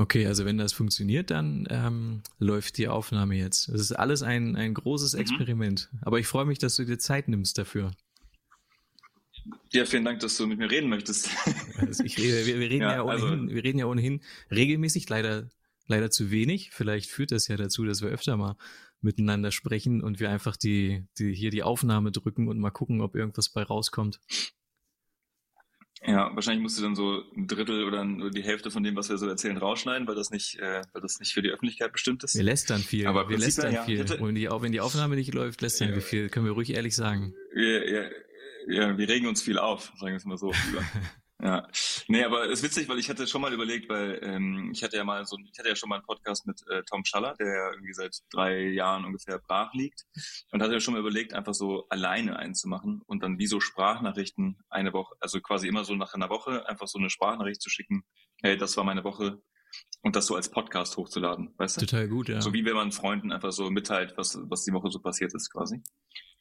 Okay, 0.00 0.26
also 0.26 0.46
wenn 0.46 0.56
das 0.56 0.72
funktioniert, 0.72 1.30
dann 1.30 1.68
ähm, 1.68 2.22
läuft 2.38 2.78
die 2.78 2.88
Aufnahme 2.88 3.36
jetzt. 3.36 3.68
Es 3.68 3.82
ist 3.82 3.92
alles 3.92 4.22
ein, 4.22 4.56
ein 4.56 4.72
großes 4.72 5.12
mhm. 5.12 5.20
Experiment. 5.20 5.90
Aber 6.00 6.18
ich 6.18 6.26
freue 6.26 6.46
mich, 6.46 6.58
dass 6.58 6.76
du 6.76 6.86
dir 6.86 6.98
Zeit 6.98 7.28
nimmst 7.28 7.58
dafür. 7.58 7.90
Ja, 9.72 9.84
vielen 9.84 10.06
Dank, 10.06 10.20
dass 10.20 10.38
du 10.38 10.46
mit 10.46 10.58
mir 10.58 10.70
reden 10.70 10.88
möchtest. 10.88 11.28
Also 11.76 12.02
ich, 12.02 12.16
wir, 12.16 12.46
wir, 12.46 12.70
reden 12.70 12.80
ja, 12.80 12.94
ja 12.94 13.02
ohnehin, 13.02 13.40
also, 13.40 13.54
wir 13.54 13.62
reden 13.62 13.78
ja 13.78 13.84
ohnehin 13.84 14.22
regelmäßig, 14.50 15.06
leider, 15.10 15.50
leider 15.86 16.10
zu 16.10 16.30
wenig. 16.30 16.70
Vielleicht 16.72 17.10
führt 17.10 17.30
das 17.30 17.48
ja 17.48 17.58
dazu, 17.58 17.84
dass 17.84 18.00
wir 18.00 18.08
öfter 18.08 18.38
mal 18.38 18.56
miteinander 19.02 19.50
sprechen 19.50 20.02
und 20.02 20.18
wir 20.18 20.30
einfach 20.30 20.56
die, 20.56 21.04
die 21.18 21.34
hier 21.34 21.50
die 21.50 21.62
Aufnahme 21.62 22.10
drücken 22.10 22.48
und 22.48 22.58
mal 22.58 22.70
gucken, 22.70 23.02
ob 23.02 23.14
irgendwas 23.14 23.50
bei 23.50 23.62
rauskommt. 23.62 24.18
Ja, 26.06 26.34
wahrscheinlich 26.34 26.62
musst 26.62 26.78
du 26.78 26.82
dann 26.82 26.94
so 26.94 27.22
ein 27.36 27.46
Drittel 27.46 27.84
oder 27.84 28.04
die 28.30 28.42
Hälfte 28.42 28.70
von 28.70 28.82
dem, 28.82 28.96
was 28.96 29.10
wir 29.10 29.18
so 29.18 29.28
erzählen, 29.28 29.58
rausschneiden, 29.58 30.08
weil 30.08 30.14
das 30.14 30.30
nicht, 30.30 30.58
äh, 30.58 30.82
weil 30.92 31.02
das 31.02 31.20
nicht 31.20 31.34
für 31.34 31.42
die 31.42 31.50
Öffentlichkeit 31.50 31.92
bestimmt 31.92 32.24
ist. 32.24 32.34
Wir 32.34 32.42
lästern 32.42 32.80
viel. 32.80 33.06
Aber 33.06 33.28
wir 33.28 33.36
lästern 33.36 33.74
ja, 33.74 33.84
viel. 33.84 34.00
Und 34.18 34.34
die, 34.34 34.48
wenn 34.50 34.72
die 34.72 34.80
Aufnahme 34.80 35.16
nicht 35.16 35.34
läuft, 35.34 35.60
lästern 35.60 35.90
ja, 35.90 35.96
wir 35.96 36.02
viel. 36.02 36.30
Können 36.30 36.46
wir 36.46 36.52
ruhig 36.52 36.72
ehrlich 36.72 36.96
sagen. 36.96 37.34
Wir, 37.52 37.90
ja, 37.90 38.10
ja, 38.68 38.96
wir 38.96 39.08
regen 39.08 39.26
uns 39.26 39.42
viel 39.42 39.58
auf, 39.58 39.92
sagen 39.98 40.12
wir 40.12 40.16
es 40.16 40.24
mal 40.24 40.38
so. 40.38 40.52
Ja, 41.42 41.66
nee, 42.08 42.24
aber 42.24 42.44
es 42.46 42.58
ist 42.58 42.62
witzig, 42.64 42.88
weil 42.88 42.98
ich 42.98 43.08
hatte 43.08 43.26
schon 43.26 43.40
mal 43.40 43.52
überlegt, 43.52 43.88
weil 43.88 44.20
ähm, 44.22 44.70
ich 44.72 44.82
hatte 44.82 44.96
ja 44.96 45.04
mal 45.04 45.24
so, 45.24 45.36
ich 45.38 45.58
hatte 45.58 45.68
ja 45.68 45.76
schon 45.76 45.88
mal 45.88 45.96
einen 45.96 46.04
Podcast 46.04 46.46
mit 46.46 46.60
äh, 46.68 46.82
Tom 46.82 47.04
Schaller, 47.04 47.34
der 47.38 47.46
ja 47.46 47.70
irgendwie 47.72 47.94
seit 47.94 48.18
drei 48.30 48.68
Jahren 48.68 49.04
ungefähr 49.04 49.38
brach 49.38 49.72
liegt 49.72 50.04
und 50.50 50.62
hatte 50.62 50.74
ja 50.74 50.80
schon 50.80 50.94
mal 50.94 51.00
überlegt, 51.00 51.32
einfach 51.32 51.54
so 51.54 51.86
alleine 51.88 52.36
einzumachen 52.38 53.00
und 53.06 53.22
dann 53.22 53.38
wie 53.38 53.46
so 53.46 53.60
Sprachnachrichten 53.60 54.58
eine 54.68 54.92
Woche, 54.92 55.14
also 55.20 55.40
quasi 55.40 55.66
immer 55.66 55.84
so 55.84 55.94
nach 55.94 56.12
einer 56.12 56.28
Woche 56.28 56.68
einfach 56.68 56.88
so 56.88 56.98
eine 56.98 57.08
Sprachnachricht 57.08 57.62
zu 57.62 57.70
schicken. 57.70 58.04
Hey, 58.42 58.56
das 58.56 58.76
war 58.76 58.84
meine 58.84 59.04
Woche 59.04 59.40
und 60.02 60.16
das 60.16 60.26
so 60.26 60.36
als 60.36 60.50
Podcast 60.50 60.96
hochzuladen, 60.96 61.54
weißt 61.56 61.76
du? 61.76 61.86
Total 61.86 62.08
gut, 62.08 62.28
ja. 62.28 62.40
So 62.40 62.52
wie 62.52 62.64
wenn 62.64 62.74
man 62.74 62.92
Freunden 62.92 63.32
einfach 63.32 63.52
so 63.52 63.70
mitteilt, 63.70 64.14
was 64.16 64.38
was 64.42 64.64
die 64.64 64.72
Woche 64.72 64.90
so 64.90 64.98
passiert 64.98 65.34
ist, 65.34 65.50
quasi. 65.50 65.82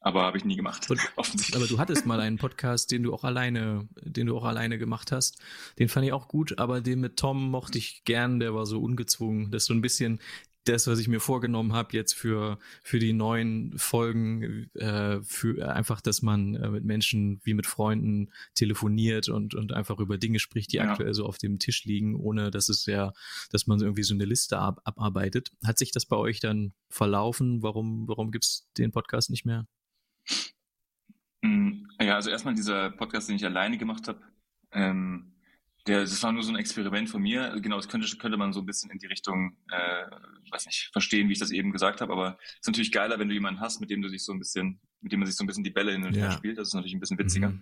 Aber 0.02 0.24
habe 0.24 0.38
ich 0.38 0.46
nie 0.46 0.56
gemacht. 0.56 0.90
Und, 0.90 1.00
offensichtlich. 1.16 1.56
Aber 1.56 1.68
du 1.68 1.78
hattest 1.78 2.06
mal 2.06 2.20
einen 2.20 2.38
Podcast, 2.38 2.92
den 2.92 3.04
du 3.04 3.14
auch 3.14 3.24
alleine, 3.24 3.88
den 4.02 4.28
du 4.28 4.38
auch 4.38 4.46
alleine 4.46 4.78
gemacht 4.78 5.12
hast. 5.12 5.40
Den 5.78 5.90
fand 5.90 6.06
ich 6.06 6.14
auch 6.14 6.28
gut, 6.28 6.58
aber 6.58 6.82
den 6.82 7.00
mit 7.02 7.18
Tom 7.18 7.52
mochte 7.52 7.78
ich 7.78 8.04
gern, 8.06 8.40
der 8.40 8.54
war 8.54 8.66
so 8.66 8.82
ungezwungen. 8.82 9.52
Das 9.52 9.64
ist 9.64 9.68
so 9.68 9.74
ein 9.74 9.82
bisschen 9.82 10.20
das, 10.66 10.88
was 10.88 11.00
ich 11.00 11.08
mir 11.08 11.20
vorgenommen 11.20 11.74
habe 11.74 11.90
jetzt 11.94 12.14
für, 12.14 12.60
für 12.84 13.00
die 13.00 13.14
neuen 13.14 13.78
Folgen, 13.78 14.70
äh, 14.76 15.22
für 15.24 15.74
einfach, 15.74 16.02
dass 16.02 16.22
man 16.22 16.56
äh, 16.56 16.70
mit 16.70 16.84
Menschen 16.84 17.42
wie 17.44 17.54
mit 17.54 17.66
Freunden 17.66 18.32
telefoniert 18.56 19.30
und, 19.30 19.56
und 19.56 19.74
einfach 19.74 20.00
über 20.00 20.18
Dinge 20.18 20.40
spricht, 20.40 20.72
die 20.72 20.78
ja. 20.78 20.92
aktuell 20.92 21.14
so 21.14 21.26
auf 21.26 21.38
dem 21.38 21.60
Tisch 21.60 21.86
liegen, 21.86 22.16
ohne 22.16 22.52
dass 22.52 22.70
es 22.70 22.86
ja, 22.86 23.14
dass 23.52 23.68
man 23.68 23.80
irgendwie 23.80 24.04
so 24.04 24.14
eine 24.14 24.26
Liste 24.26 24.60
ab, 24.60 24.82
abarbeitet. 24.84 25.52
Hat 25.66 25.78
sich 25.78 25.92
das 25.92 26.06
bei 26.06 26.18
euch 26.18 26.40
dann 26.40 26.74
verlaufen? 26.90 27.64
Warum, 27.64 28.08
warum 28.08 28.32
gibt's 28.32 28.68
den 28.78 28.92
Podcast 28.92 29.30
nicht 29.30 29.46
mehr? 29.46 29.66
Mm, 31.42 31.86
ja, 32.02 32.16
also 32.16 32.30
erstmal 32.30 32.54
dieser 32.54 32.92
Podcast, 32.92 33.30
den 33.30 33.36
ich 33.36 33.46
alleine 33.46 33.78
gemacht 33.78 34.08
habe, 34.08 34.22
ähm, 34.72 35.34
der, 35.88 36.02
das 36.02 36.22
war 36.22 36.32
nur 36.32 36.44
so 36.44 36.52
ein 36.52 36.58
Experiment 36.58 37.10
von 37.10 37.22
mir. 37.22 37.60
Genau, 37.62 37.78
das 37.78 37.88
könnte, 37.88 38.08
könnte 38.18 38.38
man 38.38 38.54
so 38.54 38.60
ein 38.60 38.66
bisschen 38.66 38.92
in 38.92 39.00
die 39.00 39.08
Richtung, 39.08 39.58
äh, 39.72 40.06
weiß 40.52 40.66
nicht, 40.66 40.90
verstehen, 40.92 41.30
wie 41.30 41.34
ich 41.34 41.40
das 41.40 41.52
eben 41.52 41.72
gesagt 41.72 42.02
habe. 42.02 42.12
Aber 42.12 42.38
es 42.42 42.60
ist 42.60 42.68
natürlich 42.68 42.92
geiler, 42.92 43.18
wenn 43.18 43.30
du 43.30 43.34
jemanden 43.34 43.60
hast, 43.62 43.80
mit 43.80 43.90
dem 43.90 44.02
du 44.02 44.10
dich 44.10 44.24
so 44.24 44.34
ein 44.34 44.40
bisschen, 44.40 44.80
mit 45.02 45.12
dem 45.12 45.20
man 45.20 45.28
sich 45.28 45.36
so 45.36 45.44
ein 45.44 45.48
bisschen 45.48 45.64
die 45.64 45.72
Bälle 45.72 45.94
hin 45.94 46.04
und 46.04 46.16
her 46.16 46.26
ja. 46.26 46.32
spielt. 46.32 46.58
Das 46.58 46.68
ist 46.68 46.74
natürlich 46.74 46.94
ein 46.94 47.00
bisschen 47.00 47.18
witziger. 47.18 47.50
Mhm. 47.50 47.62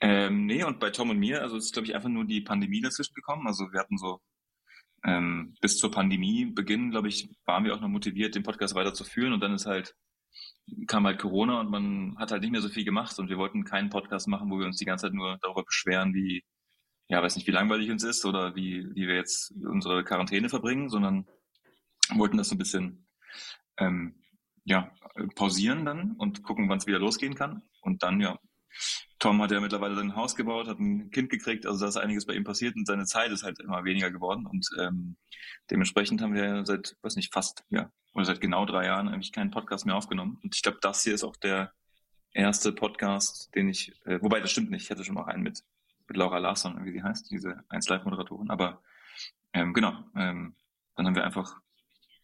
Ähm, 0.00 0.46
nee, 0.46 0.62
und 0.64 0.78
bei 0.78 0.90
Tom 0.90 1.10
und 1.10 1.18
mir, 1.18 1.42
also 1.42 1.56
es 1.56 1.66
ist, 1.66 1.72
glaube 1.72 1.86
ich, 1.86 1.94
einfach 1.94 2.08
nur 2.08 2.24
die 2.24 2.40
Pandemie 2.40 2.80
dazwischen 2.80 3.14
gekommen. 3.14 3.46
Also 3.46 3.72
wir 3.72 3.80
hatten 3.80 3.98
so 3.98 4.20
ähm, 5.04 5.54
bis 5.60 5.78
zur 5.78 5.90
Pandemie 5.90 6.44
Beginn, 6.46 6.90
glaube 6.90 7.08
ich, 7.08 7.28
waren 7.44 7.64
wir 7.64 7.74
auch 7.74 7.80
noch 7.80 7.88
motiviert, 7.88 8.34
den 8.34 8.42
Podcast 8.42 8.74
weiterzuführen. 8.74 9.32
Und 9.32 9.40
dann 9.40 9.54
ist 9.54 9.66
halt 9.66 9.96
kam 10.86 11.06
halt 11.06 11.18
Corona 11.18 11.60
und 11.60 11.70
man 11.70 12.16
hat 12.18 12.30
halt 12.30 12.42
nicht 12.42 12.52
mehr 12.52 12.60
so 12.60 12.68
viel 12.68 12.84
gemacht 12.84 13.18
und 13.18 13.28
wir 13.28 13.38
wollten 13.38 13.64
keinen 13.64 13.90
Podcast 13.90 14.28
machen, 14.28 14.50
wo 14.50 14.58
wir 14.58 14.66
uns 14.66 14.78
die 14.78 14.84
ganze 14.84 15.06
Zeit 15.06 15.14
nur 15.14 15.38
darüber 15.42 15.64
beschweren, 15.64 16.14
wie, 16.14 16.44
ja, 17.08 17.22
weiß 17.22 17.36
nicht, 17.36 17.46
wie 17.46 17.52
langweilig 17.52 17.90
uns 17.90 18.04
ist 18.04 18.24
oder 18.24 18.54
wie, 18.54 18.86
wie 18.94 19.06
wir 19.06 19.16
jetzt 19.16 19.52
unsere 19.64 20.04
Quarantäne 20.04 20.48
verbringen, 20.48 20.88
sondern 20.88 21.26
wollten 22.14 22.36
das 22.36 22.48
so 22.48 22.54
ein 22.54 22.58
bisschen, 22.58 23.06
ähm, 23.78 24.22
ja, 24.64 24.92
pausieren 25.34 25.84
dann 25.84 26.12
und 26.12 26.42
gucken, 26.42 26.68
wann 26.68 26.78
es 26.78 26.86
wieder 26.86 26.98
losgehen 26.98 27.34
kann. 27.34 27.62
Und 27.80 28.02
dann, 28.02 28.20
ja, 28.20 28.38
Tom 29.22 29.40
hat 29.40 29.52
ja 29.52 29.60
mittlerweile 29.60 29.94
sein 29.94 30.16
Haus 30.16 30.34
gebaut, 30.34 30.66
hat 30.66 30.80
ein 30.80 31.12
Kind 31.12 31.30
gekriegt, 31.30 31.64
also 31.64 31.78
da 31.78 31.88
ist 31.88 31.96
einiges 31.96 32.26
bei 32.26 32.34
ihm 32.34 32.42
passiert 32.42 32.74
und 32.74 32.88
seine 32.88 33.04
Zeit 33.04 33.30
ist 33.30 33.44
halt 33.44 33.60
immer 33.60 33.84
weniger 33.84 34.10
geworden 34.10 34.46
und 34.46 34.68
ähm, 34.80 35.16
dementsprechend 35.70 36.20
haben 36.20 36.34
wir 36.34 36.66
seit, 36.66 36.96
weiß 37.02 37.14
nicht, 37.14 37.32
fast, 37.32 37.62
ja, 37.70 37.88
oder 38.14 38.24
seit 38.24 38.40
genau 38.40 38.66
drei 38.66 38.86
Jahren 38.86 39.06
eigentlich 39.06 39.30
keinen 39.30 39.52
Podcast 39.52 39.86
mehr 39.86 39.94
aufgenommen. 39.94 40.40
Und 40.42 40.56
ich 40.56 40.62
glaube, 40.62 40.78
das 40.80 41.04
hier 41.04 41.14
ist 41.14 41.22
auch 41.22 41.36
der 41.36 41.72
erste 42.32 42.72
Podcast, 42.72 43.54
den 43.54 43.68
ich, 43.68 43.92
äh, 44.06 44.20
wobei 44.20 44.40
das 44.40 44.50
stimmt 44.50 44.72
nicht, 44.72 44.82
ich 44.82 44.90
hatte 44.90 45.04
schon 45.04 45.14
mal 45.14 45.26
einen 45.26 45.44
mit, 45.44 45.62
mit 46.08 46.16
Laura 46.16 46.38
Larsson, 46.38 46.84
wie 46.84 46.90
sie 46.90 47.04
heißt, 47.04 47.30
diese 47.30 47.62
1 47.68 47.88
Live-Moderatorin, 47.90 48.50
aber 48.50 48.82
ähm, 49.52 49.72
genau, 49.72 49.92
ähm, 50.16 50.56
dann 50.96 51.06
haben 51.06 51.14
wir 51.14 51.24
einfach 51.24 51.60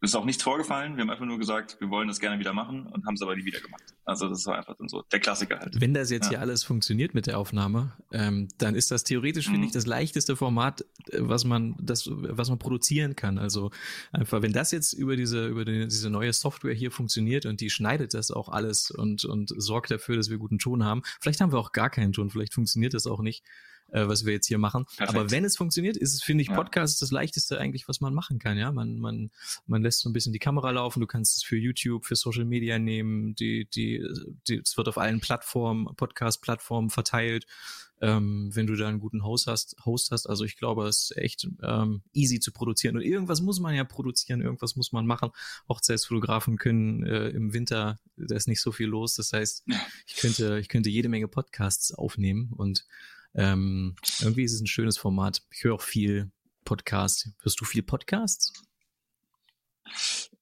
ist 0.01 0.15
auch 0.15 0.25
nichts 0.25 0.43
vorgefallen. 0.43 0.97
Wir 0.97 1.03
haben 1.03 1.11
einfach 1.11 1.25
nur 1.25 1.39
gesagt, 1.39 1.77
wir 1.81 1.91
wollen 1.91 2.07
das 2.07 2.21
gerne 2.21 2.39
wieder 2.39 2.53
machen 2.53 2.87
und 2.87 3.05
haben 3.05 3.15
es 3.15 3.23
aber 3.23 3.35
nie 3.35 3.45
wieder 3.45 3.61
gemacht. 3.61 3.83
Also 4.05 4.29
das 4.29 4.47
war 4.47 4.57
einfach 4.57 4.77
dann 4.77 4.89
so 4.89 5.03
der 5.03 5.19
Klassiker 5.19 5.59
halt. 5.59 5.81
Wenn 5.81 5.93
das 5.93 6.11
jetzt 6.11 6.27
ja. 6.27 6.31
hier 6.31 6.41
alles 6.41 6.63
funktioniert 6.63 7.15
mit 7.15 7.27
der 7.27 7.39
Aufnahme, 7.39 7.93
ähm, 8.13 8.49
dann 8.59 8.77
ist 8.77 8.91
das 8.91 9.03
theoretisch, 9.03 9.49
mhm. 9.49 9.53
finde 9.53 9.67
ich, 9.67 9.73
das 9.73 9.87
leichteste 9.87 10.37
Format, 10.37 10.83
äh, 11.11 11.19
was 11.21 11.45
man, 11.45 11.75
das, 11.81 12.09
was 12.09 12.49
man 12.49 12.59
produzieren 12.59 13.17
kann. 13.17 13.39
Also 13.39 13.71
einfach, 14.13 14.41
wenn 14.41 14.53
das 14.53 14.71
jetzt 14.71 14.93
über 14.93 15.17
diese, 15.17 15.49
über 15.49 15.65
die, 15.65 15.89
diese 15.89 16.11
neue 16.11 16.33
Software 16.33 16.75
hier 16.75 16.93
funktioniert 16.93 17.45
und 17.45 17.61
die 17.61 17.71
schneidet 17.71 18.15
das 18.15 18.31
auch 18.31 18.49
alles 18.49 18.91
und, 18.93 19.25
und 19.25 19.53
sorgt 19.57 19.91
dafür, 19.91 20.17
dass 20.17 20.31
wir 20.31 20.39
guten 20.39 20.59
Ton 20.59 20.85
haben. 20.85 21.03
Vielleicht 21.21 21.41
haben 21.41 21.53
wir 21.53 21.59
auch 21.59 21.73
gar 21.73 21.91
keinen 21.91 22.13
Ton, 22.13 22.31
vielleicht 22.31 22.55
funktioniert 22.55 22.95
das 22.95 23.07
auch 23.07 23.21
nicht 23.21 23.45
äh, 23.91 24.07
was 24.07 24.25
wir 24.25 24.33
jetzt 24.33 24.47
hier 24.47 24.59
machen. 24.59 24.85
Perfekt. 24.85 25.09
Aber 25.09 25.31
wenn 25.31 25.45
es 25.45 25.57
funktioniert, 25.57 25.97
ist 25.97 26.15
es, 26.15 26.23
finde 26.23 26.43
ich, 26.43 26.49
Podcast 26.49 27.01
ja. 27.01 27.05
das 27.05 27.11
leichteste 27.11 27.59
eigentlich, 27.59 27.89
was 27.89 28.01
man 28.01 28.15
machen 28.15 28.39
kann. 28.39 28.59
Ja, 28.59 28.71
man, 28.73 28.99
man, 28.99 29.31
man 29.67 29.83
lässt 29.83 30.01
so 30.01 30.09
ein 30.09 30.13
bisschen 30.13 30.33
die 30.33 30.39
Kamera 30.39 30.71
laufen. 30.71 31.01
Du 31.01 31.07
kannst 31.07 31.37
es 31.37 31.43
für 31.43 31.57
YouTube, 31.57 32.05
für 32.05 32.17
Social 32.17 32.45
Media 32.45 32.79
nehmen. 32.79 33.35
Die, 33.35 33.67
die, 33.67 34.05
die, 34.47 34.57
es 34.57 34.77
wird 34.77 34.89
auf 34.89 34.99
allen 34.99 35.21
Plattformen, 35.21 35.87
Podcast-Plattformen 35.97 36.91
verteilt. 36.91 37.47
Ähm, 38.01 38.55
wenn 38.55 38.69
du 38.69 38.77
da 38.77 38.87
einen 38.87 39.01
guten 39.01 39.25
Host 39.25 39.49
hast, 39.49 39.75
Host 39.85 40.13
hast. 40.13 40.29
Also 40.29 40.45
ich 40.45 40.57
glaube, 40.57 40.87
es 40.87 41.11
ist 41.11 41.17
echt 41.17 41.49
ähm, 41.65 42.03
easy 42.13 42.39
zu 42.39 42.53
produzieren. 42.53 42.97
Und 42.97 43.03
irgendwas 43.03 43.41
muss 43.41 43.59
man 43.59 43.75
ja 43.75 43.83
produzieren, 43.83 44.41
irgendwas 44.41 44.77
muss 44.77 44.93
man 44.93 45.05
machen. 45.05 45.31
Hochzeitsfotografen 45.69 46.59
können 46.59 47.05
äh, 47.05 47.31
im 47.31 47.53
Winter, 47.53 47.99
da 48.17 48.37
ist 48.37 48.47
nicht 48.47 48.61
so 48.61 48.71
viel 48.71 48.87
los. 48.87 49.17
Das 49.17 49.33
heißt, 49.33 49.65
ich 50.07 50.15
könnte, 50.15 50.61
ich 50.61 50.69
könnte 50.69 50.91
jede 50.91 51.09
Menge 51.09 51.27
Podcasts 51.27 51.93
aufnehmen 51.93 52.53
und 52.57 52.85
ähm, 53.39 53.95
irgendwie 54.21 54.43
ist 54.43 54.53
es 54.53 54.61
ein 54.61 54.67
schönes 54.67 54.99
Format. 54.99 55.43
Ich 55.53 55.63
höre 55.63 55.75
auch 55.75 55.83
viel 55.83 56.33
Podcast. 56.65 57.31
Hörst 57.41 57.61
du 57.61 57.65
viel 57.65 57.85
Podcasts? 57.85 58.53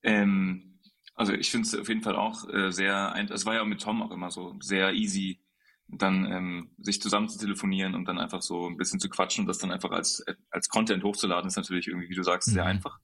Ähm, 0.02 0.80
also 1.14 1.34
ich 1.34 1.50
finde 1.50 1.68
es 1.68 1.74
auf 1.74 1.88
jeden 1.88 2.02
Fall 2.02 2.16
auch 2.16 2.48
äh, 2.48 2.72
sehr, 2.72 3.14
es 3.30 3.44
war 3.44 3.54
ja 3.54 3.62
auch 3.62 3.66
mit 3.66 3.82
Tom 3.82 4.02
auch 4.02 4.10
immer 4.10 4.30
so 4.30 4.56
sehr 4.60 4.94
easy, 4.94 5.42
dann 5.88 6.24
ähm, 6.32 6.70
sich 6.78 7.02
zusammen 7.02 7.28
zu 7.28 7.38
telefonieren 7.38 7.94
und 7.94 8.06
dann 8.06 8.18
einfach 8.18 8.40
so 8.40 8.66
ein 8.66 8.78
bisschen 8.78 8.98
zu 8.98 9.10
quatschen 9.10 9.42
und 9.42 9.46
das 9.46 9.58
dann 9.58 9.70
einfach 9.70 9.90
als, 9.90 10.24
als 10.50 10.70
Content 10.70 11.04
hochzuladen, 11.04 11.48
ist 11.48 11.56
natürlich 11.56 11.88
irgendwie, 11.88 12.08
wie 12.08 12.14
du 12.14 12.22
sagst, 12.22 12.50
sehr 12.50 12.64
mhm. 12.64 12.70
einfach. 12.70 12.98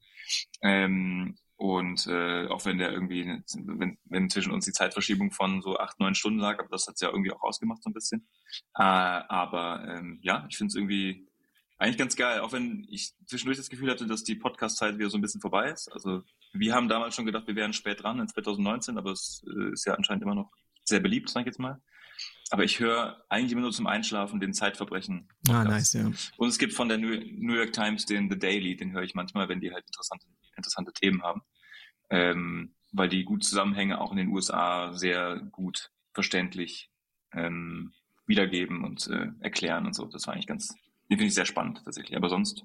Ähm, 0.62 1.36
und 1.62 2.08
äh, 2.08 2.48
auch 2.48 2.64
wenn 2.64 2.78
der 2.78 2.90
irgendwie, 2.90 3.40
wenn, 3.54 3.96
wenn 4.06 4.28
zwischen 4.28 4.50
uns 4.50 4.64
die 4.64 4.72
Zeitverschiebung 4.72 5.30
von 5.30 5.62
so 5.62 5.78
acht, 5.78 6.00
neun 6.00 6.16
Stunden 6.16 6.40
lag, 6.40 6.58
aber 6.58 6.68
das 6.68 6.88
hat's 6.88 7.00
ja 7.00 7.08
irgendwie 7.08 7.30
auch 7.30 7.40
ausgemacht 7.44 7.84
so 7.84 7.88
ein 7.88 7.92
bisschen. 7.92 8.26
Äh, 8.74 8.82
aber 8.82 9.86
ähm, 9.86 10.18
ja, 10.22 10.44
ich 10.50 10.56
finde 10.56 10.72
es 10.72 10.74
irgendwie 10.74 11.28
eigentlich 11.78 11.98
ganz 11.98 12.16
geil, 12.16 12.40
auch 12.40 12.50
wenn 12.50 12.84
ich 12.90 13.12
zwischendurch 13.26 13.58
das 13.58 13.70
Gefühl 13.70 13.92
hatte, 13.92 14.08
dass 14.08 14.24
die 14.24 14.34
Podcast-Zeit 14.34 14.98
wieder 14.98 15.08
so 15.08 15.18
ein 15.18 15.20
bisschen 15.20 15.40
vorbei 15.40 15.70
ist. 15.70 15.86
Also 15.92 16.24
wir 16.52 16.74
haben 16.74 16.88
damals 16.88 17.14
schon 17.14 17.26
gedacht, 17.26 17.46
wir 17.46 17.54
wären 17.54 17.72
spät 17.72 18.02
dran 18.02 18.18
in 18.18 18.26
2019, 18.26 18.98
aber 18.98 19.12
es 19.12 19.44
äh, 19.46 19.70
ist 19.70 19.86
ja 19.86 19.94
anscheinend 19.94 20.24
immer 20.24 20.34
noch 20.34 20.50
sehr 20.82 20.98
beliebt, 20.98 21.30
sag 21.30 21.42
ich 21.42 21.46
jetzt 21.46 21.60
mal. 21.60 21.80
Aber 22.50 22.64
ich 22.64 22.80
höre 22.80 23.24
eigentlich 23.28 23.52
immer 23.52 23.60
nur 23.60 23.70
zum 23.70 23.86
Einschlafen 23.86 24.40
den 24.40 24.52
Zeitverbrechen. 24.52 25.28
Ah, 25.48 25.62
nice, 25.62 25.92
ja. 25.92 26.10
Und 26.38 26.48
es 26.48 26.58
gibt 26.58 26.72
von 26.72 26.88
der 26.88 26.98
New 26.98 27.54
York 27.54 27.72
Times 27.72 28.04
den 28.04 28.28
The 28.28 28.36
Daily, 28.36 28.74
den 28.74 28.90
höre 28.90 29.04
ich 29.04 29.14
manchmal, 29.14 29.48
wenn 29.48 29.60
die 29.60 29.72
halt 29.72 29.86
interessante, 29.86 30.26
interessante 30.56 30.92
Themen 30.92 31.22
haben 31.22 31.42
ähm, 32.10 32.74
weil 32.92 33.08
die 33.08 33.24
gut 33.24 33.44
Zusammenhänge 33.44 34.00
auch 34.00 34.10
in 34.12 34.18
den 34.18 34.28
USA 34.28 34.92
sehr 34.92 35.40
gut 35.50 35.90
verständlich 36.12 36.90
ähm, 37.32 37.92
wiedergeben 38.26 38.84
und 38.84 39.06
äh, 39.08 39.28
erklären 39.40 39.86
und 39.86 39.94
so. 39.94 40.04
Das 40.06 40.26
war 40.26 40.34
eigentlich 40.34 40.46
ganz, 40.46 40.68
den 40.68 41.18
finde 41.18 41.26
ich 41.26 41.34
sehr 41.34 41.46
spannend 41.46 41.80
tatsächlich. 41.84 42.16
Aber 42.16 42.28
sonst 42.28 42.62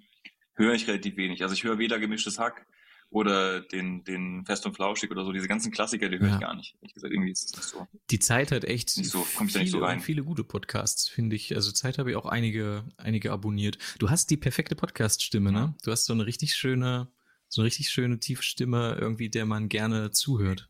höre 0.54 0.74
ich 0.74 0.88
relativ 0.88 1.16
wenig. 1.18 1.44
Also 1.44 1.54
ich 1.54 1.64
höre 1.64 1.78
weder 1.78 2.00
gemischtes 2.00 2.40
Hack 2.40 2.66
oder 3.10 3.62
den, 3.62 4.04
den 4.04 4.46
Fest 4.46 4.66
und 4.66 4.74
Flauschig 4.76 5.12
oder 5.12 5.24
so, 5.24 5.32
diese 5.32 5.48
ganzen 5.48 5.72
Klassiker, 5.72 6.10
die 6.10 6.20
höre 6.20 6.28
Ja. 6.28 6.34
ich 6.36 6.42
gar 6.42 6.56
nicht. 6.56 6.76
Ehrlich 6.82 6.94
gesagt, 6.94 7.14
irgendwie 7.14 7.32
ist 7.32 7.58
das 7.58 7.70
so. 7.70 7.88
Die 8.12 8.20
Zeit 8.20 8.52
hat 8.52 8.66
echt 8.66 8.90
so, 8.90 9.26
ich 9.26 9.40
nicht 9.40 9.54
so 9.72 9.78
viele, 9.78 9.82
rein. 9.82 10.00
viele 10.02 10.24
gute 10.26 10.44
Podcasts, 10.44 11.08
finde 11.08 11.38
ich. 11.38 11.56
Also 11.56 11.72
Zeit 11.72 12.00
habe 12.00 12.10
ich 12.12 12.18
auch 12.18 12.26
einige, 12.26 12.84
einige 12.98 13.32
abonniert. 13.32 13.78
Du 14.00 14.10
hast 14.10 14.30
die 14.30 14.36
perfekte 14.36 14.76
Podcast-Stimme, 14.76 15.54
ne? 15.54 15.74
Du 15.84 15.92
hast 15.92 16.04
so 16.06 16.12
eine 16.12 16.26
richtig 16.26 16.54
schöne, 16.56 17.10
so 17.50 17.62
eine 17.62 17.68
richtig 17.68 17.90
schöne 17.90 18.20
tiefe 18.20 18.44
Stimme, 18.44 18.98
irgendwie, 19.00 19.30
der 19.30 19.46
man 19.46 19.70
gerne 19.70 20.12
zuhört. 20.12 20.70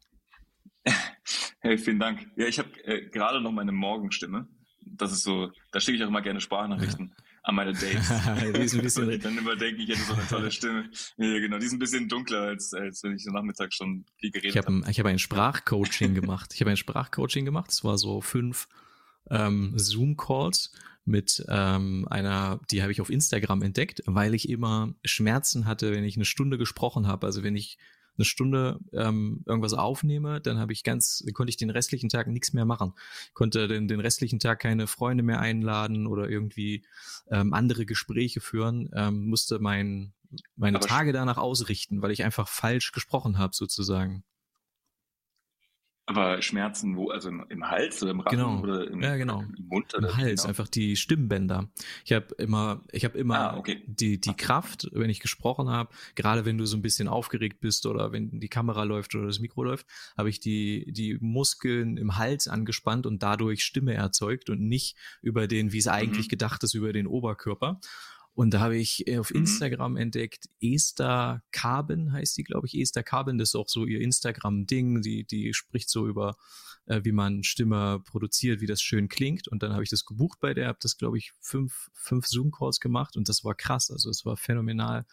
Hey, 1.60 1.78
vielen 1.78 2.00
Dank. 2.00 2.28
Ja, 2.38 2.46
ich 2.46 2.60
habe 2.60 2.70
äh, 2.86 3.10
gerade 3.10 3.42
noch 3.42 3.52
meine 3.52 3.72
Morgenstimme. 3.72 4.48
Das 4.86 5.12
ist 5.12 5.24
so, 5.24 5.52
da 5.72 5.80
schicke 5.82 5.98
ich 5.98 6.04
auch 6.04 6.08
immer 6.08 6.22
gerne 6.22 6.40
Sprachnachrichten 6.40 7.14
an 7.44 7.56
meine 7.56 7.74
Dates. 7.74 8.08
Die 8.54 8.60
ist 8.62 8.76
ein 8.76 8.82
bisschen- 8.84 9.20
dann 9.20 9.38
immer 9.38 9.56
denken, 9.56 9.82
ich 9.82 9.90
hätte 9.90 10.02
so 10.02 10.14
eine 10.14 10.28
tolle 10.28 10.52
Stimme. 10.52 10.90
Ja, 11.18 11.40
genau. 11.40 11.58
Die 11.58 11.66
ist 11.66 11.74
ein 11.74 11.80
bisschen 11.80 12.08
dunkler, 12.08 12.42
als, 12.44 12.74
als 12.74 13.04
wenn 13.04 13.16
ich 13.16 13.24
so 13.24 13.32
Nachmittag 13.32 13.74
schon 13.74 14.06
viel 14.20 14.32
geredet 14.32 14.52
Ich 14.52 14.58
habe 14.58 14.68
habe. 14.68 14.86
ein, 14.86 14.90
ich 14.90 15.00
hab 15.00 15.08
ein 15.08 15.20
Sprachcoaching 15.20 16.14
gemacht. 16.14 16.54
Ich 16.54 16.62
habe 16.62 16.70
ein 16.72 16.78
Sprachcoaching 16.78 17.44
gemacht. 17.44 17.72
Es 17.72 17.84
war 17.84 17.98
so 17.98 18.22
fünf 18.22 18.68
ähm, 19.30 19.74
Zoom-Calls 19.76 20.72
mit 21.08 21.44
ähm, 21.48 22.06
einer, 22.10 22.60
die 22.70 22.82
habe 22.82 22.92
ich 22.92 23.02
auf 23.02 23.10
Instagram 23.10 23.62
entdeckt, 23.62 24.04
weil 24.06 24.34
ich 24.34 24.50
immer 24.50 24.94
Schmerzen 25.06 25.66
hatte, 25.66 25.92
wenn 25.92 26.04
ich 26.04 26.18
eine 26.18 26.26
Stunde 26.26 26.58
gesprochen 26.58 27.08
habe. 27.08 27.26
Also 27.26 27.44
wenn 27.44 27.56
ich 27.56 27.78
eine 28.18 28.26
Stunde 28.26 28.80
ähm, 28.94 29.44
irgendwas 29.46 29.74
aufnehme, 29.74 30.42
dann 30.42 30.58
habe 30.58 30.74
ich 30.74 30.84
ganz, 30.84 31.24
konnte 31.34 31.50
ich 31.50 31.58
den 31.58 31.70
restlichen 31.70 32.10
Tag 32.10 32.28
nichts 32.28 32.52
mehr 32.54 32.66
machen. 32.66 32.94
Konnte 33.34 33.68
den, 33.68 33.88
den 33.88 34.00
restlichen 34.00 34.40
Tag 34.40 34.60
keine 34.60 34.88
Freunde 34.88 35.24
mehr 35.24 35.40
einladen 35.40 36.08
oder 36.08 36.30
irgendwie 36.30 36.86
ähm, 37.30 37.54
andere 37.54 37.86
Gespräche 37.86 38.42
führen, 38.42 38.90
ähm, 38.94 39.28
musste 39.28 39.60
mein, 39.60 40.14
meine 40.56 40.78
Aber 40.78 40.88
Tage 40.88 41.14
danach 41.14 41.38
ausrichten, 41.38 42.02
weil 42.02 42.12
ich 42.12 42.24
einfach 42.24 42.48
falsch 42.48 42.92
gesprochen 42.92 43.38
habe, 43.38 43.56
sozusagen. 43.56 44.24
Aber 46.10 46.42
Schmerzen 46.42 46.96
wo? 46.96 47.10
Also 47.10 47.28
im, 47.30 47.70
Hals 47.70 48.02
oder 48.02 48.12
im 48.12 48.22
Rachen 48.22 48.38
Genau. 48.38 48.62
oder 48.62 48.90
im, 48.90 49.02
Ja, 49.02 49.18
genau. 49.18 49.42
im 49.42 49.68
Mund? 49.68 49.94
Oder 49.94 50.08
Im 50.08 50.16
Hals, 50.18 50.42
genau. 50.42 50.48
einfach 50.50 50.70
die 50.70 50.96
Stimmbänder. 50.96 51.70
Ich 52.06 52.14
habe 52.14 52.34
immer, 52.38 52.82
ich 52.94 53.04
habe 53.04 53.18
immer 53.18 53.52
Ah, 53.52 53.58
okay. 53.58 53.84
die, 53.88 54.20
die 54.22 54.34
Kraft, 54.34 54.88
wenn 54.94 55.10
ich 55.10 55.20
gesprochen 55.20 55.68
habe, 55.70 55.90
gerade 56.16 56.46
wenn 56.46 56.58
du 56.58 56.66
so 56.66 56.78
ein 56.78 56.82
bisschen 56.82 57.10
aufgeregt 57.10 57.60
bist 57.60 57.86
oder 57.86 58.14
wenn 58.14 58.40
die 58.40 58.48
Kamera 58.48 58.84
läuft 58.84 59.16
oder 59.16 59.28
das 59.28 59.40
Mikro 59.42 59.64
läuft, 59.64 59.86
habe 60.18 60.30
ich 60.30 60.40
die, 60.40 60.90
die 60.94 61.18
Muskeln 61.20 61.98
im 61.98 62.18
Hals 62.18 62.48
angespannt 62.48 63.06
und 63.06 63.22
dadurch 63.22 63.66
Stimme 63.66 63.94
erzeugt 63.94 64.50
und 64.50 64.62
nicht 64.62 64.96
über 65.22 65.46
den, 65.48 65.74
wie 65.74 65.80
es 65.80 65.90
eigentlich 65.90 66.28
Mhm. 66.28 66.32
gedacht 66.32 66.64
ist, 66.64 66.74
über 66.74 66.94
den 66.94 67.08
Oberkörper. 67.08 67.82
Und 68.38 68.52
da 68.52 68.60
habe 68.60 68.78
ich 68.78 69.08
äh, 69.08 69.18
auf 69.18 69.32
Mhm. 69.32 69.40
Instagram 69.40 69.98
entdeckt, 69.98 70.48
Esther 70.62 71.42
Carbon 71.52 72.12
heißt 72.12 72.36
sie, 72.36 72.44
glaube 72.44 72.68
ich. 72.68 72.78
Esther 72.78 73.02
Carbon, 73.02 73.40
das 73.40 73.50
ist 73.50 73.56
auch 73.56 73.68
so 73.68 73.84
ihr 73.84 74.00
Instagram-Ding. 74.00 75.02
Die, 75.02 75.26
die 75.26 75.56
spricht 75.56 75.90
so 75.90 76.08
über, 76.08 76.38
äh, 76.86 77.02
wie 77.04 77.14
man 77.14 77.42
Stimme 77.42 78.00
produziert, 78.06 78.62
wie 78.62 78.68
das 78.68 78.80
schön 78.80 79.10
klingt. 79.10 79.48
Und 79.48 79.64
dann 79.64 79.74
habe 79.74 79.82
ich 79.82 79.90
das 79.90 80.06
gebucht 80.06 80.38
bei 80.40 80.54
der, 80.54 80.68
habe 80.68 80.78
das, 80.80 80.98
glaube 80.98 81.18
ich, 81.18 81.34
fünf, 81.40 81.90
fünf 81.96 82.28
Zoom-Calls 82.28 82.80
gemacht 82.80 83.18
und 83.18 83.28
das 83.28 83.44
war 83.44 83.56
krass. 83.56 83.90
Also 83.90 84.12
es 84.12 84.24
war 84.24 84.38
phänomenal, 84.38 85.08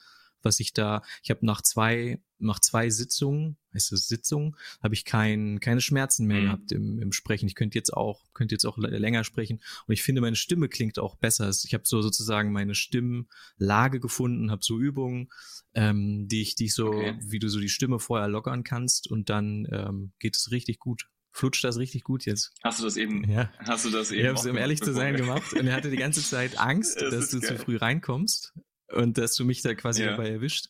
was 0.44 0.60
ich 0.60 0.72
da, 0.72 1.02
ich 1.22 1.30
habe 1.30 1.44
nach 1.46 1.62
zwei, 1.62 2.20
nach 2.38 2.60
zwei 2.60 2.90
Sitzungen, 2.90 3.56
heißt 3.72 3.92
es 3.92 4.06
Sitzungen, 4.08 4.56
habe 4.82 4.94
ich 4.94 5.04
kein, 5.04 5.60
keine 5.60 5.80
Schmerzen 5.80 6.26
mehr 6.26 6.40
Mhm. 6.40 6.44
gehabt 6.44 6.72
im, 6.72 6.98
im 7.00 7.12
Sprechen. 7.12 7.46
Ich 7.46 7.54
könnte 7.54 7.78
jetzt 7.78 7.92
auch, 7.92 8.22
könnte 8.34 8.54
jetzt 8.54 8.64
auch 8.66 8.76
länger 8.78 9.24
sprechen. 9.24 9.60
Und 9.86 9.94
ich 9.94 10.02
finde, 10.02 10.20
meine 10.20 10.36
Stimme 10.36 10.68
klingt 10.68 10.98
auch 10.98 11.16
besser. 11.16 11.48
Ich 11.64 11.74
habe 11.74 11.84
so 11.86 12.02
sozusagen 12.02 12.52
meine 12.52 12.74
Stimmlage 12.74 14.00
gefunden, 14.00 14.50
habe 14.50 14.62
so 14.64 14.78
Übungen, 14.78 15.30
ähm, 15.74 16.28
die 16.28 16.42
ich, 16.42 16.54
die 16.54 16.66
ich 16.66 16.74
so, 16.74 16.86
Okay. 16.88 17.14
wie 17.20 17.38
du 17.38 17.48
so 17.48 17.60
die 17.60 17.68
Stimme 17.68 17.98
vorher 17.98 18.28
lockern 18.28 18.64
kannst 18.64 19.10
und 19.10 19.30
dann 19.30 19.66
ähm, 19.70 20.12
geht 20.18 20.36
es 20.36 20.50
richtig 20.50 20.78
gut. 20.78 21.08
Flutscht 21.36 21.64
das 21.64 21.78
richtig 21.78 22.04
gut 22.04 22.26
jetzt. 22.26 22.52
Hast 22.62 22.78
du 22.78 22.84
das 22.84 22.96
eben, 22.96 23.28
Ja. 23.28 23.50
hast 23.58 23.84
du 23.84 23.90
das 23.90 24.12
eben 24.12 24.20
Ich 24.20 24.26
habe 24.28 24.38
es, 24.38 24.46
um 24.46 24.56
ehrlich 24.56 24.80
zu 24.80 24.92
sein, 24.94 25.16
gemacht 25.16 25.52
und 25.52 25.66
er 25.66 25.74
hatte 25.74 25.90
die 25.90 25.96
ganze 25.96 26.22
Zeit 26.22 26.58
Angst, 26.58 26.96
Das 27.00 27.10
dass 27.10 27.30
du 27.30 27.40
zu 27.40 27.48
geil. 27.54 27.58
früh 27.58 27.76
reinkommst 27.76 28.52
und 28.94 29.18
dass 29.18 29.34
du 29.36 29.44
mich 29.44 29.62
da 29.62 29.74
quasi 29.74 30.02
Ja. 30.02 30.10
dabei 30.12 30.30
erwischt. 30.30 30.68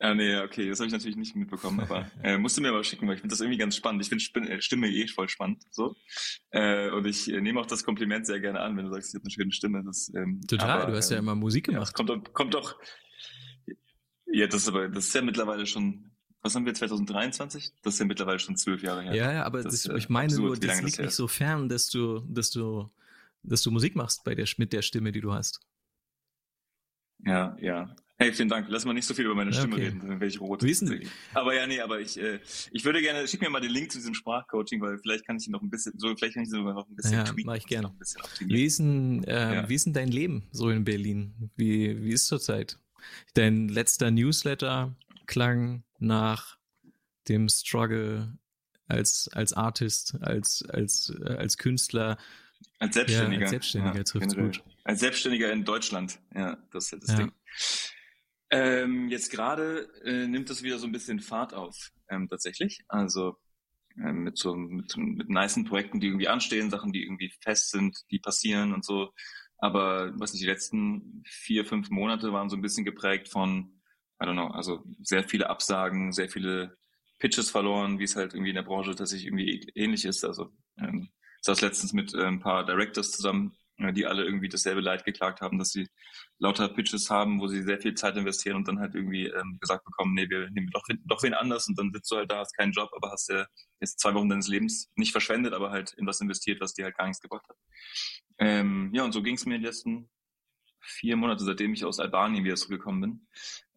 Ja, 0.00 0.14
nee, 0.14 0.36
okay, 0.38 0.68
das 0.68 0.78
habe 0.78 0.86
ich 0.86 0.92
natürlich 0.92 1.16
nicht 1.16 1.34
mitbekommen, 1.34 1.80
aber 1.80 2.08
äh, 2.22 2.38
musst 2.38 2.56
du 2.56 2.60
mir 2.60 2.68
aber 2.68 2.84
schicken, 2.84 3.08
weil 3.08 3.14
ich 3.14 3.20
finde 3.20 3.32
das 3.32 3.40
irgendwie 3.40 3.58
ganz 3.58 3.74
spannend. 3.74 4.00
Ich 4.00 4.08
finde 4.30 4.48
äh, 4.48 4.60
Stimme 4.62 4.88
eh 4.88 5.08
voll 5.08 5.28
spannend, 5.28 5.64
so. 5.70 5.96
Äh, 6.50 6.90
und 6.90 7.04
ich 7.04 7.28
äh, 7.28 7.40
nehme 7.40 7.58
auch 7.60 7.66
das 7.66 7.82
Kompliment 7.82 8.24
sehr 8.24 8.38
gerne 8.38 8.60
an, 8.60 8.76
wenn 8.76 8.84
du 8.84 8.92
sagst, 8.92 9.08
ich 9.08 9.14
habe 9.16 9.24
eine 9.24 9.30
schöne 9.32 9.52
Stimme. 9.52 9.82
Das, 9.84 10.08
ähm, 10.14 10.40
Total, 10.46 10.82
aber, 10.82 10.90
du 10.92 10.96
hast 10.96 11.10
ja 11.10 11.16
ähm, 11.16 11.24
immer 11.24 11.34
Musik 11.34 11.66
Ja, 11.66 11.72
gemacht. 11.74 11.88
das 11.88 11.94
kommt, 11.94 12.10
doch- 12.10 12.32
kommt 12.32 12.54
doch. 12.54 12.78
Ja, 14.26 14.46
das 14.46 14.62
ist 14.62 14.68
aber, 14.68 14.88
das 14.88 15.06
ist 15.08 15.14
ja 15.14 15.22
mittlerweile 15.22 15.66
schon, 15.66 16.12
was 16.42 16.54
haben 16.54 16.64
wir, 16.64 16.74
2023? 16.74 17.72
Das 17.82 17.94
ist 17.94 17.98
ja 18.00 18.06
mittlerweile 18.06 18.38
schon 18.38 18.56
zwölf 18.56 18.82
Jahre 18.84 19.02
her. 19.02 19.14
Ja, 19.14 19.32
ja, 19.32 19.44
aber 19.44 19.64
Das 19.64 19.82
das, 19.82 19.96
ich 19.96 20.08
meine 20.08 20.26
absurd, 20.26 20.44
nur, 20.46 20.56
das 20.58 20.76
das 20.76 20.82
liegt 20.82 20.98
her 20.98 21.06
nicht 21.06 21.14
so 21.16 21.26
fern, 21.26 21.68
dass 21.68 21.88
du, 21.88 22.20
dass 22.28 22.50
du, 22.50 22.88
dass 23.42 23.62
du 23.62 23.72
Musik 23.72 23.96
machst 23.96 24.22
bei 24.22 24.36
der, 24.36 24.46
mit 24.58 24.72
der 24.72 24.82
Stimme, 24.82 25.10
die 25.10 25.20
du 25.22 25.32
hast. 25.32 25.60
Ja, 27.24 27.56
ja. 27.60 27.94
Hey, 28.20 28.32
vielen 28.32 28.48
Dank. 28.48 28.66
Lass 28.68 28.84
mal 28.84 28.94
nicht 28.94 29.04
so 29.06 29.14
viel 29.14 29.26
über 29.26 29.34
meine 29.36 29.52
Ja, 29.52 29.58
Stimme 29.60 29.76
okay. 29.76 29.84
reden, 29.86 30.00
dann 30.00 30.08
werde 30.10 30.26
ich 30.26 30.40
rot. 30.40 30.60
Tatsächlich. 30.60 31.08
Aber 31.34 31.54
ja, 31.54 31.68
nee, 31.68 31.80
aber 31.80 32.00
ich, 32.00 32.18
äh, 32.20 32.40
ich 32.72 32.84
würde 32.84 33.00
gerne, 33.00 33.28
schick 33.28 33.40
mir 33.40 33.48
mal 33.48 33.60
den 33.60 33.70
Link 33.70 33.92
zu 33.92 33.98
diesem 33.98 34.14
Sprachcoaching, 34.14 34.80
weil 34.80 34.98
vielleicht 34.98 35.24
kann 35.24 35.36
ich 35.36 35.46
ihn 35.46 35.52
noch 35.52 35.62
ein 35.62 35.70
bisschen, 35.70 35.92
so, 35.98 36.08
vielleicht 36.16 36.34
kann 36.34 36.42
ich 36.42 36.48
ihn 36.48 36.56
sogar 36.56 36.74
noch 36.74 36.88
ein 36.88 36.96
bisschen 36.96 37.12
Ja, 37.12 37.24
tweaken. 37.24 37.46
mach 37.46 37.54
ich 37.54 37.66
gerne. 37.66 37.84
Noch 37.88 37.92
ein 37.92 37.98
bisschen 37.98 38.20
optimieren. 38.22 38.58
Wie 38.60 38.64
ist 38.64 38.78
denn, 38.80 39.24
äh, 39.24 39.54
Ja. 39.54 39.68
wie 39.68 39.74
ist 39.76 39.86
denn 39.86 39.92
dein 39.92 40.08
Leben 40.08 40.48
so 40.50 40.68
in 40.70 40.82
Berlin? 40.84 41.50
Wie, 41.54 42.02
wie 42.02 42.10
ist 42.12 42.26
zurzeit? 42.26 42.76
Dein 43.34 43.68
letzter 43.68 44.10
Newsletter 44.10 44.96
klang 45.26 45.84
nach 46.00 46.58
dem 47.28 47.48
Struggle 47.48 48.36
als, 48.88 49.28
als 49.32 49.52
Artist, 49.52 50.16
als, 50.22 50.64
als, 50.68 51.14
äh, 51.24 51.34
als 51.34 51.56
Künstler. 51.56 52.18
Als 52.80 52.94
Selbstständiger. 52.94 53.34
Ja, 53.40 53.44
als 53.46 53.50
Selbstständiger 53.50 54.04
trifft's 54.04 54.34
generell. 54.34 54.52
gut. 54.58 54.64
Als 54.88 55.00
Selbstständiger 55.00 55.52
in 55.52 55.66
Deutschland. 55.66 56.18
Ja, 56.34 56.56
das 56.70 56.90
ist 56.90 57.02
das 57.02 57.10
Ja. 57.10 57.16
Ding. 57.18 57.32
Ähm, 58.50 59.08
jetzt 59.10 59.30
gerade 59.30 59.86
äh, 60.02 60.26
nimmt 60.26 60.48
das 60.48 60.62
wieder 60.62 60.78
so 60.78 60.86
ein 60.86 60.92
bisschen 60.92 61.20
Fahrt 61.20 61.52
auf, 61.52 61.90
ähm, 62.08 62.26
tatsächlich. 62.26 62.80
Also 62.88 63.36
ähm, 63.98 64.24
mit 64.24 64.38
so 64.38 64.54
mit, 64.54 64.96
mit 64.96 65.28
nicen 65.28 65.66
Projekten, 65.66 66.00
die 66.00 66.06
irgendwie 66.06 66.28
anstehen, 66.28 66.70
Sachen, 66.70 66.92
die 66.92 67.02
irgendwie 67.02 67.30
fest 67.42 67.68
sind, 67.68 67.98
die 68.10 68.18
passieren 68.18 68.72
und 68.72 68.82
so. 68.82 69.12
Aber 69.58 70.18
was 70.18 70.32
nicht, 70.32 70.42
die 70.42 70.48
letzten 70.48 71.22
vier, 71.26 71.66
fünf 71.66 71.90
Monate 71.90 72.32
waren 72.32 72.48
so 72.48 72.56
ein 72.56 72.62
bisschen 72.62 72.86
geprägt 72.86 73.28
von, 73.28 73.82
I 74.22 74.24
don't 74.24 74.32
know, 74.32 74.46
also 74.46 74.82
sehr 75.02 75.28
viele 75.28 75.50
Absagen, 75.50 76.12
sehr 76.12 76.30
viele 76.30 76.78
Pitches 77.18 77.50
verloren, 77.50 77.98
wie 77.98 78.04
es 78.04 78.16
halt 78.16 78.32
irgendwie 78.32 78.52
in 78.52 78.56
der 78.56 78.62
Branche 78.62 78.94
tatsächlich 78.94 79.26
irgendwie 79.26 79.70
ähnlich 79.74 80.06
ist. 80.06 80.24
Also 80.24 80.50
ähm, 80.78 81.10
ich 81.40 81.42
saß 81.44 81.60
letztens 81.60 81.92
mit 81.92 82.14
äh, 82.14 82.24
ein 82.24 82.40
paar 82.40 82.64
Directors 82.64 83.10
zusammen, 83.10 83.54
die 83.78 84.06
alle 84.06 84.24
irgendwie 84.24 84.48
dasselbe 84.48 84.80
Leid 84.80 85.04
geklagt 85.04 85.40
haben, 85.40 85.58
dass 85.58 85.70
sie 85.70 85.88
lauter 86.38 86.68
Pitches 86.68 87.10
haben, 87.10 87.40
wo 87.40 87.46
sie 87.46 87.62
sehr 87.62 87.80
viel 87.80 87.94
Zeit 87.94 88.16
investieren 88.16 88.56
und 88.56 88.66
dann 88.66 88.80
halt 88.80 88.94
irgendwie 88.94 89.26
ähm, 89.26 89.58
gesagt 89.60 89.84
bekommen, 89.84 90.14
nee, 90.14 90.28
wir 90.28 90.50
nehmen 90.50 90.68
doch, 90.72 90.84
doch 91.04 91.22
wen 91.22 91.34
anders 91.34 91.68
und 91.68 91.78
dann 91.78 91.92
sitzt 91.92 92.10
du 92.10 92.16
halt 92.16 92.30
da, 92.30 92.38
hast 92.38 92.56
keinen 92.56 92.72
Job, 92.72 92.90
aber 92.94 93.10
hast 93.10 93.28
ja 93.28 93.46
jetzt 93.80 94.00
zwei 94.00 94.14
Wochen 94.14 94.28
deines 94.28 94.48
Lebens 94.48 94.90
nicht 94.96 95.12
verschwendet, 95.12 95.52
aber 95.52 95.70
halt 95.70 95.92
in 95.94 96.06
was 96.06 96.20
investiert, 96.20 96.60
was 96.60 96.74
dir 96.74 96.86
halt 96.86 96.96
gar 96.96 97.06
nichts 97.06 97.22
gebracht 97.22 97.46
hat. 97.48 97.56
Ähm, 98.38 98.90
ja, 98.92 99.04
und 99.04 99.12
so 99.12 99.22
ging 99.22 99.36
es 99.36 99.46
mir 99.46 99.54
in 99.54 99.62
den 99.62 99.66
letzten 99.66 100.10
vier 100.80 101.16
Monate, 101.16 101.44
seitdem 101.44 101.72
ich 101.72 101.84
aus 101.84 102.00
Albanien 102.00 102.44
wieder 102.44 102.56
zurückgekommen 102.56 103.00
bin, 103.00 103.26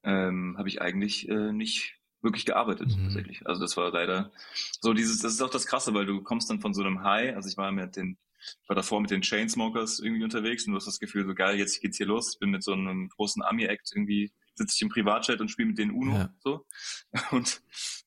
ähm, 0.03 0.55
habe 0.57 0.69
ich 0.69 0.81
eigentlich 0.81 1.27
äh, 1.29 1.51
nicht 1.51 1.97
wirklich 2.21 2.45
gearbeitet 2.45 2.95
Mhm. 2.95 3.03
tatsächlich. 3.03 3.45
Also 3.45 3.61
das 3.61 3.77
war 3.77 3.91
leider 3.91 4.31
so 4.79 4.93
dieses, 4.93 5.21
das 5.21 5.33
ist 5.33 5.41
auch 5.41 5.49
das 5.49 5.65
Krasse, 5.65 5.93
weil 5.93 6.05
du 6.05 6.21
kommst 6.21 6.49
dann 6.49 6.61
von 6.61 6.73
so 6.73 6.81
einem 6.83 7.03
High, 7.03 7.35
also 7.35 7.49
ich 7.49 7.57
war 7.57 7.71
mit 7.71 7.95
den, 7.95 8.17
ich 8.41 8.69
war 8.69 8.75
davor 8.75 9.01
mit 9.01 9.11
den 9.11 9.21
Chainsmokers 9.21 9.99
irgendwie 9.99 10.23
unterwegs 10.23 10.65
und 10.65 10.73
du 10.73 10.77
hast 10.77 10.87
das 10.87 10.99
Gefühl, 10.99 11.25
so 11.25 11.35
geil, 11.35 11.57
jetzt 11.57 11.81
geht's 11.81 11.97
hier 11.97 12.07
los. 12.07 12.33
Ich 12.33 12.39
bin 12.39 12.49
mit 12.49 12.63
so 12.63 12.73
einem 12.73 13.09
großen 13.09 13.43
Ami-Act 13.43 13.91
irgendwie, 13.95 14.31
sitze 14.55 14.75
ich 14.75 14.81
im 14.81 14.89
Privatchat 14.89 15.41
und 15.41 15.49
spiele 15.49 15.69
mit 15.69 15.77
denen 15.77 15.91
Uno 15.91 16.15
Ja. 16.15 16.33
so. 16.39 16.65
Und 17.31 17.61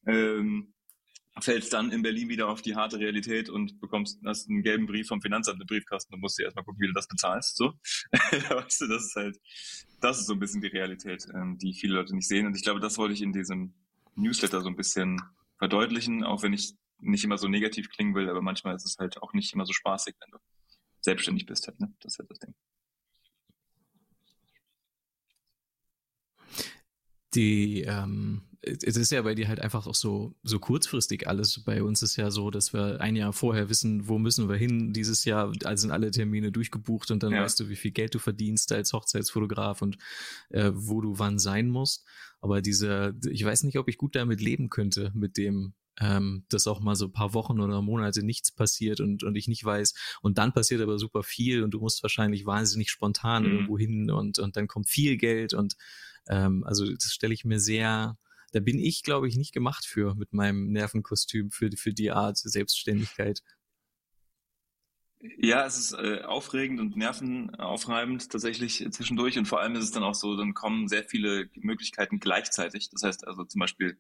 ähm, 0.07 0.75
fällst 1.41 1.73
dann 1.73 1.91
in 1.91 2.03
Berlin 2.03 2.29
wieder 2.29 2.49
auf 2.49 2.63
die 2.63 2.77
harte 2.77 2.99
Realität 2.99 3.49
und 3.51 3.81
bekommst 3.81 4.21
hast 4.25 4.49
einen 4.49 4.63
gelben 4.63 4.87
Brief 4.87 5.09
vom 5.09 5.21
Finanzamt 5.21 5.61
im 5.61 5.67
Briefkasten 5.67 6.15
und 6.15 6.21
musst 6.21 6.39
dir 6.39 6.45
erstmal 6.45 6.65
gucken, 6.65 6.81
wie 6.81 6.87
du 6.87 6.93
das 6.93 7.09
bezahlst. 7.09 7.57
So. 7.57 7.73
weißt 8.13 8.83
du, 8.83 8.87
das 8.87 9.07
ist 9.07 9.17
halt, 9.17 9.37
das 10.01 10.21
ist 10.21 10.27
so 10.27 10.35
ein 10.35 10.39
bisschen 10.39 10.61
die 10.61 10.69
Realität, 10.69 11.27
ähm, 11.35 11.59
die 11.59 11.75
viele 11.75 11.95
Leute 11.95 12.15
nicht 12.15 12.29
sehen. 12.29 12.47
Und 12.47 12.55
ich 12.55 12.63
glaube, 12.63 12.81
das 12.81 12.99
wollte 12.99 13.15
ich 13.15 13.23
in 13.23 13.33
diesem 13.33 13.75
Newsletter 14.15 14.61
so 14.61 14.69
ein 14.69 14.77
bisschen 14.77 15.21
verdeutlichen, 15.59 16.23
auch 16.23 16.43
wenn 16.43 16.53
ich 16.53 16.75
nicht 17.05 17.25
immer 17.25 17.39
so 17.39 17.49
negativ 17.49 17.91
klingen 17.91 18.15
will, 18.15 18.29
aber 18.29 18.43
manchmal 18.43 18.75
ist 18.75 18.87
es 18.87 18.97
halt 18.99 19.23
auch 19.23 19.33
nicht 19.33 19.53
immer 19.53 19.67
so 19.67 19.73
spaßig, 19.73 20.15
wenn 20.21 20.31
du 20.33 20.39
selbstständig 21.01 21.47
bist 21.47 21.67
halt, 21.67 21.81
ne? 21.81 21.93
Das 22.01 22.15
ist 22.15 22.19
halt 22.19 22.31
das 22.31 22.39
Ding. 22.39 22.55
Die, 27.35 27.83
ähm, 27.83 28.43
es 28.63 28.97
ist 28.97 29.13
ja 29.13 29.23
bei 29.23 29.35
dir 29.35 29.49
halt 29.49 29.61
einfach 29.61 29.87
auch 29.87 29.95
so, 29.95 30.35
so 30.43 30.59
kurzfristig 30.59 31.29
alles. 31.29 31.63
Bei 31.65 31.83
uns 31.83 32.03
ist 32.03 32.17
ja 32.17 32.31
so, 32.31 32.51
dass 32.51 32.73
wir 32.73 33.01
ein 33.01 33.17
Jahr 33.17 33.33
vorher 33.33 33.69
wissen, 33.69 34.09
wo 34.09 34.19
müssen 34.19 34.49
wir 34.49 34.57
hin 34.57 34.93
dieses 34.93 35.25
Jahr. 35.25 35.53
Also 35.65 35.83
sind 35.83 35.91
alle 35.91 36.11
Termine 36.11 36.53
durchgebucht 36.53 37.11
und 37.11 37.23
dann 37.23 37.33
ja. 37.33 37.43
weißt 37.43 37.61
du, 37.61 37.69
wie 37.69 37.77
viel 37.77 37.91
Geld 37.91 38.15
du 38.15 38.19
verdienst 38.19 38.73
als 38.73 38.93
Hochzeitsfotograf 38.93 39.83
und 39.83 39.99
äh, 40.51 40.71
wo 40.75 41.01
du 41.01 41.19
wann 41.19 41.39
sein 41.39 41.69
musst. 41.69 42.07
Aber 42.41 42.63
diese, 42.63 43.15
ich 43.29 43.45
weiß 43.45 43.65
nicht, 43.65 43.79
ob 43.79 43.89
ich 43.89 43.99
gut 43.99 44.15
damit 44.15 44.41
leben 44.41 44.71
könnte, 44.71 45.11
mit 45.15 45.37
dem, 45.37 45.75
ähm, 46.01 46.45
dass 46.49 46.67
auch 46.67 46.81
mal 46.81 46.97
so 46.97 47.07
ein 47.07 47.13
paar 47.13 47.35
Wochen 47.35 47.61
oder 47.61 47.83
Monate 47.83 48.25
nichts 48.25 48.53
passiert 48.53 49.01
und, 49.01 49.23
und 49.23 49.37
ich 49.37 49.49
nicht 49.49 49.65
weiß. 49.65 49.95
Und 50.23 50.39
dann 50.39 50.53
passiert 50.53 50.81
aber 50.81 50.99
super 50.99 51.23
viel 51.23 51.63
und 51.63 51.73
du 51.73 51.81
musst 51.81 52.03
wahrscheinlich 52.03 52.47
wahnsinnig 52.47 52.91
spontan 52.91 53.45
mhm. 53.45 53.53
irgendwo 53.53 53.79
hin 53.79 54.11
und, 54.11 54.39
und 54.39 54.57
dann 54.57 54.67
kommt 54.67 54.89
viel 54.89 55.17
Geld 55.17 55.55
und 55.55 55.77
ähm, 56.29 56.65
also 56.65 56.85
das 56.91 57.13
stelle 57.13 57.35
ich 57.35 57.45
mir 57.45 57.61
sehr, 57.61 58.19
da 58.53 58.61
bin 58.61 58.79
ich, 58.79 59.03
glaube 59.03 59.29
ich, 59.29 59.37
nicht 59.37 59.53
gemacht 59.53 59.85
für 59.85 60.15
mit 60.15 60.33
meinem 60.33 60.71
Nervenkostüm 60.73 61.51
für, 61.51 61.71
für 61.77 61.93
die 61.93 62.11
Art 62.11 62.39
Selbstständigkeit. 62.39 63.43
Ja, 65.39 65.65
es 65.65 65.79
ist 65.79 65.93
äh, 65.93 66.21
aufregend 66.23 66.81
und 66.81 66.97
nervenaufreibend 66.97 68.31
tatsächlich 68.31 68.87
zwischendurch 68.91 69.39
und 69.39 69.47
vor 69.47 69.61
allem 69.61 69.75
ist 69.75 69.85
es 69.85 69.91
dann 69.91 70.03
auch 70.03 70.15
so, 70.15 70.37
dann 70.37 70.53
kommen 70.53 70.87
sehr 70.87 71.05
viele 71.05 71.49
Möglichkeiten 71.55 72.21
gleichzeitig. 72.21 72.91
Das 72.91 73.03
heißt 73.03 73.27
also 73.27 73.45
zum 73.45 73.59
Beispiel, 73.59 73.99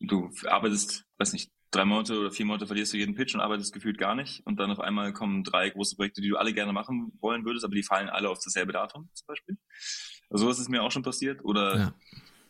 du 0.00 0.30
arbeitest, 0.46 1.04
weiß 1.18 1.32
nicht, 1.32 1.50
drei 1.70 1.84
Monate 1.84 2.18
oder 2.18 2.32
vier 2.32 2.46
Monate 2.46 2.66
verlierst 2.66 2.92
du 2.92 2.96
jeden 2.96 3.14
Pitch 3.14 3.34
und 3.34 3.40
arbeitest 3.40 3.72
gefühlt 3.72 3.98
gar 3.98 4.14
nicht 4.14 4.44
und 4.46 4.58
dann 4.58 4.70
auf 4.70 4.80
einmal 4.80 5.12
kommen 5.12 5.44
drei 5.44 5.70
große 5.70 5.96
Projekte, 5.96 6.20
die 6.20 6.28
du 6.28 6.36
alle 6.36 6.52
gerne 6.52 6.72
machen 6.72 7.12
wollen 7.20 7.44
würdest, 7.44 7.64
aber 7.64 7.74
die 7.74 7.82
fallen 7.82 8.08
alle 8.08 8.28
auf 8.28 8.38
dasselbe 8.42 8.72
Datum 8.72 9.08
zum 9.14 9.26
Beispiel. 9.26 9.56
Also 10.30 10.44
sowas 10.44 10.58
ist 10.58 10.68
mir 10.68 10.82
auch 10.82 10.90
schon 10.90 11.02
passiert 11.02 11.44
oder 11.44 11.76
ja. 11.76 11.94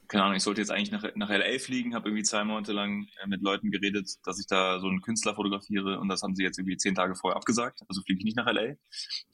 keine 0.09 0.25
Ahnung, 0.25 0.37
ich 0.37 0.43
sollte 0.43 0.61
jetzt 0.63 0.71
eigentlich 0.71 0.91
nach, 0.91 1.05
nach 1.17 1.29
LA 1.29 1.59
fliegen, 1.59 1.95
habe 1.95 2.09
irgendwie 2.09 2.23
zwei 2.23 2.45
Monate 2.45 2.73
lang 2.73 3.07
äh, 3.23 3.27
mit 3.27 3.43
Leuten 3.43 3.71
geredet, 3.71 4.09
dass 4.25 4.41
ich 4.41 4.47
da 4.47 4.81
so 4.81 4.89
einen 4.89 5.03
Künstler 5.03 5.35
fotografiere 5.35 6.01
und 6.01 6.09
das 6.09 6.23
haben 6.23 6.35
sie 6.35 6.43
jetzt 6.43 6.59
irgendwie 6.59 6.79
zehn 6.79 6.95
Tage 6.95 7.15
vorher 7.15 7.37
abgesagt, 7.37 7.81
also 7.89 8.01
fliege 8.03 8.21
ich 8.21 8.25
nicht 8.25 8.37
nach 8.37 8.51
LA. 8.51 8.75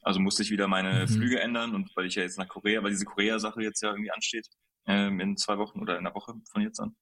Also 0.03 0.19
musste 0.19 0.43
ich 0.43 0.51
wieder 0.51 0.67
meine 0.67 1.03
mhm. 1.03 1.09
Flüge 1.09 1.41
ändern 1.41 1.75
und 1.77 1.91
weil 1.95 2.07
ich 2.07 2.17
ja 2.17 2.23
jetzt 2.23 2.39
nach 2.39 2.49
Korea, 2.49 2.83
weil 2.83 2.91
diese 2.91 3.05
Korea-Sache 3.05 3.63
jetzt 3.63 3.83
ja 3.83 3.91
irgendwie 3.91 4.11
ansteht, 4.11 4.49
ähm, 4.87 5.21
in 5.21 5.37
zwei 5.37 5.59
Wochen 5.59 5.81
oder 5.81 5.99
in 5.99 6.07
einer 6.07 6.15
Woche 6.15 6.35
von 6.51 6.63
jetzt 6.63 6.81
an 6.81 6.97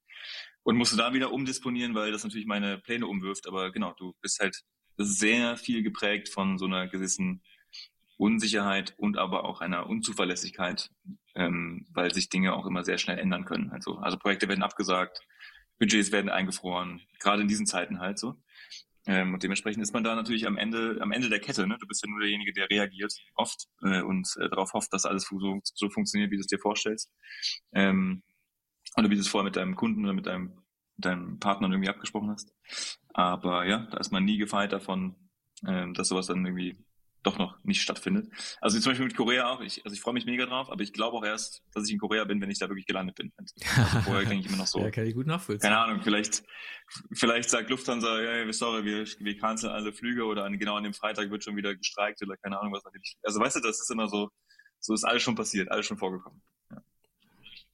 und 0.63 0.77
musste 0.77 0.97
da 0.97 1.13
wieder 1.13 1.31
umdisponieren, 1.31 1.93
weil 1.93 2.11
das 2.11 2.23
natürlich 2.23 2.47
meine 2.47 2.79
Pläne 2.79 3.07
umwirft. 3.07 3.47
Aber 3.47 3.71
genau, 3.71 3.93
du 3.93 4.15
bist 4.21 4.39
halt 4.39 4.63
sehr 4.97 5.57
viel 5.57 5.83
geprägt 5.83 6.29
von 6.29 6.57
so 6.57 6.65
einer 6.65 6.87
gewissen 6.87 7.43
Unsicherheit 8.17 8.95
und 8.97 9.17
aber 9.17 9.43
auch 9.43 9.61
einer 9.61 9.87
Unzuverlässigkeit, 9.87 10.89
ähm, 11.35 11.85
weil 11.91 12.13
sich 12.13 12.29
Dinge 12.29 12.53
auch 12.53 12.65
immer 12.65 12.83
sehr 12.83 12.97
schnell 12.97 13.19
ändern 13.19 13.45
können. 13.45 13.71
Also, 13.71 13.97
also 13.97 14.17
Projekte 14.17 14.47
werden 14.47 14.63
abgesagt, 14.63 15.21
Budgets 15.79 16.11
werden 16.11 16.29
eingefroren, 16.31 17.01
gerade 17.19 17.41
in 17.41 17.47
diesen 17.47 17.65
Zeiten 17.65 17.99
halt 17.99 18.17
so. 18.17 18.41
Ähm, 19.07 19.33
und 19.33 19.43
dementsprechend 19.43 19.83
ist 19.83 19.93
man 19.93 20.03
da 20.03 20.15
natürlich 20.15 20.47
am 20.47 20.57
Ende, 20.57 20.97
am 21.01 21.11
Ende 21.11 21.29
der 21.29 21.39
Kette. 21.39 21.67
Ne? 21.67 21.77
Du 21.79 21.87
bist 21.87 22.03
ja 22.03 22.09
nur 22.09 22.19
derjenige, 22.19 22.53
der 22.53 22.69
reagiert 22.69 23.13
oft 23.35 23.67
äh, 23.83 24.01
und 24.01 24.27
äh, 24.39 24.49
darauf 24.49 24.73
hofft, 24.73 24.93
dass 24.93 25.05
alles 25.05 25.23
so, 25.23 25.59
so 25.63 25.89
funktioniert, 25.89 26.31
wie 26.31 26.37
du 26.37 26.41
es 26.41 26.47
dir 26.47 26.59
vorstellst. 26.59 27.11
Ähm, 27.73 28.23
oder 28.97 29.09
wie 29.09 29.15
du 29.15 29.21
es 29.21 29.27
vorher 29.27 29.45
mit 29.45 29.55
deinem 29.55 29.75
Kunden 29.75 30.03
oder 30.03 30.13
mit 30.13 30.25
deinem, 30.25 30.63
deinem 30.97 31.39
Partner 31.39 31.69
irgendwie 31.69 31.89
abgesprochen 31.89 32.31
hast. 32.31 32.53
Aber 33.13 33.65
ja, 33.65 33.87
da 33.91 33.97
ist 33.97 34.11
man 34.11 34.25
nie 34.25 34.37
gefeit 34.37 34.71
davon, 34.73 35.15
ähm, 35.67 35.93
dass 35.93 36.07
sowas 36.07 36.27
dann 36.27 36.45
irgendwie 36.45 36.77
doch 37.25 37.37
noch 37.37 37.57
nicht 37.63 37.81
stattfindet. 37.81 38.29
Also 38.61 38.79
zum 38.79 38.91
Beispiel 38.91 39.07
mit 39.07 39.15
Korea 39.15 39.49
auch. 39.49 39.61
Ich, 39.61 39.83
also 39.85 39.93
ich 39.93 40.01
freue 40.01 40.13
mich 40.13 40.25
mega 40.25 40.45
drauf, 40.45 40.69
aber 40.69 40.81
ich 40.81 40.93
glaube 40.93 41.17
auch 41.17 41.25
erst, 41.25 41.63
dass 41.73 41.87
ich 41.87 41.93
in 41.93 41.99
Korea 41.99 42.23
bin, 42.25 42.41
wenn 42.41 42.49
ich 42.49 42.59
da 42.59 42.69
wirklich 42.69 42.85
gelandet 42.85 43.15
bin. 43.15 43.33
Also 43.37 43.99
vorher 44.01 44.25
denke 44.29 44.45
ich 44.45 44.47
immer 44.47 44.57
noch 44.57 44.67
so. 44.67 44.79
ja, 44.79 44.91
kann 44.91 45.05
ich 45.05 45.15
gut 45.15 45.27
nachvollziehen. 45.27 45.69
Keine 45.69 45.79
Ahnung, 45.79 46.01
vielleicht, 46.03 46.43
vielleicht 47.13 47.49
sagt 47.49 47.69
Lufthansa, 47.69 48.21
ja, 48.21 48.53
sorry, 48.53 48.85
wir, 48.85 49.05
wir 49.05 49.37
canceln 49.37 49.73
alle 49.73 49.93
Flüge 49.93 50.25
oder 50.25 50.45
an, 50.45 50.57
genau 50.59 50.75
an 50.75 50.83
dem 50.83 50.93
Freitag 50.93 51.31
wird 51.31 51.43
schon 51.43 51.55
wieder 51.55 51.75
gestreikt 51.75 52.21
oder 52.21 52.37
keine 52.37 52.59
Ahnung 52.59 52.73
was. 52.73 52.83
Also 53.23 53.39
weißt 53.39 53.55
du, 53.55 53.59
das 53.61 53.79
ist 53.79 53.91
immer 53.91 54.07
so, 54.07 54.29
so 54.79 54.93
ist 54.93 55.03
alles 55.03 55.23
schon 55.23 55.35
passiert, 55.35 55.71
alles 55.71 55.85
schon 55.85 55.97
vorgekommen. 55.97 56.41
Ich, 57.41 57.67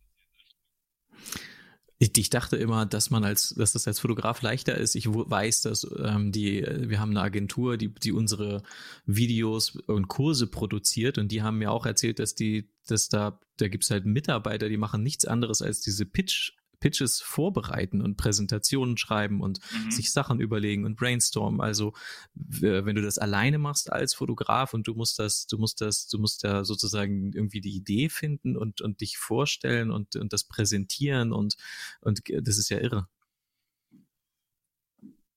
ich, 2.01 2.31
dachte 2.31 2.57
immer, 2.57 2.87
dass 2.87 3.11
man 3.11 3.23
als, 3.23 3.53
dass 3.55 3.73
das 3.73 3.87
als 3.87 3.99
Fotograf 3.99 4.41
leichter 4.41 4.75
ist. 4.75 4.95
Ich 4.95 5.07
weiß, 5.07 5.61
dass 5.61 5.87
ähm, 6.03 6.31
die, 6.31 6.65
wir 6.65 6.99
haben 6.99 7.11
eine 7.11 7.21
Agentur, 7.21 7.77
die, 7.77 7.93
die 7.93 8.11
unsere 8.11 8.63
Videos 9.05 9.75
und 9.85 10.07
Kurse 10.07 10.47
produziert 10.47 11.19
und 11.19 11.31
die 11.31 11.43
haben 11.43 11.59
mir 11.59 11.71
auch 11.71 11.85
erzählt, 11.85 12.17
dass 12.17 12.33
die, 12.33 12.71
dass 12.87 13.07
da, 13.07 13.39
da 13.57 13.67
gibt's 13.67 13.91
halt 13.91 14.05
Mitarbeiter, 14.05 14.67
die 14.67 14.77
machen 14.77 15.03
nichts 15.03 15.25
anderes 15.25 15.61
als 15.61 15.81
diese 15.81 16.07
Pitch 16.07 16.53
Pitches 16.81 17.21
vorbereiten 17.21 18.01
und 18.01 18.17
Präsentationen 18.17 18.97
schreiben 18.97 19.39
und 19.39 19.59
mhm. 19.71 19.91
sich 19.91 20.11
Sachen 20.11 20.41
überlegen 20.41 20.83
und 20.83 20.97
brainstormen. 20.97 21.61
Also 21.61 21.93
wenn 22.33 22.95
du 22.95 23.01
das 23.01 23.17
alleine 23.17 23.57
machst 23.57 23.91
als 23.91 24.13
Fotograf 24.13 24.73
und 24.73 24.87
du 24.87 24.93
musst 24.93 25.19
das, 25.19 25.47
du 25.47 25.57
musst 25.57 25.79
das, 25.79 26.07
du 26.07 26.19
musst 26.19 26.43
da 26.43 26.65
sozusagen 26.65 27.31
irgendwie 27.31 27.61
die 27.61 27.75
Idee 27.75 28.09
finden 28.09 28.57
und, 28.57 28.81
und 28.81 28.99
dich 28.99 29.17
vorstellen 29.17 29.91
und, 29.91 30.17
und 30.17 30.33
das 30.33 30.43
präsentieren 30.43 31.31
und, 31.31 31.55
und 32.01 32.21
das 32.27 32.57
ist 32.57 32.69
ja 32.69 32.79
irre. 32.79 33.07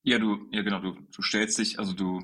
Ja, 0.02 0.18
du, 0.18 0.48
ja 0.50 0.62
genau, 0.62 0.80
du, 0.80 0.96
du 1.14 1.22
stellst 1.22 1.58
dich, 1.58 1.78
also 1.78 1.92
du 1.92 2.22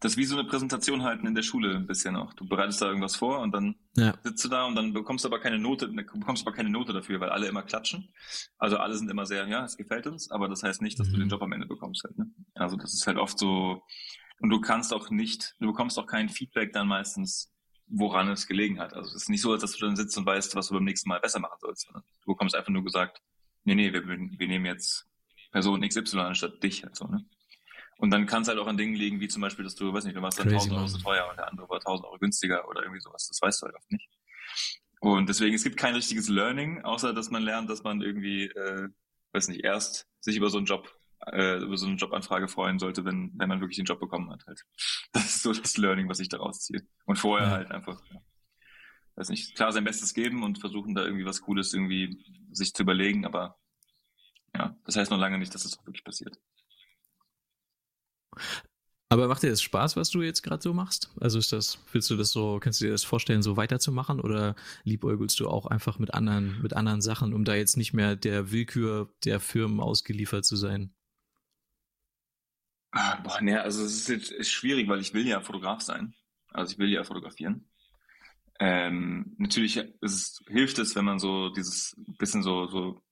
das 0.00 0.12
ist 0.12 0.18
wie 0.18 0.24
so 0.24 0.38
eine 0.38 0.48
Präsentation 0.48 1.02
halten 1.02 1.26
in 1.26 1.34
der 1.34 1.42
Schule 1.42 1.76
ein 1.76 1.86
bisschen 1.86 2.16
auch. 2.16 2.32
Du 2.32 2.48
bereitest 2.48 2.80
da 2.80 2.86
irgendwas 2.86 3.16
vor 3.16 3.40
und 3.40 3.52
dann 3.52 3.76
ja. 3.96 4.14
sitzt 4.24 4.42
du 4.44 4.48
da 4.48 4.64
und 4.64 4.74
dann 4.74 4.94
bekommst 4.94 5.24
du 5.24 5.28
aber 5.28 5.40
keine 5.40 5.58
Note, 5.58 5.88
bekommst 5.88 6.46
aber 6.46 6.56
keine 6.56 6.70
Note 6.70 6.94
dafür, 6.94 7.20
weil 7.20 7.28
alle 7.28 7.46
immer 7.46 7.62
klatschen. 7.62 8.08
Also 8.56 8.78
alle 8.78 8.96
sind 8.96 9.10
immer 9.10 9.26
sehr, 9.26 9.46
ja, 9.46 9.64
es 9.64 9.76
gefällt 9.76 10.06
uns, 10.06 10.30
aber 10.30 10.48
das 10.48 10.62
heißt 10.62 10.80
nicht, 10.80 10.98
dass 10.98 11.08
mhm. 11.08 11.12
du 11.12 11.18
den 11.18 11.24
mhm. 11.26 11.30
Job 11.32 11.42
am 11.42 11.52
Ende 11.52 11.66
bekommst 11.66 12.02
halt, 12.04 12.18
ne? 12.18 12.26
Also 12.54 12.76
das 12.76 12.94
ist 12.94 13.06
halt 13.06 13.18
oft 13.18 13.38
so, 13.38 13.82
und 14.40 14.48
du 14.48 14.60
kannst 14.60 14.94
auch 14.94 15.10
nicht, 15.10 15.54
du 15.60 15.66
bekommst 15.66 15.98
auch 15.98 16.06
kein 16.06 16.30
Feedback 16.30 16.72
dann 16.72 16.88
meistens, 16.88 17.52
woran 17.86 18.28
es 18.28 18.46
gelegen 18.46 18.80
hat. 18.80 18.94
Also 18.94 19.10
es 19.10 19.22
ist 19.22 19.28
nicht 19.28 19.42
so, 19.42 19.54
dass 19.56 19.72
du 19.72 19.84
dann 19.84 19.96
sitzt 19.96 20.16
und 20.16 20.24
weißt, 20.24 20.54
was 20.54 20.68
du 20.68 20.74
beim 20.74 20.84
nächsten 20.84 21.10
Mal 21.10 21.20
besser 21.20 21.40
machen 21.40 21.58
sollst, 21.60 21.84
sondern 21.84 22.02
du 22.24 22.32
bekommst 22.32 22.54
einfach 22.54 22.70
nur 22.70 22.84
gesagt, 22.84 23.20
nee, 23.64 23.74
nee, 23.74 23.92
wir, 23.92 24.06
wir 24.06 24.48
nehmen 24.48 24.64
jetzt 24.64 25.06
Person 25.50 25.86
XY 25.86 26.20
anstatt 26.20 26.62
dich 26.62 26.84
halt 26.84 26.96
so, 26.96 27.06
ne? 27.06 27.24
Und 28.00 28.10
dann 28.10 28.26
kann 28.26 28.42
es 28.42 28.48
halt 28.48 28.58
auch 28.58 28.66
an 28.66 28.78
Dingen 28.78 28.94
liegen, 28.94 29.20
wie 29.20 29.28
zum 29.28 29.42
Beispiel, 29.42 29.62
dass 29.62 29.74
du, 29.74 29.92
weiß 29.92 30.04
nicht, 30.04 30.16
du 30.16 30.22
warst 30.22 30.38
dann 30.38 30.48
1000 30.48 30.74
Euro 30.74 30.86
so 30.86 30.98
teuer 30.98 31.28
und 31.28 31.36
der 31.36 31.48
andere 31.48 31.68
war 31.68 31.76
1000 31.76 32.06
Euro 32.06 32.18
günstiger 32.18 32.66
oder 32.66 32.82
irgendwie 32.82 33.00
sowas. 33.00 33.28
Das 33.28 33.42
weißt 33.42 33.60
du 33.60 33.66
halt 33.66 33.76
oft 33.76 33.92
nicht. 33.92 34.08
Und 35.00 35.28
deswegen, 35.28 35.54
es 35.54 35.62
gibt 35.62 35.76
kein 35.76 35.94
richtiges 35.94 36.30
Learning, 36.30 36.82
außer 36.82 37.12
dass 37.12 37.30
man 37.30 37.42
lernt, 37.42 37.68
dass 37.68 37.82
man 37.82 38.00
irgendwie, 38.00 38.46
äh, 38.46 38.88
weiß 39.32 39.48
nicht, 39.48 39.64
erst 39.64 40.08
sich 40.20 40.36
über 40.36 40.48
so 40.48 40.56
einen 40.56 40.66
Job, 40.66 40.90
äh, 41.26 41.58
über 41.58 41.76
so 41.76 41.86
eine 41.86 41.96
Jobanfrage 41.96 42.48
freuen 42.48 42.78
sollte, 42.78 43.04
wenn, 43.04 43.32
wenn 43.34 43.48
man 43.50 43.60
wirklich 43.60 43.76
den 43.76 43.84
Job 43.84 44.00
bekommen 44.00 44.30
hat 44.30 44.46
halt. 44.46 44.64
Das 45.12 45.24
ist 45.26 45.42
so 45.42 45.52
das 45.52 45.76
Learning, 45.76 46.08
was 46.08 46.20
ich 46.20 46.30
daraus 46.30 46.60
ziehe. 46.60 46.86
Und 47.04 47.18
vorher 47.18 47.48
ja. 47.48 47.52
halt 47.52 47.70
einfach, 47.70 48.00
ja, 48.10 48.22
weiß 49.16 49.28
nicht, 49.28 49.56
klar 49.56 49.72
sein 49.72 49.84
Bestes 49.84 50.14
geben 50.14 50.42
und 50.42 50.58
versuchen 50.58 50.94
da 50.94 51.04
irgendwie 51.04 51.26
was 51.26 51.42
Cooles 51.42 51.74
irgendwie 51.74 52.18
sich 52.50 52.72
zu 52.72 52.82
überlegen, 52.82 53.26
aber 53.26 53.58
ja, 54.54 54.74
das 54.86 54.96
heißt 54.96 55.10
noch 55.10 55.18
lange 55.18 55.38
nicht, 55.38 55.54
dass 55.54 55.66
es 55.66 55.72
das 55.72 55.80
auch 55.80 55.86
wirklich 55.86 56.04
passiert. 56.04 56.38
Aber 59.12 59.26
macht 59.26 59.42
dir 59.42 59.50
das 59.50 59.60
Spaß, 59.60 59.96
was 59.96 60.10
du 60.10 60.22
jetzt 60.22 60.42
gerade 60.42 60.62
so 60.62 60.72
machst? 60.72 61.10
Also 61.20 61.40
ist 61.40 61.52
das, 61.52 61.84
willst 61.90 62.08
du 62.10 62.16
das 62.16 62.30
so, 62.30 62.60
kannst 62.60 62.80
du 62.80 62.84
dir 62.84 62.92
das 62.92 63.02
vorstellen, 63.02 63.42
so 63.42 63.56
weiterzumachen 63.56 64.20
oder 64.20 64.54
liebäugelst 64.84 65.40
du 65.40 65.48
auch 65.48 65.66
einfach 65.66 65.98
mit 65.98 66.14
anderen, 66.14 66.62
mit 66.62 66.74
anderen 66.74 67.00
Sachen, 67.00 67.34
um 67.34 67.44
da 67.44 67.56
jetzt 67.56 67.76
nicht 67.76 67.92
mehr 67.92 68.14
der 68.14 68.52
Willkür 68.52 69.12
der 69.24 69.40
Firmen 69.40 69.80
ausgeliefert 69.80 70.44
zu 70.44 70.54
sein? 70.54 70.94
Ah, 72.92 73.16
boah, 73.16 73.40
ne, 73.40 73.60
also 73.60 73.84
es 73.84 73.96
ist, 73.96 74.08
jetzt, 74.08 74.30
ist 74.30 74.50
schwierig, 74.50 74.88
weil 74.88 75.00
ich 75.00 75.12
will 75.12 75.26
ja 75.26 75.40
Fotograf 75.40 75.80
sein. 75.80 76.14
Also 76.52 76.72
ich 76.72 76.78
will 76.78 76.88
ja 76.88 77.02
fotografieren. 77.02 77.68
Ähm, 78.60 79.34
natürlich 79.38 79.80
es, 80.02 80.40
hilft 80.46 80.78
es, 80.78 80.94
wenn 80.94 81.04
man 81.04 81.18
so 81.18 81.48
dieses 81.50 81.96
bisschen 82.18 82.44
so, 82.44 82.66
so 82.66 83.02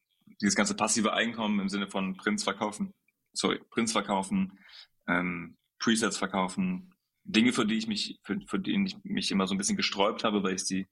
dieses 0.40 0.54
ganze 0.54 0.76
passive 0.76 1.12
Einkommen 1.12 1.58
im 1.58 1.68
Sinne 1.68 1.88
von 1.88 2.16
Prints 2.16 2.44
verkaufen, 2.44 2.92
sorry, 3.32 3.60
Prints 3.70 3.92
verkaufen, 3.92 4.58
ähm, 5.08 5.56
Presets 5.78 6.16
verkaufen, 6.16 6.94
Dinge, 7.24 7.52
für 7.52 7.66
die 7.66 7.76
ich 7.76 7.86
mich, 7.86 8.18
für, 8.22 8.38
für 8.46 8.58
die 8.58 8.72
ich 8.84 8.96
mich 9.04 9.30
immer 9.30 9.46
so 9.46 9.54
ein 9.54 9.58
bisschen 9.58 9.76
gesträubt 9.76 10.24
habe, 10.24 10.42
weil 10.42 10.54
ich 10.54 10.64
sie 10.64 10.86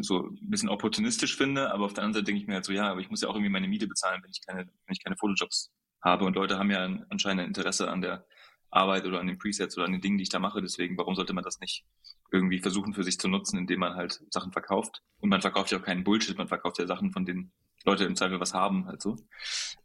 so 0.00 0.26
ein 0.26 0.50
bisschen 0.50 0.68
opportunistisch 0.68 1.36
finde, 1.36 1.72
aber 1.72 1.84
auf 1.84 1.94
der 1.94 2.04
anderen 2.04 2.14
Seite 2.14 2.24
denke 2.24 2.40
ich 2.40 2.46
mir 2.48 2.54
halt 2.54 2.64
so, 2.64 2.72
ja, 2.72 2.90
aber 2.90 3.00
ich 3.00 3.10
muss 3.10 3.22
ja 3.22 3.28
auch 3.28 3.34
irgendwie 3.34 3.50
meine 3.50 3.68
Miete 3.68 3.86
bezahlen, 3.86 4.22
wenn 4.22 4.30
ich 4.30 4.44
keine, 4.44 4.66
wenn 4.66 4.92
ich 4.92 5.02
keine 5.02 5.16
Fotojobs 5.16 5.70
habe. 6.02 6.24
Und 6.24 6.34
Leute 6.34 6.58
haben 6.58 6.70
ja 6.70 6.84
anscheinend 7.10 7.42
ein 7.42 7.48
Interesse 7.48 7.90
an 7.90 8.00
der 8.00 8.26
Arbeit 8.70 9.06
oder 9.06 9.20
an 9.20 9.26
den 9.26 9.38
Presets 9.38 9.76
oder 9.76 9.86
an 9.86 9.92
den 9.92 10.00
Dingen, 10.00 10.18
die 10.18 10.22
ich 10.22 10.28
da 10.28 10.38
mache, 10.38 10.60
deswegen, 10.60 10.98
warum 10.98 11.14
sollte 11.14 11.32
man 11.32 11.44
das 11.44 11.60
nicht 11.60 11.84
irgendwie 12.32 12.58
versuchen 12.58 12.92
für 12.92 13.04
sich 13.04 13.18
zu 13.18 13.28
nutzen, 13.28 13.58
indem 13.58 13.80
man 13.80 13.94
halt 13.94 14.22
Sachen 14.30 14.52
verkauft? 14.52 15.02
Und 15.20 15.30
man 15.30 15.40
verkauft 15.40 15.70
ja 15.70 15.78
auch 15.78 15.84
keinen 15.84 16.04
Bullshit, 16.04 16.36
man 16.36 16.48
verkauft 16.48 16.78
ja 16.78 16.86
Sachen, 16.86 17.12
von 17.12 17.24
denen 17.24 17.52
Leute 17.84 18.04
im 18.04 18.16
Zweifel 18.16 18.40
was 18.40 18.54
haben, 18.54 18.86
halt 18.86 19.00
so. 19.00 19.16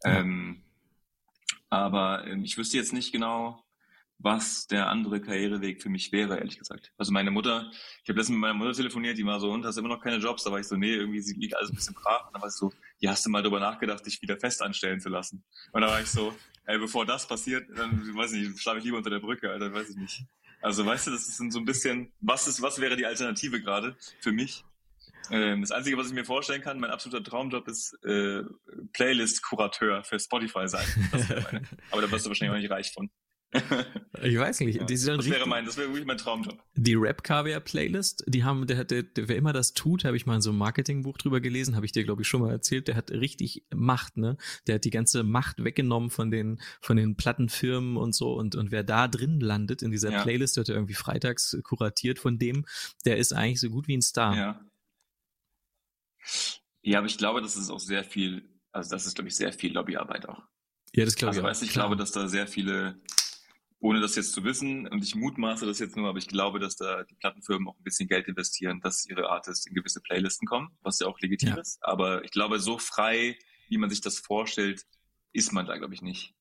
Ja. 0.03 0.19
Ähm, 0.19 0.63
aber 1.77 2.25
ähm, 2.27 2.43
ich 2.43 2.57
wüsste 2.57 2.77
jetzt 2.77 2.93
nicht 2.93 3.11
genau, 3.11 3.63
was 4.19 4.67
der 4.67 4.89
andere 4.89 5.19
Karriereweg 5.19 5.81
für 5.81 5.89
mich 5.89 6.11
wäre, 6.11 6.37
ehrlich 6.37 6.57
gesagt. 6.57 6.93
Also 6.97 7.11
meine 7.11 7.31
Mutter, 7.31 7.69
ich 8.03 8.09
habe 8.09 8.19
letztens 8.19 8.35
mit 8.35 8.39
meiner 8.39 8.53
Mutter 8.53 8.73
telefoniert, 8.73 9.17
die 9.17 9.25
war 9.25 9.39
so, 9.39 9.51
und 9.51 9.65
hast 9.65 9.77
immer 9.77 9.89
noch 9.89 10.01
keine 10.01 10.17
Jobs? 10.17 10.43
Da 10.43 10.51
war 10.51 10.59
ich 10.59 10.67
so, 10.67 10.77
nee, 10.77 10.93
irgendwie 10.93 11.19
liegt 11.33 11.57
alles 11.57 11.71
ein 11.71 11.75
bisschen 11.75 11.93
brach. 11.93 12.27
Und 12.27 12.33
dann 12.33 12.41
war 12.41 12.47
ich 12.47 12.55
so, 12.55 12.71
ja, 12.99 13.11
hast 13.11 13.25
du 13.25 13.29
mal 13.29 13.41
darüber 13.41 13.59
nachgedacht, 13.59 14.05
dich 14.05 14.21
wieder 14.21 14.37
fest 14.37 14.61
anstellen 14.61 15.01
zu 15.01 15.09
lassen? 15.09 15.43
Und 15.71 15.81
da 15.81 15.87
war 15.87 15.99
ich 15.99 16.07
so, 16.07 16.33
ey, 16.65 16.77
bevor 16.77 17.05
das 17.05 17.27
passiert, 17.27 17.67
dann, 17.75 18.15
weiß 18.15 18.33
ich 18.33 18.47
nicht, 18.47 18.61
schlafe 18.61 18.77
ich 18.77 18.85
lieber 18.85 18.97
unter 18.97 19.09
der 19.09 19.19
Brücke, 19.19 19.49
Alter, 19.49 19.73
weiß 19.73 19.89
ich 19.89 19.97
nicht. 19.97 20.23
Also 20.61 20.85
weißt 20.85 21.07
du, 21.07 21.11
das 21.11 21.27
ist 21.27 21.37
so 21.37 21.59
ein 21.59 21.65
bisschen, 21.65 22.13
was 22.21 22.47
ist, 22.47 22.61
was 22.61 22.79
wäre 22.79 22.95
die 22.95 23.05
Alternative 23.05 23.61
gerade 23.61 23.97
für 24.21 24.31
mich? 24.31 24.63
Ähm, 25.31 25.61
das 25.61 25.71
Einzige, 25.71 25.97
was 25.97 26.07
ich 26.07 26.13
mir 26.13 26.25
vorstellen 26.25 26.61
kann, 26.61 26.79
mein 26.79 26.91
absoluter 26.91 27.23
Traumjob 27.23 27.67
ist 27.67 27.93
äh, 28.03 28.43
Playlist-Kurateur 28.93 30.03
für 30.03 30.19
Spotify 30.19 30.67
sein. 30.67 30.85
Aber 31.91 32.01
da 32.01 32.11
wirst 32.11 32.25
du 32.25 32.29
wahrscheinlich 32.29 32.55
auch 32.55 32.61
nicht 32.61 32.71
reich 32.71 32.91
von. 32.91 33.09
ich 34.23 34.37
weiß 34.37 34.61
nicht. 34.61 34.79
Ja, 34.79 34.85
das 34.85 35.05
wäre 35.05 35.47
mein, 35.47 35.65
das 35.65 35.77
wäre 35.77 35.87
wirklich 35.89 36.05
mein 36.05 36.17
Traumjob. 36.17 36.57
Die 36.75 36.95
Rap 36.95 37.23
Caviar 37.23 37.59
Playlist, 37.59 38.23
die 38.27 38.43
haben, 38.43 38.65
der, 38.65 38.83
der, 38.83 39.03
der, 39.03 39.29
wer 39.29 39.35
immer 39.35 39.53
das 39.53 39.73
tut, 39.73 40.05
habe 40.05 40.17
ich 40.17 40.25
mal 40.25 40.35
in 40.35 40.41
so 40.41 40.49
einem 40.49 40.59
Marketingbuch 40.59 41.17
drüber 41.17 41.39
gelesen, 41.39 41.75
habe 41.75 41.85
ich 41.85 41.91
dir 41.91 42.03
glaube 42.03 42.23
ich 42.23 42.27
schon 42.27 42.41
mal 42.41 42.51
erzählt. 42.51 42.87
Der 42.87 42.95
hat 42.95 43.11
richtig 43.11 43.65
Macht, 43.73 44.17
ne? 44.17 44.37
Der 44.67 44.75
hat 44.75 44.85
die 44.85 44.89
ganze 44.89 45.23
Macht 45.23 45.63
weggenommen 45.63 46.09
von 46.09 46.31
den 46.31 46.59
von 46.81 46.97
den 46.97 47.15
Plattenfirmen 47.15 47.97
und 47.97 48.15
so 48.15 48.33
und 48.33 48.55
und 48.55 48.71
wer 48.71 48.83
da 48.83 49.07
drin 49.07 49.39
landet 49.39 49.81
in 49.81 49.91
dieser 49.91 50.11
ja. 50.11 50.23
Playlist, 50.23 50.57
wird 50.57 50.69
er 50.69 50.75
irgendwie 50.75 50.95
freitags 50.95 51.57
kuratiert 51.63 52.19
von 52.19 52.39
dem, 52.39 52.65
der 53.05 53.17
ist 53.17 53.33
eigentlich 53.33 53.59
so 53.59 53.69
gut 53.69 53.87
wie 53.87 53.97
ein 53.97 54.01
Star. 54.01 54.35
Ja. 54.35 54.61
Ja, 56.81 56.99
aber 56.99 57.07
ich 57.07 57.17
glaube, 57.17 57.41
das 57.41 57.55
ist 57.55 57.69
auch 57.69 57.79
sehr 57.79 58.03
viel, 58.03 58.49
also 58.71 58.89
das 58.89 59.05
ist 59.05 59.15
glaube 59.15 59.29
ich 59.29 59.35
sehr 59.35 59.53
viel 59.53 59.73
Lobbyarbeit 59.73 60.27
auch. 60.27 60.41
Ja, 60.93 61.05
das 61.05 61.15
glaube 61.15 61.29
also, 61.29 61.39
ich 61.39 61.45
auch. 61.45 61.49
Weißt, 61.49 61.63
ich 61.63 61.69
glaube, 61.69 61.95
dass 61.95 62.11
da 62.11 62.27
sehr 62.27 62.47
viele 62.47 63.01
ohne 63.83 63.99
das 63.99 64.15
jetzt 64.15 64.31
zu 64.31 64.45
wissen, 64.45 64.87
und 64.87 65.03
ich 65.03 65.13
mutmaße 65.13 65.65
das 65.65 65.79
jetzt 65.79 65.97
nur, 65.97 66.07
aber 66.07 66.17
ich 66.17 66.29
glaube, 66.29 66.57
dass 66.57 66.77
da 66.77 67.03
die 67.03 67.15
Plattenfirmen 67.15 67.67
auch 67.67 67.77
ein 67.77 67.83
bisschen 67.83 68.07
Geld 68.07 68.29
investieren, 68.29 68.79
dass 68.79 69.05
ihre 69.05 69.29
Artists 69.29 69.65
in 69.67 69.75
gewisse 69.75 69.99
Playlisten 69.99 70.47
kommen, 70.47 70.69
was 70.83 70.99
ja 70.99 71.07
auch 71.07 71.19
legitim 71.19 71.49
ja. 71.49 71.57
ist. 71.57 71.83
Aber 71.83 72.23
ich 72.23 72.31
glaube, 72.31 72.59
so 72.59 72.77
frei, 72.77 73.37
wie 73.67 73.77
man 73.77 73.89
sich 73.89 73.99
das 73.99 74.19
vorstellt, 74.19 74.85
ist 75.33 75.51
man 75.51 75.65
da, 75.65 75.75
glaube 75.77 75.93
ich, 75.93 76.01
nicht 76.01 76.33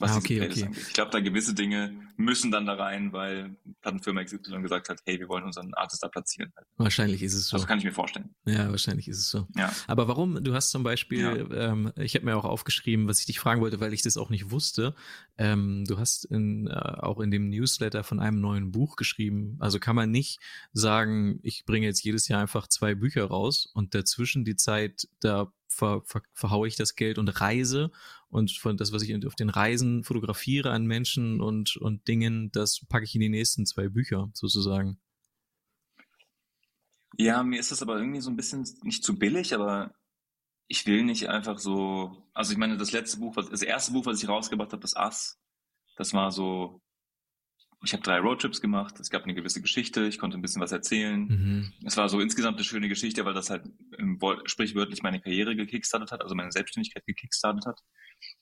was 0.00 0.12
ah, 0.12 0.16
okay, 0.16 0.26
diese 0.26 0.38
Playlist 0.40 0.58
okay. 0.58 0.66
angeht. 0.66 0.86
Ich 0.88 0.92
glaube, 0.94 1.10
da 1.10 1.20
gewisse 1.20 1.54
Dinge 1.54 1.92
müssen 2.16 2.50
dann 2.50 2.66
da 2.66 2.74
rein, 2.74 3.12
weil 3.12 3.56
Plattenfirma 3.82 4.24
XY 4.24 4.62
gesagt 4.62 4.88
hat, 4.88 5.00
hey, 5.04 5.18
wir 5.18 5.28
wollen 5.28 5.44
unseren 5.44 5.72
Artist 5.74 6.02
da 6.02 6.08
platzieren. 6.08 6.52
Wahrscheinlich 6.76 7.22
ist 7.22 7.34
es 7.34 7.48
so. 7.48 7.56
Das 7.56 7.66
kann 7.66 7.78
ich 7.78 7.84
mir 7.84 7.92
vorstellen. 7.92 8.34
Ja, 8.46 8.70
wahrscheinlich 8.70 9.08
ist 9.08 9.18
es 9.18 9.30
so. 9.30 9.46
Ja. 9.56 9.72
Aber 9.86 10.08
warum, 10.08 10.42
du 10.42 10.54
hast 10.54 10.70
zum 10.70 10.82
Beispiel, 10.82 11.46
ja. 11.50 11.70
ähm, 11.70 11.92
ich 11.96 12.14
habe 12.14 12.24
mir 12.24 12.36
auch 12.36 12.44
aufgeschrieben, 12.44 13.08
was 13.08 13.20
ich 13.20 13.26
dich 13.26 13.40
fragen 13.40 13.60
wollte, 13.60 13.80
weil 13.80 13.92
ich 13.92 14.02
das 14.02 14.16
auch 14.16 14.30
nicht 14.30 14.50
wusste. 14.50 14.94
Ähm, 15.38 15.84
du 15.86 15.98
hast 15.98 16.24
in, 16.24 16.66
äh, 16.66 16.72
auch 16.72 17.20
in 17.20 17.30
dem 17.30 17.48
Newsletter 17.48 18.02
von 18.02 18.20
einem 18.20 18.40
neuen 18.40 18.72
Buch 18.72 18.96
geschrieben. 18.96 19.56
Also 19.60 19.78
kann 19.78 19.96
man 19.96 20.10
nicht 20.10 20.40
sagen, 20.72 21.40
ich 21.42 21.64
bringe 21.64 21.86
jetzt 21.86 22.02
jedes 22.02 22.28
Jahr 22.28 22.40
einfach 22.40 22.68
zwei 22.68 22.94
Bücher 22.94 23.24
raus 23.24 23.70
und 23.74 23.94
dazwischen 23.94 24.44
die 24.44 24.56
Zeit, 24.56 25.08
da 25.20 25.52
ver, 25.70 26.02
ver, 26.04 26.22
verhaue 26.34 26.68
ich 26.68 26.76
das 26.76 26.96
Geld 26.96 27.18
und 27.18 27.28
reise 27.28 27.90
und 28.28 28.50
von 28.52 28.76
das, 28.76 28.92
was 28.92 29.02
ich 29.02 29.26
auf 29.26 29.34
den 29.34 29.50
Reisen 29.50 30.04
fotografiere 30.04 30.70
an 30.70 30.86
Menschen 30.86 31.40
und, 31.40 31.76
und 31.76 32.06
Dingen, 32.08 32.50
das 32.52 32.84
packe 32.88 33.04
ich 33.04 33.14
in 33.14 33.20
die 33.20 33.28
nächsten 33.28 33.64
zwei 33.66 33.88
Bücher 33.88 34.30
sozusagen. 34.34 35.00
Ja, 37.16 37.42
mir 37.42 37.58
ist 37.58 37.72
das 37.72 37.82
aber 37.82 37.98
irgendwie 37.98 38.20
so 38.20 38.30
ein 38.30 38.36
bisschen 38.36 38.66
nicht 38.82 39.04
zu 39.04 39.18
billig, 39.18 39.54
aber 39.54 39.94
ich 40.68 40.86
will 40.86 41.04
nicht 41.04 41.28
einfach 41.28 41.58
so, 41.58 42.16
also 42.32 42.52
ich 42.52 42.58
meine, 42.58 42.76
das 42.76 42.92
letzte 42.92 43.18
Buch, 43.18 43.34
das 43.34 43.62
erste 43.62 43.92
Buch, 43.92 44.06
was 44.06 44.22
ich 44.22 44.28
rausgebracht 44.28 44.72
habe, 44.72 44.82
das 44.82 44.96
Ass, 44.96 45.40
das 45.96 46.14
war 46.14 46.30
so, 46.30 46.80
ich 47.82 47.92
habe 47.94 48.02
drei 48.02 48.18
Roadtrips 48.18 48.60
gemacht, 48.60 49.00
es 49.00 49.08
gab 49.08 49.24
eine 49.24 49.34
gewisse 49.34 49.62
Geschichte, 49.62 50.06
ich 50.06 50.18
konnte 50.18 50.36
ein 50.36 50.42
bisschen 50.42 50.60
was 50.60 50.72
erzählen. 50.72 51.20
Mhm. 51.20 51.72
Es 51.86 51.96
war 51.96 52.10
so 52.10 52.20
insgesamt 52.20 52.56
eine 52.56 52.64
schöne 52.64 52.88
Geschichte, 52.88 53.24
weil 53.24 53.32
das 53.32 53.48
halt 53.48 53.64
sprichwörtlich 54.44 55.02
meine 55.02 55.20
Karriere 55.20 55.56
gekickstartet 55.56 56.12
hat, 56.12 56.20
also 56.20 56.34
meine 56.34 56.52
Selbstständigkeit 56.52 57.06
gekickstartet 57.06 57.64
hat. 57.64 57.80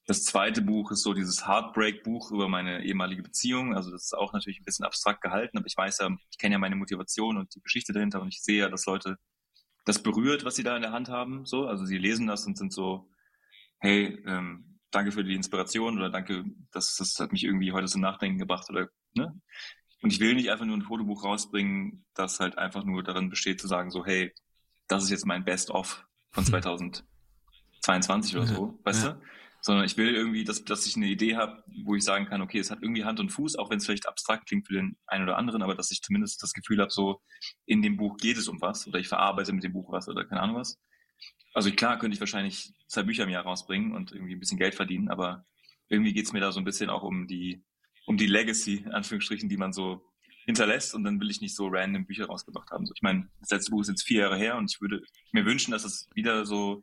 Das 0.06 0.24
zweite 0.24 0.60
Buch 0.60 0.90
ist 0.90 1.02
so 1.02 1.14
dieses 1.14 1.46
Heartbreak-Buch 1.46 2.32
über 2.32 2.48
meine 2.48 2.82
ehemalige 2.82 3.22
Beziehung. 3.22 3.76
Also 3.76 3.92
das 3.92 4.04
ist 4.04 4.14
auch 4.14 4.32
natürlich 4.32 4.60
ein 4.60 4.64
bisschen 4.64 4.84
abstrakt 4.84 5.20
gehalten, 5.22 5.56
aber 5.56 5.66
ich 5.66 5.76
weiß 5.76 5.98
ja, 5.98 6.10
ich 6.30 6.38
kenne 6.38 6.54
ja 6.54 6.58
meine 6.58 6.76
Motivation 6.76 7.36
und 7.36 7.54
die 7.54 7.62
Geschichte 7.62 7.92
dahinter 7.92 8.20
und 8.20 8.28
ich 8.28 8.42
sehe 8.42 8.60
ja, 8.60 8.68
dass 8.68 8.86
Leute 8.86 9.18
das 9.84 10.02
berührt, 10.02 10.44
was 10.44 10.56
sie 10.56 10.64
da 10.64 10.74
in 10.74 10.82
der 10.82 10.92
Hand 10.92 11.08
haben. 11.08 11.46
So, 11.46 11.66
also 11.66 11.84
sie 11.84 11.98
lesen 11.98 12.26
das 12.26 12.44
und 12.44 12.58
sind 12.58 12.72
so, 12.72 13.08
hey, 13.78 14.20
ähm, 14.26 14.80
danke 14.90 15.12
für 15.12 15.22
die 15.22 15.34
Inspiration 15.34 15.96
oder 15.96 16.10
danke, 16.10 16.44
das, 16.72 16.96
das 16.96 17.18
hat 17.20 17.30
mich 17.30 17.44
irgendwie 17.44 17.72
heute 17.72 17.86
zum 17.86 18.00
Nachdenken 18.00 18.38
gebracht 18.38 18.68
oder 18.70 18.88
Ne? 19.14 19.40
Und 20.00 20.12
ich 20.12 20.20
will 20.20 20.34
nicht 20.34 20.50
einfach 20.50 20.64
nur 20.64 20.76
ein 20.76 20.82
Fotobuch 20.82 21.24
rausbringen, 21.24 22.04
das 22.14 22.40
halt 22.40 22.56
einfach 22.56 22.84
nur 22.84 23.02
darin 23.02 23.30
besteht 23.30 23.60
zu 23.60 23.66
sagen, 23.66 23.90
so, 23.90 24.04
hey, 24.04 24.32
das 24.86 25.04
ist 25.04 25.10
jetzt 25.10 25.26
mein 25.26 25.44
Best-of 25.44 26.06
von 26.30 26.44
2022 26.44 28.32
hm. 28.32 28.40
oder 28.40 28.46
so, 28.46 28.78
weißt 28.84 29.04
ja. 29.04 29.12
du? 29.12 29.22
Sondern 29.60 29.84
ich 29.84 29.96
will 29.96 30.14
irgendwie, 30.14 30.44
dass, 30.44 30.64
dass 30.64 30.86
ich 30.86 30.94
eine 30.94 31.06
Idee 31.06 31.36
habe, 31.36 31.64
wo 31.84 31.96
ich 31.96 32.04
sagen 32.04 32.26
kann, 32.26 32.42
okay, 32.42 32.60
es 32.60 32.70
hat 32.70 32.80
irgendwie 32.80 33.04
Hand 33.04 33.18
und 33.18 33.30
Fuß, 33.30 33.56
auch 33.56 33.70
wenn 33.70 33.78
es 33.78 33.86
vielleicht 33.86 34.06
abstrakt 34.06 34.46
klingt 34.46 34.68
für 34.68 34.74
den 34.74 34.96
einen 35.06 35.24
oder 35.24 35.36
anderen, 35.36 35.62
aber 35.62 35.74
dass 35.74 35.90
ich 35.90 36.00
zumindest 36.00 36.40
das 36.44 36.52
Gefühl 36.52 36.80
habe, 36.80 36.92
so 36.92 37.20
in 37.66 37.82
dem 37.82 37.96
Buch 37.96 38.16
geht 38.18 38.38
es 38.38 38.46
um 38.46 38.60
was 38.60 38.86
oder 38.86 39.00
ich 39.00 39.08
verarbeite 39.08 39.52
mit 39.52 39.64
dem 39.64 39.72
Buch 39.72 39.90
was 39.90 40.08
oder 40.08 40.24
keine 40.24 40.42
Ahnung 40.42 40.56
was. 40.56 40.78
Also 41.54 41.72
klar 41.72 41.98
könnte 41.98 42.14
ich 42.14 42.20
wahrscheinlich 42.20 42.72
zwei 42.86 43.02
Bücher 43.02 43.24
im 43.24 43.30
Jahr 43.30 43.42
rausbringen 43.42 43.92
und 43.96 44.12
irgendwie 44.12 44.36
ein 44.36 44.40
bisschen 44.40 44.58
Geld 44.58 44.76
verdienen, 44.76 45.08
aber 45.08 45.44
irgendwie 45.88 46.12
geht 46.12 46.26
es 46.26 46.32
mir 46.32 46.40
da 46.40 46.52
so 46.52 46.60
ein 46.60 46.64
bisschen 46.64 46.88
auch 46.88 47.02
um 47.02 47.26
die, 47.26 47.64
um 48.08 48.16
die 48.16 48.26
Legacy, 48.26 48.86
Anführungsstrichen, 48.90 49.50
die 49.50 49.58
man 49.58 49.74
so 49.74 50.02
hinterlässt 50.46 50.94
und 50.94 51.04
dann 51.04 51.20
will 51.20 51.30
ich 51.30 51.42
nicht 51.42 51.54
so 51.54 51.68
random 51.68 52.06
Bücher 52.06 52.24
rausgebracht 52.24 52.70
haben. 52.70 52.86
So, 52.86 52.94
ich 52.94 53.02
meine, 53.02 53.28
das 53.40 53.50
letzte 53.50 53.70
Buch 53.70 53.82
ist 53.82 53.88
jetzt 53.88 54.02
vier 54.02 54.22
Jahre 54.22 54.38
her 54.38 54.56
und 54.56 54.72
ich 54.72 54.80
würde 54.80 55.02
mir 55.32 55.44
wünschen, 55.44 55.72
dass 55.72 55.84
es 55.84 56.08
wieder 56.14 56.46
so 56.46 56.82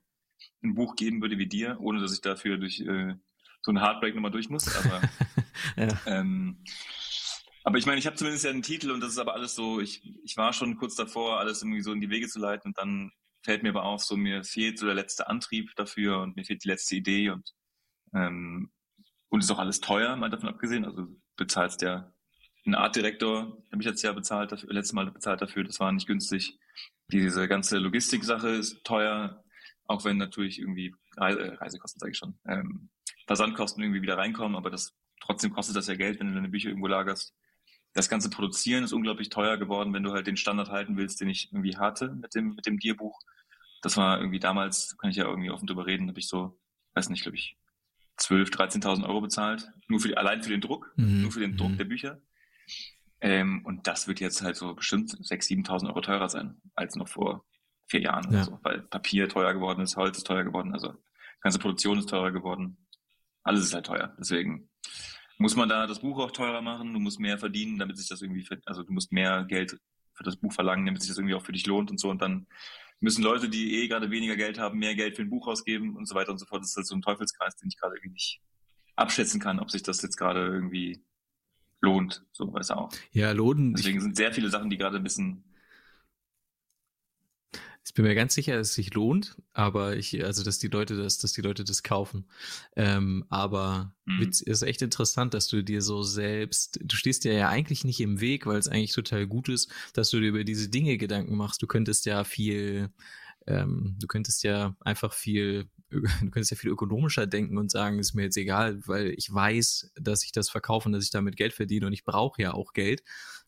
ein 0.63 0.75
Buch 0.75 0.95
geben 0.95 1.21
würde 1.23 1.39
wie 1.39 1.47
dir, 1.47 1.77
ohne 1.79 1.99
dass 1.99 2.13
ich 2.13 2.21
dafür 2.21 2.57
durch 2.57 2.79
äh, 2.81 3.15
so 3.63 3.71
einen 3.71 3.81
Heartbreak 3.81 4.13
nochmal 4.13 4.29
durch 4.29 4.51
muss. 4.51 4.67
Aber, 4.75 5.01
ja. 5.77 5.99
ähm, 6.05 6.63
aber 7.63 7.79
ich 7.79 7.87
meine, 7.87 7.97
ich 7.97 8.05
habe 8.05 8.17
zumindest 8.17 8.45
ja 8.45 8.51
einen 8.51 8.61
Titel 8.61 8.91
und 8.91 8.99
das 8.99 9.13
ist 9.13 9.17
aber 9.17 9.33
alles 9.33 9.55
so, 9.55 9.79
ich, 9.79 10.03
ich 10.23 10.37
war 10.37 10.53
schon 10.53 10.77
kurz 10.77 10.93
davor, 10.93 11.39
alles 11.39 11.63
irgendwie 11.63 11.81
so 11.81 11.91
in 11.91 12.01
die 12.01 12.11
Wege 12.11 12.27
zu 12.27 12.37
leiten 12.37 12.69
und 12.69 12.77
dann 12.77 13.11
fällt 13.41 13.63
mir 13.63 13.69
aber 13.69 13.83
auf, 13.83 14.03
so 14.03 14.15
mir 14.15 14.43
fehlt 14.43 14.77
so 14.77 14.85
der 14.85 14.93
letzte 14.93 15.27
Antrieb 15.27 15.71
dafür 15.75 16.21
und 16.21 16.35
mir 16.35 16.45
fehlt 16.45 16.63
die 16.63 16.69
letzte 16.69 16.95
Idee 16.95 17.31
und 17.31 17.51
ähm, 18.13 18.69
und 19.35 19.41
ist 19.41 19.51
auch 19.51 19.59
alles 19.59 19.81
teuer, 19.81 20.15
mal 20.15 20.29
davon 20.29 20.47
abgesehen. 20.47 20.85
Also 20.85 21.07
bezahlst 21.35 21.81
ja 21.81 22.09
einen 22.65 22.73
Artdirektor, 22.73 23.61
habe 23.69 23.81
ich 23.81 23.85
jetzt 23.85 24.01
ja 24.01 24.13
bezahlt, 24.13 24.53
dafür, 24.53 24.71
letztes 24.71 24.93
Mal 24.93 25.11
bezahlt 25.11 25.41
dafür, 25.41 25.65
das 25.65 25.81
war 25.81 25.91
nicht 25.91 26.07
günstig. 26.07 26.57
Diese 27.11 27.45
ganze 27.49 27.77
Logistik-Sache 27.77 28.47
ist 28.47 28.85
teuer, 28.85 29.43
auch 29.87 30.05
wenn 30.05 30.15
natürlich 30.15 30.57
irgendwie 30.59 30.95
Reise, 31.17 31.39
äh, 31.41 31.53
Reisekosten, 31.55 31.99
sage 31.99 32.13
ich 32.13 32.17
schon, 32.17 32.39
ähm, 32.47 32.89
Versandkosten 33.27 33.83
irgendwie 33.83 34.01
wieder 34.01 34.17
reinkommen, 34.17 34.55
aber 34.55 34.69
das 34.69 34.95
trotzdem 35.19 35.51
kostet 35.51 35.75
das 35.75 35.87
ja 35.87 35.95
Geld, 35.95 36.21
wenn 36.21 36.29
du 36.29 36.33
deine 36.33 36.47
Bücher 36.47 36.69
irgendwo 36.69 36.87
lagerst. 36.87 37.35
Das 37.91 38.07
ganze 38.07 38.29
Produzieren 38.29 38.85
ist 38.85 38.93
unglaublich 38.93 39.29
teuer 39.29 39.57
geworden, 39.57 39.93
wenn 39.93 40.03
du 40.03 40.13
halt 40.13 40.27
den 40.27 40.37
Standard 40.37 40.69
halten 40.69 40.95
willst, 40.95 41.19
den 41.19 41.27
ich 41.27 41.51
irgendwie 41.51 41.75
hatte 41.75 42.13
mit 42.13 42.33
dem, 42.35 42.55
mit 42.55 42.65
dem 42.65 42.79
Dierbuch. 42.79 43.19
Das 43.81 43.97
war 43.97 44.17
irgendwie 44.17 44.39
damals, 44.39 44.97
kann 44.97 45.09
ich 45.09 45.17
ja 45.17 45.25
irgendwie 45.25 45.51
offen 45.51 45.67
drüber 45.67 45.85
reden, 45.85 46.07
habe 46.07 46.19
ich 46.19 46.29
so, 46.29 46.57
weiß 46.93 47.09
nicht, 47.09 47.23
glaube 47.23 47.35
ich, 47.35 47.57
12.000, 48.19 48.81
13.000 48.81 49.07
Euro 49.07 49.21
bezahlt, 49.21 49.71
nur 49.87 49.99
für 49.99 50.09
die, 50.09 50.17
allein 50.17 50.41
für 50.41 50.49
den 50.49 50.61
Druck, 50.61 50.93
mhm. 50.95 51.23
nur 51.23 51.31
für 51.31 51.41
den 51.41 51.57
Druck 51.57 51.71
mhm. 51.71 51.77
der 51.77 51.85
Bücher. 51.85 52.21
Ähm, 53.21 53.65
und 53.65 53.87
das 53.87 54.07
wird 54.07 54.19
jetzt 54.19 54.41
halt 54.41 54.55
so 54.55 54.73
bestimmt 54.73 55.11
6.000, 55.11 55.65
7.000 55.67 55.87
Euro 55.87 56.01
teurer 56.01 56.29
sein 56.29 56.61
als 56.75 56.95
noch 56.95 57.07
vor 57.07 57.45
vier 57.87 58.01
Jahren 58.01 58.31
ja. 58.33 58.43
so, 58.43 58.59
weil 58.63 58.81
Papier 58.81 59.29
teuer 59.29 59.53
geworden 59.53 59.81
ist, 59.81 59.95
Holz 59.95 60.17
ist 60.17 60.27
teuer 60.27 60.43
geworden, 60.43 60.73
also 60.73 60.93
ganze 61.41 61.59
Produktion 61.59 61.99
ist 61.99 62.09
teurer 62.09 62.31
geworden. 62.31 62.77
Alles 63.43 63.63
ist 63.63 63.73
halt 63.75 63.85
teuer. 63.85 64.15
Deswegen 64.19 64.69
muss 65.37 65.55
man 65.55 65.69
da 65.69 65.85
das 65.85 65.99
Buch 65.99 66.17
auch 66.19 66.31
teurer 66.31 66.61
machen, 66.61 66.93
du 66.93 66.99
musst 66.99 67.19
mehr 67.19 67.37
verdienen, 67.37 67.77
damit 67.77 67.97
sich 67.97 68.07
das 68.07 68.21
irgendwie, 68.21 68.47
also 68.65 68.83
du 68.83 68.91
musst 68.91 69.11
mehr 69.11 69.43
Geld 69.43 69.79
für 70.15 70.23
das 70.23 70.37
Buch 70.37 70.53
verlangen, 70.53 70.85
damit 70.85 71.01
sich 71.01 71.09
das 71.09 71.17
irgendwie 71.17 71.35
auch 71.35 71.45
für 71.45 71.51
dich 71.51 71.67
lohnt 71.67 71.91
und 71.91 71.99
so. 71.99 72.09
Und 72.09 72.21
dann 72.21 72.47
müssen 72.99 73.23
Leute, 73.23 73.49
die 73.49 73.83
eh 73.83 73.87
gerade 73.87 74.09
weniger 74.09 74.35
Geld 74.35 74.57
haben, 74.57 74.79
mehr 74.79 74.95
Geld 74.95 75.15
für 75.15 75.21
ein 75.21 75.29
Buch 75.29 75.47
ausgeben 75.47 75.95
und 75.95 76.07
so 76.07 76.15
weiter 76.15 76.31
und 76.31 76.37
so 76.37 76.45
fort. 76.45 76.61
Das 76.61 76.71
ist 76.71 76.77
halt 76.77 76.87
so 76.87 76.95
ein 76.95 77.01
Teufelskreis, 77.01 77.55
den 77.57 77.67
ich 77.67 77.77
gerade 77.77 77.95
irgendwie 77.95 78.13
nicht 78.13 78.41
abschätzen 78.95 79.39
kann, 79.39 79.59
ob 79.59 79.69
sich 79.69 79.83
das 79.83 80.01
jetzt 80.01 80.17
gerade 80.17 80.45
irgendwie 80.45 81.03
lohnt, 81.81 82.25
so 82.31 82.51
weiß 82.51 82.71
auch. 82.71 82.91
Ja, 83.11 83.31
lohnen. 83.31 83.73
Deswegen 83.75 84.01
sind 84.01 84.15
sehr 84.15 84.33
viele 84.33 84.49
Sachen, 84.49 84.69
die 84.69 84.77
gerade 84.77 84.97
ein 84.97 85.03
bisschen 85.03 85.43
ich 87.85 87.93
bin 87.93 88.03
mir 88.03 88.15
ganz 88.15 88.33
sicher, 88.33 88.57
dass 88.57 88.69
es 88.69 88.73
sich 88.73 88.93
lohnt, 88.95 89.37
aber 89.53 89.95
ich, 89.95 90.25
also 90.25 90.43
dass 90.43 90.57
die 90.57 90.67
Leute 90.69 90.97
das, 90.97 91.19
dass 91.19 91.33
die 91.33 91.41
Leute 91.41 91.63
das 91.63 91.83
kaufen. 91.83 92.25
Ähm, 92.75 93.25
aber 93.29 93.93
mhm. 94.05 94.21
Witz 94.21 94.41
ist 94.41 94.63
echt 94.63 94.81
interessant, 94.81 95.35
dass 95.35 95.47
du 95.47 95.63
dir 95.63 95.83
so 95.83 96.01
selbst, 96.01 96.79
du 96.83 96.95
stehst 96.95 97.25
dir 97.25 97.33
ja 97.33 97.49
eigentlich 97.49 97.85
nicht 97.85 97.99
im 97.99 98.19
Weg, 98.21 98.47
weil 98.47 98.57
es 98.57 98.67
eigentlich 98.67 98.93
total 98.93 99.27
gut 99.27 99.49
ist, 99.49 99.71
dass 99.93 100.09
du 100.09 100.19
dir 100.19 100.29
über 100.29 100.43
diese 100.43 100.67
Dinge 100.69 100.97
Gedanken 100.97 101.35
machst. 101.35 101.61
Du 101.61 101.67
könntest 101.67 102.07
ja 102.07 102.23
viel, 102.23 102.89
ähm, 103.45 103.95
du 103.99 104.07
könntest 104.07 104.43
ja 104.43 104.75
einfach 104.79 105.13
viel 105.13 105.69
du 105.89 106.01
könntest 106.31 106.51
ja 106.51 106.57
viel 106.57 106.71
ökonomischer 106.71 107.27
denken 107.27 107.57
und 107.57 107.71
sagen, 107.71 107.99
ist 107.99 108.15
mir 108.15 108.23
jetzt 108.23 108.37
egal, 108.37 108.81
weil 108.87 109.11
ich 109.11 109.31
weiß, 109.31 109.91
dass 109.95 110.23
ich 110.23 110.31
das 110.31 110.49
verkaufe 110.49 110.87
und 110.87 110.93
dass 110.93 111.03
ich 111.03 111.11
damit 111.11 111.37
Geld 111.37 111.53
verdiene 111.53 111.85
und 111.87 111.93
ich 111.93 112.03
brauche 112.03 112.41
ja 112.41 112.53
auch 112.53 112.73
Geld. 112.73 113.03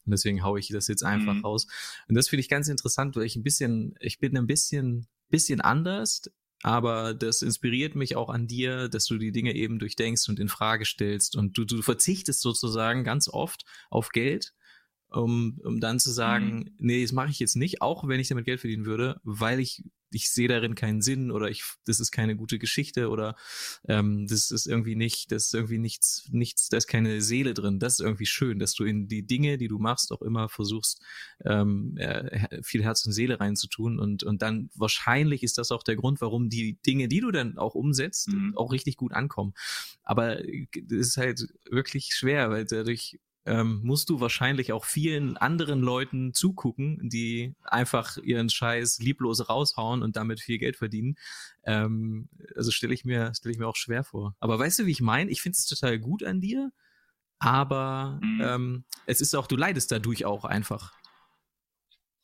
Und 0.07 0.11
deswegen 0.11 0.43
haue 0.43 0.59
ich 0.59 0.69
das 0.69 0.87
jetzt 0.87 1.03
einfach 1.03 1.35
mhm. 1.35 1.45
raus. 1.45 1.67
Und 2.07 2.15
das 2.15 2.29
finde 2.29 2.41
ich 2.41 2.49
ganz 2.49 2.69
interessant, 2.69 3.15
weil 3.15 3.25
ich 3.25 3.35
ein 3.35 3.43
bisschen, 3.43 3.95
ich 3.99 4.19
bin 4.19 4.35
ein 4.37 4.47
bisschen, 4.47 5.05
bisschen 5.29 5.61
anders, 5.61 6.23
aber 6.63 7.13
das 7.13 7.41
inspiriert 7.41 7.95
mich 7.95 8.15
auch 8.15 8.29
an 8.29 8.47
dir, 8.47 8.89
dass 8.89 9.05
du 9.05 9.17
die 9.17 9.31
Dinge 9.31 9.53
eben 9.53 9.77
durchdenkst 9.79 10.27
und 10.29 10.39
in 10.39 10.49
Frage 10.49 10.85
stellst 10.85 11.35
und 11.35 11.57
du, 11.57 11.65
du 11.65 11.81
verzichtest 11.81 12.41
sozusagen 12.41 13.03
ganz 13.03 13.27
oft 13.27 13.63
auf 13.89 14.09
Geld, 14.09 14.53
um, 15.09 15.59
um 15.63 15.79
dann 15.79 15.99
zu 15.99 16.11
sagen, 16.11 16.57
mhm. 16.57 16.71
nee, 16.79 17.01
das 17.03 17.11
mache 17.11 17.29
ich 17.29 17.39
jetzt 17.39 17.55
nicht, 17.55 17.81
auch 17.81 18.07
wenn 18.07 18.19
ich 18.19 18.29
damit 18.29 18.45
Geld 18.45 18.61
verdienen 18.61 18.85
würde, 18.85 19.19
weil 19.23 19.59
ich 19.59 19.83
ich 20.11 20.29
sehe 20.29 20.47
darin 20.47 20.75
keinen 20.75 21.01
Sinn 21.01 21.31
oder 21.31 21.49
ich 21.49 21.63
das 21.85 21.99
ist 21.99 22.11
keine 22.11 22.35
gute 22.35 22.59
Geschichte 22.59 23.09
oder 23.09 23.35
ähm, 23.87 24.27
das 24.27 24.51
ist 24.51 24.65
irgendwie 24.65 24.95
nicht 24.95 25.31
das 25.31 25.47
ist 25.47 25.53
irgendwie 25.53 25.77
nichts 25.77 26.27
nichts 26.31 26.69
da 26.69 26.77
ist 26.77 26.87
keine 26.87 27.21
Seele 27.21 27.53
drin 27.53 27.79
das 27.79 27.93
ist 27.93 27.99
irgendwie 28.01 28.25
schön 28.25 28.59
dass 28.59 28.73
du 28.73 28.83
in 28.83 29.07
die 29.07 29.25
Dinge 29.25 29.57
die 29.57 29.67
du 29.67 29.79
machst 29.79 30.11
auch 30.11 30.21
immer 30.21 30.49
versuchst 30.49 31.01
ähm, 31.45 31.95
äh, 31.97 32.61
viel 32.63 32.83
Herz 32.83 33.05
und 33.05 33.11
Seele 33.11 33.39
reinzutun 33.39 33.99
und 33.99 34.23
und 34.23 34.41
dann 34.41 34.69
wahrscheinlich 34.75 35.43
ist 35.43 35.57
das 35.57 35.71
auch 35.71 35.83
der 35.83 35.95
Grund 35.95 36.21
warum 36.21 36.49
die 36.49 36.79
Dinge 36.85 37.07
die 37.07 37.19
du 37.19 37.31
dann 37.31 37.57
auch 37.57 37.75
umsetzt 37.75 38.29
mhm. 38.29 38.53
auch 38.55 38.71
richtig 38.71 38.97
gut 38.97 39.13
ankommen 39.13 39.53
aber 40.03 40.35
das 40.35 41.07
ist 41.07 41.17
halt 41.17 41.47
wirklich 41.69 42.13
schwer 42.13 42.49
weil 42.49 42.65
dadurch 42.65 43.19
ähm, 43.47 43.79
musst 43.81 44.09
du 44.09 44.19
wahrscheinlich 44.19 44.73
auch 44.73 44.85
vielen 44.85 45.37
anderen 45.37 45.79
Leuten 45.79 46.33
zugucken, 46.33 47.09
die 47.09 47.55
einfach 47.63 48.17
ihren 48.17 48.49
Scheiß 48.49 48.99
lieblos 48.99 49.49
raushauen 49.49 50.03
und 50.03 50.17
damit 50.17 50.41
viel 50.41 50.57
Geld 50.57 50.75
verdienen. 50.75 51.15
Ähm, 51.63 52.27
also 52.55 52.71
stelle 52.71 52.93
ich 52.93 53.05
mir 53.05 53.33
stelle 53.33 53.53
ich 53.53 53.59
mir 53.59 53.67
auch 53.67 53.75
schwer 53.75 54.03
vor. 54.03 54.35
Aber 54.39 54.59
weißt 54.59 54.79
du, 54.79 54.85
wie 54.85 54.91
ich 54.91 55.01
meine? 55.01 55.31
Ich 55.31 55.41
finde 55.41 55.55
es 55.55 55.65
total 55.65 55.97
gut 55.97 56.23
an 56.23 56.41
dir, 56.41 56.71
aber 57.39 58.19
mhm. 58.21 58.41
ähm, 58.43 58.83
es 59.05 59.21
ist 59.21 59.33
auch, 59.35 59.47
du 59.47 59.55
leidest 59.55 59.91
dadurch 59.91 60.25
auch 60.25 60.43
einfach. 60.43 60.93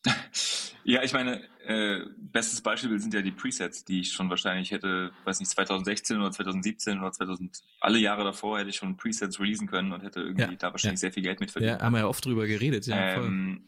Ja, 0.86 1.02
ich 1.02 1.14
meine, 1.14 1.42
äh, 1.66 2.02
bestes 2.18 2.62
Beispiel 2.62 3.00
sind 3.00 3.14
ja 3.14 3.22
die 3.22 3.32
Presets, 3.32 3.86
die 3.86 4.02
ich 4.02 4.12
schon 4.12 4.30
wahrscheinlich 4.30 4.72
hätte, 4.72 5.12
weiß 5.24 5.40
nicht, 5.40 5.50
2016 5.50 6.20
oder 6.20 6.32
2017 6.32 7.00
oder 7.00 7.12
2000, 7.12 7.62
alle 7.80 8.00
Jahre 8.00 8.24
davor 8.26 8.60
hätte 8.60 8.70
ich 8.70 8.76
schon 8.76 8.98
Presets 8.98 9.40
releasen 9.40 9.68
können 9.68 9.94
und 9.94 10.04
hätte 10.04 10.20
irgendwie 10.22 10.42
ja, 10.42 10.56
da 10.56 10.72
wahrscheinlich 10.72 11.00
ja. 11.00 11.06
sehr 11.08 11.14
viel 11.14 11.24
Geld 11.24 11.40
mit 11.40 11.52
verdient. 11.52 11.80
Ja, 11.80 11.86
haben 11.86 11.94
wir 11.94 12.00
ja 12.00 12.08
oft 12.08 12.26
drüber 12.26 12.48
geredet, 12.48 12.86
ja. 12.88 13.16
Ähm, 13.16 13.64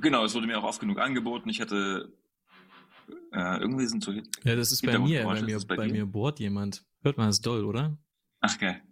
genau, 0.00 0.24
es 0.24 0.34
wurde 0.34 0.46
mir 0.46 0.58
auch 0.58 0.64
oft 0.64 0.80
genug 0.80 0.98
angeboten. 0.98 1.50
Ich 1.50 1.60
hatte 1.60 2.10
äh, 3.32 3.58
irgendwie 3.60 3.86
sind 3.86 4.02
so 4.02 4.12
Ja, 4.12 4.56
das 4.56 4.72
ist 4.72 4.82
bei 4.82 4.98
mir, 4.98 5.24
bei 5.24 5.42
mir, 5.42 5.60
bei, 5.66 5.76
bei 5.76 5.88
mir 5.88 6.06
bohrt 6.06 6.40
jemand. 6.40 6.84
Hört 7.02 7.18
man 7.18 7.26
das 7.26 7.40
doll, 7.40 7.64
oder? 7.64 7.98
Ach 8.40 8.58
geil. 8.58 8.82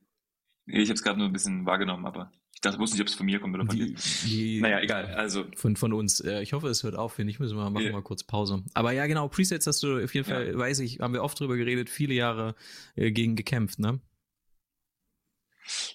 Ich 0.67 0.89
habe 0.89 0.95
es 0.95 1.03
gerade 1.03 1.19
nur 1.19 1.29
ein 1.29 1.33
bisschen 1.33 1.65
wahrgenommen, 1.65 2.07
aber 2.07 2.33
ich 2.67 2.71
dachte, 2.73 2.81
wusste 2.81 2.97
nicht, 2.97 3.03
ob 3.03 3.09
es 3.09 3.15
von 3.15 3.27
mir 3.27 3.39
kommt 3.41 3.55
oder 3.55 3.67
von 3.67 3.77
die, 3.77 3.95
dir. 4.25 4.63
naja, 4.63 4.81
egal. 4.81 5.07
Also 5.15 5.45
von, 5.55 5.77
von 5.77 5.93
uns. 5.93 6.21
Äh, 6.21 6.43
ich 6.43 6.53
hoffe, 6.53 6.69
es 6.69 6.83
hört 6.83 6.97
auf. 6.97 7.19
Wenn 7.19 7.27
nicht, 7.27 7.41
müssen 7.41 7.57
wir 7.57 7.71
machen 7.71 7.85
yeah. 7.85 7.93
mal 7.93 8.03
kurz 8.03 8.25
Pause. 8.25 8.63
Aber 8.75 8.93
ja, 8.93 9.07
genau, 9.07 9.29
Presets 9.29 9.67
hast 9.67 9.83
du 9.83 10.03
auf 10.03 10.15
jeden 10.15 10.27
Fall, 10.27 10.49
ja. 10.49 10.59
weiß 10.59 10.81
ich, 10.81 11.01
haben 11.01 11.15
wir 11.15 11.23
oft 11.23 11.39
drüber 11.39 11.57
geredet, 11.57 11.91
viele 11.91 12.15
Jahre 12.15 12.55
äh, 12.95 13.11
gegen 13.11 13.37
gekämpft, 13.37 13.79
ne? 13.79 14.01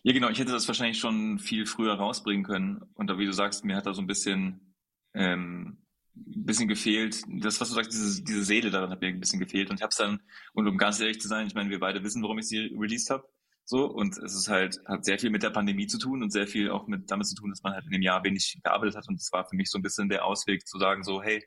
Ja, 0.04 0.14
genau. 0.14 0.30
Ich 0.30 0.40
hätte 0.40 0.52
das 0.52 0.68
wahrscheinlich 0.68 1.00
schon 1.00 1.40
viel 1.40 1.66
früher 1.66 1.94
rausbringen 1.94 2.44
können. 2.44 2.82
Und 2.94 3.10
da, 3.10 3.18
wie 3.18 3.26
du 3.26 3.34
sagst, 3.34 3.66
mir 3.66 3.76
hat 3.76 3.86
da 3.86 3.94
so 3.94 4.02
ein 4.02 4.08
bisschen, 4.08 4.76
ähm, 5.14 5.78
bisschen 6.14 6.68
gefehlt. 6.68 7.24
Das, 7.28 7.62
was 7.62 7.70
du 7.70 7.76
sagst, 7.76 7.92
diese, 7.94 8.24
diese 8.24 8.44
Seele 8.44 8.70
daran 8.70 8.90
hat 8.90 9.02
mir 9.02 9.08
ein 9.08 9.20
bisschen 9.20 9.40
gefehlt. 9.40 9.70
Und 9.70 9.78
ich 9.78 9.82
habe 9.82 9.92
es 9.92 9.98
dann, 9.98 10.22
und 10.54 10.68
um 10.68 10.78
ganz 10.78 11.00
ehrlich 11.00 11.22
zu 11.22 11.28
sein, 11.28 11.48
ich 11.48 11.56
meine, 11.56 11.70
wir 11.70 11.80
beide 11.80 12.04
wissen, 12.04 12.22
warum 12.22 12.40
ich 12.40 12.48
sie 12.48 12.76
released 12.78 13.10
habe. 13.10 13.28
So, 13.72 13.86
und 13.86 14.18
es 14.18 14.36
ist 14.36 14.50
halt, 14.50 14.82
hat 14.86 15.06
sehr 15.06 15.18
viel 15.18 15.30
mit 15.30 15.44
der 15.44 15.50
Pandemie 15.50 15.88
zu 15.88 15.98
tun 15.98 16.22
und 16.22 16.30
sehr 16.30 16.46
viel 16.46 16.70
auch 16.72 16.88
mit 16.88 17.10
damit 17.10 17.26
zu 17.28 17.36
tun, 17.36 17.52
dass 17.52 17.64
man 17.64 17.72
halt 17.72 17.86
in 17.86 17.92
dem 17.92 18.02
Jahr 18.02 18.22
wenig 18.22 18.60
gearbeitet 18.62 18.98
hat. 18.98 19.08
Und 19.08 19.16
es 19.16 19.32
war 19.32 19.48
für 19.48 19.56
mich 19.56 19.72
so 19.72 19.80
ein 19.80 19.82
bisschen 19.82 20.10
der 20.10 20.26
Ausweg 20.26 20.68
zu 20.68 20.78
sagen, 20.78 21.04
so, 21.04 21.24
hey, 21.24 21.42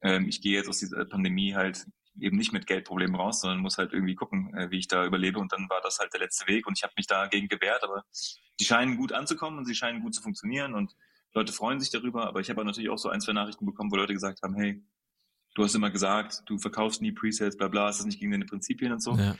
ähm, 0.00 0.28
ich 0.28 0.40
gehe 0.40 0.54
jetzt 0.54 0.68
aus 0.68 0.78
dieser 0.78 1.04
Pandemie 1.04 1.56
halt 1.56 1.84
eben 2.20 2.36
nicht 2.36 2.52
mit 2.52 2.68
Geldproblemen 2.68 3.16
raus, 3.16 3.40
sondern 3.40 3.58
muss 3.58 3.76
halt 3.76 3.92
irgendwie 3.92 4.14
gucken, 4.14 4.54
äh, 4.54 4.70
wie 4.70 4.78
ich 4.78 4.86
da 4.86 5.04
überlebe. 5.04 5.40
Und 5.40 5.52
dann 5.52 5.68
war 5.68 5.80
das 5.82 5.98
halt 5.98 6.12
der 6.12 6.20
letzte 6.20 6.46
Weg 6.46 6.68
und 6.68 6.78
ich 6.78 6.84
habe 6.84 6.94
mich 6.96 7.08
dagegen 7.08 7.48
gewehrt, 7.48 7.82
aber 7.82 8.04
die 8.60 8.64
scheinen 8.64 8.96
gut 8.96 9.10
anzukommen 9.10 9.58
und 9.58 9.64
sie 9.64 9.74
scheinen 9.74 10.00
gut 10.00 10.14
zu 10.14 10.22
funktionieren 10.22 10.74
und 10.74 10.94
Leute 11.32 11.52
freuen 11.52 11.80
sich 11.80 11.90
darüber. 11.90 12.28
Aber 12.28 12.38
ich 12.38 12.50
habe 12.50 12.64
natürlich 12.64 12.90
auch 12.90 12.98
so 12.98 13.08
ein, 13.08 13.20
zwei 13.20 13.32
Nachrichten 13.32 13.66
bekommen, 13.66 13.90
wo 13.90 13.96
Leute 13.96 14.12
gesagt 14.12 14.42
haben, 14.44 14.54
hey, 14.54 14.80
du 15.54 15.64
hast 15.64 15.74
immer 15.74 15.90
gesagt, 15.90 16.42
du 16.46 16.58
verkaufst 16.58 17.00
nie 17.00 17.12
Presets, 17.12 17.56
bla 17.56 17.68
bla, 17.68 17.88
ist 17.88 17.98
das 17.98 18.06
nicht 18.06 18.20
gegen 18.20 18.32
deine 18.32 18.44
Prinzipien 18.44 18.92
und 18.92 19.00
so. 19.00 19.14
Ja. 19.14 19.36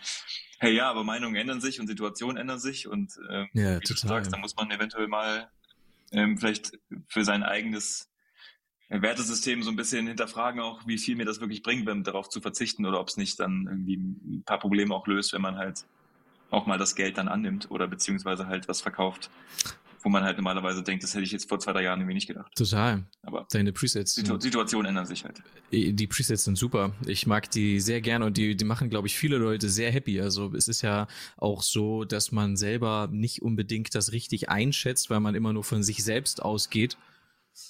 Hey, 0.59 0.74
ja, 0.74 0.88
aber 0.88 1.05
Meinungen 1.05 1.37
ändern 1.37 1.61
sich 1.61 1.81
und 1.81 1.88
Situationen 1.88 2.37
ändern 2.37 2.59
sich 2.59 2.87
und 2.88 3.12
äh, 3.29 3.46
ja, 3.53 3.81
wie 3.81 3.85
total. 3.85 4.03
du 4.03 4.09
sagst, 4.09 4.33
da 4.33 4.38
muss 4.38 4.57
man 4.57 4.70
eventuell 4.70 5.09
mal 5.09 5.50
ähm, 6.12 6.38
vielleicht 6.38 6.79
für 7.09 7.24
sein 7.24 7.42
eigenes 7.42 8.09
Wertesystem 8.88 9.62
so 9.62 9.70
ein 9.70 9.77
bisschen 9.77 10.07
hinterfragen, 10.07 10.61
auch 10.61 10.87
wie 10.87 10.98
viel 10.98 11.16
mir 11.16 11.24
das 11.24 11.40
wirklich 11.40 11.62
bringt, 11.62 11.87
wenn 11.87 12.05
darauf 12.05 12.29
zu 12.29 12.40
verzichten 12.40 12.87
oder 12.87 13.00
ob 13.00 13.09
es 13.09 13.16
nicht 13.16 13.40
dann 13.40 13.66
irgendwie 13.68 13.96
ein 13.96 14.42
paar 14.44 14.59
Probleme 14.59 14.94
auch 14.94 15.07
löst, 15.07 15.33
wenn 15.33 15.42
man 15.42 15.57
halt 15.57 15.85
auch 16.50 16.66
mal 16.66 16.79
das 16.79 16.94
Geld 16.94 17.18
dann 17.18 17.29
annimmt 17.29 17.70
oder 17.70 17.88
beziehungsweise 17.88 18.46
halt 18.46 18.68
was 18.68 18.81
verkauft, 18.81 19.31
wo 20.05 20.11
man 20.11 20.23
halt 20.23 20.37
normalerweise 20.37 20.83
denkt, 20.83 21.03
das 21.03 21.14
hätte 21.14 21.25
ich 21.25 21.33
jetzt 21.33 21.49
vor 21.49 21.59
zwei, 21.59 21.73
drei 21.73 21.83
Jahren 21.83 21.99
irgendwie 21.99 22.14
nicht 22.14 22.27
gedacht. 22.27 22.55
Total. 22.55 23.07
Aber 23.23 23.47
deine 23.51 23.73
Presets. 23.73 24.14
Situ 24.14 24.38
Situationen 24.38 24.90
ändern 24.90 25.07
sich 25.07 25.25
halt. 25.25 25.43
Die 25.73 26.07
Presets 26.07 26.45
sind 26.45 26.57
super. 26.57 26.95
Ich 27.07 27.27
mag 27.27 27.51
die 27.51 27.81
sehr 27.81 28.03
gerne 28.03 28.27
und 28.27 28.37
die, 28.37 28.55
die 28.55 28.64
machen, 28.67 28.90
glaube 28.90 29.09
ich, 29.09 29.17
viele 29.17 29.38
Leute 29.38 29.71
sehr 29.71 29.90
happy. 29.90 30.21
Also 30.21 30.53
es 30.55 30.69
ist 30.69 30.83
ja 30.83 31.09
auch 31.38 31.62
so, 31.62 32.05
dass 32.05 32.33
man 32.33 32.57
selber 32.57 33.09
nicht 33.11 33.40
unbedingt 33.40 33.95
das 33.95 34.12
richtig 34.12 34.51
einschätzt, 34.51 35.09
weil 35.09 35.21
man 35.21 35.35
immer 35.35 35.55
nur 35.55 35.64
von 35.64 35.83
sich 35.83 36.05
selbst 36.05 36.43
ausgeht. 36.43 36.99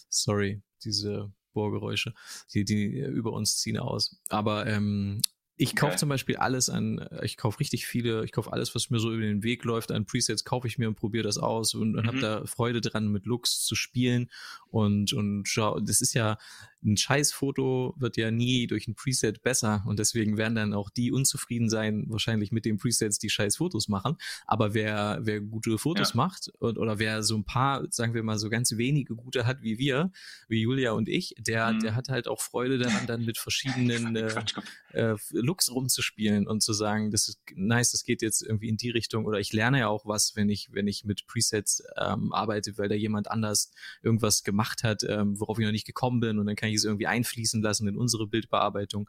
Sorry, 0.08 0.60
diese 0.84 1.32
Bohrgeräusche, 1.52 2.14
die, 2.52 2.64
die 2.64 2.98
über 2.98 3.32
uns 3.32 3.58
ziehen 3.58 3.78
aus. 3.78 4.20
Aber 4.28 4.66
ähm, 4.66 5.22
ich 5.56 5.76
kaufe 5.76 5.92
okay. 5.92 5.98
zum 5.98 6.08
Beispiel 6.08 6.36
alles 6.36 6.68
an, 6.68 6.98
äh, 6.98 7.24
ich 7.24 7.36
kaufe 7.36 7.60
richtig 7.60 7.86
viele, 7.86 8.24
ich 8.24 8.32
kaufe 8.32 8.52
alles, 8.52 8.74
was 8.74 8.90
mir 8.90 8.98
so 8.98 9.12
über 9.12 9.22
den 9.22 9.42
Weg 9.42 9.64
läuft 9.64 9.92
an 9.92 10.04
Presets, 10.04 10.44
kaufe 10.44 10.66
ich 10.66 10.78
mir 10.78 10.88
und 10.88 10.96
probiere 10.96 11.24
das 11.24 11.38
aus 11.38 11.74
und, 11.74 11.96
und 11.96 12.02
mhm. 12.02 12.08
habe 12.08 12.20
da 12.20 12.46
Freude 12.46 12.80
dran, 12.80 13.08
mit 13.08 13.26
Looks 13.26 13.64
zu 13.64 13.74
spielen. 13.74 14.30
Und, 14.70 15.12
und 15.12 15.46
schau, 15.46 15.78
das 15.78 16.00
ist 16.00 16.14
ja, 16.14 16.38
ein 16.84 16.96
Scheißfoto 16.96 17.94
wird 17.96 18.16
ja 18.16 18.30
nie 18.30 18.66
durch 18.66 18.86
ein 18.88 18.94
Preset 18.94 19.42
besser 19.42 19.84
und 19.86 19.98
deswegen 19.98 20.36
werden 20.36 20.54
dann 20.54 20.74
auch 20.74 20.90
die 20.90 21.12
unzufrieden 21.12 21.68
sein, 21.68 22.04
wahrscheinlich 22.08 22.52
mit 22.52 22.64
den 22.64 22.78
Presets, 22.78 23.18
die 23.18 23.30
scheiß 23.30 23.56
Fotos 23.56 23.88
machen. 23.88 24.16
Aber 24.46 24.74
wer, 24.74 25.20
wer 25.22 25.40
gute 25.40 25.78
Fotos 25.78 26.10
ja. 26.10 26.16
macht 26.16 26.50
und, 26.58 26.78
oder 26.78 26.98
wer 26.98 27.22
so 27.22 27.36
ein 27.36 27.44
paar, 27.44 27.86
sagen 27.90 28.14
wir 28.14 28.22
mal, 28.22 28.38
so 28.38 28.50
ganz 28.50 28.76
wenige 28.76 29.14
gute 29.14 29.46
hat 29.46 29.62
wie 29.62 29.78
wir, 29.78 30.12
wie 30.48 30.60
Julia 30.60 30.92
und 30.92 31.08
ich, 31.08 31.34
der, 31.38 31.72
mhm. 31.72 31.80
der 31.80 31.94
hat 31.94 32.08
halt 32.08 32.28
auch 32.28 32.40
Freude 32.40 32.78
daran, 32.78 33.06
dann 33.06 33.24
mit 33.24 33.38
verschiedenen 33.38 34.16
äh, 34.16 34.44
äh, 34.92 35.16
Looks 35.32 35.70
rumzuspielen 35.70 36.46
und 36.46 36.62
zu 36.62 36.72
sagen, 36.72 37.10
das 37.10 37.28
ist 37.28 37.40
nice, 37.54 37.92
das 37.92 38.04
geht 38.04 38.22
jetzt 38.22 38.42
irgendwie 38.42 38.68
in 38.68 38.76
die 38.76 38.90
Richtung 38.90 39.24
oder 39.24 39.40
ich 39.40 39.52
lerne 39.52 39.80
ja 39.80 39.88
auch 39.88 40.06
was, 40.06 40.36
wenn 40.36 40.48
ich, 40.48 40.68
wenn 40.72 40.86
ich 40.86 41.04
mit 41.04 41.26
Presets 41.26 41.82
ähm, 41.98 42.32
arbeite, 42.32 42.76
weil 42.78 42.88
da 42.88 42.94
jemand 42.94 43.30
anders 43.30 43.72
irgendwas 44.02 44.44
gemacht 44.44 44.82
hat, 44.82 45.02
ähm, 45.08 45.38
worauf 45.40 45.58
ich 45.58 45.64
noch 45.64 45.72
nicht 45.72 45.86
gekommen 45.86 46.20
bin 46.20 46.38
und 46.38 46.46
dann 46.46 46.56
kann 46.56 46.68
ich 46.68 46.73
ich 46.74 46.80
es 46.80 46.84
irgendwie 46.84 47.06
einfließen 47.06 47.62
lassen 47.62 47.88
in 47.88 47.96
unsere 47.96 48.26
Bildbearbeitung. 48.26 49.08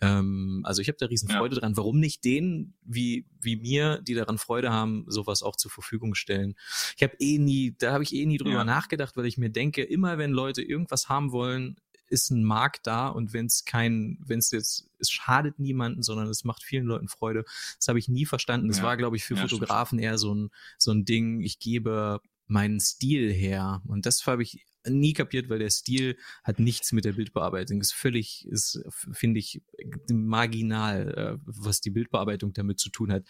Ähm, 0.00 0.62
also 0.64 0.82
ich 0.82 0.88
habe 0.88 0.98
da 0.98 1.06
riesen 1.06 1.28
Freude 1.28 1.54
ja. 1.54 1.60
dran. 1.60 1.76
Warum 1.76 2.00
nicht 2.00 2.24
denen 2.24 2.74
wie, 2.82 3.26
wie 3.40 3.56
mir, 3.56 4.00
die 4.02 4.14
daran 4.14 4.38
Freude 4.38 4.70
haben, 4.70 5.04
sowas 5.08 5.42
auch 5.42 5.56
zur 5.56 5.70
Verfügung 5.70 6.14
stellen? 6.14 6.54
Ich 6.96 7.02
habe 7.02 7.14
eh 7.18 7.38
nie, 7.38 7.74
da 7.78 7.92
habe 7.92 8.02
ich 8.02 8.14
eh 8.14 8.26
nie 8.26 8.38
drüber 8.38 8.58
ja. 8.58 8.64
nachgedacht, 8.64 9.16
weil 9.16 9.26
ich 9.26 9.38
mir 9.38 9.50
denke, 9.50 9.82
immer 9.82 10.18
wenn 10.18 10.32
Leute 10.32 10.62
irgendwas 10.62 11.08
haben 11.08 11.32
wollen, 11.32 11.76
ist 12.12 12.30
ein 12.30 12.44
Markt 12.44 12.86
da 12.86 13.08
und 13.08 13.32
wenn 13.32 13.46
es 13.46 13.64
kein, 13.64 14.18
wenn 14.20 14.38
es 14.38 14.50
jetzt, 14.50 14.86
es 14.98 15.10
schadet 15.10 15.58
niemanden, 15.58 16.02
sondern 16.02 16.28
es 16.28 16.44
macht 16.44 16.62
vielen 16.62 16.84
Leuten 16.84 17.08
Freude. 17.08 17.44
Das 17.78 17.88
habe 17.88 17.98
ich 17.98 18.08
nie 18.08 18.26
verstanden. 18.26 18.68
Das 18.68 18.78
ja. 18.78 18.84
war, 18.84 18.96
glaube 18.98 19.16
ich, 19.16 19.24
für 19.24 19.34
ja, 19.34 19.40
Fotografen 19.40 19.98
stimmt. 19.98 20.04
eher 20.04 20.18
so 20.18 20.34
ein, 20.34 20.50
so 20.78 20.92
ein 20.92 21.04
Ding, 21.06 21.40
ich 21.40 21.58
gebe 21.58 22.20
meinen 22.46 22.80
Stil 22.80 23.32
her. 23.32 23.82
Und 23.86 24.04
das 24.04 24.26
habe 24.26 24.42
ich 24.42 24.66
nie 24.88 25.12
kapiert, 25.12 25.48
weil 25.48 25.58
der 25.58 25.70
Stil 25.70 26.16
hat 26.44 26.58
nichts 26.58 26.92
mit 26.92 27.04
der 27.04 27.12
Bildbearbeitung. 27.12 27.80
Ist 27.80 27.92
völlig, 27.92 28.46
ist, 28.48 28.82
finde 29.12 29.40
ich, 29.40 29.62
marginal, 30.10 31.14
äh, 31.16 31.38
was 31.44 31.80
die 31.80 31.90
Bildbearbeitung 31.90 32.52
damit 32.52 32.78
zu 32.78 32.90
tun 32.90 33.12
hat. 33.12 33.24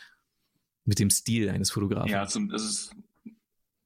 Mit 0.84 0.98
dem 0.98 1.10
Stil 1.10 1.48
eines 1.48 1.70
Fotografen. 1.70 2.10
Ja, 2.10 2.26
zum, 2.26 2.48
das 2.48 2.64
ist, 2.64 2.96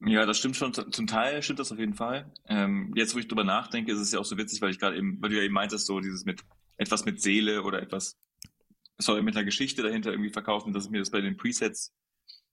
ja, 0.05 0.25
das 0.25 0.37
stimmt 0.37 0.55
schon. 0.55 0.73
Zum 0.73 1.07
Teil 1.07 1.41
stimmt 1.41 1.59
das 1.59 1.71
auf 1.71 1.79
jeden 1.79 1.93
Fall. 1.93 2.31
Ähm, 2.47 2.93
jetzt, 2.95 3.15
wo 3.15 3.19
ich 3.19 3.27
drüber 3.27 3.43
nachdenke, 3.43 3.91
ist 3.91 3.99
es 3.99 4.11
ja 4.11 4.19
auch 4.19 4.25
so 4.25 4.37
witzig, 4.37 4.61
weil 4.61 4.71
ich 4.71 4.79
gerade 4.79 4.97
eben, 4.97 5.21
weil 5.21 5.29
du 5.29 5.37
ja 5.37 5.43
eben 5.43 5.53
meintest, 5.53 5.85
so 5.85 5.99
dieses 5.99 6.25
mit 6.25 6.43
etwas 6.77 7.05
mit 7.05 7.21
Seele 7.21 7.63
oder 7.63 7.81
etwas, 7.81 8.17
sorry, 8.97 9.23
mit 9.23 9.35
einer 9.35 9.45
Geschichte 9.45 9.81
dahinter 9.81 10.11
irgendwie 10.11 10.29
verkaufen, 10.29 10.73
dass 10.73 10.89
mir 10.89 10.99
das 10.99 11.09
bei 11.09 11.21
den 11.21 11.37
Presets 11.37 11.95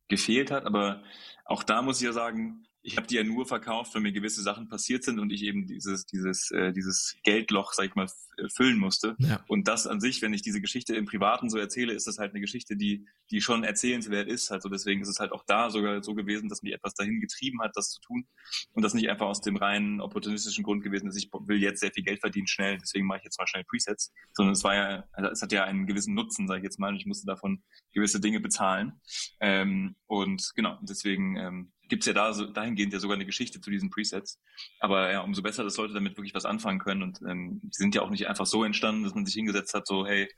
gefehlt 0.08 0.50
hat. 0.50 0.64
Aber 0.64 1.02
auch 1.44 1.62
da 1.62 1.82
muss 1.82 2.00
ich 2.00 2.06
ja 2.06 2.12
sagen, 2.12 2.66
ich 2.84 2.98
habe 2.98 3.06
die 3.06 3.14
ja 3.14 3.24
nur 3.24 3.46
verkauft, 3.46 3.94
wenn 3.94 4.02
mir 4.02 4.12
gewisse 4.12 4.42
Sachen 4.42 4.68
passiert 4.68 5.04
sind 5.04 5.18
und 5.18 5.30
ich 5.30 5.42
eben 5.42 5.66
dieses, 5.66 6.04
dieses, 6.04 6.50
äh, 6.50 6.70
dieses 6.72 7.16
Geldloch, 7.24 7.72
sag 7.72 7.86
ich 7.86 7.94
mal, 7.94 8.08
füllen 8.54 8.78
musste. 8.78 9.16
Ja. 9.18 9.42
Und 9.48 9.68
das 9.68 9.86
an 9.86 10.00
sich, 10.00 10.20
wenn 10.20 10.34
ich 10.34 10.42
diese 10.42 10.60
Geschichte 10.60 10.94
im 10.94 11.06
Privaten 11.06 11.48
so 11.48 11.56
erzähle, 11.56 11.94
ist 11.94 12.06
das 12.06 12.18
halt 12.18 12.32
eine 12.32 12.40
Geschichte, 12.40 12.76
die, 12.76 13.06
die 13.30 13.40
schon 13.40 13.64
erzählenswert 13.64 14.28
ist. 14.28 14.50
Also 14.52 14.68
deswegen 14.68 15.00
ist 15.00 15.08
es 15.08 15.18
halt 15.18 15.32
auch 15.32 15.44
da 15.46 15.70
sogar 15.70 16.02
so 16.02 16.14
gewesen, 16.14 16.50
dass 16.50 16.62
mich 16.62 16.74
etwas 16.74 16.94
dahin 16.94 17.20
getrieben 17.20 17.62
hat, 17.62 17.72
das 17.74 17.90
zu 17.90 18.00
tun. 18.02 18.26
Und 18.72 18.82
das 18.82 18.92
nicht 18.92 19.08
einfach 19.08 19.26
aus 19.26 19.40
dem 19.40 19.56
reinen 19.56 20.02
opportunistischen 20.02 20.62
Grund 20.62 20.82
gewesen 20.82 21.08
ist, 21.08 21.16
ich 21.16 21.30
will 21.32 21.62
jetzt 21.62 21.80
sehr 21.80 21.92
viel 21.92 22.04
Geld 22.04 22.20
verdienen 22.20 22.46
schnell, 22.46 22.76
deswegen 22.76 23.06
mache 23.06 23.18
ich 23.18 23.24
jetzt 23.24 23.38
mal 23.38 23.46
schnell 23.46 23.64
Presets. 23.64 24.12
Sondern 24.34 24.52
es 24.52 24.62
war 24.62 24.74
ja, 24.74 25.04
also 25.12 25.30
es 25.30 25.40
hat 25.40 25.52
ja 25.52 25.64
einen 25.64 25.86
gewissen 25.86 26.14
Nutzen, 26.14 26.48
sage 26.48 26.60
ich 26.60 26.64
jetzt 26.64 26.78
mal, 26.78 26.88
und 26.88 26.96
ich 26.96 27.06
musste 27.06 27.26
davon 27.26 27.62
gewisse 27.92 28.20
Dinge 28.20 28.40
bezahlen. 28.40 29.00
Ähm, 29.40 29.96
und 30.06 30.52
genau, 30.54 30.78
deswegen 30.82 31.36
ähm, 31.36 31.72
gibt's 31.88 32.06
ja 32.06 32.12
da 32.12 32.32
so, 32.32 32.46
dahingehend 32.46 32.92
ja 32.92 32.98
sogar 32.98 33.16
eine 33.16 33.26
Geschichte 33.26 33.60
zu 33.60 33.70
diesen 33.70 33.90
Presets. 33.90 34.40
Aber 34.80 35.10
ja, 35.12 35.20
umso 35.20 35.42
besser, 35.42 35.64
dass 35.64 35.76
Leute 35.76 35.94
damit 35.94 36.16
wirklich 36.16 36.34
was 36.34 36.44
anfangen 36.44 36.78
können. 36.78 37.02
Und 37.02 37.20
ähm, 37.22 37.60
die 37.62 37.70
sind 37.72 37.94
ja 37.94 38.02
auch 38.02 38.10
nicht 38.10 38.28
einfach 38.28 38.46
so 38.46 38.64
entstanden, 38.64 39.04
dass 39.04 39.14
man 39.14 39.26
sich 39.26 39.34
hingesetzt 39.34 39.74
hat, 39.74 39.86
so, 39.86 40.06
hey, 40.06 40.28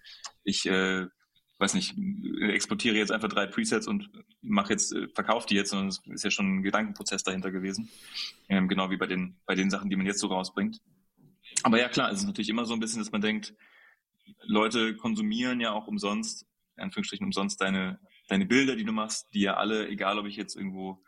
ich 0.45 0.67
äh, 0.67 1.07
weiß 1.59 1.75
nicht, 1.75 1.95
exportiere 2.41 2.97
jetzt 2.97 3.13
einfach 3.13 3.29
drei 3.29 3.47
Presets 3.47 3.87
und 3.87 4.11
mache 4.43 4.73
jetzt, 4.73 4.93
äh, 4.93 5.09
verkaufe 5.09 5.47
die 5.47 5.55
jetzt, 5.55 5.71
sondern 5.71 5.89
es 5.89 6.03
ist 6.07 6.25
ja 6.25 6.31
schon 6.31 6.57
ein 6.59 6.63
Gedankenprozess 6.63 7.23
dahinter 7.23 7.51
gewesen. 7.51 7.89
Ähm, 8.49 8.69
genau 8.69 8.91
wie 8.91 8.97
bei 8.97 9.07
den, 9.07 9.37
bei 9.47 9.55
den 9.55 9.71
Sachen, 9.71 9.89
die 9.89 9.97
man 9.97 10.07
jetzt 10.07 10.21
so 10.21 10.27
rausbringt. 10.27 10.81
Aber 11.63 11.79
ja, 11.79 11.89
klar, 11.89 12.11
es 12.11 12.21
ist 12.21 12.27
natürlich 12.27 12.49
immer 12.49 12.67
so 12.67 12.75
ein 12.75 12.81
bisschen, 12.81 12.99
dass 12.99 13.13
man 13.13 13.23
denkt, 13.23 13.55
Leute 14.43 14.97
konsumieren 14.97 15.61
ja 15.61 15.73
auch 15.73 15.87
umsonst, 15.87 16.47
in 16.77 16.85
Anführungsstrichen 16.85 17.25
umsonst 17.25 17.61
deine, 17.61 18.01
deine 18.29 18.45
Bilder, 18.45 18.77
die 18.77 18.85
du 18.85 18.93
machst, 18.93 19.29
die 19.33 19.41
ja 19.41 19.55
alle, 19.55 19.89
egal 19.89 20.19
ob 20.19 20.27
ich 20.27 20.37
jetzt 20.37 20.57
irgendwo 20.57 21.03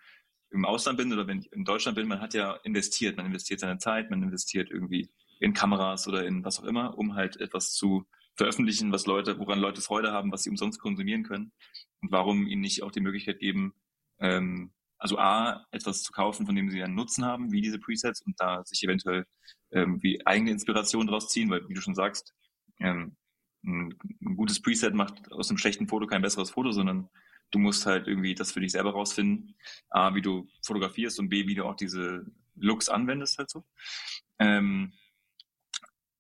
im 0.51 0.65
Ausland 0.65 0.99
bin 0.99 1.13
oder 1.13 1.27
wenn 1.27 1.41
ich 1.41 1.53
in 1.53 1.65
Deutschland 1.65 1.97
bin, 1.97 2.09
man 2.09 2.21
hat 2.21 2.35
ja 2.35 2.55
investiert, 2.65 3.17
man 3.17 3.27
investiert 3.27 3.61
seine 3.61 3.79
Zeit, 3.79 4.11
man 4.11 4.23
investiert 4.23 4.71
irgendwie 4.71 5.11
in 5.41 5.53
Kameras 5.53 6.09
oder 6.09 6.27
in 6.27 6.45
was 6.45 6.61
auch 6.61 6.65
immer, 6.65 6.97
um 6.99 7.15
halt 7.15 7.39
etwas 7.41 7.73
zu 7.73 8.07
veröffentlichen, 8.35 8.93
was 8.93 9.07
Leute, 9.07 9.39
woran 9.39 9.59
Leute 9.59 9.81
Freude 9.81 10.13
haben, 10.13 10.33
was 10.33 10.45
sie 10.45 10.51
umsonst 10.51 10.81
konsumieren 10.81 11.25
können. 11.25 11.53
Und 12.01 12.13
warum 12.13 12.47
ihnen 12.47 12.63
nicht 12.63 12.83
auch 12.83 12.93
die 12.93 13.01
Möglichkeit 13.01 13.41
geben, 13.41 13.75
ähm, 14.21 14.73
also 14.97 15.19
A, 15.19 15.65
etwas 15.71 16.03
zu 16.03 16.13
kaufen, 16.13 16.47
von 16.47 16.55
dem 16.55 16.71
sie 16.71 16.83
einen 16.83 16.95
Nutzen 16.95 17.25
haben, 17.25 17.53
wie 17.53 17.61
diese 17.61 17.79
Presets, 17.79 18.21
und 18.23 18.35
da 18.39 18.65
sich 18.65 18.83
eventuell 18.83 19.27
ähm, 19.73 20.03
wie 20.03 20.25
eigene 20.27 20.51
Inspiration 20.51 21.07
draus 21.07 21.29
ziehen, 21.29 21.51
weil 21.51 21.69
wie 21.69 21.75
du 21.75 21.81
schon 21.81 21.95
sagst, 21.95 22.35
ähm, 22.81 23.17
ein, 23.65 23.95
ein 24.23 24.37
gutes 24.37 24.61
Preset 24.63 24.95
macht 24.95 25.31
aus 25.33 25.51
einem 25.51 25.59
schlechten 25.59 25.89
Foto 25.89 26.07
kein 26.07 26.23
besseres 26.23 26.51
Foto, 26.51 26.73
sondern 26.73 27.09
du 27.51 27.59
musst 27.59 27.87
halt 27.87 28.07
irgendwie 28.07 28.35
das 28.35 28.53
für 28.53 28.61
dich 28.61 28.73
selber 28.73 28.93
rausfinden, 28.93 29.57
A, 29.91 30.15
wie 30.15 30.23
du 30.23 30.49
fotografierst 30.65 31.19
und 31.19 31.29
B, 31.29 31.47
wie 31.47 31.55
du 31.55 31.65
auch 31.65 31.77
diese 31.77 32.27
Looks 32.57 32.89
anwendest 32.89 33.39
halt 33.39 33.51
so. 33.51 33.65
Ähm, 34.39 34.93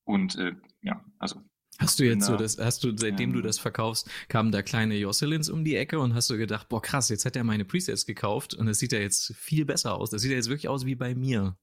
und 0.05 0.37
äh, 0.37 0.55
ja, 0.83 1.05
also. 1.19 1.43
Hast 1.79 2.01
du 2.01 2.05
jetzt 2.05 2.27
so 2.27 2.37
das, 2.37 2.59
hast 2.59 2.83
du, 2.83 2.97
seitdem 2.97 3.31
ähm, 3.31 3.37
du 3.37 3.43
das 3.43 3.59
verkaufst, 3.59 4.11
kamen 4.29 4.51
da 4.51 4.63
kleine 4.63 4.97
Josselins 4.97 5.49
um 5.49 5.65
die 5.65 5.77
Ecke 5.77 6.01
und 6.01 6.13
hast 6.13 6.29
du 6.29 6.37
gedacht, 6.37 6.69
boah 6.69 6.83
krass, 6.83 7.09
jetzt 7.09 7.25
hat 7.25 7.37
er 7.37 7.45
meine 7.45 7.65
Presets 7.65 8.05
gekauft 8.05 8.55
und 8.55 8.67
das 8.67 8.81
sieht 8.81 8.93
ja 8.93 8.99
jetzt 8.99 9.37
viel 9.37 9.65
besser 9.65 9.95
aus. 9.95 10.11
Das 10.11 10.23
sieht 10.23 10.33
ja 10.33 10.37
jetzt 10.37 10.49
wirklich 10.49 10.69
aus 10.69 10.87
wie 10.87 10.97
bei 10.97 11.15
mir. 11.15 11.57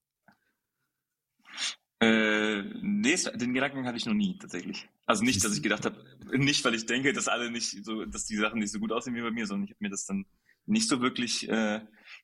Äh, 2.00 2.62
nee, 2.82 3.16
den 3.34 3.54
Gedanken 3.54 3.86
hatte 3.86 3.96
ich 3.96 4.06
noch 4.06 4.14
nie 4.14 4.38
tatsächlich. 4.38 4.88
Also 5.06 5.24
nicht, 5.24 5.42
dass 5.44 5.56
ich 5.56 5.62
gedacht 5.62 5.84
habe, 5.86 6.04
nicht, 6.32 6.64
weil 6.64 6.74
ich 6.74 6.86
denke, 6.86 7.12
dass 7.12 7.28
alle 7.28 7.50
nicht 7.50 7.84
so, 7.84 8.04
dass 8.04 8.26
die 8.26 8.36
Sachen 8.36 8.58
nicht 8.58 8.72
so 8.72 8.78
gut 8.78 8.92
aussehen 8.92 9.14
wie 9.14 9.22
bei 9.22 9.30
mir, 9.30 9.46
sondern 9.46 9.64
ich 9.64 9.70
habe 9.70 9.78
mir 9.80 9.90
das 9.90 10.04
dann 10.04 10.26
nicht 10.66 10.88
so 10.88 11.00
wirklich, 11.00 11.48
äh, 11.48 11.80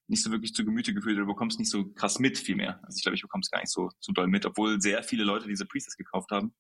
nicht 0.08 0.22
so 0.22 0.30
wirklich 0.30 0.52
zu 0.52 0.64
Gemüte 0.64 0.92
gefühlt. 0.92 1.16
Du 1.16 1.26
bekommst 1.26 1.58
nicht 1.58 1.70
so 1.70 1.86
krass 1.86 2.18
mit, 2.18 2.38
vielmehr. 2.38 2.80
Also 2.84 2.96
ich 2.96 3.02
glaube, 3.02 3.14
ich 3.14 3.22
bekomme 3.22 3.42
es 3.42 3.50
gar 3.50 3.60
nicht 3.60 3.70
so, 3.70 3.90
so 4.00 4.12
doll 4.12 4.26
mit, 4.26 4.44
obwohl 4.44 4.80
sehr 4.80 5.02
viele 5.02 5.24
Leute 5.24 5.48
diese 5.48 5.64
Presets 5.64 5.96
gekauft 5.96 6.30
haben, 6.32 6.52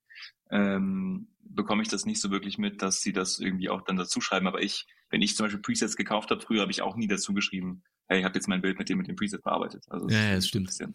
ähm, 0.50 1.28
bekomme 1.40 1.82
ich 1.82 1.88
das 1.88 2.06
nicht 2.06 2.20
so 2.20 2.30
wirklich 2.30 2.56
mit, 2.56 2.82
dass 2.82 3.02
sie 3.02 3.12
das 3.12 3.38
irgendwie 3.40 3.68
auch 3.68 3.82
dann 3.82 3.96
dazu 3.96 4.20
schreiben. 4.20 4.46
Aber 4.46 4.62
ich, 4.62 4.86
wenn 5.10 5.22
ich 5.22 5.36
zum 5.36 5.44
Beispiel 5.44 5.60
Presets 5.60 5.96
gekauft 5.96 6.30
habe, 6.30 6.40
früher 6.40 6.62
habe 6.62 6.70
ich 6.70 6.82
auch 6.82 6.96
nie 6.96 7.08
dazu 7.08 7.34
geschrieben, 7.34 7.82
hey, 8.08 8.20
ich 8.20 8.24
habe 8.24 8.34
jetzt 8.36 8.48
mein 8.48 8.62
Bild 8.62 8.78
mit 8.78 8.88
dem 8.88 8.98
mit 8.98 9.08
dem 9.08 9.16
Preset 9.16 9.42
bearbeitet. 9.42 9.84
Also 9.88 10.08
ja, 10.08 10.28
ja, 10.28 10.34
das 10.36 10.48
stimmt. 10.48 10.68
Bisschen, 10.68 10.94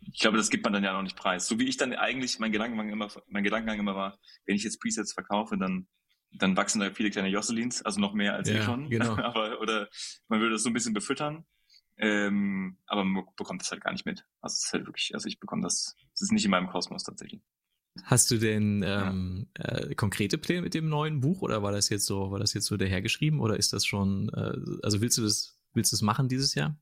ich 0.00 0.20
glaube, 0.20 0.36
das 0.36 0.50
gibt 0.50 0.64
man 0.64 0.72
dann 0.72 0.84
ja 0.84 0.92
noch 0.92 1.02
nicht 1.02 1.16
preis. 1.16 1.46
So 1.46 1.58
wie 1.58 1.68
ich 1.68 1.76
dann 1.76 1.92
eigentlich 1.92 2.38
mein 2.38 2.52
Gedankengang 2.52 2.90
immer, 2.90 3.08
mein 3.28 3.44
Gedankengang 3.44 3.78
immer 3.78 3.94
war, 3.94 4.18
wenn 4.46 4.56
ich 4.56 4.64
jetzt 4.64 4.80
Presets 4.80 5.12
verkaufe, 5.12 5.56
dann, 5.58 5.88
dann 6.32 6.56
wachsen 6.56 6.80
da 6.80 6.90
viele 6.90 7.10
kleine 7.10 7.28
Josselins, 7.28 7.82
also 7.82 8.00
noch 8.00 8.14
mehr 8.14 8.34
als 8.34 8.48
ja, 8.48 8.56
eh 8.56 8.62
schon. 8.62 8.88
Genau. 8.88 9.16
aber, 9.22 9.60
oder 9.60 9.88
man 10.28 10.40
würde 10.40 10.54
das 10.54 10.62
so 10.62 10.70
ein 10.70 10.74
bisschen 10.74 10.94
befüttern. 10.94 11.44
Ähm, 11.98 12.78
aber 12.86 13.04
man 13.04 13.24
bekommt 13.36 13.60
das 13.60 13.70
halt 13.70 13.82
gar 13.82 13.92
nicht 13.92 14.06
mit. 14.06 14.24
Also 14.40 14.54
es 14.54 14.64
ist 14.64 14.72
halt 14.72 14.86
wirklich, 14.86 15.10
also 15.12 15.28
ich 15.28 15.38
bekomme 15.38 15.62
das, 15.62 15.96
es 16.14 16.22
ist 16.22 16.32
nicht 16.32 16.44
in 16.46 16.50
meinem 16.50 16.68
Kosmos 16.68 17.02
tatsächlich. 17.02 17.42
Hast 18.04 18.30
du 18.30 18.38
denn 18.38 18.82
ähm, 18.86 19.48
ja. 19.58 19.64
äh, 19.64 19.94
konkrete 19.94 20.38
Pläne 20.38 20.62
mit 20.62 20.74
dem 20.74 20.88
neuen 20.88 21.20
Buch 21.20 21.42
oder 21.42 21.62
war 21.62 21.72
das 21.72 21.88
jetzt 21.90 22.06
so, 22.06 22.30
war 22.30 22.38
das 22.38 22.54
jetzt 22.54 22.66
so 22.66 22.76
dahergeschrieben 22.76 23.40
oder 23.40 23.58
ist 23.58 23.72
das 23.72 23.84
schon, 23.84 24.30
äh, 24.30 24.80
also 24.82 25.02
willst 25.02 25.18
du 25.18 25.22
das, 25.22 25.58
willst 25.74 25.92
du 25.92 25.96
das 25.96 26.02
machen 26.02 26.28
dieses 26.28 26.54
Jahr? 26.54 26.78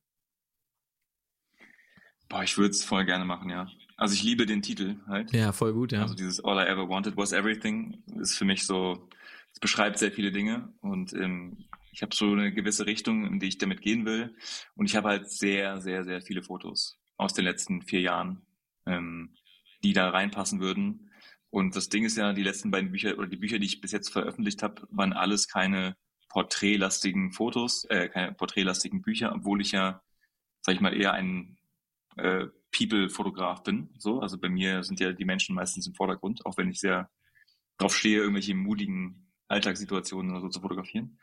Boah, 2.29 2.43
ich 2.43 2.57
würde 2.59 2.71
es 2.71 2.85
voll 2.85 3.05
gerne 3.05 3.25
machen, 3.25 3.51
ja. 3.51 3.69
Also 3.97 4.15
ich 4.15 4.23
liebe 4.23 4.47
den 4.47 4.63
Titel 4.63 4.97
halt. 5.07 5.33
Ja, 5.33 5.53
voll 5.53 5.73
gut, 5.73 5.93
ja. 5.93 6.03
Also 6.03 6.15
dieses 6.15 6.45
All 6.45 6.59
I 6.59 6.69
Ever 6.69 6.89
Wanted 6.89 7.17
Was 7.17 7.33
Everything 7.33 8.03
ist 8.21 8.37
für 8.37 8.45
mich 8.45 8.67
so, 8.67 9.09
es 9.53 9.61
beschreibt 9.61 9.99
sehr 9.99 10.13
viele 10.13 10.31
Dinge 10.31 10.73
und 10.81 11.13
ähm, 11.15 11.69
ich 11.99 12.03
habe 12.03 12.15
so 12.15 12.31
eine 12.31 12.53
gewisse 12.53 12.87
Richtung, 12.87 13.27
in 13.27 13.41
die 13.41 13.49
ich 13.49 13.59
damit 13.59 13.83
gehen 13.83 14.07
will. 14.07 14.37
Und 14.77 14.87
ich 14.87 14.95
habe 14.95 15.09
halt 15.09 15.29
sehr, 15.29 15.81
sehr, 15.81 16.05
sehr 16.05 16.23
viele 16.23 16.45
Fotos 16.45 16.97
aus 17.17 17.35
den 17.35 17.45
letzten 17.45 17.83
vier 17.83 18.01
Jahren, 18.01 18.47
ähm, 18.87 19.35
die 19.83 19.95
da 19.95 20.11
reinpassen 20.11 20.61
würden. 20.61 21.11
Und 21.51 21.75
das 21.75 21.89
Ding 21.89 22.05
ist 22.05 22.17
ja, 22.17 22.33
die 22.33 22.45
letzten 22.45 22.71
beiden 22.71 22.93
Bücher 22.93 23.19
oder 23.19 23.27
die 23.27 23.37
Bücher, 23.37 23.59
die 23.59 23.67
ich 23.67 23.81
bis 23.81 23.91
jetzt 23.91 24.11
veröffentlicht 24.11 24.63
habe, 24.63 24.87
waren 24.91 25.13
alles 25.13 25.49
keine 25.49 25.97
porträtlastigen 26.29 27.33
Fotos, 27.33 27.85
äh, 27.87 28.09
keine 28.09 28.33
porträtlastigen 28.33 29.03
Bücher, 29.03 29.33
obwohl 29.35 29.61
ich 29.61 29.73
ja, 29.73 30.01
sag 30.61 30.77
ich 30.77 30.81
mal, 30.81 30.95
eher 30.95 31.15
ein 31.15 31.58
äh, 32.19 32.47
People-Fotograf 32.71 33.63
bin. 33.63 33.91
So, 33.99 34.21
also 34.21 34.39
bei 34.39 34.49
mir 34.49 34.83
sind 34.83 35.01
ja 35.01 35.13
die 35.13 35.25
Menschen 35.25 35.55
meistens 35.55 35.87
im 35.87 35.95
Vordergrund, 35.95 36.45
auch 36.47 36.57
wenn 36.57 36.71
ich 36.71 36.81
sehr 36.81 37.11
drauf 37.79 37.97
stehe, 37.97 38.19
irgendwelche 38.19 38.55
mutigen 38.55 39.29
Alltagssituationen 39.49 40.33
oder 40.33 40.43
so 40.43 40.49
zu 40.49 40.61
fotografieren. 40.61 41.19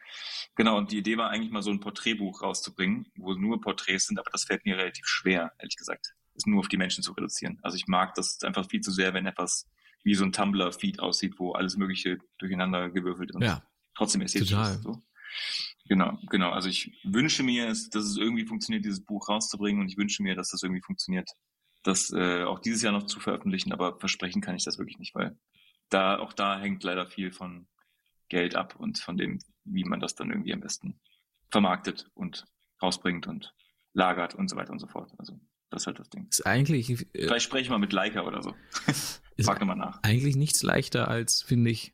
Genau, 0.55 0.77
und 0.77 0.91
die 0.91 0.97
Idee 0.97 1.17
war 1.17 1.29
eigentlich 1.29 1.51
mal 1.51 1.61
so 1.61 1.69
ein 1.69 1.79
Porträtbuch 1.79 2.41
rauszubringen, 2.41 3.07
wo 3.15 3.33
nur 3.33 3.61
Porträts 3.61 4.07
sind, 4.07 4.19
aber 4.19 4.31
das 4.31 4.45
fällt 4.45 4.65
mir 4.65 4.77
relativ 4.77 5.05
schwer, 5.05 5.53
ehrlich 5.59 5.75
gesagt, 5.75 6.15
es 6.33 6.45
nur 6.45 6.59
auf 6.59 6.67
die 6.67 6.77
Menschen 6.77 7.03
zu 7.03 7.13
reduzieren. 7.13 7.59
Also 7.61 7.77
ich 7.77 7.87
mag 7.87 8.15
das 8.15 8.41
einfach 8.43 8.67
viel 8.67 8.81
zu 8.81 8.91
sehr, 8.91 9.13
wenn 9.13 9.25
etwas 9.25 9.69
wie 10.03 10.15
so 10.15 10.23
ein 10.23 10.31
Tumblr-Feed 10.31 10.99
aussieht, 10.99 11.35
wo 11.37 11.53
alles 11.53 11.77
Mögliche 11.77 12.19
durcheinander 12.37 12.89
gewürfelt 12.89 13.33
und 13.33 13.43
ja, 13.43 13.63
trotzdem 13.95 14.21
ästhetisch 14.21 14.51
ist. 14.51 14.83
So. 14.83 15.01
Genau, 15.87 16.17
genau. 16.29 16.49
Also 16.49 16.67
ich 16.69 16.91
wünsche 17.03 17.43
mir, 17.43 17.67
dass 17.67 17.93
es 17.93 18.17
irgendwie 18.17 18.45
funktioniert, 18.45 18.85
dieses 18.85 19.03
Buch 19.03 19.29
rauszubringen 19.29 19.81
und 19.81 19.87
ich 19.87 19.97
wünsche 19.97 20.23
mir, 20.23 20.35
dass 20.35 20.49
das 20.49 20.63
irgendwie 20.63 20.81
funktioniert, 20.81 21.29
das 21.83 22.11
äh, 22.11 22.43
auch 22.43 22.59
dieses 22.59 22.81
Jahr 22.81 22.93
noch 22.93 23.05
zu 23.05 23.19
veröffentlichen, 23.19 23.71
aber 23.71 23.99
versprechen 23.99 24.41
kann 24.41 24.55
ich 24.55 24.63
das 24.63 24.79
wirklich 24.79 24.97
nicht, 24.97 25.13
weil 25.13 25.37
da 25.89 26.17
auch 26.17 26.33
da 26.33 26.59
hängt 26.59 26.83
leider 26.83 27.05
viel 27.05 27.31
von 27.31 27.67
Geld 28.29 28.55
ab 28.55 28.75
und 28.75 28.97
von 28.97 29.17
dem, 29.17 29.39
wie 29.63 29.83
man 29.83 29.99
das 29.99 30.15
dann 30.15 30.31
irgendwie 30.31 30.53
am 30.53 30.61
besten 30.61 30.99
vermarktet 31.51 32.09
und 32.15 32.45
rausbringt 32.81 33.27
und 33.27 33.53
lagert 33.93 34.33
und 34.33 34.49
so 34.49 34.55
weiter 34.55 34.71
und 34.71 34.79
so 34.79 34.87
fort. 34.87 35.11
Also 35.19 35.39
das 35.69 35.83
ist 35.83 35.87
halt 35.87 35.99
das 35.99 36.09
Ding. 36.09 36.27
Ist 36.29 36.45
eigentlich. 36.45 36.89
Äh, 36.89 37.05
Vielleicht 37.13 37.45
spreche 37.45 37.63
ich 37.63 37.69
mal 37.69 37.77
mit 37.77 37.93
Leica 37.93 38.21
oder 38.21 38.41
so. 38.41 38.55
Frag 39.43 39.63
mal 39.63 39.75
nach. 39.75 40.01
Eigentlich 40.03 40.35
nichts 40.35 40.63
leichter 40.63 41.07
als, 41.07 41.41
finde 41.41 41.69
ich, 41.69 41.93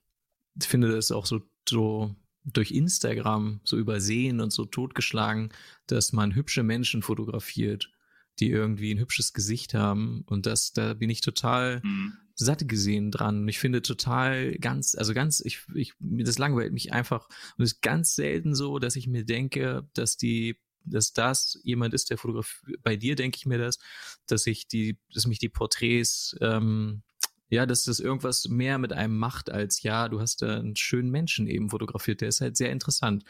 ich 0.60 0.68
finde 0.68 0.92
das 0.92 1.12
auch 1.12 1.26
so, 1.26 1.42
so 1.68 2.16
durch 2.44 2.72
Instagram 2.72 3.62
so 3.64 3.78
übersehen 3.78 4.40
und 4.40 4.52
so 4.52 4.66
totgeschlagen, 4.66 5.50
dass 5.88 6.14
man 6.14 6.36
hübsche 6.36 6.64
Menschen 6.64 7.02
fotografiert, 7.02 7.92
die 8.40 8.50
irgendwie 8.50 8.94
ein 8.94 9.00
hübsches 9.00 9.34
Gesicht 9.34 9.74
haben. 9.74 10.24
Und 10.28 10.46
das, 10.46 10.74
da 10.74 10.94
bin 10.94 11.10
ich 11.10 11.22
total 11.22 11.82
mhm. 11.84 12.14
satt 12.36 12.68
gesehen 12.68 13.12
dran. 13.12 13.42
Und 13.42 13.48
ich 13.48 13.60
finde 13.60 13.82
total 13.82 14.54
ganz, 14.56 14.96
also 14.96 15.14
ganz, 15.14 15.42
ich, 15.42 15.64
ich, 15.76 15.94
das 16.00 16.40
langweilt 16.40 16.74
mich 16.74 16.94
einfach. 16.94 17.28
Und 17.58 17.64
es 17.64 17.74
ist 17.74 17.82
ganz 17.82 18.16
selten 18.16 18.56
so, 18.56 18.80
dass 18.80 18.96
ich 18.96 19.08
mir 19.08 19.26
denke, 19.26 19.88
dass 19.94 20.18
die 20.18 20.58
dass 20.84 21.14
das 21.14 21.60
jemand 21.64 21.94
ist, 21.94 22.10
der 22.10 22.18
fotografiert. 22.18 22.82
Bei 22.82 22.96
dir 22.96 23.16
denke 23.16 23.38
ich 23.38 23.46
mir 23.46 23.60
das, 23.60 23.78
dass 24.26 24.48
ich 24.48 24.68
die, 24.68 24.98
dass 25.14 25.28
mich 25.28 25.38
die 25.38 25.50
Porträts 25.50 26.36
ähm, 26.42 27.04
ja, 27.52 27.66
dass 27.66 27.84
das 27.84 28.00
irgendwas 28.00 28.48
mehr 28.48 28.78
mit 28.78 28.94
einem 28.94 29.18
macht 29.18 29.52
als, 29.52 29.84
ja, 29.84 30.08
du 30.08 30.22
hast 30.22 30.42
da 30.42 30.58
einen 30.58 30.78
schönen 30.78 31.12
Menschen 31.12 31.48
eben 31.48 31.70
fotografiert, 31.70 32.22
der 32.22 32.30
ist 32.30 32.40
halt 32.40 32.56
sehr 32.56 32.72
interessant. 32.72 33.26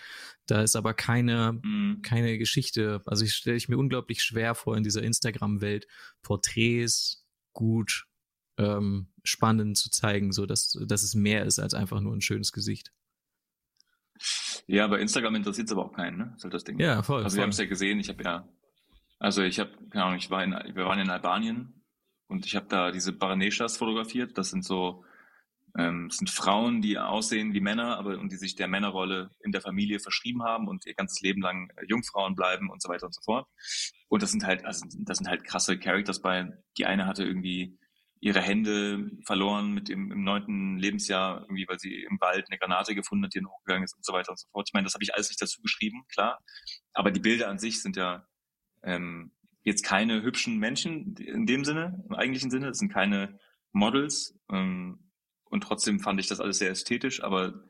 Da 0.45 0.61
ist 0.61 0.75
aber 0.75 0.93
keine, 0.93 1.59
mhm. 1.63 2.03
keine 2.03 2.37
Geschichte. 2.37 3.01
Also 3.07 3.25
ich 3.25 3.33
stelle 3.33 3.57
ich 3.57 3.67
mir 3.67 3.79
unglaublich 3.79 4.21
schwer 4.21 4.53
vor 4.53 4.77
in 4.77 4.83
dieser 4.83 5.01
Instagram-Welt, 5.01 5.87
Porträts 6.21 7.25
gut 7.51 8.05
ähm, 8.57 9.07
spannend 9.23 9.75
zu 9.77 9.89
zeigen, 9.89 10.31
so 10.31 10.45
dass, 10.45 10.77
dass 10.85 11.01
es 11.01 11.15
mehr 11.15 11.45
ist 11.45 11.57
als 11.57 11.73
einfach 11.73 11.99
nur 11.99 12.15
ein 12.15 12.21
schönes 12.21 12.51
Gesicht. 12.51 12.93
Ja, 14.67 14.85
bei 14.85 14.99
Instagram 14.99 15.33
interessiert 15.33 15.65
es 15.65 15.71
aber 15.71 15.85
auch 15.85 15.93
keinen, 15.93 16.17
ne? 16.19 16.25
Das 16.25 16.37
ist 16.37 16.43
halt 16.43 16.53
das 16.53 16.63
Ding. 16.63 16.79
Ja, 16.79 17.01
voll. 17.01 17.23
Also 17.23 17.29
voll. 17.29 17.37
wir 17.37 17.43
haben 17.43 17.49
es 17.49 17.57
ja 17.57 17.65
gesehen, 17.65 17.99
ich 17.99 18.09
habe 18.09 18.23
ja 18.23 18.47
Also 19.17 19.41
ich 19.41 19.59
habe, 19.59 19.71
keine 19.89 20.05
Ahnung, 20.05 20.19
ich 20.19 20.29
war 20.29 20.43
in, 20.43 20.51
wir 20.51 20.85
waren 20.85 20.99
in 20.99 21.09
Albanien 21.09 21.80
und 22.31 22.45
ich 22.45 22.55
habe 22.55 22.67
da 22.67 22.91
diese 22.91 23.11
Baraneshas 23.11 23.77
fotografiert. 23.77 24.37
Das 24.37 24.49
sind 24.49 24.63
so, 24.63 25.03
ähm, 25.77 26.07
das 26.07 26.17
sind 26.17 26.29
Frauen, 26.29 26.81
die 26.81 26.97
aussehen 26.97 27.53
wie 27.53 27.59
Männer, 27.59 27.97
aber 27.97 28.17
und 28.19 28.31
die 28.31 28.37
sich 28.37 28.55
der 28.55 28.69
Männerrolle 28.69 29.31
in 29.41 29.51
der 29.51 29.59
Familie 29.59 29.99
verschrieben 29.99 30.43
haben 30.43 30.69
und 30.69 30.85
ihr 30.85 30.93
ganzes 30.93 31.19
Leben 31.21 31.41
lang 31.41 31.69
Jungfrauen 31.87 32.35
bleiben 32.35 32.69
und 32.69 32.81
so 32.81 32.87
weiter 32.87 33.05
und 33.05 33.13
so 33.13 33.21
fort. 33.21 33.47
Und 34.07 34.23
das 34.23 34.31
sind 34.31 34.45
halt, 34.45 34.65
also 34.65 34.85
das 34.99 35.17
sind 35.17 35.27
halt 35.27 35.43
krasse 35.43 35.77
Characters 35.77 36.21
bei. 36.21 36.47
Die 36.77 36.85
eine 36.85 37.05
hatte 37.05 37.25
irgendwie 37.25 37.77
ihre 38.21 38.41
Hände 38.41 39.11
verloren 39.25 39.73
mit 39.73 39.89
dem 39.89 40.11
im 40.11 40.23
neunten 40.23 40.77
Lebensjahr, 40.77 41.41
irgendwie, 41.41 41.65
weil 41.67 41.79
sie 41.79 42.03
im 42.03 42.21
Wald 42.21 42.45
eine 42.49 42.59
Granate 42.59 42.95
gefunden 42.95 43.25
hat, 43.25 43.33
die 43.33 43.43
hochgegangen 43.43 43.83
ist 43.83 43.95
und 43.95 44.05
so 44.05 44.13
weiter 44.13 44.31
und 44.31 44.39
so 44.39 44.47
fort. 44.51 44.69
Ich 44.69 44.73
meine, 44.73 44.85
das 44.85 44.93
habe 44.93 45.03
ich 45.03 45.13
alles 45.13 45.27
nicht 45.27 45.41
dazu 45.41 45.61
geschrieben, 45.61 46.03
klar. 46.07 46.39
Aber 46.93 47.11
die 47.11 47.19
Bilder 47.19 47.49
an 47.49 47.59
sich 47.59 47.81
sind 47.81 47.97
ja 47.97 48.25
ähm, 48.83 49.33
jetzt 49.63 49.83
keine 49.83 50.23
hübschen 50.23 50.57
Menschen 50.57 51.15
in 51.15 51.45
dem 51.45 51.63
Sinne, 51.63 52.03
im 52.07 52.15
eigentlichen 52.15 52.51
Sinne. 52.51 52.69
Es 52.69 52.79
sind 52.79 52.91
keine 52.91 53.39
Models. 53.71 54.37
Ähm, 54.51 55.11
und 55.45 55.61
trotzdem 55.61 55.99
fand 55.99 56.19
ich 56.19 56.27
das 56.27 56.39
alles 56.39 56.59
sehr 56.59 56.71
ästhetisch, 56.71 57.21
aber 57.23 57.65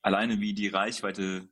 alleine 0.00 0.40
wie 0.40 0.54
die 0.54 0.68
Reichweite 0.68 1.48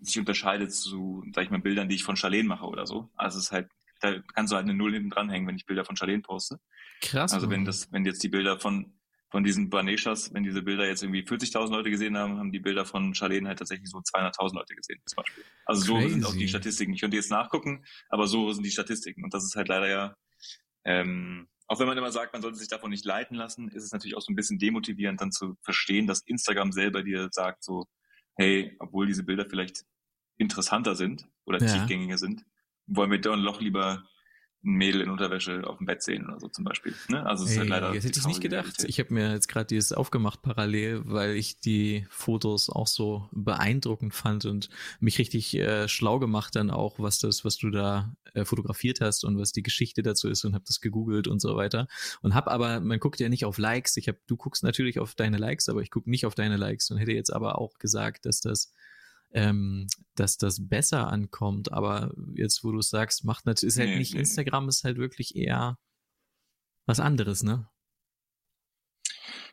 sich 0.00 0.18
unterscheidet 0.18 0.72
zu, 0.72 1.24
sag 1.34 1.44
ich 1.44 1.50
mal, 1.50 1.60
Bildern, 1.60 1.88
die 1.88 1.94
ich 1.94 2.04
von 2.04 2.16
Charlene 2.16 2.48
mache 2.48 2.66
oder 2.66 2.86
so. 2.86 3.10
Also 3.14 3.38
es 3.38 3.44
ist 3.44 3.52
halt, 3.52 3.70
da 4.00 4.20
kannst 4.34 4.52
du 4.52 4.56
halt 4.56 4.64
eine 4.64 4.74
Null 4.74 4.92
hinten 4.92 5.10
dranhängen, 5.10 5.48
wenn 5.48 5.56
ich 5.56 5.66
Bilder 5.66 5.84
von 5.84 5.96
Charlene 5.96 6.22
poste. 6.22 6.60
Krass. 7.00 7.32
Also 7.32 7.50
wenn 7.50 7.64
das, 7.64 7.90
wenn 7.92 8.04
jetzt 8.04 8.22
die 8.22 8.28
Bilder 8.28 8.58
von, 8.58 8.92
von 9.34 9.42
diesen 9.42 9.68
Baneshas, 9.68 10.32
wenn 10.32 10.44
diese 10.44 10.62
Bilder 10.62 10.86
jetzt 10.86 11.02
irgendwie 11.02 11.22
40.000 11.22 11.68
Leute 11.72 11.90
gesehen 11.90 12.16
haben, 12.16 12.38
haben 12.38 12.52
die 12.52 12.60
Bilder 12.60 12.84
von 12.84 13.16
Charlene 13.16 13.48
halt 13.48 13.58
tatsächlich 13.58 13.90
so 13.90 13.98
200.000 13.98 14.54
Leute 14.54 14.76
gesehen, 14.76 15.00
zum 15.06 15.16
Beispiel. 15.16 15.42
Also 15.66 15.92
Crazy. 15.92 16.02
so 16.04 16.08
sind 16.14 16.24
auch 16.24 16.36
die 16.36 16.46
Statistiken. 16.46 16.92
Ich 16.92 17.00
könnte 17.00 17.16
jetzt 17.16 17.32
nachgucken, 17.32 17.84
aber 18.10 18.28
so 18.28 18.52
sind 18.52 18.64
die 18.64 18.70
Statistiken. 18.70 19.24
Und 19.24 19.34
das 19.34 19.42
ist 19.42 19.56
halt 19.56 19.66
leider 19.66 19.88
ja, 19.88 20.16
ähm, 20.84 21.48
auch 21.66 21.80
wenn 21.80 21.88
man 21.88 21.98
immer 21.98 22.12
sagt, 22.12 22.32
man 22.32 22.42
sollte 22.42 22.58
sich 22.58 22.68
davon 22.68 22.90
nicht 22.90 23.04
leiten 23.04 23.34
lassen, 23.36 23.72
ist 23.72 23.82
es 23.82 23.90
natürlich 23.90 24.16
auch 24.16 24.20
so 24.20 24.32
ein 24.32 24.36
bisschen 24.36 24.60
demotivierend, 24.60 25.20
dann 25.20 25.32
zu 25.32 25.56
verstehen, 25.62 26.06
dass 26.06 26.20
Instagram 26.20 26.70
selber 26.70 27.02
dir 27.02 27.28
sagt 27.32 27.64
so, 27.64 27.88
hey, 28.36 28.76
obwohl 28.78 29.08
diese 29.08 29.24
Bilder 29.24 29.46
vielleicht 29.50 29.84
interessanter 30.36 30.94
sind 30.94 31.26
oder 31.44 31.60
ja. 31.60 31.72
tiefgängiger 31.72 32.18
sind, 32.18 32.44
wollen 32.86 33.10
wir 33.10 33.20
dann 33.20 33.42
doch 33.42 33.60
lieber 33.60 34.04
ein 34.64 34.72
Mädel 34.72 35.02
in 35.02 35.10
Unterwäsche 35.10 35.66
auf 35.66 35.78
dem 35.78 35.86
Bett 35.86 36.02
sehen 36.02 36.26
oder 36.26 36.40
so 36.40 36.48
zum 36.48 36.64
Beispiel. 36.64 36.94
Ne? 37.08 37.24
Also 37.24 37.44
es 37.44 37.52
ist 37.52 37.58
halt 37.58 37.68
leider. 37.68 37.92
Das 37.92 38.04
hätte 38.04 38.18
ich 38.18 38.26
nicht 38.26 38.40
gedacht. 38.40 38.64
Realität. 38.64 38.88
Ich 38.88 38.98
habe 38.98 39.12
mir 39.14 39.32
jetzt 39.32 39.48
gerade 39.48 39.66
dieses 39.66 39.92
aufgemacht 39.92 40.42
parallel, 40.42 41.02
weil 41.04 41.36
ich 41.36 41.60
die 41.60 42.06
Fotos 42.10 42.70
auch 42.70 42.86
so 42.86 43.28
beeindruckend 43.32 44.14
fand 44.14 44.44
und 44.44 44.68
mich 45.00 45.18
richtig 45.18 45.54
äh, 45.56 45.88
schlau 45.88 46.18
gemacht 46.18 46.56
dann 46.56 46.70
auch, 46.70 46.98
was 46.98 47.18
das, 47.18 47.44
was 47.44 47.56
du 47.56 47.70
da 47.70 48.14
äh, 48.34 48.44
fotografiert 48.44 49.00
hast 49.00 49.24
und 49.24 49.38
was 49.38 49.52
die 49.52 49.62
Geschichte 49.62 50.02
dazu 50.02 50.28
ist 50.28 50.44
und 50.44 50.54
habe 50.54 50.64
das 50.66 50.80
gegoogelt 50.80 51.28
und 51.28 51.40
so 51.40 51.56
weiter 51.56 51.86
und 52.22 52.34
habe 52.34 52.50
aber, 52.50 52.80
man 52.80 52.98
guckt 52.98 53.20
ja 53.20 53.28
nicht 53.28 53.44
auf 53.44 53.58
Likes. 53.58 53.96
Ich 53.96 54.08
habe, 54.08 54.18
du 54.26 54.36
guckst 54.36 54.62
natürlich 54.62 54.98
auf 54.98 55.14
deine 55.14 55.36
Likes, 55.36 55.68
aber 55.68 55.82
ich 55.82 55.90
gucke 55.90 56.10
nicht 56.10 56.26
auf 56.26 56.34
deine 56.34 56.56
Likes 56.56 56.90
und 56.90 56.98
hätte 56.98 57.12
jetzt 57.12 57.32
aber 57.32 57.58
auch 57.58 57.78
gesagt, 57.78 58.26
dass 58.26 58.40
das 58.40 58.72
ähm, 59.34 59.88
dass 60.14 60.38
das 60.38 60.68
besser 60.68 61.08
ankommt. 61.08 61.72
Aber 61.72 62.12
jetzt, 62.34 62.64
wo 62.64 62.72
du 62.72 62.80
sagst, 62.80 63.24
macht 63.24 63.46
natürlich, 63.46 63.74
ist 63.74 63.78
halt 63.78 63.90
nee, 63.90 63.98
nicht 63.98 64.14
nee. 64.14 64.20
Instagram, 64.20 64.68
ist 64.68 64.84
halt 64.84 64.96
wirklich 64.96 65.36
eher 65.36 65.78
was 66.86 67.00
anderes, 67.00 67.42
ne? 67.42 67.68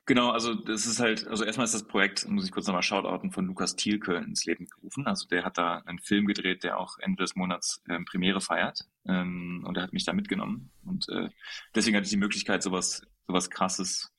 Genau, 0.06 0.32
also 0.32 0.56
das 0.56 0.88
ist 0.88 1.00
halt, 1.00 1.28
also 1.28 1.44
erstmal 1.44 1.66
ist 1.66 1.76
das 1.76 1.88
Projekt, 1.88 2.28
muss 2.28 2.44
ich 2.44 2.52
kurz 2.52 2.66
nochmal 2.66 2.82
shoutouten, 2.82 3.32
von 3.32 3.46
Lukas 3.46 3.76
Thielke 3.76 4.16
ins 4.16 4.46
Leben 4.46 4.66
gerufen. 4.66 5.06
Also 5.06 5.28
der 5.28 5.44
hat 5.44 5.58
da 5.58 5.78
einen 5.86 6.00
Film 6.00 6.26
gedreht, 6.26 6.64
der 6.64 6.80
auch 6.80 6.98
Ende 6.98 7.22
des 7.22 7.36
Monats 7.36 7.84
ähm, 7.88 8.06
Premiere 8.06 8.42
feiert. 8.42 8.88
Ähm, 9.06 9.64
und 9.66 9.78
er 9.78 9.84
hat 9.84 9.94
mich 9.94 10.04
da 10.04 10.14
mitgenommen. 10.14 10.72
Und 10.84 11.08
äh, 11.10 11.30
deswegen 11.76 11.96
hatte 11.96 12.06
ich 12.06 12.12
die 12.12 12.18
Möglichkeit, 12.18 12.64
sowas, 12.64 13.04
sowas 13.28 13.50
krasses 13.50 14.12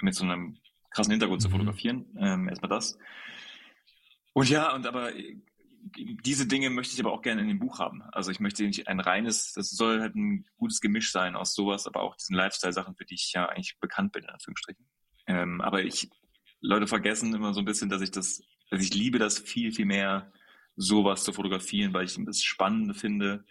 mit 0.00 0.14
so 0.14 0.24
einem 0.24 0.56
krassen 0.90 1.10
Hintergrund 1.10 1.40
mhm. 1.40 1.44
zu 1.44 1.50
fotografieren. 1.50 2.06
Ähm, 2.18 2.48
erstmal 2.48 2.70
das. 2.70 2.96
Und 4.34 4.50
ja, 4.50 4.74
und 4.74 4.86
aber 4.86 5.14
äh, 5.16 5.36
diese 5.96 6.46
Dinge 6.46 6.70
möchte 6.70 6.94
ich 6.94 7.00
aber 7.00 7.12
auch 7.12 7.22
gerne 7.22 7.40
in 7.42 7.48
dem 7.48 7.58
Buch 7.58 7.78
haben. 7.78 8.02
Also 8.12 8.30
ich 8.30 8.40
möchte 8.40 8.64
nicht 8.64 8.88
ein 8.88 9.00
reines, 9.00 9.52
das 9.52 9.70
soll 9.70 10.00
halt 10.00 10.14
ein 10.16 10.44
gutes 10.56 10.80
Gemisch 10.80 11.12
sein 11.12 11.36
aus 11.36 11.54
sowas, 11.54 11.86
aber 11.86 12.02
auch 12.02 12.16
diesen 12.16 12.34
Lifestyle-Sachen, 12.34 12.96
für 12.96 13.04
die 13.04 13.14
ich 13.14 13.32
ja 13.32 13.48
eigentlich 13.48 13.78
bekannt 13.80 14.12
bin, 14.12 14.24
in 14.24 14.30
Anführungsstrichen. 14.30 14.84
Ähm, 15.26 15.60
aber 15.60 15.84
ich, 15.84 16.10
Leute 16.60 16.86
vergessen 16.86 17.34
immer 17.34 17.54
so 17.54 17.60
ein 17.60 17.64
bisschen, 17.64 17.88
dass 17.88 18.02
ich 18.02 18.10
das, 18.10 18.42
dass 18.70 18.82
ich 18.82 18.92
liebe 18.92 19.18
das 19.18 19.38
viel, 19.38 19.72
viel 19.72 19.86
mehr, 19.86 20.32
sowas 20.76 21.22
zu 21.22 21.32
fotografieren, 21.32 21.94
weil 21.94 22.04
ich 22.04 22.18
das 22.24 22.42
Spannende 22.42 22.94
finde, 22.94 23.44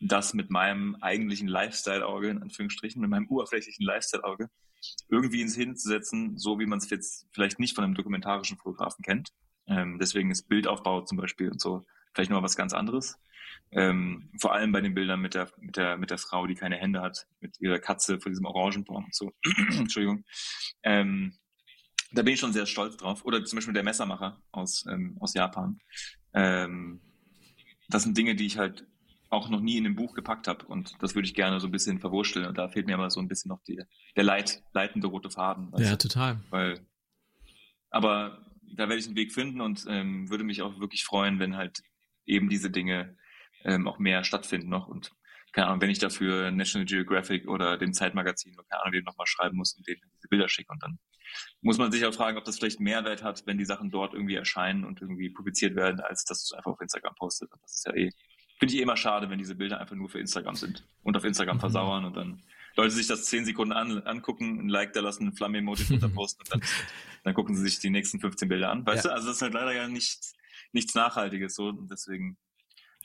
das 0.00 0.32
mit 0.32 0.48
meinem 0.50 0.96
eigentlichen 1.02 1.48
Lifestyle-Auge, 1.48 2.30
in 2.30 2.42
Anführungsstrichen, 2.42 3.02
mit 3.02 3.10
meinem 3.10 3.28
oberflächlichen 3.28 3.84
Lifestyle-Auge, 3.84 4.48
irgendwie 5.10 5.42
ins 5.42 5.56
Hinzusetzen, 5.56 6.38
so 6.38 6.58
wie 6.58 6.64
man 6.64 6.78
es 6.78 6.88
jetzt 6.88 7.26
vielleicht 7.32 7.58
nicht 7.58 7.74
von 7.74 7.84
einem 7.84 7.94
dokumentarischen 7.94 8.56
Fotografen 8.56 9.02
kennt. 9.02 9.30
Ähm, 9.70 9.98
deswegen 9.98 10.30
ist 10.30 10.48
Bildaufbau 10.48 11.02
zum 11.02 11.16
Beispiel 11.16 11.50
und 11.50 11.60
so 11.60 11.86
vielleicht 12.12 12.30
noch 12.30 12.42
was 12.42 12.56
ganz 12.56 12.72
anderes. 12.72 13.18
Ähm, 13.72 14.30
vor 14.40 14.52
allem 14.52 14.72
bei 14.72 14.80
den 14.80 14.94
Bildern 14.94 15.20
mit 15.20 15.34
der, 15.34 15.50
mit 15.58 15.76
der, 15.76 15.96
mit 15.96 16.10
der 16.10 16.18
Frau, 16.18 16.46
die 16.46 16.54
keine 16.54 16.76
Hände 16.76 17.00
hat, 17.00 17.26
mit 17.40 17.60
ihrer 17.60 17.78
Katze 17.78 18.20
vor 18.20 18.30
diesem 18.30 18.46
Orangenbaum 18.46 19.04
und 19.04 19.14
so. 19.14 19.32
Entschuldigung. 19.78 20.24
Ähm, 20.82 21.34
da 22.12 22.22
bin 22.22 22.34
ich 22.34 22.40
schon 22.40 22.52
sehr 22.52 22.66
stolz 22.66 22.96
drauf. 22.96 23.24
Oder 23.24 23.44
zum 23.44 23.56
Beispiel 23.56 23.74
der 23.74 23.84
Messermacher 23.84 24.42
aus, 24.50 24.84
ähm, 24.90 25.16
aus 25.20 25.34
Japan. 25.34 25.78
Ähm, 26.34 27.00
das 27.88 28.02
sind 28.02 28.16
Dinge, 28.16 28.34
die 28.34 28.46
ich 28.46 28.58
halt 28.58 28.86
auch 29.30 29.48
noch 29.48 29.60
nie 29.60 29.76
in 29.76 29.84
dem 29.84 29.94
Buch 29.94 30.14
gepackt 30.14 30.48
habe 30.48 30.66
und 30.66 31.00
das 31.00 31.14
würde 31.14 31.26
ich 31.26 31.34
gerne 31.34 31.60
so 31.60 31.68
ein 31.68 31.70
bisschen 31.70 32.00
verwursteln 32.00 32.46
und 32.46 32.58
da 32.58 32.68
fehlt 32.68 32.86
mir 32.86 32.94
aber 32.94 33.10
so 33.10 33.20
ein 33.20 33.28
bisschen 33.28 33.48
noch 33.48 33.62
die, 33.62 33.80
der 34.16 34.24
leit, 34.24 34.60
leitende 34.72 35.06
rote 35.06 35.30
Faden. 35.30 35.72
Ja, 35.78 35.90
du? 35.90 35.98
total. 35.98 36.40
Weil, 36.50 36.80
aber 37.90 38.49
da 38.76 38.88
werde 38.88 38.96
ich 38.96 39.06
einen 39.06 39.16
Weg 39.16 39.32
finden 39.32 39.60
und 39.60 39.84
ähm, 39.88 40.30
würde 40.30 40.44
mich 40.44 40.62
auch 40.62 40.80
wirklich 40.80 41.04
freuen, 41.04 41.38
wenn 41.38 41.56
halt 41.56 41.82
eben 42.26 42.48
diese 42.48 42.70
Dinge 42.70 43.16
ähm, 43.64 43.88
auch 43.88 43.98
mehr 43.98 44.24
stattfinden 44.24 44.68
noch. 44.68 44.88
Und 44.88 45.12
keine 45.52 45.68
Ahnung, 45.68 45.80
wenn 45.80 45.90
ich 45.90 45.98
dafür 45.98 46.50
National 46.50 46.86
Geographic 46.86 47.48
oder 47.48 47.76
dem 47.76 47.92
Zeitmagazin 47.92 48.54
oder 48.54 48.64
keine 48.68 48.82
Ahnung, 48.82 48.92
den 48.92 49.04
nochmal 49.04 49.26
schreiben 49.26 49.56
muss 49.56 49.74
und 49.74 49.86
denen 49.86 50.00
diese 50.14 50.28
Bilder 50.28 50.48
schicke. 50.48 50.72
Und 50.72 50.82
dann 50.82 50.98
muss 51.60 51.78
man 51.78 51.92
sich 51.92 52.04
auch 52.04 52.14
fragen, 52.14 52.38
ob 52.38 52.44
das 52.44 52.58
vielleicht 52.58 52.80
Mehrwert 52.80 53.22
hat, 53.22 53.42
wenn 53.46 53.58
die 53.58 53.64
Sachen 53.64 53.90
dort 53.90 54.14
irgendwie 54.14 54.34
erscheinen 54.34 54.84
und 54.84 55.00
irgendwie 55.00 55.30
publiziert 55.30 55.76
werden, 55.76 56.00
als 56.00 56.24
dass 56.24 56.44
du 56.44 56.54
es 56.54 56.58
einfach 56.58 56.72
auf 56.72 56.80
Instagram 56.80 57.14
postet. 57.14 57.52
Und 57.52 57.62
das 57.62 57.74
ist 57.74 57.86
ja 57.86 57.94
eh, 57.94 58.10
finde 58.58 58.74
ich 58.74 58.80
eh 58.80 58.82
immer 58.82 58.96
schade, 58.96 59.30
wenn 59.30 59.38
diese 59.38 59.54
Bilder 59.54 59.80
einfach 59.80 59.96
nur 59.96 60.08
für 60.08 60.20
Instagram 60.20 60.54
sind 60.54 60.86
und 61.02 61.16
auf 61.16 61.24
Instagram 61.24 61.56
mhm. 61.56 61.60
versauern 61.60 62.04
und 62.04 62.16
dann 62.16 62.42
Leute 62.76 62.94
sich 62.94 63.06
das 63.06 63.24
zehn 63.24 63.44
Sekunden 63.44 63.72
an, 63.72 64.02
angucken, 64.02 64.60
ein 64.60 64.68
Like 64.68 64.92
da 64.92 65.00
lassen, 65.00 65.28
ein 65.28 65.32
Flamme-Emoji 65.32 65.84
drunter 65.88 66.08
posten 66.08 66.42
und 66.42 66.52
dann, 66.52 66.60
dann 67.24 67.34
gucken 67.34 67.54
sie 67.54 67.62
sich 67.62 67.78
die 67.78 67.90
nächsten 67.90 68.20
15 68.20 68.48
Bilder 68.48 68.70
an. 68.70 68.86
Weißt 68.86 69.04
ja. 69.04 69.10
du? 69.10 69.14
Also 69.14 69.28
das 69.28 69.36
ist 69.36 69.42
halt 69.42 69.54
leider 69.54 69.72
ja 69.72 69.88
nicht, 69.88 70.18
nichts 70.72 70.94
Nachhaltiges 70.94 71.54
so 71.54 71.68
und 71.68 71.90
deswegen, 71.90 72.38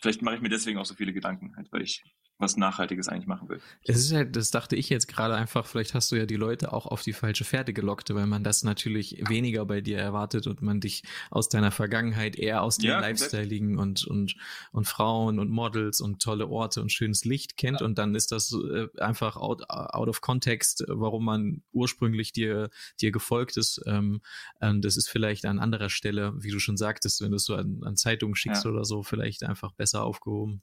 vielleicht 0.02 0.22
mache 0.22 0.36
ich 0.36 0.42
mir 0.42 0.50
deswegen 0.50 0.78
auch 0.78 0.86
so 0.86 0.96
viele 0.96 1.14
Gedanken, 1.14 1.56
halt, 1.56 1.72
weil 1.72 1.82
ich 1.82 2.04
was 2.38 2.58
Nachhaltiges 2.58 3.08
eigentlich 3.08 3.28
machen 3.28 3.48
will. 3.48 3.62
Es 3.86 3.98
ist 3.98 4.14
halt, 4.14 4.36
das 4.36 4.52
dachte 4.52 4.76
ich 4.76 4.90
jetzt 4.90 5.08
gerade 5.08 5.36
einfach, 5.36 5.66
vielleicht 5.66 5.94
hast 5.94 6.12
du 6.12 6.18
ja 6.18 6.26
die 6.26 6.36
Leute 6.36 6.74
auch 6.74 6.86
auf 6.86 7.02
die 7.02 7.14
falsche 7.14 7.46
Fährte 7.46 7.72
gelockt, 7.72 8.14
weil 8.14 8.28
man 8.28 8.44
das 8.44 8.64
natürlich 8.64 9.24
weniger 9.30 9.66
bei 9.66 9.80
dir 9.80 9.98
erwartet 9.98 10.46
und 10.48 10.62
man 10.62 10.82
dich 10.82 11.04
aus 11.32 11.48
deiner 11.48 11.72
Vergangenheit 11.72 12.36
eher 12.36 12.62
aus 12.62 12.78
dem 12.78 12.90
ja, 12.90 13.00
Lifestyling 13.00 13.78
und, 13.78 14.06
und, 14.06 14.36
und 14.74 14.86
Frauen 14.86 15.40
und 15.40 15.50
Models 15.50 16.02
und 16.02 16.22
tolle 16.22 16.48
Orte 16.48 16.82
und 16.82 16.92
schönes 16.92 17.24
Licht 17.24 17.56
kennt 17.56 17.80
ja. 17.80 17.86
und 17.86 17.98
dann 17.98 18.16
ist 18.16 18.34
das 18.34 18.52
äh, 18.54 18.88
einfach 19.00 19.38
out, 19.38 19.70
out 19.70 20.10
of 20.10 20.20
context, 20.20 20.84
warum 20.88 21.24
man 21.24 21.64
ursprünglich 21.72 22.34
dir, 22.34 22.70
dir 23.00 23.12
gefolgt 23.12 23.56
ist. 23.56 23.82
Ähm, 23.86 24.22
das 24.60 24.98
ist 24.98 25.08
vielleicht 25.08 25.46
an 25.46 25.60
anderer 25.60 25.90
Stelle, 25.90 26.34
wie 26.38 26.52
du 26.52 26.60
schon 26.60 26.76
sagtest, 26.76 27.22
wenn 27.22 27.32
du 27.32 27.38
es 27.38 27.46
so 27.46 27.56
an, 27.56 27.82
an 27.84 27.96
Zeitungen 27.96 28.36
schickst 28.36 28.66
ja. 28.66 28.72
oder 28.72 28.84
so, 28.84 29.04
vielleicht 29.04 29.44
einfach 29.44 29.72
besser 29.72 30.04
aufgehoben. 30.04 30.62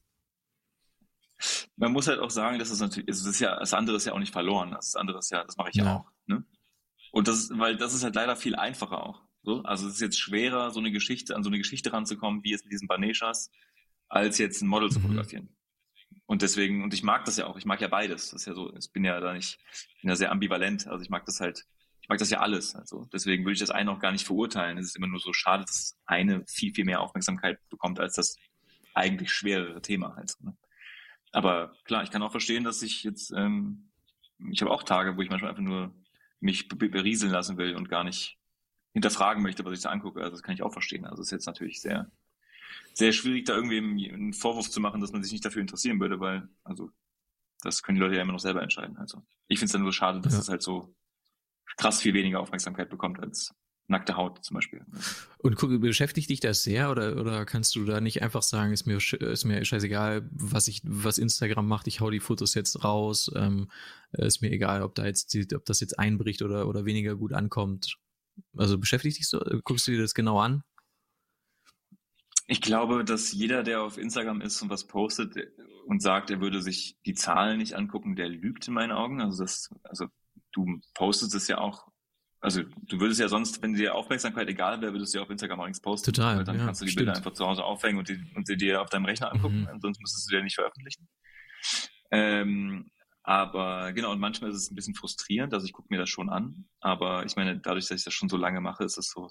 Man 1.76 1.92
muss 1.92 2.09
halt 2.09 2.20
auch 2.20 2.31
sagen, 2.31 2.59
dass 2.59 2.70
es 2.70 2.81
natürlich, 2.81 3.07
das 3.07 3.24
ist 3.24 3.40
ja, 3.40 3.59
das 3.59 3.74
andere 3.74 3.96
ist 3.96 4.07
ja 4.07 4.12
auch 4.12 4.18
nicht 4.18 4.33
verloren. 4.33 4.72
Das 4.72 4.96
andere 4.96 5.18
ist 5.18 5.31
ja, 5.31 5.44
das 5.44 5.57
mache 5.57 5.70
ich 5.70 5.76
ja, 5.76 5.85
ja 5.85 5.96
auch. 5.96 6.11
Ne? 6.26 6.44
Und 7.12 7.28
das, 7.28 7.50
weil 7.55 7.76
das 7.76 7.94
ist 7.94 8.05
halt 8.05 8.14
leider 8.14 8.37
viel 8.37 8.57
einfacher 8.57 9.05
auch. 9.07 9.22
So? 9.42 9.62
Also 9.62 9.87
es 9.87 9.94
ist 9.94 10.00
jetzt 10.00 10.18
schwerer, 10.18 10.70
so 10.70 10.81
eine 10.81 10.92
Geschichte, 10.92 11.37
an 11.37 11.42
so 11.42 11.50
eine 11.50 11.59
Geschichte 11.59 11.92
ranzukommen, 11.92 12.42
wie 12.44 12.50
jetzt 12.50 12.64
mit 12.64 12.72
diesen 12.72 12.88
Baneshas, 12.88 13.50
als 14.09 14.38
jetzt 14.38 14.62
ein 14.62 14.68
Model 14.68 14.90
zu 14.90 14.98
mhm. 14.98 15.05
fotografieren. 15.05 15.57
Und 16.26 16.42
deswegen, 16.42 16.83
und 16.83 16.94
ich 16.94 17.02
mag 17.02 17.24
das 17.24 17.37
ja 17.37 17.46
auch, 17.46 17.57
ich 17.59 17.64
mag 17.64 17.81
ja 17.81 17.88
beides. 17.88 18.31
Das 18.31 18.42
ist 18.42 18.46
ja 18.46 18.55
so, 18.55 18.74
ich 18.76 18.90
bin 18.92 19.05
ja 19.05 19.20
da 19.20 19.33
nicht, 19.33 19.59
ich 19.72 20.00
bin 20.00 20.09
ja 20.09 20.16
sehr 20.16 20.31
ambivalent. 20.31 20.87
Also 20.87 21.02
ich 21.02 21.11
mag 21.11 21.26
das 21.26 21.40
halt, 21.40 21.66
ich 22.00 22.09
mag 22.09 22.18
das 22.18 22.31
ja 22.31 22.40
alles. 22.40 22.74
Also 22.74 23.07
deswegen 23.12 23.44
würde 23.44 23.55
ich 23.55 23.61
das 23.61 23.70
eine 23.70 23.90
auch 23.90 23.98
gar 23.98 24.12
nicht 24.12 24.26
verurteilen. 24.26 24.78
Es 24.78 24.87
ist 24.87 24.96
immer 24.96 25.09
nur 25.09 25.20
so 25.20 25.33
schade, 25.33 25.64
dass 25.64 25.98
eine 26.07 26.44
viel, 26.46 26.72
viel 26.72 26.85
mehr 26.85 27.00
Aufmerksamkeit 27.00 27.59
bekommt 27.68 28.00
als 28.00 28.14
das 28.14 28.37
eigentlich 28.94 29.33
schwerere 29.33 29.83
Thema 29.83 30.14
halt. 30.16 30.35
Ne? 30.40 30.57
Aber 31.33 31.75
klar, 31.85 32.03
ich 32.03 32.11
kann 32.11 32.23
auch 32.23 32.31
verstehen, 32.31 32.64
dass 32.64 32.83
ich 32.83 33.03
jetzt, 33.05 33.33
ähm, 33.33 33.90
ich 34.51 34.61
habe 34.61 34.71
auch 34.71 34.83
Tage, 34.83 35.16
wo 35.16 35.23
ich 35.23 35.31
manchmal 35.31 35.51
einfach 35.51 35.62
nur 35.62 35.95
mich 36.40 36.68
berieseln 36.68 37.33
lassen 37.33 37.57
will 37.57 37.75
und 37.77 37.88
gar 37.88 38.05
nicht 38.05 38.38
hinterfragen 38.92 39.42
möchte, 39.42 39.64
was 39.64 39.73
ich 39.79 39.83
da 39.83 39.90
angucke. 39.90 40.21
Also 40.21 40.33
das 40.33 40.42
kann 40.42 40.55
ich 40.55 40.62
auch 40.62 40.73
verstehen. 40.73 41.07
Also 41.07 41.23
es 41.23 41.29
ist 41.29 41.33
jetzt 41.33 41.47
natürlich 41.47 41.81
sehr, 41.81 42.11
sehr 42.92 43.12
schwierig, 43.12 43.47
da 43.47 43.55
irgendwie 43.55 44.11
einen 44.12 44.35
Vorwurf 44.35 44.68
zu 44.68 44.81
machen, 44.81 45.01
dass 45.01 45.12
man 45.12 45.23
sich 45.23 45.33
nicht 45.33 45.45
dafür 45.45 45.62
interessieren 45.62 45.99
würde, 46.01 46.20
weil, 46.20 46.49
also 46.64 46.91
das 47.62 47.83
können 47.83 47.97
die 47.97 48.03
Leute 48.03 48.16
ja 48.16 48.22
immer 48.22 48.33
noch 48.33 48.41
selber 48.41 48.62
entscheiden. 48.62 48.99
Also 48.99 49.22
ich 49.49 49.59
finde 49.59 49.66
es 49.66 49.72
dann 49.72 49.83
nur 49.83 49.93
schade, 49.93 50.20
dass 50.20 50.35
Ja. 50.35 50.41
es 50.41 50.49
halt 50.49 50.62
so 50.62 50.95
krass 51.78 52.03
viel 52.03 52.12
weniger 52.12 52.41
Aufmerksamkeit 52.41 52.91
bekommt 52.91 53.20
als 53.20 53.55
nackte 53.89 54.16
Haut 54.16 54.45
zum 54.45 54.55
Beispiel. 54.55 54.85
Und 55.39 55.57
guck, 55.57 55.80
beschäftigt 55.80 56.30
dich 56.30 56.41
das 56.41 56.62
sehr 56.62 56.91
oder, 56.91 57.16
oder 57.16 57.45
kannst 57.45 57.74
du 57.74 57.85
da 57.85 58.01
nicht 58.01 58.22
einfach 58.22 58.43
sagen, 58.43 58.72
ist 58.72 58.87
mir, 58.87 58.97
ist 58.97 59.45
mir 59.45 59.64
scheißegal, 59.64 60.28
was 60.33 60.68
ich, 60.68 60.83
was 60.85 61.18
Instagram 61.18 61.66
macht, 61.66 61.87
ich 61.87 62.01
hau 62.01 62.11
die 62.11 62.20
Fotos 62.20 62.55
jetzt 62.55 62.85
raus, 62.85 63.30
ähm, 63.35 63.70
ist 64.12 64.43
mir 64.43 64.51
egal, 64.51 64.83
ob 64.83 64.95
da 64.95 65.05
jetzt, 65.05 65.37
ob 65.55 65.64
das 65.64 65.80
jetzt 65.80 65.99
einbricht 65.99 66.43
oder, 66.43 66.68
oder 66.68 66.85
weniger 66.85 67.16
gut 67.16 67.33
ankommt. 67.33 67.97
Also 68.57 68.78
beschäftigt 68.78 69.18
dich 69.18 69.28
so, 69.28 69.41
guckst 69.64 69.87
du 69.87 69.93
dir 69.93 70.01
das 70.01 70.14
genau 70.14 70.39
an? 70.39 70.62
Ich 72.47 72.61
glaube, 72.61 73.05
dass 73.05 73.33
jeder, 73.33 73.62
der 73.62 73.83
auf 73.83 73.99
Instagram 73.99 74.41
ist 74.41 74.61
und 74.62 74.70
was 74.70 74.87
postet 74.87 75.35
und 75.87 76.03
sagt, 76.03 76.30
er 76.30 76.41
würde 76.41 76.61
sich 76.62 76.97
die 77.07 77.14
Zahlen 77.14 77.59
nicht 77.59 77.74
angucken, 77.74 78.16
der 78.16 78.28
lügt 78.28 78.68
in 78.68 78.74
meinen 78.74 78.93
Augen. 78.93 79.20
Also 79.20 79.43
das, 79.43 79.70
also 79.85 80.07
du 80.53 80.80
postest 80.95 81.35
es 81.35 81.49
ja 81.49 81.59
auch, 81.59 81.89
also 82.43 82.62
du 82.62 83.01
würdest 83.01 83.20
ja 83.20 83.28
sonst, 83.28 83.62
wenn 83.62 83.72
dir 83.74 83.95
Aufmerksamkeit 83.95 84.49
egal 84.49 84.80
wäre, 84.82 84.93
würdest 84.93 85.14
du 85.14 85.18
ja 85.18 85.22
auf 85.24 85.30
Instagram 85.30 85.61
auch 85.61 85.66
nichts 85.66 85.80
posten. 85.80 86.12
Total, 86.12 86.38
Weil 86.38 86.45
dann 86.45 86.59
ja, 86.59 86.64
kannst 86.66 86.80
du 86.80 86.84
die 86.84 86.90
stimmt. 86.90 87.07
Bilder 87.07 87.16
einfach 87.16 87.32
zu 87.32 87.47
Hause 87.47 87.64
aufhängen 87.64 87.99
und, 87.99 88.09
die, 88.09 88.20
und 88.34 88.47
sie 88.47 88.57
dir 88.57 88.82
auf 88.82 88.90
deinem 88.90 89.05
Rechner 89.07 89.32
angucken, 89.32 89.68
Mhm. 89.72 89.80
sonst 89.80 90.01
müsstest 90.01 90.26
du 90.26 90.30
die 90.30 90.36
ja 90.36 90.43
nicht 90.43 90.57
veröffentlichen. 90.57 91.09
Ähm, 92.11 92.90
aber 93.22 93.93
genau, 93.93 94.11
und 94.12 94.18
manchmal 94.20 94.51
ist 94.51 94.57
es 94.57 94.70
ein 94.70 94.74
bisschen 94.74 94.95
frustrierend, 94.95 95.55
also 95.55 95.64
ich 95.64 95.72
gucke 95.72 95.88
mir 95.90 95.99
das 95.99 96.11
schon 96.11 96.28
an, 96.28 96.66
aber 96.80 97.24
ich 97.24 97.36
meine, 97.36 97.59
dadurch, 97.59 97.86
dass 97.86 98.01
ich 98.01 98.05
das 98.05 98.12
schon 98.14 98.28
so 98.28 98.36
lange 98.36 98.61
mache, 98.61 98.84
ist 98.84 98.99
es 98.99 99.11
so, 99.11 99.30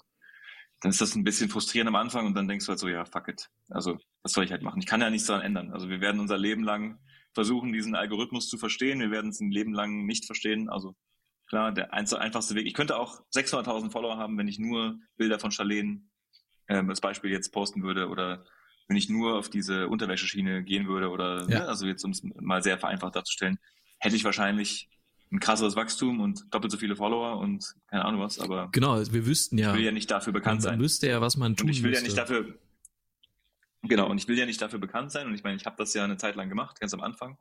dann 0.80 0.90
ist 0.90 1.00
das 1.00 1.14
ein 1.14 1.22
bisschen 1.24 1.50
frustrierend 1.50 1.88
am 1.88 1.96
Anfang 1.96 2.26
und 2.26 2.34
dann 2.34 2.48
denkst 2.48 2.64
du 2.66 2.70
halt 2.70 2.78
so, 2.80 2.88
ja, 2.88 3.04
fuck 3.04 3.28
it. 3.28 3.48
Also, 3.68 3.98
was 4.22 4.32
soll 4.32 4.44
ich 4.44 4.50
halt 4.50 4.62
machen? 4.62 4.80
Ich 4.80 4.86
kann 4.86 5.00
ja 5.00 5.10
nichts 5.10 5.28
daran 5.28 5.42
ändern. 5.42 5.72
Also, 5.72 5.88
wir 5.88 6.00
werden 6.00 6.20
unser 6.20 6.38
Leben 6.38 6.64
lang 6.64 6.98
versuchen, 7.34 7.72
diesen 7.72 7.94
Algorithmus 7.94 8.48
zu 8.48 8.58
verstehen. 8.58 8.98
Wir 8.98 9.10
werden 9.12 9.30
es 9.30 9.40
ein 9.40 9.52
Leben 9.52 9.72
lang 9.74 10.06
nicht 10.06 10.26
verstehen. 10.26 10.68
Also, 10.68 10.96
klar, 11.52 11.70
der 11.70 11.92
einfachste 11.92 12.54
Weg. 12.54 12.66
Ich 12.66 12.72
könnte 12.72 12.96
auch 12.96 13.20
600.000 13.34 13.90
Follower 13.90 14.16
haben, 14.16 14.38
wenn 14.38 14.48
ich 14.48 14.58
nur 14.58 14.98
Bilder 15.18 15.38
von 15.38 15.50
Charlene 15.50 16.00
ähm, 16.68 16.88
als 16.88 17.02
Beispiel 17.02 17.30
jetzt 17.30 17.50
posten 17.52 17.82
würde 17.82 18.08
oder 18.08 18.46
wenn 18.88 18.96
ich 18.96 19.10
nur 19.10 19.36
auf 19.38 19.50
diese 19.50 19.88
Unterwäscheschiene 19.88 20.64
gehen 20.64 20.88
würde 20.88 21.10
oder, 21.10 21.42
Ja. 21.50 21.60
ne, 21.60 21.68
also 21.68 21.86
jetzt, 21.86 22.04
um 22.04 22.12
es 22.12 22.22
mal 22.22 22.62
sehr 22.62 22.78
vereinfacht 22.78 23.14
darzustellen, 23.16 23.58
hätte 23.98 24.16
ich 24.16 24.24
wahrscheinlich 24.24 24.88
ein 25.30 25.40
krasseres 25.40 25.76
Wachstum 25.76 26.20
und 26.20 26.42
doppelt 26.54 26.72
so 26.72 26.78
viele 26.78 26.96
Follower 26.96 27.36
und 27.38 27.74
keine 27.88 28.06
Ahnung 28.06 28.22
was, 28.22 28.38
aber 28.38 28.70
Genau, 28.72 28.98
wir 28.98 29.26
wüssten 29.26 29.58
ja, 29.58 29.72
ich 29.72 29.76
will 29.78 29.84
ja 29.84 29.92
nicht 29.92 30.10
dafür 30.10 30.32
bekannt 30.32 30.60
man 30.60 30.62
sein. 30.62 30.80
wüsste 30.80 31.06
ja, 31.08 31.20
was 31.20 31.36
man 31.36 31.54
tun 31.54 31.66
Und 31.68 31.72
ich 31.72 31.82
will 31.82 31.92
ja 31.92 32.00
müsste. 32.00 32.06
nicht 32.06 32.18
dafür, 32.18 32.58
genau, 33.82 34.08
und 34.08 34.16
ich 34.16 34.26
will 34.26 34.38
ja 34.38 34.46
nicht 34.46 34.60
dafür 34.62 34.78
bekannt 34.78 35.12
sein. 35.12 35.26
Und 35.26 35.34
ich 35.34 35.42
meine, 35.44 35.56
ich 35.56 35.66
habe 35.66 35.76
das 35.76 35.92
ja 35.92 36.02
eine 36.04 36.16
Zeit 36.16 36.34
lang 36.36 36.48
gemacht, 36.48 36.80
ganz 36.80 36.94
am 36.94 37.02
Anfang, 37.02 37.36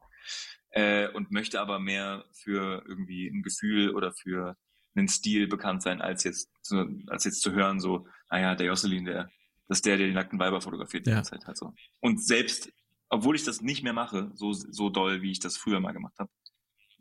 äh, 0.72 1.08
und 1.10 1.32
möchte 1.32 1.60
aber 1.62 1.80
mehr 1.80 2.26
für 2.34 2.84
irgendwie 2.88 3.28
ein 3.28 3.44
Gefühl 3.44 3.92
oder 3.96 4.14
für 4.14 4.58
einen 4.96 5.08
Stil 5.08 5.48
bekannt 5.48 5.84
sein, 5.84 6.02
als 6.02 6.24
jetzt 6.24 6.50
zu, 6.62 6.86
als 7.08 7.24
jetzt 7.24 7.42
zu 7.42 7.54
hören, 7.54 7.80
so, 7.80 8.08
naja, 8.30 8.56
der 8.56 8.68
Jocelyn, 8.68 9.06
der, 9.06 9.30
das 9.68 9.80
ist 9.80 9.86
der, 9.86 9.98
der 9.98 10.08
die 10.08 10.14
nackten 10.14 10.40
Weiber 10.40 10.62
fotografiert 10.62 11.06
die 11.06 11.12
Ja. 11.12 11.18
ganze 11.18 11.32
Zeit 11.32 11.46
halt 11.48 11.58
so. 11.58 11.74
Und 12.02 12.24
selbst, 12.24 12.72
obwohl 13.10 13.36
ich 13.36 13.44
das 13.44 13.62
nicht 13.62 13.84
mehr 13.84 13.94
mache, 13.94 14.32
so, 14.36 14.52
so 14.54 14.90
doll, 14.90 15.22
wie 15.22 15.32
ich 15.32 15.40
das 15.40 15.58
früher 15.58 15.80
mal 15.80 15.92
gemacht 15.94 16.18
habe, 16.20 16.30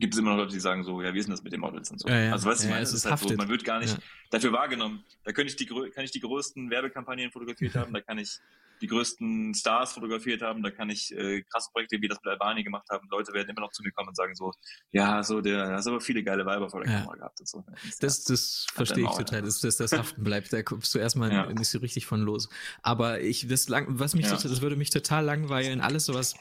gibt 0.01 0.15
es 0.15 0.21
immer 0.21 0.31
noch 0.31 0.39
Leute, 0.39 0.53
die 0.53 0.61
sagen 0.61 0.83
so, 0.83 1.01
ja, 1.03 1.15
wie 1.15 1.19
ist 1.19 1.27
denn 1.27 1.35
das 1.35 1.43
mit 1.43 1.53
den 1.53 1.61
Models 1.61 1.91
und 1.91 2.01
so. 2.01 2.09
Ja, 2.09 2.19
ja. 2.19 2.33
Also 2.33 2.49
weißt 2.49 2.63
du, 2.63 2.65
ich 2.65 2.71
Ja, 2.71 2.75
meine, 2.75 2.83
es 2.83 2.93
ist 2.93 3.05
ist 3.05 3.11
halt 3.11 3.21
so, 3.21 3.35
man 3.37 3.49
wird 3.49 3.65
gar 3.65 3.79
nicht 3.79 3.97
dafür 4.31 4.53
wahrgenommen. 4.53 5.05
Da 5.25 5.33
könnte 5.33 5.51
ich 5.51 5.57
die, 5.57 5.67
kann 5.67 6.05
ich 6.05 6.11
die 6.11 6.21
größten 6.21 6.71
Werbekampagnen 6.71 7.31
fotografiert 7.31 7.75
haben, 7.77 7.93
da 7.93 8.01
kann 8.01 8.19
ich 8.19 8.41
die 8.81 8.87
größten 8.87 9.55
Stars 9.55 9.93
fotografiert 9.93 10.41
haben, 10.41 10.63
da 10.63 10.71
kann 10.71 10.89
ich 10.89 11.15
äh, 11.15 11.43
krasse 11.43 11.71
Projekte 11.71 12.01
wie 12.01 12.09
das 12.09 12.19
mit 12.25 12.33
Albani 12.33 12.65
gemacht 12.65 12.89
haben. 12.91 13.07
Leute 13.11 13.33
werden 13.35 13.51
immer 13.51 13.61
noch 13.61 13.73
zu 13.73 13.83
mir 13.83 13.93
kommen 13.93 14.09
und 14.09 14.17
sagen 14.17 14.35
so, 14.35 14.53
ja, 14.91 15.23
so 15.23 15.43
der, 15.43 15.73
hast 15.73 15.87
aber 15.87 16.01
viele 16.01 16.23
geile 16.23 16.47
Weiber 16.47 16.71
vor 16.71 16.83
der. 16.83 16.91
Kamera 16.91 17.17
gehabt 17.17 17.41
und 17.41 17.49
so. 17.49 17.65
Das, 18.01 18.25
das 18.25 18.67
verstehe 18.73 19.05
er 19.05 19.11
ich 19.11 19.17
total, 19.19 19.43
dass 19.43 19.61
das, 19.61 19.77
das 19.77 19.93
haften 19.93 20.25
bleibt. 20.25 20.53
Da 20.53 20.63
kommst 20.63 20.95
du 20.95 20.99
erstmal 20.99 21.53
nicht 21.53 21.69
so 21.69 21.79
richtig 21.79 22.07
von 22.07 22.21
los. 22.23 22.49
Aber 22.83 23.21
ich, 23.21 23.49
das 23.49 23.69
lang, 23.69 23.87
was 23.89 24.15
mich, 24.15 24.27
total, 24.27 24.51
das 24.51 24.63
würde 24.63 24.77
mich 24.77 24.91
total 24.91 25.25
langweilen, 25.25 25.83
alles 25.83 26.07
sowas 26.07 26.35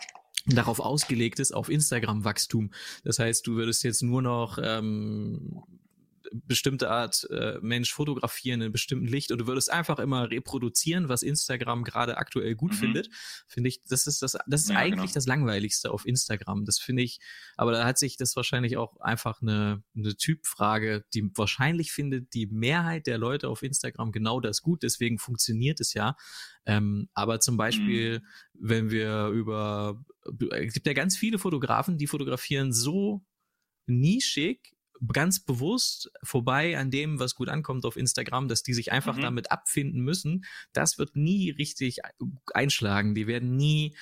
darauf 0.55 0.79
ausgelegt 0.79 1.39
ist, 1.39 1.53
auf 1.53 1.69
Instagram-Wachstum. 1.69 2.71
Das 3.03 3.19
heißt, 3.19 3.45
du 3.47 3.55
würdest 3.55 3.83
jetzt 3.83 4.01
nur 4.01 4.21
noch 4.21 4.57
ähm, 4.61 5.63
bestimmte 6.31 6.89
Art 6.89 7.27
äh, 7.31 7.57
Mensch 7.61 7.93
fotografieren 7.93 8.59
in 8.59 8.65
einem 8.65 8.71
bestimmten 8.71 9.07
Licht 9.07 9.31
und 9.31 9.39
du 9.39 9.47
würdest 9.47 9.71
einfach 9.71 9.99
immer 9.99 10.29
reproduzieren, 10.29 11.09
was 11.09 11.23
Instagram 11.23 11.83
gerade 11.83 12.17
aktuell 12.17 12.55
gut 12.55 12.71
Mhm. 12.71 12.77
findet, 12.77 13.09
finde 13.47 13.69
ich, 13.69 13.83
das 13.83 14.07
ist 14.07 14.21
das, 14.21 14.37
das 14.47 14.61
ist 14.61 14.69
Ja, 14.69 14.77
eigentlich 14.77 15.11
genau. 15.11 15.13
das 15.13 15.25
Langweiligste 15.25 15.91
auf 15.91 16.05
Instagram. 16.05 16.65
Das 16.65 16.79
finde 16.79 17.03
ich, 17.03 17.19
aber 17.57 17.71
da 17.71 17.85
hat 17.85 17.97
sich 17.97 18.17
das 18.17 18.35
wahrscheinlich 18.35 18.77
auch 18.77 18.99
einfach 18.99 19.41
eine, 19.41 19.83
eine 19.95 20.15
Typfrage, 20.15 21.05
die 21.13 21.29
wahrscheinlich 21.35 21.91
findet 21.91 22.33
die 22.33 22.47
Mehrheit 22.47 23.07
der 23.07 23.17
Leute 23.17 23.49
auf 23.49 23.63
Instagram 23.63 24.11
genau 24.11 24.39
das 24.39 24.61
gut, 24.61 24.83
deswegen 24.83 25.19
funktioniert 25.19 25.79
es 25.79 25.93
ja. 25.93 26.15
Ähm, 26.65 27.09
aber 27.13 27.39
zum 27.39 27.57
Beispiel, 27.57 28.21
wenn 28.53 28.91
wir 28.91 29.27
über, 29.27 30.03
es 30.51 30.73
gibt 30.73 30.85
ja 30.85 30.93
ganz 30.93 31.17
viele 31.17 31.39
Fotografen, 31.39 31.97
die 31.97 32.07
fotografieren 32.07 32.71
so 32.73 33.25
nischig, 33.87 34.75
ganz 35.13 35.39
bewusst 35.39 36.11
vorbei 36.23 36.77
an 36.77 36.91
dem, 36.91 37.19
was 37.19 37.35
gut 37.35 37.49
ankommt 37.49 37.85
auf 37.85 37.95
Instagram, 37.97 38.47
dass 38.47 38.63
die 38.63 38.73
sich 38.73 38.91
einfach 38.91 39.15
Mhm. 39.17 39.21
damit 39.21 39.51
abfinden 39.51 40.01
müssen. 40.01 40.45
Das 40.73 40.97
wird 40.97 41.15
nie 41.15 41.51
richtig 41.51 41.99
einschlagen. 42.53 43.15
Die 43.15 43.27
werden 43.27 43.55
nie, 43.55 43.95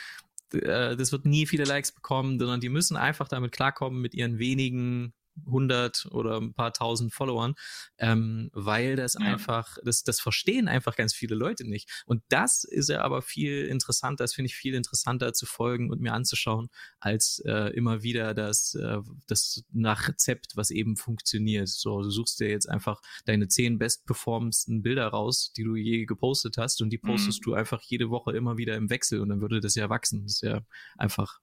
äh, 0.54 0.96
das 0.96 1.12
wird 1.12 1.26
nie 1.26 1.46
viele 1.46 1.66
Likes 1.66 1.92
bekommen, 1.92 2.40
sondern 2.40 2.62
die 2.62 2.70
müssen 2.70 2.98
einfach 2.98 3.28
damit 3.28 3.52
klarkommen 3.52 4.02
mit 4.02 4.14
ihren 4.16 4.40
wenigen 4.40 5.14
100 5.46 6.08
oder 6.12 6.38
ein 6.40 6.54
paar 6.54 6.74
tausend 6.74 7.14
Followern, 7.14 7.56
ähm, 7.98 8.50
weil 8.54 8.96
das 8.96 9.16
Ja. 9.16 9.22
einfach, 9.22 9.78
das, 9.84 10.04
das 10.04 10.20
verstehen 10.20 10.68
einfach 10.68 10.96
ganz 10.96 11.14
viele 11.14 11.36
Leute 11.36 11.68
nicht. 11.68 12.04
Und 12.06 12.24
das 12.30 12.64
ist 12.64 12.90
ja 12.90 13.02
aber 13.02 13.22
viel 13.22 13.66
interessanter, 13.66 14.24
das 14.24 14.34
finde 14.34 14.48
ich 14.48 14.56
viel 14.56 14.74
interessanter 14.74 15.34
zu 15.34 15.46
folgen 15.46 15.90
und 15.92 16.02
mir 16.02 16.14
anzuschauen, 16.14 16.70
als 17.00 17.40
äh, 17.46 17.74
immer 17.76 18.04
wieder 18.04 18.34
das, 18.34 18.76
äh, 18.76 18.98
das 19.28 19.64
nach 19.72 20.08
Rezept, 20.08 20.56
was 20.56 20.72
eben 20.72 20.96
funktioniert. 20.98 21.68
So, 21.70 22.02
du 22.02 22.10
suchst 22.10 22.40
dir 22.40 22.50
jetzt 22.50 22.70
einfach 22.70 23.02
deine 23.26 23.48
zehn 23.48 23.78
bestperformendsten 23.78 24.82
Bilder 24.82 25.08
raus, 25.08 25.52
die 25.56 25.64
du 25.64 25.76
je 25.76 26.06
gepostet 26.06 26.58
hast 26.58 26.82
und 26.82 26.90
die 26.90 26.98
Mhm. 26.98 27.02
postest 27.08 27.46
du 27.46 27.54
einfach 27.54 27.82
jede 27.82 28.10
Woche 28.10 28.32
immer 28.36 28.58
wieder 28.58 28.76
im 28.76 28.90
Wechsel 28.90 29.22
und 29.22 29.30
dann 29.30 29.42
würde 29.42 29.60
das 29.60 29.76
ja 29.76 29.90
wachsen. 29.90 30.24
Das 30.24 30.34
ist 30.36 30.42
ja 30.42 30.62
einfach, 30.98 31.40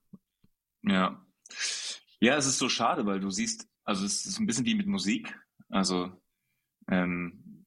Ja. 0.83 1.25
Ja, 2.21 2.37
es 2.37 2.47
ist 2.47 2.59
so 2.59 2.69
schade, 2.69 3.07
weil 3.07 3.21
du 3.21 3.31
siehst, 3.31 3.69
also 3.85 4.05
es 4.05 4.27
ist 4.27 4.39
ein 4.39 4.47
bisschen 4.47 4.67
wie 4.67 4.75
mit 4.75 4.87
Musik. 4.87 5.39
Also, 5.69 6.13
ähm, 6.89 7.65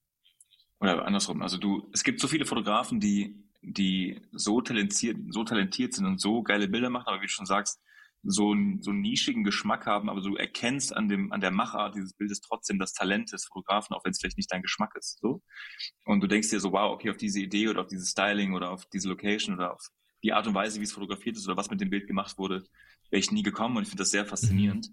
oder 0.80 1.05
andersrum. 1.05 1.41
Also 1.41 1.57
du, 1.57 1.89
es 1.93 2.03
gibt 2.03 2.20
so 2.20 2.28
viele 2.28 2.45
Fotografen, 2.45 2.99
die, 2.99 3.43
die 3.61 4.22
so 4.32 4.61
talentiert, 4.61 5.18
so 5.30 5.43
talentiert 5.43 5.93
sind 5.93 6.05
und 6.05 6.22
so 6.22 6.43
geile 6.43 6.68
Bilder 6.68 6.89
machen, 6.89 7.07
aber 7.07 7.22
wie 7.22 7.26
du 7.26 7.32
schon 7.32 7.45
sagst, 7.45 7.82
so 8.24 8.51
einen, 8.51 8.82
so 8.82 8.91
einen 8.91 9.01
nischigen 9.01 9.43
Geschmack 9.43 9.86
haben, 9.86 10.09
aber 10.09 10.22
du 10.22 10.36
erkennst 10.36 10.95
an 10.95 11.07
dem, 11.07 11.32
an 11.32 11.39
der 11.39 11.51
Machart 11.51 11.95
dieses 11.95 12.13
Bildes 12.13 12.41
trotzdem 12.41 12.80
das 12.80 12.93
Talent 12.93 13.32
des 13.32 13.45
Fotografen, 13.45 13.95
auch 13.95 14.03
wenn 14.03 14.11
es 14.11 14.20
vielleicht 14.20 14.38
nicht 14.38 14.51
dein 14.51 14.61
Geschmack 14.61 14.95
ist, 14.95 15.20
so. 15.20 15.41
Und 16.05 16.22
du 16.22 16.28
denkst 16.28 16.49
dir 16.49 16.59
so, 16.59 16.72
wow, 16.72 16.91
okay, 16.91 17.09
auf 17.09 17.18
diese 17.18 17.39
Idee 17.39 17.70
oder 17.70 17.82
auf 17.82 17.88
dieses 17.88 18.09
Styling 18.09 18.53
oder 18.53 18.72
auf 18.72 18.86
diese 18.88 19.07
Location 19.07 19.55
oder 19.55 19.74
auf 19.74 19.88
die 20.24 20.34
Art 20.34 20.47
und 20.47 20.55
Weise, 20.55 20.80
wie 20.80 20.84
es 20.84 20.91
fotografiert 20.91 21.38
ist 21.38 21.47
oder 21.47 21.57
was 21.57 21.70
mit 21.70 21.80
dem 21.80 21.89
Bild 21.89 22.07
gemacht 22.07 22.38
wurde, 22.38 22.63
wäre 23.09 23.20
ich 23.20 23.32
nie 23.32 23.43
gekommen 23.43 23.78
und 23.78 23.84
ich 23.84 23.89
finde 23.89 24.01
das 24.01 24.11
sehr 24.11 24.26
faszinierend. 24.26 24.89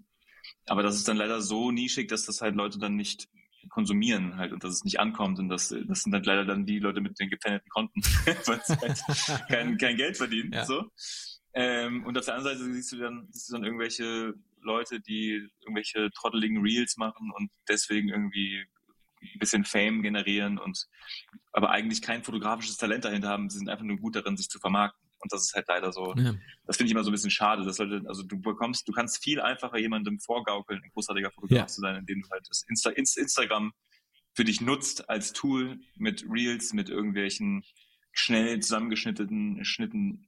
Aber 0.67 0.83
das 0.83 0.95
ist 0.95 1.07
dann 1.07 1.17
leider 1.17 1.41
so 1.41 1.71
nischig, 1.71 2.07
dass 2.07 2.25
das 2.25 2.41
halt 2.41 2.55
Leute 2.55 2.79
dann 2.79 2.95
nicht 2.95 3.27
konsumieren 3.69 4.37
halt 4.37 4.53
und 4.53 4.63
dass 4.63 4.73
es 4.73 4.83
nicht 4.83 4.99
ankommt 4.99 5.39
und 5.39 5.49
das, 5.49 5.69
das 5.69 6.03
sind 6.03 6.11
dann 6.11 6.23
leider 6.23 6.45
dann 6.45 6.65
die 6.65 6.79
Leute 6.79 7.01
mit 7.01 7.19
den 7.19 7.29
gepfändeten 7.29 7.69
Konten, 7.69 8.01
weil 8.45 8.61
sie 8.63 8.75
halt 8.75 9.47
kein, 9.47 9.77
kein 9.77 9.97
Geld 9.97 10.17
verdienen. 10.17 10.53
Ja. 10.53 10.65
So. 10.65 10.91
Ähm, 11.53 12.05
und 12.05 12.17
auf 12.17 12.25
der 12.25 12.35
anderen 12.35 12.57
Seite 12.57 12.73
siehst 12.73 12.91
du 12.91 12.97
dann, 12.97 13.27
siehst 13.31 13.49
du 13.49 13.53
dann 13.53 13.63
irgendwelche 13.63 14.33
Leute, 14.61 14.99
die 14.99 15.47
irgendwelche 15.61 16.11
trotteligen 16.11 16.61
Reels 16.61 16.97
machen 16.97 17.31
und 17.35 17.49
deswegen 17.67 18.09
irgendwie 18.09 18.65
ein 19.21 19.39
bisschen 19.39 19.63
Fame 19.63 20.01
generieren 20.01 20.57
und 20.59 20.87
aber 21.51 21.69
eigentlich 21.69 22.01
kein 22.01 22.23
fotografisches 22.23 22.77
Talent 22.77 23.05
dahinter 23.05 23.29
haben, 23.29 23.49
sie 23.49 23.57
sind 23.57 23.69
einfach 23.69 23.85
nur 23.85 23.97
gut 23.97 24.15
darin, 24.15 24.37
sich 24.37 24.49
zu 24.49 24.59
vermarkten. 24.59 25.04
Und 25.25 25.33
das 25.33 25.41
ist 25.47 25.55
halt 25.55 25.67
leider 25.67 25.91
so, 25.91 26.13
ja. 26.15 26.35
das 26.67 26.77
finde 26.77 26.85
ich 26.87 26.91
immer 26.91 27.03
so 27.03 27.09
ein 27.09 27.13
bisschen 27.13 27.31
schade, 27.31 27.65
dass 27.65 27.79
Leute, 27.79 28.03
also 28.07 28.21
du 28.21 28.39
bekommst, 28.39 28.87
du 28.87 28.91
kannst 28.91 29.23
viel 29.23 29.41
einfacher 29.41 29.79
jemandem 29.79 30.19
vorgaukeln, 30.19 30.83
ein 30.83 30.91
großartiger 30.91 31.31
Fotograf 31.31 31.57
Ja. 31.61 31.65
zu 31.67 31.81
sein, 31.81 31.95
indem 31.95 32.21
du 32.21 32.29
halt 32.29 32.45
das 32.47 32.63
Insta, 32.69 32.91
Inst- 32.91 33.17
Instagram 33.17 33.73
für 34.35 34.43
dich 34.43 34.61
nutzt 34.61 35.09
als 35.09 35.33
Tool 35.33 35.79
mit 35.95 36.23
Reels, 36.29 36.73
mit 36.73 36.89
irgendwelchen 36.89 37.63
schnell 38.11 38.59
zusammengeschnittenen, 38.59 39.65
Schnitten, 39.65 40.27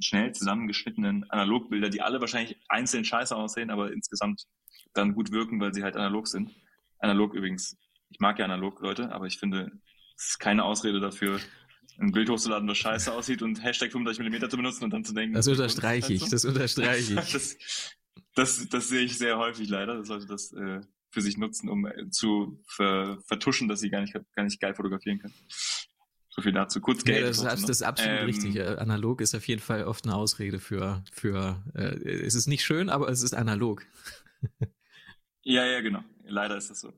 schnell 0.00 0.32
zusammengeschnittenen 0.32 1.28
Analogbilder, 1.30 1.88
die 1.88 2.02
alle 2.02 2.20
wahrscheinlich 2.20 2.58
einzeln 2.68 3.04
scheiße 3.06 3.34
aussehen, 3.34 3.70
aber 3.70 3.90
insgesamt 3.92 4.44
dann 4.92 5.14
gut 5.14 5.32
wirken, 5.32 5.58
weil 5.60 5.72
sie 5.72 5.82
halt 5.82 5.96
analog 5.96 6.28
sind. 6.28 6.54
Analog 6.98 7.32
übrigens. 7.34 7.76
Ich 8.10 8.20
mag 8.20 8.38
ja 8.38 8.44
analog 8.44 8.80
Leute, 8.80 9.12
aber 9.12 9.26
ich 9.26 9.38
finde, 9.38 9.72
es 10.16 10.28
ist 10.30 10.38
keine 10.38 10.64
Ausrede 10.64 11.00
dafür, 11.00 11.40
ein 11.98 12.12
Bild 12.12 12.28
hochzuladen, 12.28 12.68
was 12.68 12.78
scheiße 12.78 13.12
aussieht 13.12 13.42
und 13.42 13.62
Hashtag 13.62 13.92
35 13.92 14.24
mm 14.24 14.48
zu 14.48 14.56
benutzen 14.56 14.84
und 14.84 14.90
dann 14.90 15.04
zu 15.04 15.14
denken, 15.14 15.34
Das 15.34 15.48
unterstreiche 15.48 16.12
ich, 16.12 16.28
das 16.28 16.44
unterstreiche 16.44 17.20
ich. 17.20 17.32
das, 17.32 17.56
das, 18.34 18.68
das 18.68 18.88
sehe 18.88 19.02
ich 19.02 19.18
sehr 19.18 19.38
häufig 19.38 19.68
leider. 19.68 19.96
Das 19.96 20.08
sollte 20.08 20.26
das 20.26 20.52
äh, 20.52 20.80
für 21.10 21.22
sich 21.22 21.38
nutzen, 21.38 21.68
um 21.68 21.86
äh, 21.86 22.10
zu 22.10 22.62
ver 22.66 23.18
vertuschen, 23.26 23.68
dass 23.68 23.80
sie 23.80 23.90
gar 23.90 24.00
nicht, 24.00 24.14
gar 24.34 24.44
nicht 24.44 24.60
geil 24.60 24.74
fotografieren 24.74 25.18
können. 25.18 25.34
So 26.36 26.42
viel 26.42 26.52
dazu. 26.52 26.82
Kurz 26.82 27.02
Geld. 27.02 27.20
Ja, 27.20 27.26
das, 27.28 27.38
ist, 27.38 27.62
das 27.62 27.70
ist 27.70 27.82
absolut 27.82 28.20
ähm, 28.20 28.26
richtig. 28.26 28.56
Äh, 28.56 28.76
analog 28.76 29.22
ist 29.22 29.34
auf 29.34 29.48
jeden 29.48 29.62
Fall 29.62 29.84
oft 29.84 30.04
eine 30.04 30.14
Ausrede 30.14 30.58
für, 30.58 31.02
für 31.10 31.64
äh, 31.74 32.26
es 32.26 32.34
ist 32.34 32.46
nicht 32.46 32.62
schön, 32.62 32.90
aber 32.90 33.08
es 33.08 33.22
ist 33.22 33.32
analog. 33.32 33.86
ja, 35.42 35.64
ja, 35.64 35.80
genau. 35.80 36.04
Leider 36.24 36.58
ist 36.58 36.68
das 36.68 36.80
so. 36.80 36.92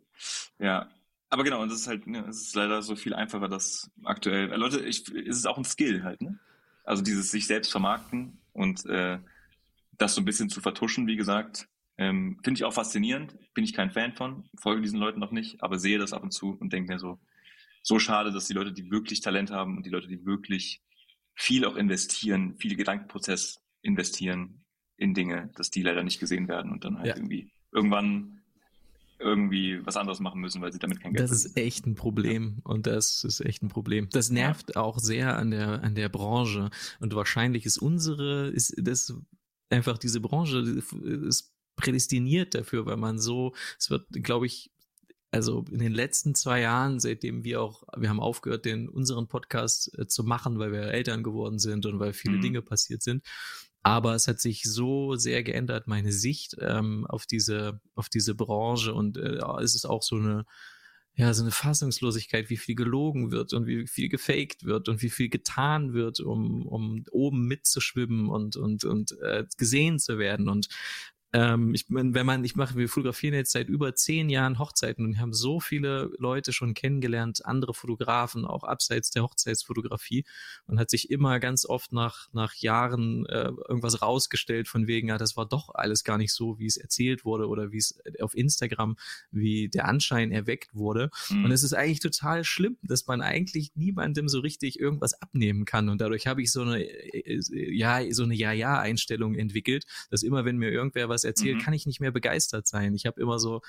Ja. 0.59 0.91
Aber 1.31 1.45
genau, 1.45 1.63
und 1.63 1.71
das 1.71 1.81
ist 1.81 1.89
halt, 1.89 2.07
ne, 2.07 2.25
es 2.29 2.41
ist 2.41 2.55
leider 2.55 2.83
so 2.83 2.97
viel 2.97 3.15
einfacher, 3.15 3.49
dass 3.49 3.91
aktuell, 4.05 4.51
äh, 4.51 4.57
Leute, 4.57 4.81
ich, 4.81 5.09
es 5.09 5.37
ist 5.37 5.47
auch 5.47 5.59
ein 5.59 5.65
Skill 5.65 6.03
halt, 6.03 6.23
ne? 6.23 6.39
Also 6.85 7.03
dieses 7.03 7.31
sich 7.31 7.47
selbst 7.47 7.71
vermarkten 7.71 8.39
und 8.53 8.87
äh, 8.87 9.19
das 9.99 10.15
so 10.15 10.23
ein 10.23 10.25
bisschen 10.25 10.49
zu 10.49 10.63
vertuschen, 10.63 11.07
wie 11.07 11.17
gesagt, 11.17 11.69
ähm, 11.99 12.39
finde 12.43 12.59
ich 12.59 12.65
auch 12.65 12.73
faszinierend. 12.73 13.37
Bin 13.53 13.65
ich 13.65 13.75
kein 13.75 13.91
Fan 13.91 14.15
von, 14.15 14.49
folge 14.57 14.81
diesen 14.81 14.99
Leuten 14.99 15.21
noch 15.21 15.33
nicht, 15.33 15.63
aber 15.63 15.79
sehe 15.79 15.99
das 15.99 16.15
ab 16.15 16.23
und 16.23 16.31
zu 16.31 16.57
und 16.59 16.73
denke 16.73 16.93
mir 16.93 16.99
so, 16.99 17.19
so 17.83 17.99
schade, 17.99 18.33
dass 18.33 18.47
die 18.47 18.55
Leute, 18.55 18.73
die 18.73 18.91
wirklich 18.91 19.21
Talent 19.21 19.51
haben 19.51 19.77
und 19.77 19.85
die 19.85 19.91
Leute, 19.91 20.09
die 20.09 20.25
wirklich 20.25 20.81
viel 21.35 21.65
auch 21.67 21.77
investieren, 21.77 22.57
viel 22.57 22.77
Gedankenprozess 22.77 23.61
investieren 23.83 24.65
in 24.97 25.15
Dinge, 25.15 25.51
dass 25.57 25.71
die 25.71 25.83
leider 25.83 26.03
nicht 26.03 26.21
gesehen 26.21 26.49
werden 26.49 26.73
und 26.73 26.85
dann 26.85 26.99
halt 26.99 27.09
ja. 27.09 27.17
irgendwie 27.17 27.51
irgendwann 27.73 28.38
irgendwie 29.19 29.85
was 29.85 29.97
anderes 29.97 30.21
machen 30.21 30.41
müssen, 30.41 30.63
weil 30.63 30.73
sie 30.73 30.79
damit 30.79 31.01
kein 31.01 31.13
Geld 31.13 31.23
haben. 31.23 31.31
Das 31.31 31.45
ist 31.45 31.57
echt 31.57 31.87
ein 31.87 31.95
Problem 31.95 32.57
ja. 32.57 32.71
und 32.71 32.87
das 32.87 33.25
ist 33.25 33.41
echt 33.41 33.63
ein 33.63 33.69
Problem. 33.69 34.09
Das 34.11 34.31
nervt 34.31 34.75
ja. 34.75 34.81
auch 34.81 34.99
sehr 34.99 35.37
an 35.37 35.51
der 35.51 35.83
an 35.83 35.95
der 35.95 36.09
Branche 36.09 36.71
und 37.01 37.15
wahrscheinlich 37.15 37.67
ist 37.67 37.79
unsere 37.79 38.49
ist 38.49 38.75
das 38.79 39.15
einfach 39.71 39.99
diese 39.99 40.21
Branche 40.21 40.59
ist 40.59 41.53
prädestiniert 41.77 42.55
dafür, 42.55 42.87
weil 42.87 42.97
man 42.97 43.19
so 43.19 43.55
es 43.79 43.91
wird 43.91 44.07
glaube 44.23 44.47
ich 44.47 44.71
also 45.31 45.65
in 45.71 45.79
den 45.79 45.93
letzten 45.93 46.35
zwei 46.35 46.61
Jahren, 46.63 47.01
seitdem 47.01 47.45
wir 47.45 47.61
auch, 47.61 47.83
wir 47.97 48.09
haben 48.09 48.21
aufgehört, 48.21 48.65
den 48.65 48.89
unseren 48.89 49.29
Podcast 49.29 49.97
äh, 49.99 50.07
zu 50.07 50.25
machen, 50.25 50.59
weil 50.59 50.73
wir 50.73 50.85
Eltern 50.85 51.23
geworden 51.23 51.59
sind 51.59 51.85
und 51.85 51.99
weil 51.99 52.15
viele 52.15 52.39
mhm. 52.39 52.41
Dinge 52.41 52.63
passiert 52.63 53.03
sind. 53.03 53.23
Aber 53.89 54.15
es 54.15 54.29
hat 54.29 54.39
sich 54.39 54.65
so 54.65 55.15
sehr 55.17 55.43
geändert, 55.43 55.87
meine 55.87 56.13
Sicht 56.13 56.57
ähm, 56.61 57.07
auf 57.07 57.25
diese, 57.25 57.81
auf 57.95 58.11
diese 58.11 58.35
Branche. 58.35 58.93
Und 58.93 59.17
äh, 59.17 59.39
es 59.63 59.75
ist 59.75 59.87
auch 59.87 60.03
so 60.03 60.17
eine, 60.17 60.45
ja, 61.15 61.33
so 61.33 61.43
eine 61.43 61.53
Fassungslosigkeit, 61.53 62.51
wie 62.51 62.59
viel 62.59 62.75
gelogen 62.75 63.33
wird 63.33 63.55
und 63.55 63.67
wie 63.67 63.87
viel 63.87 64.11
gefaked 64.11 64.65
wird 64.65 64.91
und 64.91 65.01
wie 65.01 65.09
viel 65.09 65.31
getan 65.31 65.95
wird, 65.95 66.21
um, 66.21 66.67
um 66.67 67.03
oben 67.11 67.47
mitzuschwimmen 67.47 68.29
und, 68.29 68.57
und, 68.57 68.85
und 68.85 69.19
äh, 69.23 69.47
gesehen 69.57 69.99
zu 69.99 70.19
werden. 70.19 70.51
Und 70.51 70.69
ähm, 71.33 71.75
ich 71.75 71.89
meine, 71.91 72.15
wenn 72.15 72.25
man, 72.25 72.43
ich 72.43 72.57
mache, 72.57 72.77
wir 72.77 72.89
fotografieren 72.89 73.35
jetzt 73.35 73.53
seit 73.53 73.69
über 73.69 73.95
zehn 73.95 74.31
Jahren 74.31 74.59
Hochzeiten 74.59 75.05
und 75.05 75.21
haben 75.21 75.35
so 75.35 75.61
viele 75.61 76.11
Leute 76.19 76.53
schon 76.53 76.73
kennengelernt, 76.73 77.45
andere 77.45 77.75
Fotografen, 77.75 78.47
auch 78.47 78.65
abseits 78.65 79.11
der 79.11 79.25
Hochzeitsfotografie 79.25 80.25
und 80.67 80.79
hat 80.79 80.89
sich 80.89 81.11
immer 81.11 81.39
ganz 81.39 81.67
oft 81.67 81.93
nach, 81.93 82.29
nach 82.33 82.55
Jahren 82.55 83.27
äh, 83.27 83.51
irgendwas 83.69 84.01
rausgestellt 84.01 84.69
von 84.69 84.87
wegen, 84.87 85.09
ja, 85.09 85.19
das 85.19 85.37
war 85.37 85.47
doch 85.47 85.75
alles 85.75 86.03
gar 86.03 86.17
nicht 86.17 86.33
so, 86.33 86.59
wie 86.59 86.67
es 86.67 86.79
erzählt 86.79 87.27
wurde 87.27 87.49
oder 87.49 87.73
wie 87.73 87.79
es 87.79 88.01
auf 88.21 88.35
Instagram, 88.35 88.97
wie 89.31 89.69
der 89.69 89.87
Anschein 89.87 90.33
erweckt 90.33 90.75
wurde. 90.75 91.11
Mhm. 91.29 91.45
Und 91.45 91.51
es 91.51 91.63
ist 91.63 91.75
eigentlich 91.75 92.01
total 92.01 92.43
schlimm, 92.45 92.79
dass 92.83 93.07
man 93.07 93.21
eigentlich 93.21 93.73
niemandem 93.75 94.29
so 94.29 94.41
richtig 94.41 94.81
irgendwas 94.81 95.21
abnehmen 95.21 95.67
kann. 95.67 95.91
Und 95.91 96.01
dadurch 96.01 96.27
habe 96.27 96.41
ich 96.41 96.51
so 96.51 96.63
eine, 96.63 96.83
äh, 96.83 97.41
ja, 97.75 98.01
so 98.13 98.23
eine 98.23 98.35
Ja-Ja-Einstellung 98.35 99.35
entwickelt, 99.35 99.85
dass 100.11 100.23
immer, 100.23 100.47
wenn 100.47 100.57
mir 100.57 100.71
irgendwer 100.71 101.11
was 101.11 101.18
was 101.19 101.25
erzählt, 101.25 101.57
mhm. 101.57 101.61
kann 101.61 101.75
ich 101.75 101.87
nicht 101.87 102.01
mehr 102.01 102.13
begeistert 102.13 102.67
sein. 102.67 102.95
Ich 102.95 103.07
habe 103.07 103.21
immer 103.21 103.39
so, 103.39 103.61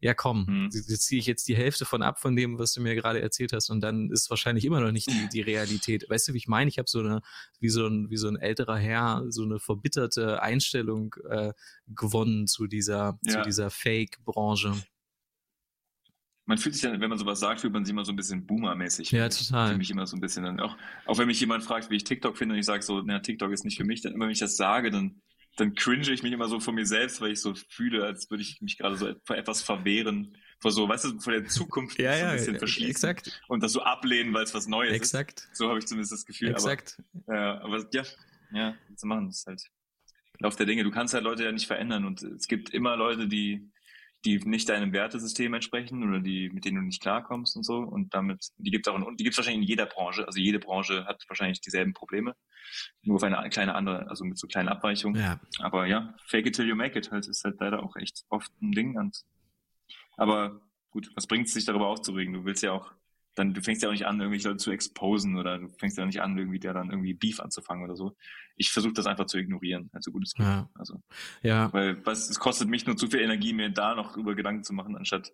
ja 0.00 0.14
komm, 0.14 0.46
mhm. 0.46 0.70
ziehe 0.70 1.18
ich 1.18 1.26
jetzt 1.26 1.48
die 1.48 1.56
Hälfte 1.56 1.84
von 1.84 2.02
ab 2.02 2.20
von 2.20 2.36
dem, 2.36 2.58
was 2.58 2.72
du 2.72 2.80
mir 2.80 2.94
gerade 2.94 3.20
erzählt 3.20 3.52
hast 3.52 3.70
und 3.70 3.80
dann 3.80 4.10
ist 4.10 4.28
wahrscheinlich 4.30 4.64
immer 4.64 4.80
noch 4.80 4.92
nicht 4.92 5.10
die, 5.10 5.28
die 5.32 5.40
Realität. 5.40 6.04
Weißt 6.10 6.28
du, 6.28 6.34
wie 6.34 6.38
ich 6.38 6.48
meine? 6.48 6.68
Ich 6.68 6.78
habe 6.78 6.88
so 6.88 7.00
eine, 7.00 7.20
wie 7.60 7.68
so 7.68 7.86
ein, 7.86 8.10
wie 8.10 8.16
so 8.16 8.28
ein 8.28 8.36
älterer 8.36 8.76
Herr, 8.76 9.24
so 9.28 9.42
eine 9.42 9.58
verbitterte 9.58 10.42
Einstellung 10.42 11.14
äh, 11.28 11.52
gewonnen 11.86 12.46
zu 12.46 12.66
dieser, 12.66 13.18
ja. 13.24 13.32
zu 13.32 13.42
dieser 13.42 13.70
Fake-Branche. 13.70 14.74
Man 16.46 16.58
fühlt 16.58 16.74
sich 16.74 16.82
dann, 16.82 17.00
wenn 17.00 17.08
man 17.08 17.18
sowas 17.18 17.40
sagt, 17.40 17.62
fühlt 17.62 17.72
man 17.72 17.86
sich 17.86 17.92
immer 17.92 18.04
so 18.04 18.12
ein 18.12 18.16
bisschen 18.16 18.44
Boomer-mäßig. 18.44 19.10
Ja, 19.10 19.30
total. 19.30 19.70
Für 19.70 19.78
mich 19.78 19.90
immer 19.90 20.06
so 20.06 20.16
ein 20.16 20.20
bisschen 20.20 20.44
dann 20.44 20.60
auch, 20.60 20.76
auch 21.06 21.16
wenn 21.16 21.26
mich 21.26 21.40
jemand 21.40 21.64
fragt, 21.64 21.88
wie 21.88 21.96
ich 21.96 22.04
TikTok 22.04 22.36
finde 22.36 22.52
und 22.52 22.58
ich 22.58 22.66
sage 22.66 22.82
so, 22.82 23.00
na, 23.00 23.20
TikTok 23.20 23.50
ist 23.52 23.64
nicht 23.64 23.78
für 23.78 23.84
mich, 23.84 24.02
dann 24.02 24.12
immer 24.12 24.26
wenn 24.26 24.32
ich 24.32 24.40
das 24.40 24.58
sage, 24.58 24.90
dann 24.90 25.22
dann 25.56 25.74
cringe 25.74 26.10
ich 26.10 26.22
mich 26.22 26.32
immer 26.32 26.48
so 26.48 26.60
von 26.60 26.74
mir 26.74 26.86
selbst, 26.86 27.20
weil 27.20 27.32
ich 27.32 27.40
so 27.40 27.54
fühle, 27.54 28.04
als 28.04 28.30
würde 28.30 28.42
ich 28.42 28.60
mich 28.60 28.78
gerade 28.78 28.96
so 28.96 29.14
vor 29.24 29.36
etwas 29.36 29.62
verwehren, 29.62 30.36
vor 30.60 30.70
so, 30.70 30.88
weißt 30.88 31.04
du, 31.04 31.20
vor 31.20 31.32
der 31.32 31.44
Zukunft 31.46 31.98
ja, 31.98 32.16
so 32.16 32.24
ein 32.24 32.36
bisschen 32.36 32.58
verschließen 32.58 32.90
exakt. 32.90 33.42
und 33.48 33.62
das 33.62 33.72
so 33.72 33.82
ablehnen, 33.82 34.32
weil 34.34 34.44
es 34.44 34.54
was 34.54 34.66
Neues 34.66 34.92
exakt. 34.92 35.48
ist. 35.50 35.56
So 35.56 35.68
habe 35.68 35.78
ich 35.78 35.86
zumindest 35.86 36.12
das 36.12 36.24
Gefühl. 36.24 36.50
Exakt. 36.50 37.00
Aber, 37.26 37.36
äh, 37.36 37.38
aber 37.38 37.86
ja, 37.92 38.02
ja, 38.52 38.74
zu 38.96 39.06
machen, 39.06 39.26
das 39.26 39.38
ist 39.38 39.46
halt 39.46 39.62
Lauf 40.40 40.56
der 40.56 40.66
Dinge. 40.66 40.82
Du 40.82 40.90
kannst 40.90 41.14
halt 41.14 41.24
Leute 41.24 41.44
ja 41.44 41.52
nicht 41.52 41.66
verändern 41.66 42.04
und 42.04 42.22
es 42.22 42.48
gibt 42.48 42.70
immer 42.70 42.96
Leute, 42.96 43.28
die 43.28 43.70
die 44.24 44.38
nicht 44.38 44.68
deinem 44.68 44.92
Wertesystem 44.92 45.52
entsprechen 45.54 46.02
oder 46.02 46.20
die, 46.20 46.48
mit 46.50 46.64
denen 46.64 46.76
du 46.76 46.82
nicht 46.82 47.02
klarkommst 47.02 47.56
und 47.56 47.62
so. 47.62 47.78
Und 47.78 48.14
damit, 48.14 48.48
die 48.56 48.70
gibt 48.70 48.86
es 48.86 48.92
auch 48.92 48.96
in, 48.96 49.16
die 49.16 49.24
gibt's 49.24 49.36
wahrscheinlich 49.36 49.62
in 49.62 49.68
jeder 49.68 49.86
Branche. 49.86 50.26
Also 50.26 50.40
jede 50.40 50.58
Branche 50.58 51.04
hat 51.06 51.22
wahrscheinlich 51.28 51.60
dieselben 51.60 51.92
Probleme. 51.92 52.34
Nur 53.02 53.16
auf 53.16 53.22
eine 53.22 53.48
kleine 53.50 53.74
andere, 53.74 54.08
also 54.08 54.24
mit 54.24 54.38
so 54.38 54.46
kleinen 54.46 54.68
Abweichungen. 54.68 55.20
Ja. 55.20 55.40
Aber 55.60 55.86
ja, 55.86 56.14
fake 56.26 56.46
it 56.46 56.56
till 56.56 56.66
you 56.66 56.74
make 56.74 56.98
it 56.98 57.10
halt 57.10 57.26
ist 57.26 57.44
halt 57.44 57.60
leider 57.60 57.82
auch 57.82 57.96
echt 57.96 58.24
oft 58.30 58.50
ein 58.62 58.72
Ding. 58.72 58.96
Und, 58.96 59.24
aber 60.16 60.62
gut, 60.90 61.10
was 61.14 61.26
bringt 61.26 61.46
es 61.46 61.54
sich 61.54 61.66
darüber 61.66 61.88
aufzuregen? 61.88 62.32
Du 62.32 62.44
willst 62.44 62.62
ja 62.62 62.72
auch 62.72 62.92
dann, 63.34 63.52
du 63.52 63.60
fängst 63.60 63.82
ja 63.82 63.88
auch 63.88 63.92
nicht 63.92 64.06
an, 64.06 64.20
irgendwelche 64.20 64.48
Leute 64.48 64.58
zu 64.58 64.70
exposen 64.70 65.36
oder 65.36 65.58
du 65.58 65.68
fängst 65.68 65.98
ja 65.98 66.04
auch 66.04 66.06
nicht 66.06 66.22
an, 66.22 66.38
irgendwie 66.38 66.60
der 66.60 66.72
dann 66.72 66.90
irgendwie 66.90 67.14
Beef 67.14 67.40
anzufangen 67.40 67.84
oder 67.84 67.96
so. 67.96 68.16
Ich 68.56 68.70
versuche 68.70 68.92
das 68.92 69.06
einfach 69.06 69.26
zu 69.26 69.38
ignorieren, 69.38 69.90
also 69.92 70.12
gut 70.12 70.24
es 70.24 70.34
geht. 70.34 70.46
Ja. 70.46 70.68
Also, 70.74 71.02
ja. 71.42 71.72
Weil 71.72 72.04
was, 72.06 72.30
es 72.30 72.38
kostet 72.38 72.68
mich 72.68 72.86
nur 72.86 72.96
zu 72.96 73.08
viel 73.08 73.20
Energie, 73.20 73.52
mir 73.52 73.70
da 73.70 73.94
noch 73.94 74.16
über 74.16 74.34
Gedanken 74.34 74.62
zu 74.62 74.72
machen, 74.72 74.96
anstatt 74.96 75.32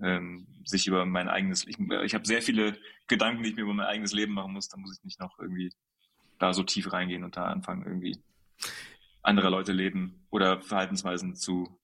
ähm, 0.00 0.46
sich 0.64 0.86
über 0.86 1.04
mein 1.04 1.28
eigenes, 1.28 1.66
ich, 1.66 1.78
ich 1.78 2.14
habe 2.14 2.26
sehr 2.26 2.42
viele 2.42 2.78
Gedanken, 3.08 3.42
die 3.42 3.50
ich 3.50 3.56
mir 3.56 3.62
über 3.62 3.74
mein 3.74 3.86
eigenes 3.86 4.12
Leben 4.12 4.34
machen 4.34 4.52
muss, 4.52 4.68
da 4.68 4.76
muss 4.76 4.96
ich 4.96 5.04
nicht 5.04 5.20
noch 5.20 5.38
irgendwie 5.38 5.72
da 6.38 6.52
so 6.52 6.62
tief 6.62 6.92
reingehen 6.92 7.24
und 7.24 7.36
da 7.36 7.44
anfangen, 7.46 7.84
irgendwie 7.84 8.18
andere 9.22 9.50
Leute 9.50 9.72
leben 9.72 10.26
oder 10.30 10.60
Verhaltensweisen 10.60 11.34
zu 11.34 11.78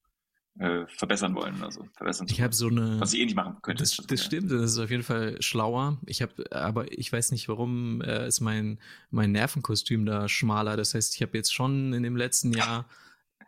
äh, 0.58 0.86
verbessern 0.88 1.34
wollen, 1.34 1.62
also 1.62 1.86
verbessern. 1.94 2.26
Ich 2.30 2.40
habe 2.40 2.54
so 2.54 2.68
eine, 2.68 3.00
was 3.00 3.12
ich 3.12 3.20
eh 3.20 3.24
nicht 3.24 3.36
machen 3.36 3.56
könnte. 3.62 3.82
Das, 3.82 3.96
das 3.96 4.24
stimmt, 4.24 4.50
das 4.50 4.72
ist 4.72 4.78
auf 4.78 4.90
jeden 4.90 5.02
Fall 5.02 5.40
schlauer. 5.40 5.98
Ich 6.06 6.20
habe, 6.22 6.32
aber 6.50 6.90
ich 6.90 7.12
weiß 7.12 7.30
nicht, 7.30 7.48
warum 7.48 8.02
äh, 8.02 8.26
ist 8.26 8.40
mein 8.40 8.78
mein 9.10 9.32
Nervenkostüm 9.32 10.04
da 10.04 10.28
schmaler. 10.28 10.76
Das 10.76 10.94
heißt, 10.94 11.14
ich 11.14 11.22
habe 11.22 11.36
jetzt 11.36 11.54
schon 11.54 11.92
in 11.92 12.02
dem 12.02 12.16
letzten 12.16 12.52
Jahr 12.52 12.88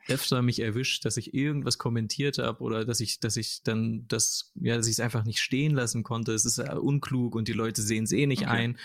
öfter 0.09 0.43
mich 0.43 0.61
erwischt, 0.61 1.05
dass 1.05 1.17
ich 1.17 1.35
irgendwas 1.35 1.79
kommentiert 1.79 2.39
habe 2.39 2.63
oder 2.63 2.85
dass 2.85 3.01
ich, 3.01 3.21
dass 3.21 3.37
ich 3.37 3.63
dann 3.63 4.07
das, 4.09 4.53
ja, 4.55 4.77
dass 4.77 4.87
ich 4.87 4.93
es 4.93 5.01
einfach 5.01 5.25
nicht 5.25 5.41
stehen 5.41 5.75
lassen 5.75 6.03
konnte. 6.03 6.33
Es 6.33 6.45
ist 6.45 6.59
äh, 6.59 6.75
unklug 6.75 7.35
und 7.35 7.49
die 7.49 7.53
Leute 7.53 7.83
sehen 7.83 8.05
es 8.05 8.13
eh 8.13 8.27
nicht 8.27 8.43
okay. 8.43 8.51
ein. 8.51 8.79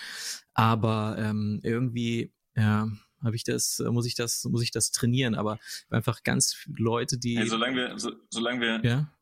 Aber 0.54 1.16
ähm, 1.18 1.60
irgendwie, 1.62 2.32
ja, 2.56 2.88
habe 3.22 3.36
ich 3.36 3.44
das, 3.44 3.82
muss 3.90 4.06
ich 4.06 4.14
das, 4.14 4.44
muss 4.44 4.62
ich 4.62 4.70
das 4.70 4.90
trainieren. 4.90 5.34
Aber 5.34 5.58
einfach 5.90 6.22
ganz 6.22 6.66
Leute, 6.76 7.18
die. 7.18 7.38
Hey, 7.38 7.48
solange 7.48 7.76
wir, 7.76 7.98
so, 7.98 8.12
solange 8.30 8.60
wir, 8.60 8.80
ja? 8.84 9.12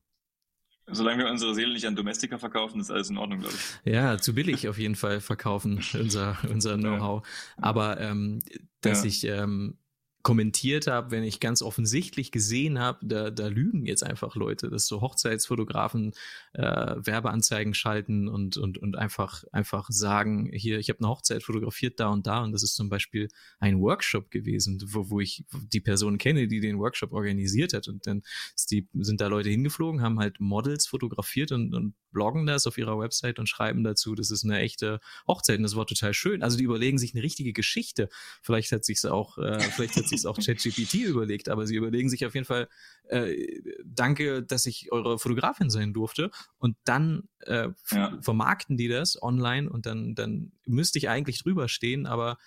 Solange 0.87 1.25
wir 1.25 1.31
unsere 1.31 1.55
Seele 1.55 1.73
nicht 1.73 1.87
an 1.87 1.97
Domestika 1.97 2.37
verkaufen, 2.39 2.79
ist 2.79 2.91
alles 2.91 3.09
in 3.09 3.17
Ordnung, 3.17 3.41
glaube 3.41 3.55
ich. 3.55 3.91
Ja, 3.91 4.19
zu 4.19 4.35
billig 4.35 4.69
auf 4.69 4.79
jeden 4.79 4.97
Fall 4.97 5.23
verkaufen, 5.23 5.83
unser, 5.95 6.37
unser 6.51 6.77
Know-how. 6.77 7.27
Aber 7.57 7.99
ähm, 8.01 8.41
dass 8.83 9.03
ja. 9.03 9.09
ich 9.09 9.25
ähm, 9.25 9.79
kommentiert 10.25 10.87
habe, 10.87 11.11
wenn 11.11 11.23
ich 11.23 11.39
ganz 11.39 11.61
offensichtlich 11.61 12.33
gesehen 12.33 12.79
habe, 12.79 13.07
da, 13.07 13.31
da 13.31 13.47
lügen 13.47 13.85
jetzt 13.85 14.03
einfach 14.03 14.35
Leute, 14.37 14.71
dass 14.71 14.87
so 14.87 15.03
Hochzeitsfotografen 15.03 16.13
äh, 16.55 16.63
Werbeanzeigen 16.63 17.75
schalten 17.75 18.27
und, 18.27 18.57
und, 18.57 18.79
und 18.79 18.97
einfach, 18.97 19.45
einfach 19.53 19.91
sagen, 19.91 20.51
hier, 20.51 20.79
ich 20.79 20.89
habe 20.89 21.01
eine 21.01 21.09
Hochzeit 21.09 21.43
fotografiert 21.43 22.01
da 22.01 22.09
und 22.09 22.27
da. 22.27 22.43
Und 22.43 22.53
das 22.53 22.63
ist 22.63 22.75
zum 22.75 22.89
Beispiel 22.89 23.29
ein 23.59 23.81
Workshop 23.81 24.31
gewesen, 24.31 24.83
wo, 24.87 25.11
wo 25.11 25.21
ich 25.21 25.45
die 25.53 25.81
Person 25.81 26.17
kenne, 26.17 26.49
die 26.49 26.61
den 26.61 26.79
Workshop 26.79 27.13
organisiert 27.13 27.75
hat. 27.75 27.87
Und 27.89 28.07
dann 28.07 28.23
die, 28.71 28.89
sind 28.95 29.21
da 29.21 29.27
Leute 29.27 29.51
hingeflogen, 29.51 30.01
haben 30.01 30.19
halt 30.19 30.41
Models 30.41 30.87
fotografiert 30.87 31.53
und, 31.53 31.75
und 31.75 31.95
bloggen 32.15 32.47
das 32.47 32.67
auf 32.67 32.79
ihrer 32.79 32.99
Website 32.99 33.39
und 33.39 33.47
schreiben 33.47 33.85
dazu, 33.85 34.15
das 34.15 34.31
ist 34.31 34.45
eine 34.45 34.61
echte 34.61 35.01
Hochzeit 35.29 35.59
und 35.59 35.65
das 35.65 35.77
war 35.77 35.87
total 35.87 36.15
schön. 36.15 36.43
Also 36.43 36.57
die 36.57 36.65
überlegen 36.65 36.97
sich 36.97 37.13
eine 37.15 37.23
richtige 37.23 37.53
Geschichte. 37.53 38.09
Vielleicht 38.41 38.73
hat 38.73 38.87
sich's 38.87 39.05
auch, 39.05 39.37
äh, 39.37 39.61
vielleicht 39.61 39.97
hat 39.97 40.09
sich's 40.09 40.25
auch 40.25 40.39
ChatGPT 40.43 40.95
überlegt, 40.95 41.51
aber 41.51 41.67
sie 41.67 41.75
überlegen 41.77 42.09
sich 42.09 42.25
auf 42.25 42.33
jeden 42.33 42.47
Fall, 42.47 42.69
äh, 43.09 43.37
danke, 43.85 44.43
dass 44.43 44.65
ich 44.65 44.91
eure 44.91 45.19
Fotografin 45.19 45.69
sein 45.69 45.93
durfte. 45.93 46.31
Und 46.59 46.77
dann 46.85 47.29
äh, 47.41 47.69
ja. 47.91 48.19
vermarkten 48.23 48.79
die 48.79 48.89
das 48.89 49.23
online 49.23 49.69
und 49.69 49.85
dann, 49.85 50.15
dann 50.15 50.53
müsste 50.65 50.99
ich 50.99 51.11
eigentlich 51.11 51.43
drüber 51.43 51.69
stehen, 51.69 52.07
aber 52.07 52.39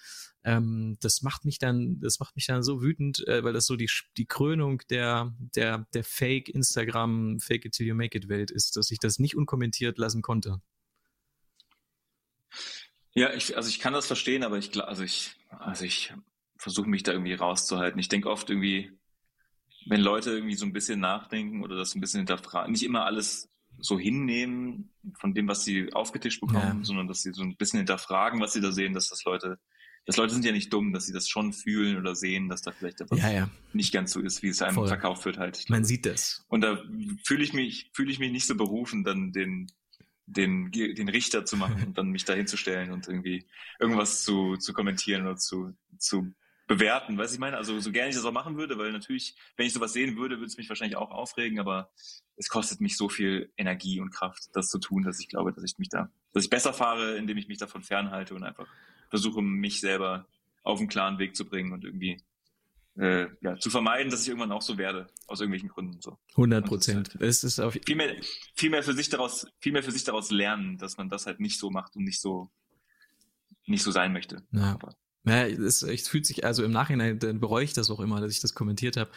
ähm, 0.43 0.97
das 1.01 1.21
macht 1.21 1.45
mich 1.45 1.59
dann, 1.59 1.99
das 1.99 2.19
macht 2.19 2.35
mich 2.35 2.45
dann 2.45 2.63
so 2.63 2.81
wütend, 2.81 3.27
äh, 3.27 3.43
weil 3.43 3.53
das 3.53 3.65
so 3.65 3.75
die, 3.75 3.89
die 4.17 4.25
Krönung 4.25 4.81
der, 4.89 5.33
der, 5.55 5.87
der 5.93 6.03
Fake 6.03 6.49
Instagram, 6.49 7.39
Fake 7.39 7.65
it 7.65 7.73
till 7.73 7.87
you 7.87 7.95
make 7.95 8.17
it 8.17 8.29
Welt 8.29 8.51
ist, 8.51 8.75
dass 8.77 8.91
ich 8.91 8.99
das 8.99 9.19
nicht 9.19 9.35
unkommentiert 9.35 9.97
lassen 9.97 10.21
konnte. 10.21 10.61
Ja, 13.13 13.33
ich, 13.33 13.57
also 13.57 13.67
ich 13.69 13.79
kann 13.79 13.93
das 13.93 14.05
verstehen, 14.05 14.43
aber 14.43 14.57
ich, 14.57 14.79
also 14.81 15.03
ich, 15.03 15.35
also 15.49 15.85
ich 15.85 16.13
versuche 16.57 16.89
mich 16.89 17.03
da 17.03 17.11
irgendwie 17.11 17.33
rauszuhalten. 17.33 17.99
Ich 17.99 18.09
denke 18.09 18.29
oft 18.29 18.49
irgendwie, 18.49 18.91
wenn 19.87 20.01
Leute 20.01 20.31
irgendwie 20.31 20.55
so 20.55 20.65
ein 20.65 20.73
bisschen 20.73 20.99
nachdenken 20.99 21.63
oder 21.63 21.75
das 21.75 21.95
ein 21.95 22.01
bisschen 22.01 22.19
hinterfragen, 22.19 22.71
nicht 22.71 22.83
immer 22.83 23.05
alles 23.05 23.49
so 23.79 23.99
hinnehmen 23.99 24.91
von 25.15 25.33
dem, 25.33 25.47
was 25.47 25.63
sie 25.63 25.93
aufgetischt 25.93 26.41
bekommen, 26.41 26.79
ja. 26.79 26.83
sondern 26.83 27.07
dass 27.07 27.21
sie 27.21 27.31
so 27.33 27.43
ein 27.43 27.55
bisschen 27.57 27.79
hinterfragen, 27.79 28.39
was 28.39 28.53
sie 28.53 28.61
da 28.61 28.71
sehen, 28.71 28.93
dass 28.93 29.09
das 29.09 29.23
Leute, 29.23 29.59
dass 30.07 30.15
Leute 30.15 30.33
sind 30.33 30.45
ja 30.45 30.53
nicht 30.53 30.71
dumm, 30.71 30.93
dass 30.93 31.05
sie 31.05 31.11
das 31.11 31.27
schon 31.27 31.51
fühlen 31.51 31.97
oder 31.97 32.15
sehen, 32.15 32.47
dass 32.47 32.61
da 32.61 32.71
vielleicht 32.71 33.01
etwas 33.01 33.19
ja, 33.19 33.29
ja. 33.29 33.49
nicht 33.73 33.93
ganz 33.93 34.13
so 34.13 34.21
ist, 34.21 34.41
wie 34.41 34.47
es 34.47 34.61
einem 34.61 34.75
Voll. 34.75 34.87
verkauft 34.87 35.25
wird 35.25 35.37
halt. 35.37 35.69
Man 35.69 35.83
sieht 35.83 36.05
das. 36.05 36.45
Und 36.47 36.61
da 36.61 36.81
fühle 37.25 37.43
ich 37.43 37.51
mich, 37.51 37.91
fühle 37.93 38.09
ich 38.09 38.17
mich 38.17 38.31
nicht 38.31 38.47
so 38.47 38.55
berufen, 38.55 39.03
dann 39.03 39.33
den, 39.33 39.67
den, 40.25 40.71
den 40.71 41.09
Richter 41.09 41.43
zu 41.43 41.57
machen 41.57 41.83
und 41.87 41.97
dann 41.97 42.07
mich 42.07 42.23
da 42.23 42.33
hinzustellen 42.33 42.91
und 42.91 43.05
irgendwie 43.05 43.45
irgendwas 43.81 44.23
zu, 44.23 44.55
zu 44.55 44.71
kommentieren 44.71 45.23
oder 45.23 45.35
zu, 45.35 45.75
zu 45.97 46.33
bewerten, 46.67 47.17
was 47.17 47.33
ich 47.33 47.39
meine? 47.39 47.57
Also 47.57 47.77
so 47.81 47.91
gerne 47.91 48.09
ich 48.09 48.15
das 48.15 48.23
auch 48.23 48.31
machen 48.31 48.57
würde, 48.57 48.77
weil 48.77 48.93
natürlich, 48.93 49.35
wenn 49.57 49.67
ich 49.67 49.73
sowas 49.73 49.91
sehen 49.91 50.15
würde, 50.15 50.37
würde 50.37 50.47
es 50.47 50.57
mich 50.57 50.69
wahrscheinlich 50.69 50.95
auch 50.95 51.11
aufregen, 51.11 51.59
aber 51.59 51.91
es 52.37 52.47
kostet 52.47 52.79
mich 52.79 52.95
so 52.95 53.09
viel 53.09 53.51
Energie 53.57 53.99
und 53.99 54.11
Kraft, 54.11 54.49
das 54.53 54.69
zu 54.69 54.79
tun, 54.79 55.03
dass 55.03 55.19
ich 55.19 55.27
glaube, 55.27 55.51
dass 55.51 55.65
ich 55.65 55.77
mich 55.77 55.89
da, 55.89 56.09
dass 56.31 56.45
ich 56.45 56.49
besser 56.49 56.71
fahre, 56.71 57.17
indem 57.17 57.37
ich 57.37 57.49
mich 57.49 57.57
davon 57.57 57.83
fernhalte 57.83 58.35
und 58.35 58.43
einfach 58.43 58.67
versuche, 59.09 59.41
mich 59.41 59.79
selber 59.79 60.27
auf 60.63 60.79
einen 60.79 60.89
klaren 60.89 61.19
Weg 61.19 61.35
zu 61.35 61.45
bringen 61.45 61.71
und 61.71 61.83
irgendwie 61.83 62.21
äh, 62.97 63.27
ja, 63.41 63.57
zu 63.57 63.69
vermeiden, 63.69 64.11
dass 64.11 64.23
ich 64.23 64.27
irgendwann 64.27 64.51
auch 64.51 64.61
so 64.61 64.77
werde, 64.77 65.07
aus 65.27 65.39
irgendwelchen 65.39 65.69
Gründen 65.69 66.01
so. 66.01 66.17
100 66.31 66.65
Prozent. 66.65 67.09
Halt 67.09 67.21
es 67.21 67.43
ist 67.43 67.59
auf 67.59 67.77
viel 67.85 67.95
mehr, 67.95 68.15
viel 68.55 68.69
mehr 68.69 68.83
für 68.83 68.93
sich 68.93 69.09
daraus, 69.09 69.45
viel 69.59 69.71
mehr 69.71 69.83
für 69.83 69.91
sich 69.91 70.03
daraus 70.03 70.31
lernen, 70.31 70.77
dass 70.77 70.97
man 70.97 71.09
das 71.09 71.25
halt 71.27 71.39
nicht 71.39 71.59
so 71.59 71.69
macht 71.69 71.95
und 71.95 72.03
nicht 72.03 72.19
so, 72.19 72.49
nicht 73.65 73.83
so 73.83 73.91
sein 73.91 74.13
möchte. 74.13 74.43
Ja. 74.51 74.77
Ja, 75.27 75.45
es, 75.45 75.81
es 75.81 76.07
fühlt 76.07 76.25
sich, 76.25 76.45
also 76.45 76.63
im 76.63 76.71
Nachhinein 76.71 77.19
dann 77.19 77.41
bereue 77.41 77.65
ich 77.65 77.73
das 77.73 77.89
auch 77.89 77.99
immer, 77.99 78.21
dass 78.21 78.31
ich 78.31 78.39
das 78.39 78.53
kommentiert 78.53 78.95
habe. 78.95 79.11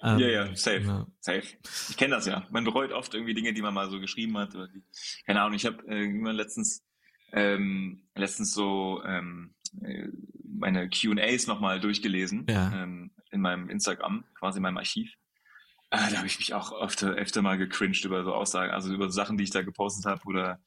Ähm, 0.00 0.18
ja, 0.20 0.28
ja, 0.28 0.56
safe. 0.56 0.82
Ja. 0.82 1.06
Safe. 1.18 1.42
Ich 1.88 1.96
kenne 1.96 2.14
das 2.14 2.26
ja. 2.26 2.46
Man 2.50 2.64
bereut 2.64 2.92
oft 2.92 3.12
irgendwie 3.14 3.34
Dinge, 3.34 3.52
die 3.52 3.62
man 3.62 3.74
mal 3.74 3.90
so 3.90 3.98
geschrieben 3.98 4.38
hat. 4.38 4.54
Oder 4.54 4.68
die, 4.68 4.84
keine 5.26 5.42
Ahnung, 5.42 5.54
ich 5.54 5.66
habe 5.66 5.84
äh, 5.88 6.06
letztens, 6.30 6.84
ähm, 7.32 8.08
letztens 8.14 8.52
so 8.52 9.02
ähm, 9.04 9.54
äh, 9.82 10.08
meine 10.44 10.88
QAs 10.88 11.46
nochmal 11.46 11.80
durchgelesen 11.80 12.46
ja. 12.48 12.72
ähm, 12.82 13.10
in 13.30 13.40
meinem 13.40 13.68
Instagram, 13.68 14.24
quasi 14.34 14.58
in 14.58 14.62
meinem 14.62 14.78
Archiv. 14.78 15.12
Äh, 15.90 16.10
da 16.10 16.18
habe 16.18 16.26
ich 16.26 16.38
mich 16.38 16.54
auch 16.54 16.72
öfter, 16.80 17.10
öfter 17.10 17.42
mal 17.42 17.58
gecringed 17.58 18.04
über 18.04 18.24
so 18.24 18.34
Aussagen, 18.34 18.72
also 18.72 18.92
über 18.92 19.10
Sachen, 19.10 19.38
die 19.38 19.44
ich 19.44 19.50
da 19.50 19.62
gepostet 19.62 20.06
habe 20.06 20.22
oder 20.24 20.60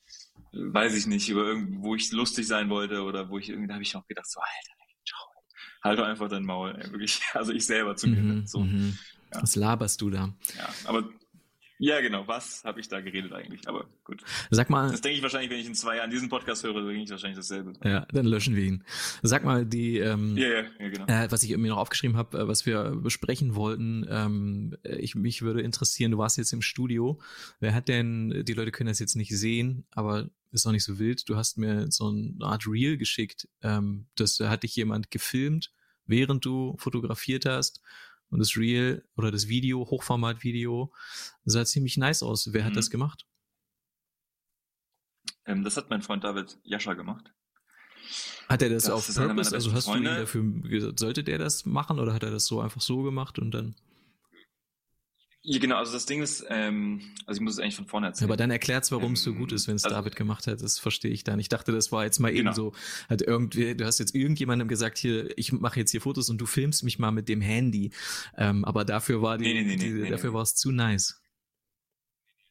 äh, 0.53 0.57
weiß 0.57 0.95
ich 0.95 1.07
nicht, 1.07 1.29
über 1.29 1.43
irgendwo, 1.43 1.89
wo 1.89 1.95
ich 1.95 2.11
lustig 2.11 2.47
sein 2.47 2.69
wollte 2.69 3.03
oder 3.03 3.29
wo 3.29 3.37
ich 3.37 3.49
irgendwie, 3.49 3.67
da 3.67 3.73
habe 3.75 3.83
ich 3.83 3.95
auch 3.95 4.05
gedacht, 4.07 4.29
so, 4.29 4.39
Alter, 4.39 4.79
halt 5.83 5.99
doch 5.99 6.05
einfach 6.05 6.29
dein 6.29 6.43
Maul, 6.43 6.75
ey, 6.75 6.91
wirklich. 6.91 7.21
Also 7.33 7.53
ich 7.53 7.65
selber 7.65 7.95
zumindest. 7.95 8.41
Mhm, 8.41 8.47
so. 8.47 8.59
Mhm. 8.59 8.97
Ja. 9.33 9.41
Was 9.41 9.55
laberst 9.55 10.01
du 10.01 10.09
da? 10.09 10.33
Ja, 10.57 10.69
aber 10.85 11.07
ja, 11.79 12.01
genau. 12.01 12.27
Was 12.27 12.63
habe 12.65 12.81
ich 12.81 12.89
da 12.89 12.99
geredet 12.99 13.31
eigentlich? 13.31 13.67
Aber 13.67 13.85
gut. 14.03 14.21
Sag 14.51 14.69
mal. 14.69 14.91
Das 14.91 14.99
denke 14.99 15.17
ich 15.17 15.23
wahrscheinlich, 15.23 15.49
wenn 15.49 15.59
ich 15.59 15.65
in 15.65 15.75
zwei 15.75 15.95
Jahren 15.95 16.11
diesen 16.11 16.27
Podcast 16.27 16.63
höre, 16.63 16.73
denke 16.85 17.01
ich 17.01 17.09
wahrscheinlich 17.09 17.37
dasselbe. 17.37 17.73
Ja, 17.83 18.05
dann 18.11 18.25
löschen 18.25 18.55
wir 18.55 18.63
ihn. 18.63 18.83
Sag 19.23 19.45
mal, 19.45 19.65
die, 19.65 19.97
ähm, 19.97 20.37
ja, 20.37 20.49
ja, 20.49 20.63
ja, 20.77 20.89
genau. 20.89 21.05
Äh, 21.07 21.31
was 21.31 21.41
ich 21.43 21.51
irgendwie 21.51 21.69
noch 21.69 21.77
aufgeschrieben 21.77 22.17
habe, 22.17 22.37
äh, 22.37 22.47
was 22.49 22.65
wir 22.65 22.97
besprechen 23.01 23.55
wollten, 23.55 24.05
ähm, 24.09 24.75
ich, 24.83 25.15
mich 25.15 25.41
würde 25.41 25.61
interessieren, 25.61 26.11
du 26.11 26.17
warst 26.17 26.37
jetzt 26.37 26.51
im 26.51 26.61
Studio. 26.61 27.19
Wer 27.61 27.73
hat 27.73 27.87
denn, 27.87 28.43
die 28.45 28.53
Leute 28.53 28.71
können 28.71 28.89
das 28.89 28.99
jetzt 28.99 29.15
nicht 29.15 29.35
sehen, 29.35 29.85
aber 29.91 30.29
ist 30.51 30.65
auch 30.65 30.71
nicht 30.71 30.83
so 30.83 30.99
wild. 30.99 31.29
Du 31.29 31.37
hast 31.37 31.57
mir 31.57 31.89
so 31.91 32.09
eine 32.09 32.35
Art 32.41 32.67
Reel 32.67 32.97
geschickt. 32.97 33.47
Ähm, 33.61 34.07
das 34.15 34.39
hat 34.39 34.63
dich 34.63 34.75
jemand 34.75 35.11
gefilmt, 35.11 35.71
während 36.05 36.43
du 36.43 36.75
fotografiert 36.77 37.45
hast. 37.45 37.81
Und 38.29 38.39
das 38.39 38.55
Reel 38.55 39.03
oder 39.15 39.31
das 39.31 39.47
Video, 39.47 39.79
Hochformat-Video, 39.79 40.93
sah 41.45 41.65
ziemlich 41.65 41.97
nice 41.97 42.23
aus. 42.23 42.53
Wer 42.53 42.63
hat 42.63 42.73
mhm. 42.73 42.75
das 42.77 42.89
gemacht? 42.89 43.25
Ähm, 45.45 45.63
das 45.63 45.77
hat 45.77 45.89
mein 45.89 46.01
Freund 46.01 46.23
David 46.23 46.57
Jascha 46.63 46.93
gemacht. 46.93 47.33
Hat 48.47 48.61
er 48.61 48.69
das, 48.69 48.83
das 48.83 48.91
auf 48.91 49.15
Purpose? 49.15 49.53
Also 49.53 49.73
hast 49.73 49.85
Freunde. 49.85 50.09
du 50.09 50.15
ihn 50.15 50.19
dafür 50.21 50.43
gesagt, 50.69 50.99
sollte 50.99 51.23
der 51.23 51.37
das 51.37 51.65
machen 51.65 51.99
oder 51.99 52.13
hat 52.13 52.23
er 52.23 52.31
das 52.31 52.45
so 52.45 52.61
einfach 52.61 52.81
so 52.81 53.03
gemacht 53.03 53.39
und 53.39 53.51
dann? 53.51 53.75
Ja, 55.41 55.57
genau, 55.57 55.77
also 55.77 55.93
das 55.93 56.05
Ding 56.05 56.21
ist, 56.21 56.45
ähm, 56.49 57.01
also 57.25 57.39
ich 57.39 57.43
muss 57.43 57.53
es 57.53 57.59
eigentlich 57.59 57.77
von 57.77 57.87
vorne 57.87 58.07
erzählen. 58.07 58.29
aber 58.29 58.35
dann 58.35 58.51
erklärt's, 58.51 58.91
warum 58.91 59.07
ähm, 59.07 59.13
es 59.13 59.23
so 59.23 59.33
gut 59.33 59.53
ist, 59.53 59.69
wenn 59.69 59.75
es 59.75 59.85
also, 59.85 59.95
David 59.95 60.17
gemacht 60.17 60.47
hat. 60.47 60.61
Das 60.61 60.79
verstehe 60.79 61.11
ich 61.11 61.23
dann. 61.23 61.39
Ich 61.39 61.47
dachte, 61.47 61.71
das 61.71 61.93
war 61.93 62.03
jetzt 62.03 62.19
mal 62.19 62.33
genau. 62.33 62.49
eben 62.49 62.55
so, 62.55 62.73
hat 63.07 63.21
irgendwie, 63.21 63.73
du 63.73 63.85
hast 63.85 63.99
jetzt 63.99 64.13
irgendjemandem 64.13 64.67
gesagt, 64.67 64.97
hier, 64.97 65.37
ich 65.37 65.53
mache 65.53 65.79
jetzt 65.79 65.91
hier 65.91 66.01
Fotos 66.01 66.29
und 66.29 66.39
du 66.39 66.45
filmst 66.45 66.83
mich 66.83 66.99
mal 66.99 67.11
mit 67.11 67.29
dem 67.29 67.39
Handy. 67.39 67.91
Ähm, 68.37 68.65
aber 68.65 68.83
dafür 68.83 69.21
war 69.21 69.37
die, 69.37 69.45
nee, 69.45 69.63
nee, 69.63 69.77
nee, 69.77 70.03
die 70.03 70.09
dafür 70.09 70.33
war 70.33 70.41
es 70.41 70.55
zu 70.55 70.71
nice. 70.71 71.21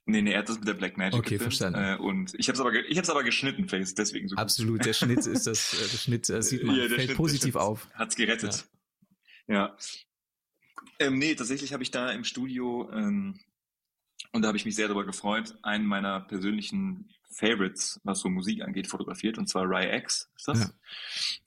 Nee, 0.07 0.23
nee, 0.23 0.33
er 0.33 0.39
hat 0.39 0.49
das 0.49 0.59
mit 0.59 0.67
der 0.67 0.73
Black 0.73 0.97
Magic 0.97 1.19
Okay, 1.19 1.35
gefilmt, 1.35 1.43
verstanden. 1.43 1.81
Äh, 1.81 1.97
und 2.03 2.33
ich 2.39 2.49
habe 2.49 2.55
es 2.55 2.61
aber, 2.61 2.73
ich 2.73 2.97
hab's 2.97 3.11
aber 3.11 3.23
geschnitten, 3.23 3.69
Face, 3.69 3.95
deswegen 3.95 4.29
so 4.29 4.37
gut. 4.37 4.43
Absolut, 4.43 4.87
der 4.87 4.95
Schnitt 4.95 5.19
ist 5.27 5.47
das, 5.47 5.75
äh, 5.75 5.91
der 5.93 5.99
Schnitt 5.99 6.31
äh, 6.31 6.43
sieht 6.43 6.65
man, 6.65 6.77
ja, 6.77 6.89
fällt 6.89 7.03
Schnitt, 7.03 7.17
positiv 7.19 7.57
auf. 7.57 7.87
Hat's 7.93 8.17
gerettet. 8.17 8.65
Ja. 9.47 9.55
ja. 9.55 9.77
Ähm, 10.99 11.19
nee, 11.19 11.35
tatsächlich 11.35 11.73
habe 11.73 11.83
ich 11.83 11.91
da 11.91 12.11
im 12.11 12.25
Studio 12.25 12.91
ähm, 12.93 13.41
und 14.33 14.43
da 14.43 14.49
habe 14.49 14.59
ich 14.59 14.65
mich 14.65 14.77
sehr 14.77 14.89
darüber 14.89 15.05
gefreut, 15.05 15.57
einen 15.63 15.87
meiner 15.87 16.21
persönlichen 16.21 17.11
Favorites, 17.31 18.01
was 18.05 18.21
so 18.21 18.29
Musik 18.29 18.63
angeht, 18.63 18.89
fotografiert, 18.89 19.39
und 19.39 19.49
zwar 19.49 19.65
Ry 19.65 19.97
X 19.97 20.31
ist 20.37 20.49
das. 20.49 20.61
Ja. 20.61 20.71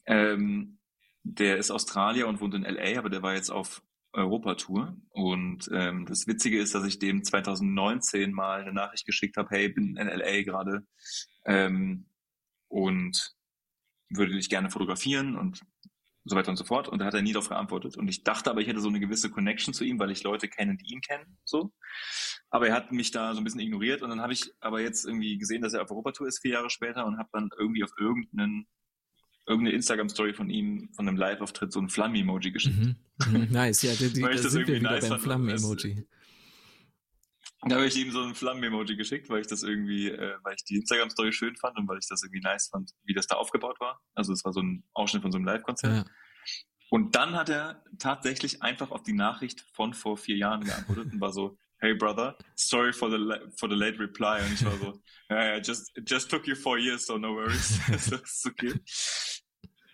Ähm, 0.05 0.77
der 1.23 1.57
ist 1.57 1.69
Australier 1.69 2.27
und 2.27 2.41
wohnt 2.41 2.55
in 2.55 2.63
LA, 2.63 2.97
aber 2.97 3.09
der 3.09 3.21
war 3.21 3.35
jetzt 3.35 3.51
auf 3.51 3.83
Europatour. 4.13 4.95
Und 5.09 5.69
ähm, 5.71 6.05
das 6.05 6.27
Witzige 6.27 6.59
ist, 6.59 6.73
dass 6.75 6.85
ich 6.85 6.99
dem 6.99 7.23
2019 7.23 8.31
mal 8.31 8.61
eine 8.61 8.73
Nachricht 8.73 9.05
geschickt 9.05 9.37
habe, 9.37 9.49
hey, 9.51 9.69
bin 9.69 9.97
in 9.97 10.07
LA 10.07 10.41
gerade 10.43 10.85
ähm, 11.45 12.05
und 12.67 13.35
würde 14.09 14.33
dich 14.33 14.49
gerne 14.49 14.69
fotografieren 14.69 15.37
und 15.37 15.61
so 16.23 16.35
weiter 16.35 16.49
und 16.49 16.57
so 16.57 16.63
fort. 16.63 16.87
Und 16.87 16.99
da 16.99 17.05
hat 17.05 17.13
er 17.13 17.21
nie 17.21 17.33
darauf 17.33 17.49
geantwortet. 17.49 17.97
Und 17.97 18.07
ich 18.07 18.23
dachte 18.23 18.49
aber, 18.49 18.61
ich 18.61 18.67
hätte 18.67 18.79
so 18.79 18.89
eine 18.89 18.99
gewisse 18.99 19.29
Connection 19.29 19.73
zu 19.73 19.83
ihm, 19.83 19.99
weil 19.99 20.11
ich 20.11 20.23
Leute 20.23 20.47
kenne, 20.47 20.77
die 20.77 20.93
ihn 20.93 21.01
kennen. 21.01 21.37
So. 21.45 21.71
Aber 22.49 22.67
er 22.67 22.75
hat 22.75 22.91
mich 22.91 23.11
da 23.11 23.33
so 23.33 23.39
ein 23.39 23.43
bisschen 23.43 23.59
ignoriert. 23.59 24.01
Und 24.01 24.09
dann 24.09 24.21
habe 24.21 24.33
ich 24.33 24.53
aber 24.59 24.81
jetzt 24.81 25.05
irgendwie 25.05 25.37
gesehen, 25.37 25.61
dass 25.61 25.73
er 25.73 25.81
auf 25.81 25.91
Europatour 25.91 26.27
ist, 26.27 26.39
vier 26.39 26.51
Jahre 26.51 26.69
später, 26.69 27.05
und 27.05 27.17
habe 27.17 27.29
dann 27.33 27.49
irgendwie 27.57 27.83
auf 27.83 27.91
irgendeinen 27.97 28.67
irgendeine 29.47 29.75
Instagram-Story 29.75 30.33
von 30.33 30.49
ihm, 30.49 30.89
von 30.93 31.07
einem 31.07 31.17
Live-Auftritt, 31.17 31.73
so 31.73 31.79
ein 31.79 31.89
Flammen-Emoji 31.89 32.51
geschickt. 32.51 32.77
Mhm. 32.77 32.95
Mhm. 33.27 33.47
Nice, 33.51 33.81
ja, 33.81 33.93
die, 33.93 34.13
die, 34.13 34.21
da 34.21 34.37
sind 34.37 34.67
wir 34.67 34.75
wieder 34.75 34.91
nice 34.91 35.09
beim 35.09 35.19
Flammen-Emoji. 35.19 36.05
Da 37.67 37.75
habe 37.75 37.85
ich 37.85 37.95
ihm 37.95 38.11
so 38.11 38.21
ein 38.21 38.33
Flammen-Emoji 38.33 38.95
geschickt, 38.95 39.29
weil 39.29 39.41
ich 39.41 39.47
das 39.47 39.61
irgendwie, 39.61 40.09
äh, 40.09 40.35
weil 40.43 40.55
ich 40.55 40.63
die 40.63 40.77
Instagram-Story 40.77 41.31
schön 41.31 41.55
fand 41.55 41.77
und 41.77 41.87
weil 41.87 41.99
ich 41.99 42.07
das 42.07 42.23
irgendwie 42.23 42.41
nice 42.41 42.69
fand, 42.69 42.91
wie 43.03 43.13
das 43.13 43.27
da 43.27 43.35
aufgebaut 43.35 43.79
war. 43.79 44.01
Also 44.15 44.33
es 44.33 44.43
war 44.43 44.51
so 44.51 44.61
ein 44.61 44.83
Ausschnitt 44.93 45.21
von 45.21 45.31
so 45.31 45.37
einem 45.37 45.45
Live-Konzert. 45.45 46.07
Ja. 46.07 46.13
Und 46.89 47.15
dann 47.15 47.35
hat 47.35 47.49
er 47.49 47.83
tatsächlich 47.99 48.63
einfach 48.63 48.91
auf 48.91 49.03
die 49.03 49.13
Nachricht 49.13 49.61
von 49.73 49.93
vor 49.93 50.17
vier 50.17 50.37
Jahren 50.37 50.63
geantwortet 50.63 51.13
und 51.13 51.21
war 51.21 51.31
so, 51.31 51.57
hey 51.77 51.93
brother, 51.93 52.37
sorry 52.55 52.91
for 52.93 53.09
the 53.09 53.17
for 53.55 53.69
the 53.69 53.75
late 53.75 53.99
reply. 53.99 54.41
Und 54.43 54.53
ich 54.53 54.65
war 54.65 54.77
so, 54.77 55.01
ja, 55.29 55.35
yeah, 55.35 55.57
just 55.57 55.95
it 55.97 56.09
just 56.09 56.29
took 56.29 56.47
you 56.47 56.55
four 56.55 56.77
years, 56.77 57.05
so 57.05 57.17
no 57.17 57.35
worries. 57.35 57.79
das 57.89 58.11
ist 58.11 58.45
okay. 58.45 58.73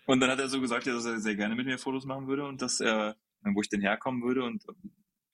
Und 0.06 0.20
dann 0.20 0.30
hat 0.30 0.40
er 0.40 0.48
so 0.48 0.60
gesagt, 0.60 0.86
dass 0.86 1.04
er 1.04 1.20
sehr 1.20 1.36
gerne 1.36 1.54
mit 1.54 1.66
mir 1.66 1.78
Fotos 1.78 2.06
machen 2.06 2.26
würde 2.26 2.46
und 2.46 2.62
dass 2.62 2.80
er, 2.80 3.16
wo 3.42 3.60
ich 3.60 3.68
denn 3.68 3.82
herkommen 3.82 4.22
würde 4.22 4.42
und 4.42 4.64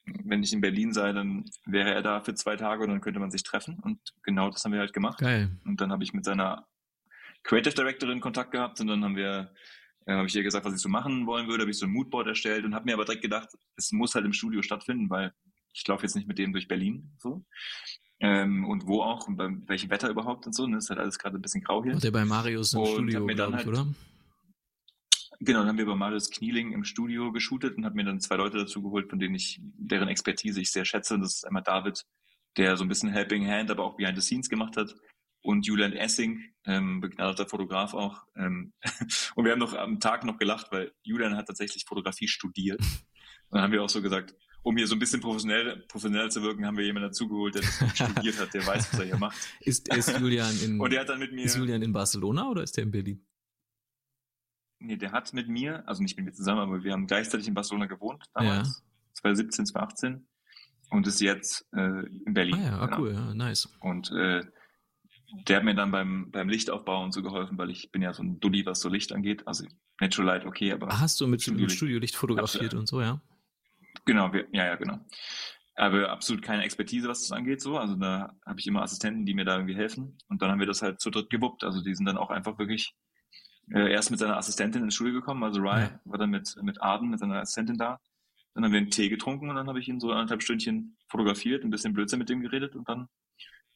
wenn 0.07 0.43
ich 0.43 0.53
in 0.53 0.61
Berlin 0.61 0.93
sei, 0.93 1.13
dann 1.13 1.45
wäre 1.65 1.95
er 1.95 2.03
da 2.03 2.21
für 2.21 2.35
zwei 2.35 2.57
Tage 2.57 2.83
und 2.83 2.91
dann 2.91 3.01
könnte 3.01 3.21
man 3.21 3.31
sich 3.31 3.43
treffen. 3.43 3.79
Und 3.81 3.99
genau 4.23 4.51
das 4.51 4.65
haben 4.65 4.73
wir 4.73 4.81
halt 4.81 4.93
gemacht. 4.93 5.19
Geil. 5.19 5.51
Und 5.65 5.81
dann 5.81 5.91
habe 5.93 6.05
ich 6.05 6.13
mit 6.13 6.25
seiner 6.25 6.67
Creative 7.43 7.75
Directorin 7.75 8.21
Kontakt 8.21 8.53
gehabt 8.53 8.81
und 8.81 8.87
dann 8.87 9.05
haben 9.05 9.17
wir, 9.17 9.53
äh, 10.07 10.15
habe 10.15 10.27
ich 10.27 10.35
ihr 10.35 10.43
gesagt, 10.43 10.65
was 10.65 10.75
ich 10.75 10.81
so 10.81 10.89
machen 10.89 11.27
wollen 11.27 11.47
würde, 11.47 11.63
habe 11.63 11.71
ich 11.71 11.79
so 11.79 11.87
ein 11.87 11.93
Moodboard 11.93 12.27
erstellt 12.27 12.65
und 12.65 12.75
habe 12.75 12.87
mir 12.87 12.95
aber 12.95 13.05
direkt 13.05 13.23
gedacht, 13.23 13.49
es 13.77 13.93
muss 13.93 14.15
halt 14.15 14.25
im 14.25 14.33
Studio 14.33 14.63
stattfinden, 14.63 15.09
weil 15.11 15.33
ich 15.73 15.87
laufe 15.87 16.05
jetzt 16.05 16.15
nicht 16.15 16.29
mit 16.29 16.39
dem 16.39 16.53
durch 16.53 16.69
Berlin 16.69 17.11
so. 17.19 17.45
Ähm, 18.21 18.65
und 18.65 18.87
wo 18.87 19.03
auch 19.03 19.27
und 19.27 19.37
bei 19.37 19.49
welchem 19.67 19.91
Wetter 19.91 20.09
überhaupt 20.09 20.47
und 20.47 20.55
so. 20.55 20.67
Ne? 20.67 20.77
Das 20.77 20.85
ist 20.85 20.91
halt 20.91 21.01
alles 21.01 21.19
gerade 21.19 21.37
ein 21.37 21.43
bisschen 21.43 21.63
grau 21.63 21.83
hier. 21.83 21.95
Und 21.95 22.05
der 22.05 22.13
bei 22.13 22.25
Marius 22.25 22.73
im 22.73 22.81
und 22.81 22.89
Studio, 22.89 23.25
mir 23.25 23.35
dann 23.35 23.55
halt, 23.55 23.67
oder? 23.67 23.87
Genau, 25.45 25.61
dann 25.61 25.69
haben 25.69 25.79
wir 25.79 25.87
bei 25.87 25.95
Marius 25.95 26.31
Knieling 26.31 26.73
im 26.73 26.85
Studio 26.85 27.31
geshootet 27.31 27.77
und 27.77 27.85
habe 27.85 27.97
mir 27.97 28.05
dann 28.05 28.21
zwei 28.21 28.37
Leute 28.37 28.57
dazu 28.57 28.83
geholt, 28.83 29.11
von 29.11 29.19
denen 29.19 29.35
ich, 29.35 29.61
deren 29.63 30.09
Expertise 30.09 30.61
ich 30.61 30.71
sehr 30.71 30.85
schätze. 30.85 31.15
Und 31.15 31.21
das 31.21 31.37
ist 31.37 31.47
einmal 31.47 31.63
David, 31.63 32.05
der 32.57 32.77
so 32.77 32.85
ein 32.85 32.89
bisschen 32.89 33.11
Helping 33.11 33.47
Hand, 33.47 33.71
aber 33.71 33.85
auch 33.85 33.97
Behind 33.97 34.17
the 34.17 34.23
Scenes 34.27 34.49
gemacht 34.49 34.77
hat. 34.77 34.95
und 35.43 35.67
Julian 35.67 35.93
Essing, 35.93 36.43
ähm, 36.65 37.03
begnadeter 37.03 37.47
Fotograf 37.47 37.93
auch. 37.93 38.23
Ähm, 38.35 38.73
und 39.35 39.45
wir 39.45 39.53
haben 39.53 39.59
noch 39.59 39.75
am 39.75 40.01
Tag 40.01 40.25
noch 40.25 40.39
gelacht, 40.39 40.69
weil 40.73 40.93
Julian 41.03 41.37
hat 41.37 41.47
tatsächlich 41.47 41.85
Fotografie 41.87 42.29
studiert. 42.29 42.81
Und 42.81 43.59
dann 43.59 43.63
haben 43.63 43.73
wir 43.73 43.83
auch 43.83 43.91
so 43.91 44.01
gesagt, 44.01 44.35
um 44.63 44.79
hier 44.79 44.87
so 44.87 44.97
ein 44.97 44.99
bisschen 44.99 45.21
professionell, 45.21 45.85
professionell 45.89 46.31
zu 46.31 46.43
wirken, 46.43 46.65
haben 46.65 46.79
wir 46.79 46.87
jemanden 46.87 47.11
dazugeholt, 47.11 47.57
der 47.57 47.63
das 47.63 47.95
studiert 47.95 48.41
hat, 48.41 48.55
der 48.55 48.67
weiß, 48.67 48.93
was 48.93 49.01
er 49.01 49.05
hier 49.05 49.19
macht. 49.19 49.37
Ist, 49.61 49.95
ist 49.95 50.19
Julian 50.19 50.59
in, 50.63 50.81
und 50.81 50.91
der 50.91 51.03
hat 51.03 51.11
dann 51.11 51.19
mit 51.19 51.33
mir, 51.33 51.45
ist 51.45 51.57
Julian 51.57 51.83
in 51.83 51.93
Barcelona 51.93 52.49
oder 52.49 52.63
ist 52.63 52.77
der 52.79 52.85
in 52.85 52.91
Berlin? 52.91 53.27
Nee, 54.85 54.97
der 54.97 55.13
hat 55.13 55.33
mit 55.33 55.49
mir, 55.49 55.87
also 55.89 56.03
nicht 56.03 56.17
mit 56.17 56.27
mir 56.27 56.33
zusammen, 56.33 56.61
aber 56.61 56.85
wir 56.85 56.93
haben 56.93 57.07
gleichzeitig 57.07 57.49
in 57.49 57.55
Barcelona 57.55 57.87
gewohnt 57.87 58.25
damals, 58.35 58.69
ja. 58.69 59.21
2017, 59.21 59.67
2018 59.67 60.27
und 60.91 61.07
ist 61.07 61.21
jetzt 61.21 61.67
äh, 61.75 62.07
in 62.25 62.35
Berlin. 62.35 62.55
Ah 62.55 62.65
ja, 62.65 62.79
ah, 62.79 62.87
genau. 62.87 62.99
cool, 62.99 63.15
ja, 63.15 63.35
nice. 63.35 63.69
Und 63.81 64.11
äh, 64.13 64.43
der 65.49 65.57
hat 65.57 65.65
mir 65.65 65.75
dann 65.75 65.91
beim, 65.91 66.31
beim 66.31 66.49
Lichtaufbau 66.49 67.03
und 67.03 67.13
so 67.13 67.23
geholfen, 67.23 67.59
weil 67.59 67.71
ich 67.71 67.91
bin 67.91 68.03
ja 68.03 68.13
so 68.13 68.23
ein 68.23 68.41
Dulli, 68.41 68.65
was 68.67 68.81
so 68.81 68.89
Licht 68.89 69.13
angeht. 69.13 69.47
Also 69.47 69.65
Natural 70.01 70.35
Light 70.35 70.47
okay, 70.47 70.73
aber. 70.73 70.89
Ach, 70.91 71.01
hast 71.01 71.21
du 71.21 71.27
mit 71.27 71.43
Studio, 71.43 71.69
Studiolicht 71.69 72.17
fotografiert 72.17 72.67
absolut, 72.67 72.81
und 72.81 72.87
so, 72.89 73.01
ja? 73.01 73.21
Genau, 74.05 74.33
wir, 74.33 74.47
ja, 74.53 74.67
ja, 74.67 74.77
genau. 74.77 74.99
Aber 75.77 76.11
absolut 76.11 76.43
keine 76.43 76.63
Expertise, 76.63 77.09
was 77.09 77.23
das 77.23 77.33
angeht, 77.33 77.61
so. 77.61 77.79
Also 77.79 77.97
da 77.97 78.37
habe 78.47 78.61
ich 78.61 78.67
immer 78.67 78.83
Assistenten, 78.83 79.27
die 79.27 79.35
mir 79.35 79.45
da 79.45 79.57
irgendwie 79.57 79.75
helfen. 79.75 80.19
Und 80.29 80.41
dann 80.41 80.51
haben 80.51 80.61
wir 80.61 80.67
das 80.67 80.83
halt 80.83 81.01
zu 81.01 81.11
dritt 81.11 81.31
gewuppt. 81.31 81.65
Also 81.65 81.83
die 81.83 81.95
sind 81.95 82.07
dann 82.07 82.17
auch 82.17 82.31
einfach 82.31 82.59
wirklich 82.59 82.95
äh, 83.73 83.93
erst 83.93 84.11
mit 84.11 84.21
seiner 84.21 84.37
Assistentin 84.37 84.83
ins 84.83 84.95
Studio 84.95 85.15
gekommen. 85.15 85.43
Also 85.43 85.61
Rai 85.63 85.83
ja. 85.83 86.01
war 86.05 86.19
dann 86.19 86.31
mit, 86.31 86.57
mit 86.63 86.83
Arden, 86.83 87.11
mit 87.11 87.21
seiner 87.21 87.41
Assistentin 87.41 87.79
da. 87.79 88.01
Dann 88.55 88.65
haben 88.65 88.73
wir 88.73 88.79
einen 88.79 88.91
Tee 88.91 89.09
getrunken 89.09 89.51
und 89.51 89.57
dann 89.57 89.67
habe 89.67 89.81
ich 89.81 89.89
ihn 89.89 90.01
so 90.01 90.13
anderthalb 90.13 90.43
Stündchen 90.43 90.97
fotografiert, 91.09 91.65
ein 91.65 91.71
bisschen 91.71 91.93
Blödsinn 91.93 92.21
mit 92.21 92.29
dem 92.29 92.41
geredet 92.41 92.77
und 92.77 92.89
dann 92.89 93.09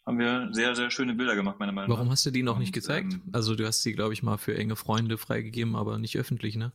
haben 0.07 0.19
wir 0.19 0.49
sehr, 0.53 0.75
sehr 0.75 0.91
schöne 0.91 1.15
Bilder 1.15 1.35
gemacht, 1.35 1.59
meiner 1.59 1.73
Meinung 1.73 1.91
nach. 1.91 1.99
Warum 1.99 2.11
hast 2.11 2.25
du 2.25 2.31
die 2.31 2.43
noch 2.43 2.55
und, 2.55 2.61
nicht 2.61 2.73
gezeigt? 2.73 3.13
Ähm, 3.13 3.23
also 3.33 3.55
du 3.55 3.67
hast 3.67 3.83
sie, 3.83 3.93
glaube 3.93 4.15
ich, 4.15 4.23
mal 4.23 4.39
für 4.39 4.57
enge 4.57 4.77
Freunde 4.77 5.19
freigegeben, 5.19 5.77
aber 5.77 5.99
nicht 5.99 6.17
öffentlich, 6.17 6.57
ne? 6.57 6.73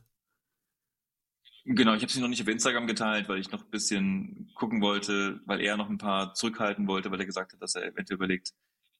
Genau, 1.64 1.94
ich 1.94 2.02
habe 2.02 2.12
sie 2.12 2.20
noch 2.20 2.28
nicht 2.28 2.42
auf 2.42 2.48
Instagram 2.48 2.86
geteilt, 2.86 3.28
weil 3.28 3.40
ich 3.40 3.50
noch 3.50 3.64
ein 3.64 3.70
bisschen 3.70 4.52
gucken 4.54 4.82
wollte, 4.82 5.40
weil 5.46 5.62
er 5.62 5.78
noch 5.78 5.88
ein 5.88 5.96
paar 5.98 6.34
zurückhalten 6.34 6.86
wollte, 6.86 7.10
weil 7.10 7.18
er 7.18 7.26
gesagt 7.26 7.54
hat, 7.54 7.62
dass 7.62 7.74
er 7.74 7.86
eventuell 7.86 8.16
überlegt, 8.16 8.52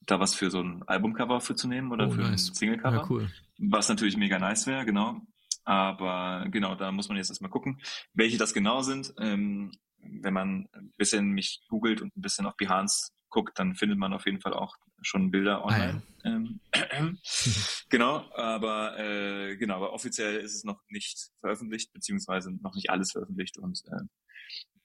da 0.07 0.21
was 0.21 0.35
für 0.35 0.51
so 0.51 0.61
ein 0.61 0.83
Albumcover 0.87 1.41
für 1.41 1.55
zu 1.55 1.69
nehmen 1.69 1.93
oder 1.93 2.09
oh, 2.09 2.11
für 2.11 2.21
nice. 2.23 2.51
ein 2.51 2.55
Singlecover. 2.55 2.97
Ja, 2.97 3.07
cool. 3.11 3.31
Was 3.59 3.89
natürlich 3.89 4.17
mega 4.17 4.39
nice 4.39 4.67
wäre, 4.67 4.85
genau. 4.85 5.21
Aber 5.65 6.47
genau, 6.51 6.75
da 6.75 6.93
muss 6.93 7.09
man 7.09 7.17
jetzt 7.17 7.31
erstmal 7.31 7.51
gucken, 7.51 7.81
welche 8.13 8.37
das 8.37 8.53
genau 8.53 8.83
sind. 8.83 9.15
Ähm, 9.19 9.73
wenn 9.99 10.35
man 10.35 10.69
ein 10.73 10.93
bisschen 10.99 11.31
mich 11.31 11.63
googelt 11.69 12.03
und 12.03 12.17
ein 12.17 12.21
bisschen 12.21 12.47
auf 12.47 12.57
Behance 12.57 13.13
guckt, 13.31 13.59
dann 13.59 13.75
findet 13.75 13.99
man 13.99 14.13
auf 14.13 14.27
jeden 14.27 14.41
Fall 14.41 14.55
auch 14.55 14.77
schon 15.03 15.31
Bilder 15.31 15.65
online. 15.65 16.03
Ah, 16.23 16.29
ja. 16.29 16.35
ähm, 16.91 17.19
genau, 17.89 18.31
aber 18.35 18.99
äh, 18.99 19.57
genau, 19.57 19.77
aber 19.77 19.93
offiziell 19.93 20.37
ist 20.37 20.55
es 20.55 20.65
noch 20.65 20.81
nicht 20.89 21.31
veröffentlicht, 21.41 21.93
beziehungsweise 21.93 22.53
noch 22.63 22.75
nicht 22.75 22.91
alles 22.91 23.13
veröffentlicht 23.13 23.59
und 23.59 23.83
äh, 23.87 24.03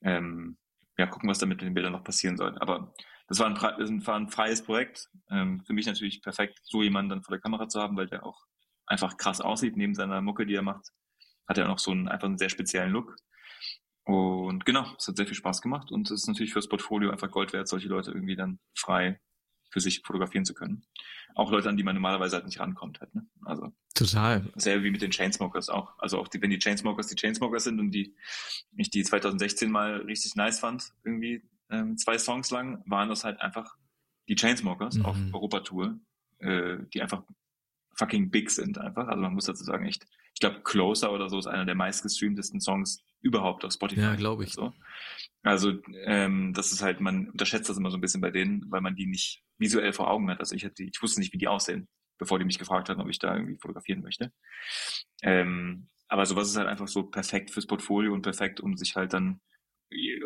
ähm, 0.01 0.57
ja, 0.97 1.05
gucken, 1.07 1.29
was 1.29 1.39
da 1.39 1.45
mit 1.45 1.61
den 1.61 1.73
Bildern 1.73 1.93
noch 1.93 2.03
passieren 2.03 2.37
soll. 2.37 2.57
Aber 2.59 2.93
das 3.29 3.39
war 3.39 3.47
ein, 3.47 3.55
das 3.55 4.07
war 4.07 4.15
ein 4.15 4.29
freies 4.29 4.63
Projekt. 4.63 5.07
Ähm, 5.29 5.63
für 5.65 5.73
mich 5.73 5.85
natürlich 5.85 6.21
perfekt, 6.21 6.59
so 6.63 6.81
jemanden 6.83 7.09
dann 7.09 7.23
vor 7.23 7.31
der 7.31 7.41
Kamera 7.41 7.69
zu 7.69 7.79
haben, 7.79 7.95
weil 7.95 8.07
der 8.07 8.25
auch 8.25 8.43
einfach 8.87 9.17
krass 9.17 9.39
aussieht, 9.39 9.77
neben 9.77 9.93
seiner 9.93 10.21
Mucke, 10.21 10.45
die 10.45 10.55
er 10.55 10.63
macht, 10.63 10.87
hat 11.47 11.57
er 11.57 11.67
noch 11.67 11.79
so 11.79 11.91
einen, 11.91 12.07
einfach 12.07 12.27
einen 12.27 12.39
sehr 12.39 12.49
speziellen 12.49 12.91
Look. 12.91 13.15
Und 14.03 14.65
genau, 14.65 14.91
es 14.97 15.07
hat 15.07 15.17
sehr 15.17 15.27
viel 15.27 15.35
Spaß 15.35 15.61
gemacht 15.61 15.91
und 15.91 16.09
es 16.09 16.23
ist 16.23 16.27
natürlich 16.27 16.51
fürs 16.51 16.67
Portfolio 16.67 17.11
einfach 17.11 17.29
Gold 17.29 17.53
wert, 17.53 17.67
solche 17.67 17.87
Leute 17.87 18.11
irgendwie 18.11 18.35
dann 18.35 18.59
frei 18.75 19.19
für 19.69 19.79
sich 19.79 20.01
fotografieren 20.03 20.45
zu 20.45 20.55
können. 20.55 20.83
Auch 21.35 21.51
Leute, 21.51 21.69
an 21.69 21.77
die 21.77 21.83
man 21.83 21.93
normalerweise 21.93 22.37
halt 22.37 22.45
nicht 22.45 22.59
rankommt 22.59 22.99
halt, 23.01 23.13
ne? 23.13 23.27
Also. 23.45 23.71
Total. 23.93 24.51
Selbe 24.55 24.85
wie 24.85 24.91
mit 24.91 25.03
den 25.03 25.11
Chainsmokers 25.11 25.69
auch. 25.69 25.93
Also 25.99 26.19
auch 26.19 26.27
die, 26.27 26.41
wenn 26.41 26.49
die 26.49 26.57
Chainsmokers 26.57 27.07
die 27.07 27.15
Chainsmokers 27.15 27.65
sind 27.65 27.79
und 27.79 27.91
die, 27.91 28.15
ich 28.75 28.89
die 28.89 29.03
2016 29.03 29.69
mal 29.69 29.97
richtig 29.97 30.35
nice 30.35 30.59
fand, 30.59 30.91
irgendwie, 31.03 31.43
ähm, 31.69 31.97
zwei 31.97 32.17
Songs 32.17 32.51
lang, 32.51 32.83
waren 32.85 33.09
das 33.09 33.23
halt 33.23 33.39
einfach 33.41 33.75
die 34.27 34.35
Chainsmokers 34.35 34.95
mhm. 34.95 35.05
auf 35.05 35.17
Europatour, 35.33 35.99
äh, 36.39 36.77
die 36.93 37.01
einfach 37.01 37.23
fucking 37.95 38.31
big 38.31 38.49
sind 38.49 38.77
einfach. 38.77 39.07
Also 39.07 39.21
man 39.21 39.33
muss 39.33 39.45
dazu 39.45 39.63
sagen, 39.63 39.85
echt, 39.85 40.05
ich 40.33 40.39
glaube, 40.39 40.61
Closer 40.63 41.11
oder 41.11 41.29
so 41.29 41.37
ist 41.37 41.47
einer 41.47 41.65
der 41.65 41.75
meistgestreamtesten 41.75 42.61
Songs 42.61 43.03
überhaupt 43.21 43.65
auf 43.65 43.73
Spotify. 43.73 44.01
Ja, 44.01 44.15
glaube 44.15 44.45
ich. 44.45 44.53
So. 44.53 44.73
Also 45.43 45.73
ähm, 46.05 46.53
das 46.53 46.71
ist 46.71 46.81
halt, 46.81 47.01
man 47.01 47.29
unterschätzt 47.29 47.69
das 47.69 47.77
immer 47.77 47.91
so 47.91 47.97
ein 47.97 48.01
bisschen 48.01 48.21
bei 48.21 48.31
denen, 48.31 48.71
weil 48.71 48.81
man 48.81 48.95
die 48.95 49.05
nicht 49.05 49.43
visuell 49.57 49.91
vor 49.91 50.09
Augen 50.09 50.29
hat. 50.29 50.39
Also 50.39 50.55
ich 50.55 50.63
hatte, 50.63 50.83
ich 50.83 51.01
wusste 51.01 51.19
nicht, 51.19 51.33
wie 51.33 51.37
die 51.37 51.49
aussehen, 51.49 51.89
bevor 52.17 52.39
die 52.39 52.45
mich 52.45 52.59
gefragt 52.59 52.89
hatten, 52.89 53.01
ob 53.01 53.09
ich 53.09 53.19
da 53.19 53.35
irgendwie 53.35 53.57
fotografieren 53.57 54.01
möchte. 54.01 54.31
Ähm, 55.21 55.89
aber 56.07 56.25
sowas 56.25 56.49
ist 56.49 56.57
halt 56.57 56.67
einfach 56.67 56.87
so 56.87 57.03
perfekt 57.03 57.51
fürs 57.51 57.67
Portfolio 57.67 58.13
und 58.13 58.21
perfekt, 58.21 58.61
um 58.61 58.77
sich 58.77 58.95
halt 58.95 59.13
dann 59.13 59.41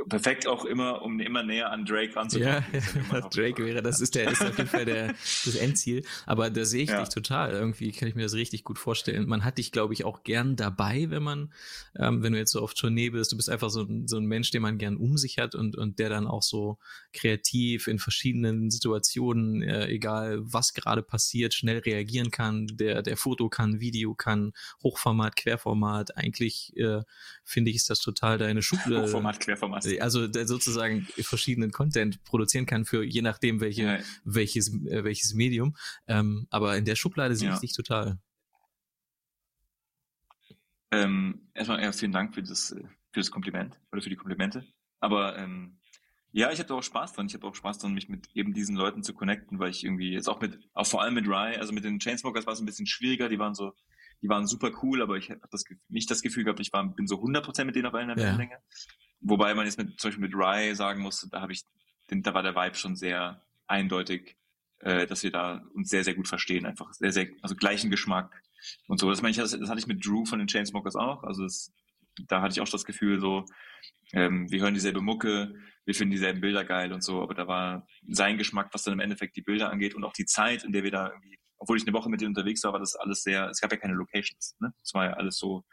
perfekt 0.09 0.47
auch 0.47 0.65
immer, 0.65 1.01
um 1.01 1.19
immer 1.19 1.43
näher 1.43 1.71
an 1.71 1.85
Drake 1.85 2.15
ranzukommen. 2.15 2.63
Ja, 3.11 3.21
Drake 3.29 3.63
wäre, 3.63 3.81
das 3.81 4.01
ist 4.01 4.15
der, 4.15 4.31
ist 4.31 4.41
auf 4.41 4.57
jeden 4.57 4.69
Fall 4.69 4.85
der, 4.85 5.07
das 5.45 5.55
Endziel. 5.55 6.03
Aber 6.25 6.49
da 6.49 6.65
sehe 6.65 6.83
ich 6.83 6.89
ja. 6.89 6.99
dich 6.99 7.09
total. 7.09 7.51
Irgendwie 7.51 7.91
kann 7.91 8.07
ich 8.09 8.15
mir 8.15 8.23
das 8.23 8.33
richtig 8.33 8.63
gut 8.63 8.77
vorstellen. 8.77 9.27
Man 9.27 9.45
hat 9.45 9.57
dich, 9.57 9.71
glaube 9.71 9.93
ich, 9.93 10.03
auch 10.03 10.23
gern 10.23 10.55
dabei, 10.55 11.09
wenn 11.09 11.23
man, 11.23 11.53
ähm, 11.97 12.23
wenn 12.23 12.33
du 12.33 12.39
jetzt 12.39 12.51
so 12.51 12.61
auf 12.61 12.73
Tournee 12.73 13.09
bist. 13.09 13.31
Du 13.31 13.37
bist 13.37 13.49
einfach 13.49 13.69
so, 13.69 13.87
so 14.05 14.17
ein 14.17 14.25
Mensch, 14.25 14.51
den 14.51 14.61
man 14.61 14.77
gern 14.77 14.97
um 14.97 15.17
sich 15.17 15.37
hat 15.37 15.55
und, 15.55 15.77
und 15.77 15.99
der 15.99 16.09
dann 16.09 16.27
auch 16.27 16.43
so 16.43 16.77
kreativ 17.13 17.87
in 17.87 17.99
verschiedenen 17.99 18.69
Situationen, 18.69 19.61
äh, 19.61 19.87
egal 19.87 20.39
was 20.41 20.73
gerade 20.73 21.03
passiert, 21.03 21.53
schnell 21.53 21.79
reagieren 21.79 22.31
kann. 22.31 22.67
Der, 22.73 23.01
der 23.01 23.17
Foto 23.17 23.47
kann, 23.47 23.79
Video 23.79 24.13
kann, 24.13 24.51
Hochformat, 24.83 25.37
Querformat. 25.37 26.17
Eigentlich, 26.17 26.75
äh, 26.75 27.01
finde 27.45 27.71
ich, 27.71 27.77
ist 27.77 27.89
das 27.89 28.01
total 28.01 28.37
deine 28.37 28.61
Schublade. 28.61 29.03
Hochformat, 29.03 29.39
Querformat 29.39 29.52
Querformat. 29.53 29.85
Also 29.99 30.27
der 30.27 30.47
sozusagen 30.47 31.07
verschiedenen 31.19 31.71
Content 31.71 32.23
produzieren 32.23 32.65
kann 32.65 32.85
für 32.85 33.03
je 33.03 33.21
nachdem 33.21 33.61
welche, 33.61 33.83
ja. 33.83 33.99
welches, 34.23 34.73
äh, 34.85 35.03
welches 35.03 35.33
Medium. 35.33 35.75
Ähm, 36.07 36.47
aber 36.49 36.77
in 36.77 36.85
der 36.85 36.95
Schublade 36.95 37.35
sehe 37.35 37.49
ja. 37.49 37.55
ich 37.55 37.61
dich 37.61 37.73
total. 37.73 38.19
Ähm, 40.91 41.49
erstmal 41.53 41.81
ja, 41.81 41.91
vielen 41.91 42.11
Dank 42.11 42.35
für 42.35 42.43
das, 42.43 42.75
für 43.11 43.19
das 43.19 43.31
Kompliment 43.31 43.79
oder 43.91 44.01
für 44.01 44.09
die 44.09 44.15
Komplimente. 44.15 44.65
Aber 44.99 45.37
ähm, 45.37 45.79
ja, 46.31 46.51
ich 46.51 46.59
hatte 46.59 46.73
auch 46.73 46.83
Spaß 46.83 47.13
dran. 47.13 47.27
Ich 47.27 47.33
habe 47.35 47.45
auch 47.45 47.55
Spaß 47.55 47.79
dran, 47.79 47.93
mich 47.93 48.09
mit 48.09 48.27
eben 48.33 48.53
diesen 48.53 48.75
Leuten 48.75 49.03
zu 49.03 49.13
connecten, 49.13 49.59
weil 49.59 49.69
ich 49.69 49.83
irgendwie 49.83 50.13
jetzt 50.13 50.27
auch 50.27 50.41
mit, 50.41 50.59
auch 50.73 50.87
vor 50.87 51.01
allem 51.01 51.13
mit 51.13 51.27
Rye, 51.27 51.59
also 51.59 51.73
mit 51.73 51.83
den 51.83 51.99
Chainsmokers 51.99 52.45
war 52.45 52.53
es 52.53 52.59
ein 52.59 52.65
bisschen 52.65 52.87
schwieriger. 52.87 53.29
Die 53.29 53.37
waren 53.37 53.53
so, 53.53 53.73
die 54.21 54.29
waren 54.29 54.47
super 54.47 54.71
cool, 54.81 55.01
aber 55.01 55.17
ich 55.17 55.29
habe 55.29 55.41
das 55.51 55.63
nicht 55.89 56.09
das 56.09 56.21
Gefühl 56.21 56.43
gehabt, 56.43 56.59
ich 56.59 56.73
war, 56.73 56.83
bin 56.87 57.07
so 57.07 57.21
100% 57.21 57.65
mit 57.65 57.75
denen 57.75 57.85
auf 57.85 57.93
einer. 57.93 58.17
Ja. 58.17 58.37
Wobei 59.23 59.53
man 59.53 59.65
jetzt 59.65 59.77
mit, 59.77 59.99
zum 59.99 60.09
Beispiel 60.09 60.27
mit 60.27 60.35
Rye 60.35 60.75
sagen 60.75 61.01
muss, 61.01 61.27
da 61.31 61.41
habe 61.41 61.53
ich, 61.53 61.63
da 62.09 62.33
war 62.33 62.43
der 62.43 62.55
Vibe 62.55 62.75
schon 62.75 62.95
sehr 62.95 63.41
eindeutig, 63.67 64.35
äh, 64.79 65.07
dass 65.07 65.23
wir 65.23 65.31
da 65.31 65.63
uns 65.73 65.89
sehr, 65.89 66.03
sehr 66.03 66.13
gut 66.13 66.27
verstehen. 66.27 66.65
Einfach 66.65 66.91
sehr, 66.93 67.11
sehr, 67.11 67.27
also 67.41 67.55
gleichen 67.55 67.89
Geschmack 67.89 68.43
und 68.87 68.99
so. 68.99 69.09
Das 69.09 69.21
meine 69.21 69.31
ich, 69.31 69.37
das, 69.37 69.57
das 69.57 69.69
hatte 69.69 69.79
ich 69.79 69.87
mit 69.87 70.05
Drew 70.05 70.25
von 70.25 70.39
den 70.39 70.47
Chainsmokers 70.47 70.95
auch. 70.95 71.23
Also 71.23 71.43
das, 71.43 71.73
da 72.27 72.41
hatte 72.41 72.53
ich 72.53 72.61
auch 72.61 72.69
das 72.69 72.85
Gefühl, 72.85 73.19
so, 73.19 73.45
ähm, 74.11 74.51
wir 74.51 74.61
hören 74.61 74.73
dieselbe 74.73 75.01
Mucke, 75.01 75.55
wir 75.85 75.95
finden 75.95 76.11
dieselben 76.11 76.41
Bilder 76.41 76.63
geil 76.63 76.93
und 76.93 77.03
so, 77.03 77.21
aber 77.21 77.33
da 77.33 77.47
war 77.47 77.87
sein 78.07 78.37
Geschmack, 78.37 78.69
was 78.73 78.83
dann 78.83 78.93
im 78.93 78.99
Endeffekt 78.99 79.35
die 79.35 79.41
Bilder 79.41 79.69
angeht 79.69 79.95
und 79.95 80.03
auch 80.03 80.13
die 80.13 80.25
Zeit, 80.25 80.63
in 80.63 80.71
der 80.71 80.83
wir 80.83 80.91
da 80.91 81.09
irgendwie, 81.09 81.39
obwohl 81.63 81.77
ich 81.77 81.87
eine 81.87 81.93
Woche 81.93 82.09
mit 82.09 82.19
denen 82.19 82.35
unterwegs 82.35 82.61
war, 82.63 82.73
war 82.73 82.79
das 82.79 82.95
alles 82.95 83.23
sehr, 83.23 83.49
es 83.49 83.61
gab 83.61 83.71
ja 83.71 83.77
keine 83.77 83.93
Locations, 83.93 84.55
ne? 84.59 84.73
Es 84.83 84.93
war 84.93 85.05
ja 85.05 85.13
alles 85.13 85.37
so 85.37 85.63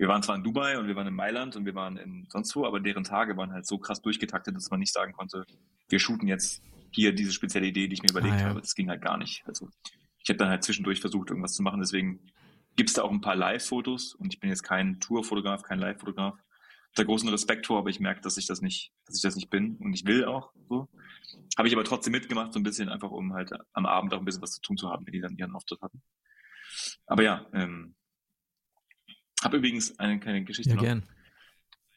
wir 0.00 0.08
waren 0.08 0.22
zwar 0.22 0.34
in 0.34 0.42
Dubai 0.42 0.78
und 0.78 0.86
wir 0.86 0.96
waren 0.96 1.06
in 1.06 1.14
Mailand 1.14 1.56
und 1.56 1.66
wir 1.66 1.74
waren 1.74 1.98
in 1.98 2.26
sonst 2.30 2.56
wo, 2.56 2.64
aber 2.64 2.80
deren 2.80 3.04
Tage 3.04 3.36
waren 3.36 3.52
halt 3.52 3.66
so 3.66 3.76
krass 3.76 4.00
durchgetaktet, 4.00 4.56
dass 4.56 4.70
man 4.70 4.80
nicht 4.80 4.94
sagen 4.94 5.12
konnte, 5.12 5.44
wir 5.90 5.98
shooten 5.98 6.26
jetzt 6.26 6.62
hier 6.90 7.14
diese 7.14 7.32
spezielle 7.32 7.66
Idee, 7.66 7.86
die 7.86 7.92
ich 7.92 8.02
mir 8.02 8.08
überlegt 8.08 8.36
ah, 8.36 8.40
ja. 8.40 8.46
habe. 8.46 8.62
Das 8.62 8.74
ging 8.74 8.88
halt 8.88 9.02
gar 9.02 9.18
nicht. 9.18 9.42
Also 9.46 9.68
ich 10.22 10.30
habe 10.30 10.38
dann 10.38 10.48
halt 10.48 10.64
zwischendurch 10.64 11.02
versucht, 11.02 11.28
irgendwas 11.28 11.52
zu 11.52 11.62
machen. 11.62 11.80
Deswegen 11.80 12.18
gibt 12.76 12.88
es 12.88 12.94
da 12.94 13.02
auch 13.02 13.10
ein 13.10 13.20
paar 13.20 13.36
Live-Fotos 13.36 14.14
und 14.14 14.32
ich 14.32 14.40
bin 14.40 14.48
jetzt 14.48 14.62
kein 14.62 15.00
Tour-Fotograf, 15.00 15.64
kein 15.64 15.78
Live-Fotograf. 15.78 16.34
Da 16.94 17.04
großen 17.04 17.28
Respekt 17.28 17.66
vor, 17.66 17.78
aber 17.78 17.90
ich 17.90 18.00
merke, 18.00 18.20
dass 18.20 18.36
ich 18.36 18.46
das 18.46 18.60
nicht, 18.60 18.92
dass 19.06 19.16
ich 19.16 19.22
das 19.22 19.36
nicht 19.36 19.48
bin 19.48 19.76
und 19.76 19.92
ich 19.92 20.04
will 20.06 20.24
auch 20.24 20.52
so. 20.68 20.88
Habe 21.56 21.68
ich 21.68 21.74
aber 21.74 21.84
trotzdem 21.84 22.12
mitgemacht, 22.12 22.52
so 22.52 22.58
ein 22.58 22.64
bisschen 22.64 22.88
einfach, 22.88 23.10
um 23.10 23.32
halt 23.32 23.52
am 23.72 23.86
Abend 23.86 24.12
auch 24.12 24.18
ein 24.18 24.24
bisschen 24.24 24.42
was 24.42 24.52
zu 24.52 24.60
tun 24.60 24.76
zu 24.76 24.90
haben, 24.90 25.06
wenn 25.06 25.12
die 25.12 25.20
dann 25.20 25.36
ihren 25.36 25.54
Auftritt 25.54 25.80
hatten. 25.82 26.02
Aber 27.06 27.22
ja, 27.22 27.46
ähm, 27.52 27.94
habe 29.42 29.58
übrigens 29.58 29.98
eine 29.98 30.18
kleine 30.18 30.44
Geschichte 30.44 30.70
ja, 30.70 30.76
noch. 30.76 30.82
Gern. 30.82 31.08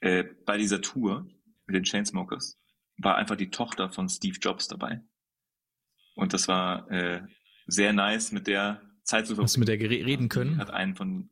Äh, 0.02 0.26
bei 0.46 0.58
dieser 0.58 0.82
Tour 0.82 1.28
mit 1.66 1.76
den 1.76 1.84
Chainsmokers 1.84 2.60
war 2.98 3.16
einfach 3.16 3.36
die 3.36 3.50
Tochter 3.50 3.90
von 3.90 4.10
Steve 4.10 4.38
Jobs 4.40 4.68
dabei. 4.68 5.02
Und 6.16 6.34
das 6.34 6.48
war 6.48 6.90
äh, 6.92 7.24
sehr 7.66 7.94
nice, 7.94 8.32
mit 8.32 8.48
der 8.48 8.82
Zeit 9.04 9.26
zu 9.26 9.36
verbringen. 9.36 9.46
Hast 9.46 9.56
du 9.56 9.60
mit 9.60 9.68
der 9.68 9.80
reden 9.80 10.30
können? 10.30 10.58
Hat 10.58 10.70
einen 10.70 10.96
von 10.96 11.30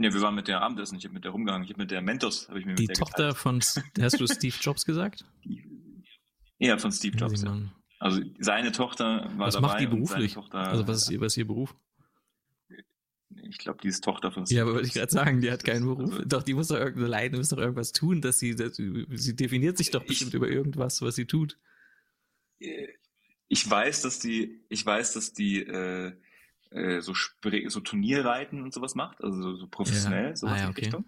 Ne, 0.00 0.14
wir 0.14 0.20
waren 0.22 0.34
mit 0.34 0.48
der 0.48 0.62
Abendessen, 0.62 0.96
ich 0.96 1.04
habe 1.04 1.12
mit 1.12 1.24
der 1.24 1.30
rumgegangen, 1.32 1.62
ich 1.62 1.70
habe 1.70 1.82
mit 1.82 1.90
der 1.90 2.00
Mentos, 2.00 2.48
habe 2.48 2.58
ich 2.58 2.64
mir 2.64 2.74
Die 2.74 2.86
Tochter 2.86 3.28
geteilt. 3.28 3.36
von, 3.36 3.60
hast 4.00 4.18
du 4.18 4.26
Steve 4.26 4.56
Jobs 4.58 4.86
gesagt? 4.86 5.26
Ja, 6.58 6.78
von 6.78 6.90
Steve 6.90 7.18
Jobs. 7.18 7.42
Ja. 7.42 7.60
Also 7.98 8.22
seine 8.38 8.72
Tochter 8.72 9.30
war 9.36 9.48
was 9.48 9.54
dabei. 9.54 9.66
Was 9.66 9.72
macht 9.72 9.80
die 9.82 9.86
beruflich? 9.88 10.32
Tochter, 10.32 10.58
also 10.60 10.88
was 10.88 11.02
ist, 11.02 11.10
ihr, 11.10 11.20
was 11.20 11.34
ist 11.34 11.36
ihr 11.36 11.46
Beruf? 11.46 11.74
Ich 13.42 13.58
glaube, 13.58 13.78
die 13.82 13.88
ist 13.88 14.02
Tochter 14.02 14.32
von 14.32 14.44
Ja, 14.46 14.62
aber 14.62 14.72
wollte 14.74 14.86
ich 14.88 14.94
gerade 14.94 15.12
sagen, 15.12 15.42
die 15.42 15.50
hat 15.50 15.64
keinen 15.64 15.84
Beruf. 15.84 16.10
Also- 16.12 16.24
doch, 16.24 16.42
die 16.44 16.54
muss 16.54 16.68
doch 16.68 16.76
irgendeine 16.78 17.08
Leiden, 17.08 17.36
muss 17.38 17.50
doch 17.50 17.58
irgendwas 17.58 17.92
tun, 17.92 18.22
dass 18.22 18.38
sie, 18.38 18.54
dass, 18.56 18.76
sie 18.76 19.36
definiert 19.36 19.76
sich 19.76 19.90
doch 19.90 20.00
Ich- 20.02 20.08
bestimmt 20.08 20.32
über 20.32 20.48
irgendwas, 20.48 21.02
was 21.02 21.14
sie 21.14 21.26
tut. 21.26 21.58
Ich 22.58 23.68
weiß, 23.70 24.00
dass 24.02 24.18
die, 24.18 24.60
ich 24.70 24.84
weiß, 24.86 25.12
dass 25.12 25.34
die 25.34 25.60
äh, 25.62 26.12
äh, 26.70 27.00
so, 27.00 27.14
so 27.14 27.80
Turnierreiten 27.80 28.62
und 28.62 28.72
sowas 28.72 28.94
macht, 28.94 29.22
also 29.22 29.56
so, 29.56 29.66
professionell, 29.68 30.30
Ja. 30.30 30.36
sowas 30.36 30.54
Ah, 30.54 30.58
ja, 30.58 30.64
in 30.64 30.70
okay. 30.70 30.80
Richtung. 30.82 31.04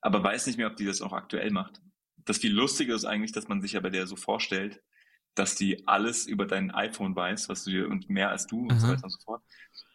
Aber 0.00 0.22
weiß 0.22 0.46
nicht 0.46 0.56
mehr, 0.56 0.68
ob 0.68 0.76
die 0.76 0.86
das 0.86 1.02
auch 1.02 1.12
aktuell 1.12 1.50
macht. 1.50 1.80
Das 2.24 2.38
viel 2.38 2.52
Lustige 2.52 2.94
ist 2.94 3.04
eigentlich, 3.04 3.32
dass 3.32 3.48
man 3.48 3.60
sich 3.60 3.72
ja 3.72 3.80
bei 3.80 3.90
der 3.90 4.06
so 4.06 4.16
vorstellt, 4.16 4.82
dass 5.34 5.54
die 5.54 5.86
alles 5.86 6.26
über 6.26 6.46
dein 6.46 6.70
iPhone 6.70 7.14
weiß, 7.14 7.48
was 7.50 7.64
du 7.64 7.70
dir 7.70 7.88
und 7.88 8.08
mehr 8.08 8.30
als 8.30 8.46
du 8.46 8.60
und 8.62 8.78
so 8.80 8.86
Aha. 8.86 8.94
weiter 8.94 9.04
und 9.04 9.10
so 9.10 9.18
fort. 9.24 9.42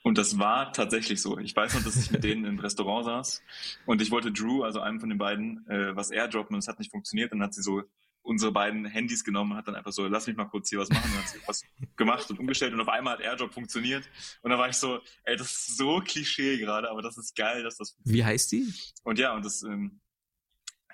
Und 0.04 0.18
das 0.18 0.38
war 0.38 0.72
tatsächlich 0.72 1.22
so. 1.22 1.38
Ich 1.40 1.56
weiß 1.56 1.74
noch, 1.76 1.84
dass 1.84 1.96
ich 1.96 2.12
mit 2.12 2.24
denen 2.24 2.46
im 2.46 2.60
Restaurant 2.60 3.06
saß 3.06 3.44
und 3.86 4.02
ich 4.02 4.12
wollte 4.12 4.32
Drew, 4.32 4.64
also 4.64 4.80
einem 4.82 5.00
von 5.00 5.10
den 5.10 5.18
beiden, 5.18 5.68
äh, 5.68 5.96
was 5.96 6.12
airdroppen 6.12 6.56
und 6.56 6.60
es 6.60 6.68
hat 6.68 6.80
nicht 6.80 6.92
funktioniert. 6.92 7.32
Dann 7.32 7.42
hat 7.42 7.54
sie 7.56 7.62
so 7.64 7.82
unsere 8.24 8.52
beiden 8.52 8.86
Handys 8.86 9.24
genommen 9.24 9.52
und 9.54 9.58
hat 9.58 9.68
dann 9.68 9.76
einfach 9.76 9.92
so, 9.92 10.08
lass 10.08 10.28
mich 10.28 10.36
mal 10.38 10.46
kurz 10.46 10.70
hier 10.70 10.80
was 10.80 10.90
machen. 10.90 11.04
Und 11.06 11.14
dann 11.16 11.24
hat 11.24 11.30
sie 11.30 11.40
was 11.48 11.64
gemacht 11.96 12.30
und 12.30 12.40
umgestellt 12.40 12.74
und 12.74 12.80
auf 12.82 12.88
einmal 12.90 13.14
hat 13.16 13.22
Airdrop 13.22 13.54
funktioniert. 13.54 14.08
Und 14.42 14.52
da 14.52 14.58
war 14.58 14.70
ich 14.70 14.76
so, 14.76 15.00
ey, 15.24 15.36
das 15.36 15.52
ist 15.52 15.78
so 15.78 16.00
Klischee 16.02 16.58
gerade, 16.58 16.90
aber 16.90 17.02
das 17.02 17.18
ist 17.18 17.36
geil, 17.36 17.64
dass 17.64 17.78
das. 17.78 17.98
Wie 18.04 18.24
heißt 18.24 18.52
die? 18.52 18.74
Und 19.04 19.18
ja, 19.20 19.34
und 19.36 19.44
das, 19.46 19.64
ähm, 19.64 20.00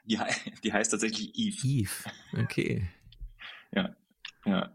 die, 0.05 0.17
die 0.63 0.71
heißt 0.73 0.91
tatsächlich 0.91 1.35
Eve. 1.35 1.67
Eve. 1.67 1.91
Okay. 2.43 2.87
Ja. 4.45 4.73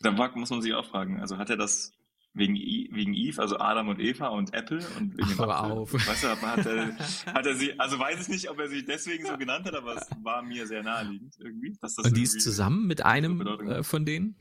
Da 0.00 0.18
war- 0.18 0.36
muss 0.36 0.50
man 0.50 0.60
sich 0.60 0.74
auch 0.74 0.84
fragen, 0.86 1.18
also 1.18 1.38
hat 1.38 1.48
er 1.48 1.56
das 1.56 1.92
wegen, 2.34 2.56
I, 2.56 2.88
wegen 2.92 3.14
Eve, 3.14 3.40
also 3.42 3.58
Adam 3.58 3.88
und 3.88 4.00
Eva 4.00 4.28
und 4.28 4.54
Apple 4.54 4.78
und 4.98 5.12
wegen 5.16 5.22
Ach, 5.24 5.28
dem 5.28 5.38
hör 5.38 5.48
Apfel? 5.58 5.72
auf. 5.72 5.92
Weißt 5.92 6.24
du, 6.24 6.28
hat 6.28 6.66
er, 6.66 6.96
hat 7.34 7.46
er 7.46 7.54
sie, 7.54 7.78
also 7.78 7.98
weiß 7.98 8.22
ich 8.22 8.28
nicht, 8.28 8.48
ob 8.50 8.58
er 8.58 8.68
sie 8.68 8.84
deswegen 8.84 9.26
so 9.26 9.36
genannt 9.36 9.66
hat, 9.66 9.74
aber 9.74 9.96
es 9.96 10.08
war 10.22 10.42
mir 10.42 10.66
sehr 10.66 10.82
naheliegend 10.82 11.34
irgendwie. 11.38 11.76
Dass 11.80 11.94
das 11.96 12.06
Und 12.06 12.16
die 12.16 12.22
ist 12.22 12.40
zusammen 12.40 12.86
mit 12.86 13.04
einem 13.04 13.40
äh, 13.46 13.82
von 13.82 14.04
denen? 14.06 14.36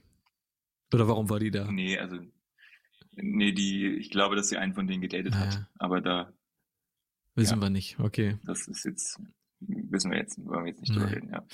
Oder 0.94 1.08
warum 1.08 1.30
war 1.30 1.40
die 1.40 1.52
da? 1.52 1.70
Nee, 1.72 1.98
also, 1.98 2.18
nee, 3.14 3.52
die, 3.52 3.88
ich 3.88 4.10
glaube, 4.10 4.36
dass 4.36 4.50
sie 4.50 4.58
einen 4.58 4.74
von 4.74 4.88
denen 4.88 5.02
gedatet 5.02 5.34
Ah, 5.36 5.40
hat, 5.40 5.68
aber 5.78 6.02
da, 6.02 6.34
Wissen 7.36 7.60
Ja. 7.60 7.62
wir 7.66 7.70
nicht. 7.70 7.98
Okay. 8.00 8.38
das 8.44 8.68
ist 8.68 8.84
jetzt, 8.84 9.18
wissen 9.62 10.12
wir 10.12 10.18
jetzt, 10.18 10.38
wollen 10.46 10.66
wir 10.66 10.72
jetzt 10.72 10.82
nicht 10.82 10.94
drüber 10.94 11.06
Nee. 11.08 11.14
reden, 11.16 11.30
ja. 11.32 11.46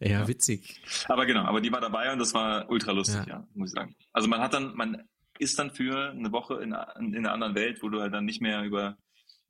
Ja, 0.00 0.08
Ja. 0.20 0.28
witzig. 0.28 0.82
Aber 1.08 1.24
genau, 1.24 1.44
aber 1.44 1.60
die 1.62 1.72
war 1.72 1.80
dabei 1.80 2.12
und 2.12 2.18
das 2.18 2.34
war 2.34 2.68
ultra 2.70 2.92
lustig, 2.92 3.16
Ja. 3.26 3.38
ja, 3.38 3.48
muss 3.54 3.70
ich 3.70 3.74
sagen. 3.74 3.94
Also 4.12 4.28
man 4.28 4.40
hat 4.40 4.52
dann, 4.52 4.74
man 4.76 5.02
ist 5.42 5.58
dann 5.58 5.70
für 5.70 6.10
eine 6.10 6.32
Woche 6.32 6.54
in, 6.62 6.74
in 6.98 7.16
einer 7.16 7.32
anderen 7.32 7.54
Welt, 7.54 7.82
wo 7.82 7.88
du 7.88 8.00
halt 8.00 8.14
dann 8.14 8.24
nicht 8.24 8.40
mehr 8.40 8.62
über, 8.62 8.96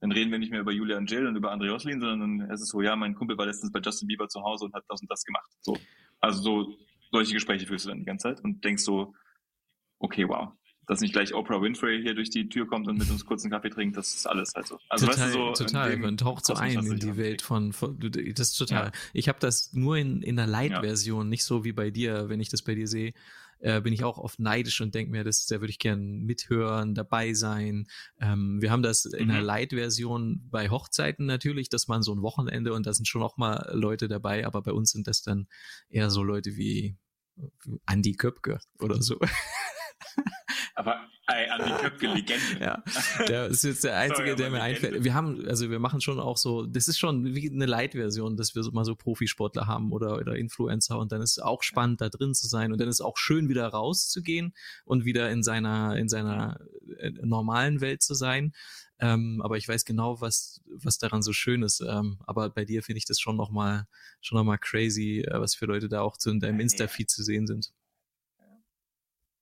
dann 0.00 0.10
reden 0.10 0.32
wir 0.32 0.38
nicht 0.38 0.50
mehr 0.50 0.60
über 0.60 0.72
Julia 0.72 0.96
und 0.96 1.10
Jill 1.10 1.26
und 1.26 1.36
über 1.36 1.52
André 1.52 1.72
Oslin, 1.72 2.00
sondern 2.00 2.38
dann 2.38 2.50
ist 2.50 2.62
es 2.62 2.68
so, 2.68 2.80
ja, 2.80 2.96
mein 2.96 3.14
Kumpel 3.14 3.36
war 3.36 3.46
letztens 3.46 3.72
bei 3.72 3.80
Justin 3.80 4.08
Bieber 4.08 4.28
zu 4.28 4.42
Hause 4.42 4.64
und 4.64 4.74
hat 4.74 4.84
das 4.88 5.00
und 5.00 5.10
das 5.10 5.22
gemacht. 5.24 5.50
So. 5.60 5.76
Also 6.20 6.42
so, 6.42 6.76
solche 7.12 7.34
Gespräche 7.34 7.66
führst 7.66 7.84
du 7.84 7.90
dann 7.90 7.98
die 7.98 8.04
ganze 8.04 8.28
Zeit 8.28 8.42
und 8.42 8.64
denkst 8.64 8.82
so, 8.82 9.14
okay, 9.98 10.28
wow. 10.28 10.52
Dass 10.88 11.00
nicht 11.00 11.12
gleich 11.12 11.32
Oprah 11.32 11.62
Winfrey 11.62 12.02
hier 12.02 12.14
durch 12.14 12.30
die 12.30 12.48
Tür 12.48 12.66
kommt 12.66 12.88
und 12.88 12.98
mit 12.98 13.08
uns 13.08 13.24
kurz 13.24 13.44
einen 13.44 13.52
Kaffee 13.52 13.70
trinkt, 13.70 13.96
das 13.96 14.14
ist 14.14 14.26
alles 14.26 14.52
halt 14.54 14.66
so. 14.66 14.78
Also 14.88 15.06
total, 15.06 15.24
weißt 15.24 15.34
du, 15.34 15.54
so 15.54 15.64
total. 15.64 15.96
Man 15.96 16.16
taucht 16.16 16.44
so 16.44 16.54
ein 16.54 16.84
in 16.84 16.98
die 16.98 17.16
Welt 17.16 17.40
von, 17.40 17.72
von 17.72 17.98
das 18.00 18.48
ist 18.48 18.56
total. 18.56 18.86
Ja. 18.86 18.92
Ich 19.12 19.28
habe 19.28 19.38
das 19.38 19.72
nur 19.72 19.96
in, 19.96 20.22
in 20.22 20.34
der 20.34 20.48
Light-Version, 20.48 21.28
nicht 21.28 21.44
so 21.44 21.64
wie 21.64 21.72
bei 21.72 21.90
dir, 21.90 22.28
wenn 22.28 22.40
ich 22.40 22.48
das 22.48 22.62
bei 22.62 22.74
dir 22.74 22.88
sehe. 22.88 23.12
Äh, 23.62 23.80
bin 23.80 23.92
ich 23.92 24.02
auch 24.02 24.18
oft 24.18 24.40
neidisch 24.40 24.80
und 24.80 24.94
denke 24.94 25.12
mir, 25.12 25.22
das, 25.22 25.46
da 25.46 25.60
würde 25.60 25.70
ich 25.70 25.78
gern 25.78 26.24
mithören, 26.24 26.94
dabei 26.94 27.32
sein. 27.32 27.86
Ähm, 28.20 28.60
wir 28.60 28.72
haben 28.72 28.82
das 28.82 29.04
in 29.04 29.28
Mhm. 29.28 29.32
der 29.32 29.42
Light-Version 29.42 30.48
bei 30.50 30.68
Hochzeiten 30.68 31.26
natürlich, 31.26 31.68
dass 31.68 31.86
man 31.86 32.02
so 32.02 32.12
ein 32.12 32.22
Wochenende 32.22 32.72
und 32.74 32.86
da 32.86 32.92
sind 32.92 33.06
schon 33.06 33.22
auch 33.22 33.36
mal 33.36 33.70
Leute 33.72 34.08
dabei, 34.08 34.46
aber 34.46 34.62
bei 34.62 34.72
uns 34.72 34.90
sind 34.90 35.06
das 35.06 35.22
dann 35.22 35.46
eher 35.88 36.10
so 36.10 36.24
Leute 36.24 36.56
wie 36.56 36.96
Andy 37.88 38.12
Köpke 38.14 38.58
oder 38.80 39.00
so. 39.00 39.18
Aber 40.74 41.00
ey, 41.26 41.48
an 41.48 41.62
die 41.66 41.72
Köpke 41.72 42.06
Legende. 42.06 42.58
Ja, 42.60 42.82
der 43.28 43.46
ist 43.46 43.64
jetzt 43.64 43.84
der 43.84 43.96
einzige, 43.96 44.30
Sorry, 44.30 44.36
der 44.36 44.50
mir 44.50 44.58
Legende. 44.58 44.62
einfällt. 44.62 45.04
Wir 45.04 45.14
haben, 45.14 45.46
also 45.46 45.70
wir 45.70 45.78
machen 45.78 46.00
schon 46.00 46.18
auch 46.20 46.36
so, 46.36 46.66
das 46.66 46.88
ist 46.88 46.98
schon 46.98 47.34
wie 47.34 47.50
eine 47.50 47.66
Light-Version, 47.66 48.36
dass 48.36 48.54
wir 48.54 48.62
so 48.62 48.70
mal 48.72 48.84
so 48.84 48.96
Profisportler 48.96 49.66
haben 49.66 49.92
oder, 49.92 50.16
oder 50.16 50.36
Influencer 50.36 50.98
und 50.98 51.12
dann 51.12 51.22
ist 51.22 51.32
es 51.32 51.38
auch 51.38 51.62
spannend, 51.62 52.00
da 52.00 52.08
drin 52.08 52.34
zu 52.34 52.46
sein 52.48 52.72
und 52.72 52.80
dann 52.80 52.88
ist 52.88 52.96
es 52.96 53.00
auch 53.00 53.16
schön, 53.16 53.48
wieder 53.48 53.66
rauszugehen 53.68 54.54
und 54.84 55.04
wieder 55.04 55.30
in 55.30 55.42
seiner, 55.42 55.96
in 55.96 56.08
seiner 56.08 56.58
äh, 56.98 57.10
normalen 57.22 57.80
Welt 57.80 58.02
zu 58.02 58.14
sein. 58.14 58.52
Ähm, 59.02 59.40
aber 59.42 59.56
ich 59.56 59.66
weiß 59.66 59.84
genau, 59.84 60.20
was, 60.20 60.60
was 60.66 60.98
daran 60.98 61.22
so 61.22 61.32
schön 61.32 61.62
ist. 61.62 61.80
Ähm, 61.80 62.18
aber 62.20 62.50
bei 62.50 62.64
dir 62.64 62.84
finde 62.84 62.98
ich 62.98 63.04
das 63.04 63.18
schon 63.18 63.36
nochmal, 63.36 63.88
schon 64.20 64.38
noch 64.38 64.44
mal 64.44 64.58
crazy, 64.58 65.22
äh, 65.26 65.40
was 65.40 65.56
für 65.56 65.66
Leute 65.66 65.88
da 65.88 66.02
auch 66.02 66.16
zu 66.16 66.30
in 66.30 66.38
deinem 66.38 66.60
Insta-Feed 66.60 67.10
zu 67.10 67.24
sehen 67.24 67.48
sind. 67.48 67.72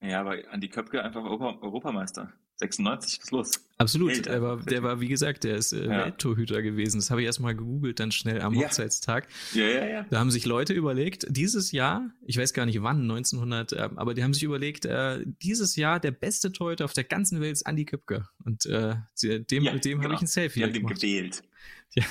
Ja, 0.03 0.21
aber 0.21 0.37
Andi 0.51 0.69
Köpke 0.69 1.03
einfach 1.05 1.23
Europa 1.23 1.59
Europameister. 1.61 2.33
96, 2.57 3.19
was 3.19 3.25
ist 3.25 3.31
los? 3.31 3.53
Absolut, 3.79 4.11
Hält 4.13 4.27
der 4.27 4.43
war, 4.43 4.59
der 4.59 4.83
war, 4.83 5.01
wie 5.01 5.09
gesagt, 5.09 5.45
der 5.45 5.57
ist 5.57 5.73
äh, 5.73 5.85
Ja. 5.87 6.05
Welttorhüter 6.05 6.61
gewesen. 6.61 6.99
Das 6.99 7.11
habe 7.11 7.23
ich 7.23 7.27
erstmal 7.27 7.55
gegoogelt, 7.55 8.01
dann 8.01 8.13
schnell 8.13 8.43
am 8.43 8.53
Ja. 8.53 8.67
Hochzeitstag. 8.67 9.29
Ja, 9.55 9.65
ja, 9.65 9.87
ja. 9.87 10.07
Da 10.11 10.19
haben 10.19 10.31
sich 10.31 10.45
Leute 10.45 10.75
überlegt, 10.75 11.27
dieses 11.31 11.73
Jahr, 11.73 12.11
ich 12.27 12.37
weiß 12.37 12.53
gar 12.53 12.67
nicht 12.67 12.83
wann, 12.83 13.01
1900, 13.03 13.73
äh, 13.73 13.89
aber 13.97 14.13
die 14.13 14.23
haben 14.23 14.35
sich 14.35 14.43
überlegt, 14.43 14.85
äh, 14.85 15.25
dieses 15.43 15.77
Jahr 15.77 16.01
der 16.01 16.11
beste 16.11 16.53
Torhüter 16.53 16.85
auf 16.85 16.93
der 16.93 17.05
ganzen 17.05 17.41
Welt 17.41 17.53
ist 17.53 17.67
Andi 17.67 17.87
Köpke. 17.87 18.29
Und 18.45 18.67
äh, 18.67 18.97
dem, 19.23 19.65
Ja, 19.65 19.73
mit 19.73 19.85
dem 19.87 19.99
habe 19.99 20.09
genau. 20.09 20.15
ich 20.17 20.23
ein 20.23 20.27
Selfie 20.27 20.61
Die 20.61 20.65
haben 20.65 20.73
den 20.75 20.83
gemacht. 20.83 21.01
gewählt. 21.01 21.43
Ja, 21.95 22.05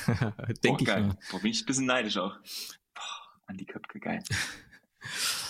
denke 0.64 0.82
ich 0.84 0.88
geil. 0.88 1.04
mal. 1.04 1.18
Boah, 1.32 1.40
bin 1.42 1.52
ich 1.52 1.62
ein 1.62 1.66
bisschen 1.66 1.86
neidisch 1.86 2.18
auch. 2.18 2.36
Boah, 2.94 3.04
Andi 3.48 3.66
Köpke, 3.66 4.00
geil. 4.00 4.22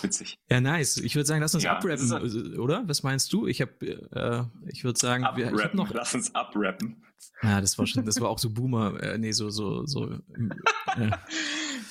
Witzig. 0.01 0.37
Ja, 0.49 0.61
nice. 0.61 0.97
Ich 0.97 1.15
würde 1.15 1.25
sagen, 1.25 1.41
lass 1.41 1.53
uns 1.55 1.63
Ja, 1.63 1.77
abrappen, 1.77 2.53
äh, 2.53 2.57
oder? 2.57 2.83
Was 2.87 3.03
meinst 3.03 3.31
du? 3.33 3.47
Ich 3.47 3.61
habe, 3.61 3.71
äh, 3.81 4.43
ich 4.71 4.83
würde 4.83 4.99
sagen, 4.99 5.23
wir, 5.35 5.47
ich 5.47 5.53
Abrappen. 5.53 5.77
noch, 5.77 5.93
Lass 5.93 6.13
uns 6.15 6.33
abrappen. 6.35 7.03
ja, 7.43 7.59
das 7.61 7.77
war 7.77 7.87
schon, 7.87 8.05
das 8.05 8.19
war 8.21 8.29
auch 8.29 8.39
so 8.39 8.49
Boomer, 8.51 9.01
äh, 9.01 9.17
nee, 9.17 9.31
so, 9.31 9.49
so, 9.49 9.85
so. 9.85 10.09
Äh, 10.95 11.09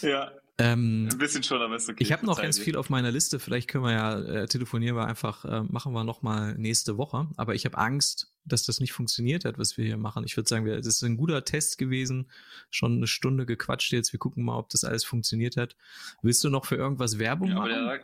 Ja, 0.02 0.30
ähm, 0.60 1.08
ein 1.10 1.18
bisschen 1.18 1.42
schon, 1.44 1.62
aber 1.62 1.76
ist 1.76 1.88
okay. 1.88 2.02
Ich 2.02 2.10
habe 2.12 2.26
noch 2.26 2.40
ganz 2.40 2.58
viel 2.58 2.76
auf 2.76 2.90
meiner 2.90 3.10
Liste. 3.12 3.38
Vielleicht 3.38 3.68
können 3.68 3.84
wir 3.84 3.92
ja 3.92 4.18
äh, 4.18 4.46
telefonieren 4.46 4.96
wir 4.96 5.06
einfach, 5.06 5.44
äh, 5.44 5.62
machen 5.62 5.92
wir 5.92 6.02
noch 6.04 6.22
mal 6.22 6.56
nächste 6.58 6.96
Woche. 6.96 7.28
Aber 7.36 7.54
ich 7.54 7.64
habe 7.64 7.78
Angst, 7.78 8.32
dass 8.52 8.64
das 8.64 8.80
nicht 8.80 8.92
funktioniert 8.92 9.44
hat, 9.44 9.58
was 9.58 9.76
wir 9.76 9.84
hier 9.84 9.96
machen. 9.96 10.24
Ich 10.24 10.36
würde 10.36 10.48
sagen, 10.48 10.64
wir, 10.64 10.76
das 10.76 10.86
ist 10.86 11.02
ein 11.02 11.16
guter 11.16 11.44
Test 11.44 11.78
gewesen. 11.78 12.30
Schon 12.70 12.96
eine 12.96 13.06
Stunde 13.06 13.46
gequatscht 13.46 13.92
jetzt. 13.92 14.12
Wir 14.12 14.18
gucken 14.18 14.44
mal, 14.44 14.58
ob 14.58 14.68
das 14.70 14.84
alles 14.84 15.04
funktioniert 15.04 15.56
hat. 15.56 15.76
Willst 16.22 16.42
du 16.44 16.50
noch 16.50 16.64
für 16.66 16.76
irgendwas 16.76 17.18
Werbung 17.18 17.48
Ja, 17.50 17.54
machen? 17.56 18.00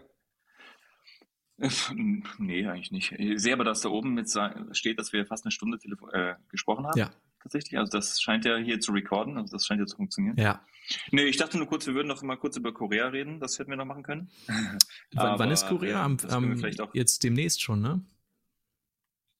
Nee, 2.38 2.66
eigentlich 2.66 2.90
nicht. 2.90 3.12
Ich 3.12 3.40
sehe 3.40 3.52
aber, 3.52 3.64
dass 3.64 3.80
da 3.80 3.88
oben 3.88 4.14
mit 4.14 4.28
steht, 4.72 4.98
dass 4.98 5.12
wir 5.12 5.24
fast 5.26 5.44
eine 5.44 5.52
Stunde 5.52 5.78
telefo- 5.78 6.10
äh, 6.12 6.34
gesprochen 6.48 6.86
haben. 6.86 6.98
Ja. 6.98 7.10
Tatsächlich. 7.42 7.78
Also 7.78 7.90
das 7.92 8.20
scheint 8.22 8.44
ja 8.46 8.56
hier 8.56 8.80
zu 8.80 8.90
recorden, 8.92 9.36
also 9.36 9.52
das 9.54 9.66
scheint 9.66 9.78
ja 9.78 9.86
zu 9.86 9.96
funktionieren. 9.96 10.34
Ja. 10.38 10.64
Nee, 11.10 11.24
ich 11.24 11.36
dachte 11.36 11.58
nur 11.58 11.66
kurz, 11.66 11.86
wir 11.86 11.94
würden 11.94 12.08
noch 12.08 12.22
mal 12.22 12.36
kurz 12.36 12.56
über 12.56 12.72
Korea 12.72 13.08
reden. 13.08 13.38
Das 13.38 13.58
hätten 13.58 13.70
wir 13.70 13.76
noch 13.76 13.84
machen 13.84 14.02
können. 14.02 14.30
Wann, 14.46 14.78
wann 15.12 15.28
Aber, 15.42 15.52
ist 15.52 15.66
Korea? 15.68 16.00
äh, 16.00 16.02
Am, 16.02 16.16
am, 16.30 16.56
vielleicht 16.56 16.80
auch- 16.80 16.94
jetzt 16.94 17.22
demnächst 17.22 17.62
schon, 17.62 17.80
ne? 17.82 18.02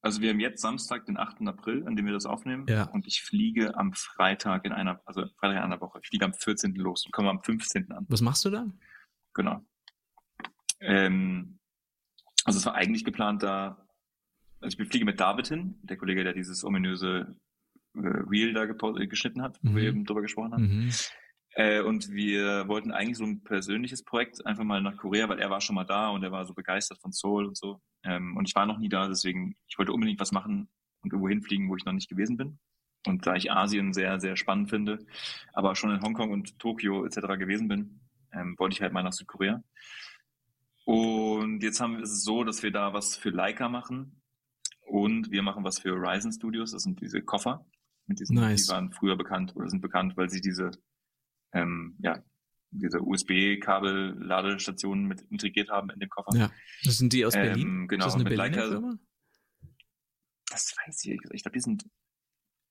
Also 0.04 0.20
wir 0.20 0.28
haben 0.30 0.40
jetzt 0.40 0.60
Samstag, 0.60 1.06
den 1.06 1.16
8. 1.16 1.48
April, 1.48 1.86
an 1.86 1.96
dem 1.96 2.04
wir 2.04 2.12
das 2.12 2.26
aufnehmen. 2.26 2.66
Ja. 2.68 2.84
Und 2.90 3.06
ich 3.06 3.22
fliege 3.22 3.74
am 3.74 3.94
Freitag 3.94 4.66
in 4.66 4.72
einer, 4.72 5.00
also 5.06 5.22
Freitag 5.38 5.56
in 5.56 5.62
einer 5.62 5.80
Woche. 5.80 5.98
Ich 6.02 6.08
fliege 6.08 6.26
am 6.26 6.34
14. 6.34 6.74
los 6.74 7.06
und 7.06 7.12
komme 7.12 7.30
am 7.30 7.42
15. 7.42 7.90
an. 7.90 8.04
Was 8.10 8.20
machst 8.20 8.44
du 8.44 8.50
da? 8.50 8.66
Genau. 9.32 9.64
Ähm, 10.80 11.58
also 12.44 12.58
es 12.58 12.66
war 12.66 12.74
eigentlich 12.74 13.06
geplant, 13.06 13.42
da, 13.42 13.88
also 14.60 14.78
ich 14.78 14.88
fliege 14.88 15.06
mit 15.06 15.18
David 15.20 15.48
hin, 15.48 15.78
der 15.82 15.96
Kollege, 15.96 16.22
der 16.22 16.34
dieses 16.34 16.64
ominöse 16.64 17.34
äh, 17.94 18.00
Reel 18.00 18.52
da 18.52 18.64
äh, 18.64 19.06
geschnitten 19.06 19.40
hat, 19.40 19.58
wo 19.62 19.70
Mhm. 19.70 19.76
wir 19.76 19.82
eben 19.84 20.04
drüber 20.04 20.20
gesprochen 20.20 20.52
haben. 20.52 20.84
Mhm. 20.84 20.90
Äh, 21.56 21.82
und 21.82 22.10
wir 22.10 22.66
wollten 22.66 22.90
eigentlich 22.90 23.18
so 23.18 23.24
ein 23.24 23.42
persönliches 23.42 24.02
Projekt 24.02 24.44
einfach 24.44 24.64
mal 24.64 24.82
nach 24.82 24.96
Korea, 24.96 25.28
weil 25.28 25.38
er 25.38 25.50
war 25.50 25.60
schon 25.60 25.76
mal 25.76 25.84
da 25.84 26.08
und 26.08 26.24
er 26.24 26.32
war 26.32 26.44
so 26.46 26.54
begeistert 26.54 26.98
von 27.00 27.12
Seoul 27.12 27.46
und 27.46 27.56
so. 27.56 27.80
Ähm, 28.02 28.36
und 28.36 28.48
ich 28.48 28.54
war 28.54 28.66
noch 28.66 28.78
nie 28.78 28.88
da, 28.88 29.08
deswegen, 29.08 29.56
ich 29.68 29.78
wollte 29.78 29.92
unbedingt 29.92 30.20
was 30.20 30.32
machen 30.32 30.68
und 31.02 31.12
irgendwo 31.12 31.28
hinfliegen, 31.28 31.68
wo 31.68 31.76
ich 31.76 31.84
noch 31.84 31.92
nicht 31.92 32.08
gewesen 32.08 32.36
bin. 32.36 32.58
Und 33.06 33.26
da 33.26 33.36
ich 33.36 33.52
Asien 33.52 33.92
sehr, 33.92 34.18
sehr 34.18 34.36
spannend 34.36 34.70
finde, 34.70 34.98
aber 35.52 35.76
schon 35.76 35.90
in 35.90 36.02
Hongkong 36.02 36.32
und 36.32 36.58
Tokio 36.58 37.04
etc. 37.04 37.38
gewesen 37.38 37.68
bin, 37.68 38.00
ähm, 38.32 38.56
wollte 38.58 38.74
ich 38.74 38.82
halt 38.82 38.92
mal 38.92 39.02
nach 39.02 39.12
Südkorea. 39.12 39.62
Und 40.84 41.62
jetzt 41.62 41.80
haben 41.80 41.96
wir 41.96 42.02
ist 42.02 42.12
es 42.12 42.24
so, 42.24 42.44
dass 42.44 42.62
wir 42.62 42.72
da 42.72 42.92
was 42.92 43.16
für 43.16 43.30
Leica 43.30 43.68
machen 43.68 44.22
und 44.82 45.30
wir 45.30 45.42
machen 45.42 45.64
was 45.64 45.78
für 45.78 45.92
Horizon 45.92 46.32
Studios. 46.32 46.72
Das 46.72 46.82
sind 46.82 47.00
diese 47.00 47.22
Koffer. 47.22 47.64
Mit 48.06 48.20
diesen, 48.20 48.36
Nice. 48.36 48.66
Die 48.66 48.72
waren 48.72 48.92
früher 48.92 49.16
bekannt 49.16 49.54
oder 49.56 49.68
sind 49.68 49.80
bekannt, 49.80 50.16
weil 50.16 50.28
sie 50.28 50.42
diese 50.42 50.72
ähm, 51.54 51.96
ja, 52.00 52.22
diese 52.70 53.00
USB-Kabel-Ladestationen 53.00 55.06
mit 55.06 55.22
integriert 55.30 55.70
haben 55.70 55.90
in 55.90 56.00
dem 56.00 56.08
Koffer. 56.10 56.36
Ja, 56.36 56.50
das 56.84 56.98
sind 56.98 57.12
die 57.12 57.24
aus 57.24 57.34
Berlin? 57.34 57.66
Ähm, 57.66 57.88
genau, 57.88 58.06
ist 58.06 58.14
das 58.14 58.20
eine 58.20 58.24
mit 58.24 58.36
Berliner 58.36 58.56
Leica. 58.56 58.68
Firma? 58.70 58.98
Das 60.50 60.74
weiß 60.86 61.04
ich, 61.06 61.18
ich 61.32 61.42
glaube, 61.42 61.54
die 61.56 61.60
sind 61.60 61.84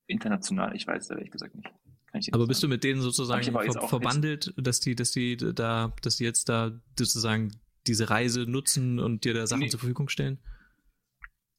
international, 0.08 0.76
ich 0.76 0.86
weiß 0.86 1.06
es 1.06 1.10
ehrlich 1.10 1.32
gesagt 1.32 1.56
nicht. 1.56 1.72
Dir 2.14 2.34
Aber 2.34 2.44
nicht 2.44 2.50
bist 2.50 2.62
du 2.62 2.68
mit 2.68 2.84
denen 2.84 3.02
sozusagen 3.02 3.44
ver 3.44 3.88
verbandelt, 3.88 4.54
dass 4.56 4.80
die, 4.80 4.96
dass 4.96 5.12
die 5.12 5.36
da, 5.36 5.94
dass 6.04 6.18
die 6.18 6.26
jetzt 6.26 6.48
da 6.48 6.80
sozusagen 6.98 7.52
diese 7.88 8.12
Reise 8.12 8.44
nutzen 8.44 9.00
und 9.00 9.26
dir 9.26 9.34
da 9.34 9.48
Sachen 9.48 9.62
Nee. 9.62 9.70
zur 9.70 9.80
Verfügung 9.80 10.10
stellen? 10.10 10.38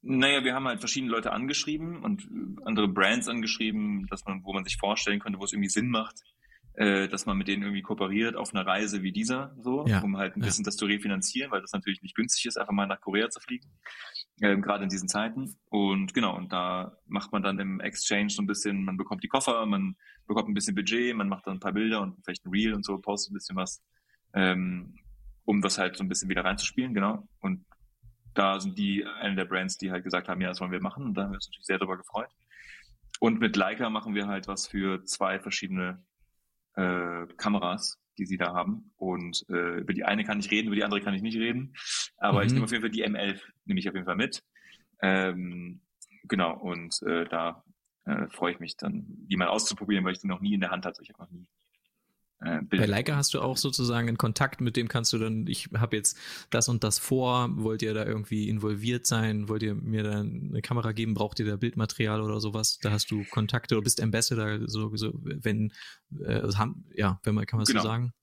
Naja, 0.01 0.43
wir 0.43 0.53
haben 0.53 0.65
halt 0.65 0.79
verschiedene 0.79 1.11
Leute 1.11 1.33
angeschrieben 1.33 2.03
und 2.03 2.27
andere 2.63 2.87
Brands 2.87 3.27
angeschrieben, 3.27 4.07
dass 4.07 4.23
man, 4.25 4.43
wo 4.43 4.53
man 4.53 4.63
sich 4.63 4.77
vorstellen 4.77 5.19
könnte, 5.19 5.39
wo 5.39 5.43
es 5.43 5.51
irgendwie 5.51 5.69
Sinn 5.69 5.89
macht, 5.89 6.21
äh, 6.77 7.07
dass 7.07 7.25
man 7.25 7.37
mit 7.37 7.47
denen 7.47 7.63
irgendwie 7.63 7.81
kooperiert 7.81 8.35
auf 8.35 8.53
einer 8.53 8.65
Reise 8.65 9.01
wie 9.01 9.11
dieser, 9.11 9.55
so, 9.59 9.85
Ja, 9.87 10.01
um 10.01 10.17
halt 10.17 10.35
ein 10.35 10.41
ja. 10.41 10.47
bisschen 10.47 10.65
das 10.65 10.75
zu 10.75 10.85
refinanzieren, 10.85 11.51
weil 11.51 11.61
das 11.61 11.71
natürlich 11.71 12.01
nicht 12.01 12.15
günstig 12.15 12.45
ist, 12.45 12.57
einfach 12.57 12.73
mal 12.73 12.85
nach 12.85 12.99
Korea 13.01 13.29
zu 13.29 13.39
fliegen, 13.39 13.71
ähm, 14.41 14.61
gerade 14.61 14.83
in 14.83 14.89
diesen 14.89 15.07
Zeiten. 15.07 15.55
Und 15.69 16.13
genau, 16.13 16.35
und 16.35 16.51
da 16.51 16.97
macht 17.07 17.31
man 17.31 17.43
dann 17.43 17.59
im 17.59 17.79
Exchange 17.79 18.29
so 18.29 18.41
ein 18.41 18.47
bisschen, 18.47 18.83
man 18.83 18.97
bekommt 18.97 19.23
die 19.23 19.29
Koffer, 19.29 19.65
man 19.65 19.95
bekommt 20.27 20.49
ein 20.49 20.53
bisschen 20.53 20.75
Budget, 20.75 21.15
man 21.15 21.29
macht 21.29 21.47
dann 21.47 21.57
ein 21.57 21.59
paar 21.59 21.73
Bilder 21.73 22.01
und 22.01 22.23
vielleicht 22.23 22.45
ein 22.45 22.51
Reel 22.51 22.73
und 22.73 22.83
so, 22.83 22.97
postet 22.97 23.31
ein 23.31 23.35
bisschen 23.35 23.55
was, 23.55 23.81
ähm, 24.33 24.95
um 25.45 25.61
das 25.61 25.77
halt 25.77 25.95
so 25.95 26.03
ein 26.03 26.09
bisschen 26.09 26.29
wieder 26.29 26.43
reinzuspielen, 26.43 26.93
genau. 26.93 27.27
Und 27.39 27.65
da 28.33 28.59
sind 28.59 28.77
die 28.77 29.05
eine 29.05 29.35
der 29.35 29.45
Brands, 29.45 29.77
die 29.77 29.91
halt 29.91 30.03
gesagt 30.03 30.27
haben, 30.27 30.41
ja, 30.41 30.49
das 30.49 30.59
wollen 30.59 30.71
wir 30.71 30.81
machen. 30.81 31.05
Und 31.05 31.13
da 31.13 31.23
haben 31.23 31.31
wir 31.31 31.35
uns 31.35 31.47
natürlich 31.47 31.65
sehr 31.65 31.77
darüber 31.77 31.97
gefreut. 31.97 32.29
Und 33.21 33.39
mit 33.39 33.55
Leica 33.55 33.89
machen 33.89 34.13
wir 34.13 34.27
halt 34.27 34.47
was 34.49 34.67
für 34.67 35.03
zwei 35.05 35.39
verschiedene 35.39 36.03
äh, 36.75 37.25
Kameras, 37.37 37.99
die 38.17 38.25
sie 38.25 38.37
da 38.37 38.53
haben. 38.53 38.91
Und 38.97 39.45
äh, 39.49 39.79
über 39.79 39.93
die 39.93 40.03
eine 40.03 40.23
kann 40.23 40.39
ich 40.39 40.51
reden, 40.51 40.67
über 40.67 40.75
die 40.75 40.83
andere 40.83 41.01
kann 41.01 41.13
ich 41.13 41.21
nicht 41.21 41.37
reden. 41.37 41.73
Aber 42.17 42.43
ich 42.43 42.49
Mhm. 42.49 42.55
nehme 42.55 42.65
auf 42.65 42.71
jeden 42.71 42.81
Fall 42.81 42.91
die 42.91 43.05
M11, 43.05 43.41
nehme 43.65 43.79
ich 43.79 43.87
auf 43.89 43.95
jeden 43.95 44.05
Fall 44.05 44.15
mit. 44.15 44.43
Ähm, 45.01 45.81
genau, 46.23 46.57
und 46.57 47.01
äh, 47.03 47.25
da 47.25 47.63
äh, 48.05 48.27
freue 48.29 48.53
ich 48.53 48.59
mich 48.59 48.77
dann, 48.77 49.05
die 49.07 49.35
mal 49.37 49.47
auszuprobieren, 49.47 50.05
weil 50.05 50.13
ich 50.13 50.19
die 50.19 50.27
noch 50.27 50.41
nie 50.41 50.53
in 50.53 50.61
der 50.61 50.71
Hand 50.71 50.85
hatte. 50.85 51.01
Ich 51.01 51.09
habe 51.09 51.23
noch 51.23 51.31
nie 51.31 51.47
äh, 52.39 52.61
Bei. 52.61 52.85
Leica 52.85 53.15
hast 53.15 53.33
du 53.33 53.41
auch 53.41 53.57
sozusagen 53.57 54.07
einen 54.07 54.17
Kontakt, 54.17 54.61
mit 54.61 54.75
dem 54.75 54.87
kannst 54.87 55.13
du 55.13 55.17
dann, 55.17 55.47
ich 55.47 55.69
habe 55.75 55.95
jetzt 55.95 56.17
das 56.49 56.69
und 56.69 56.83
das 56.83 56.99
vor, 56.99 57.49
wollt 57.57 57.81
ihr 57.81 57.93
da 57.93 58.05
irgendwie 58.05 58.49
involviert 58.49 59.05
sein, 59.07 59.49
wollt 59.49 59.63
ihr 59.63 59.75
mir 59.75 60.03
da 60.03 60.19
eine 60.19 60.61
Kamera 60.61 60.91
geben, 60.91 61.13
braucht 61.13 61.39
ihr 61.39 61.45
da 61.45 61.55
Bildmaterial 61.55 62.21
oder 62.21 62.39
sowas, 62.39 62.77
da 62.79 62.91
hast 62.91 63.09
du 63.11 63.23
Kontakte 63.31 63.75
oder 63.75 63.83
bist 63.83 64.01
Ambassador, 64.01 64.59
so, 64.67 64.95
so 64.95 65.11
wenn, 65.15 65.71
äh, 66.19 66.41
haben, 66.53 66.85
ja, 66.93 67.19
wenn 67.23 67.35
man, 67.35 67.45
kann 67.45 67.57
man 67.57 67.65
Genau. 67.65 67.81
so 67.81 67.87
sagen? 67.87 68.13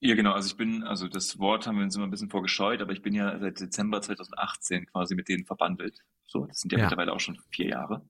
Ja, 0.00 0.14
genau. 0.14 0.32
Also 0.32 0.48
ich 0.50 0.56
bin, 0.58 0.82
also 0.82 1.08
das 1.08 1.38
Wort 1.38 1.66
haben 1.66 1.76
wir 1.78 1.84
uns 1.84 1.96
immer 1.96 2.06
ein 2.06 2.10
bisschen 2.10 2.28
vorgescheut, 2.30 2.80
aber 2.82 2.92
ich 2.92 3.00
bin 3.02 3.14
ja 3.14 3.38
seit 3.38 3.60
Dezember 3.60 4.02
2018 4.02 4.86
quasi 4.86 5.14
mit 5.14 5.28
denen 5.28 5.44
verbandelt. 5.46 6.00
So, 6.26 6.44
das 6.46 6.60
sind 6.60 6.72
ja, 6.72 6.78
Ja. 6.78 6.84
mittlerweile 6.84 7.12
auch 7.12 7.20
schon 7.20 7.38
vier 7.50 7.68
Jahre, 7.68 8.06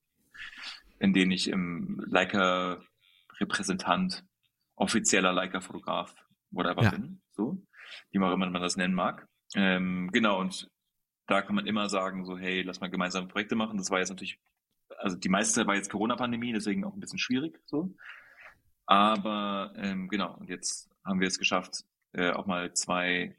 in 0.98 1.12
denen 1.12 1.30
ich 1.30 1.48
im 1.48 2.02
Leica-Repräsentant, 2.08 4.24
offizieller 4.76 5.32
Leica-Fotograf, 5.32 6.14
whatever 6.50 6.82
Ja. 6.82 6.90
bin. 6.90 7.20
So, 7.32 7.62
wie 8.10 8.18
auch 8.20 8.32
immer 8.32 8.48
man 8.48 8.62
das 8.62 8.76
nennen 8.76 8.94
mag. 8.94 9.28
Ähm, 9.54 10.10
genau, 10.12 10.40
und 10.40 10.70
da 11.26 11.42
kann 11.42 11.54
man 11.56 11.66
immer 11.66 11.88
sagen, 11.88 12.24
so, 12.24 12.38
hey, 12.38 12.62
lass 12.62 12.80
mal 12.80 12.90
gemeinsame 12.90 13.26
Projekte 13.26 13.56
machen. 13.56 13.78
Das 13.78 13.90
war 13.90 13.98
jetzt 13.98 14.10
natürlich, 14.10 14.38
also 14.98 15.16
die 15.16 15.28
meiste 15.28 15.66
war 15.66 15.74
jetzt 15.74 15.90
Corona-Pandemie, 15.90 16.52
deswegen 16.52 16.84
auch 16.84 16.94
ein 16.94 17.00
bisschen 17.00 17.18
schwierig. 17.18 17.58
So. 17.66 17.94
Aber 18.86 19.72
ähm, 19.76 20.08
genau, 20.08 20.36
und 20.36 20.48
jetzt 20.48 20.88
haben 21.04 21.20
wir 21.20 21.26
es 21.26 21.38
geschafft, 21.38 21.84
äh, 22.12 22.30
auch 22.30 22.46
mal 22.46 22.72
zwei 22.74 23.36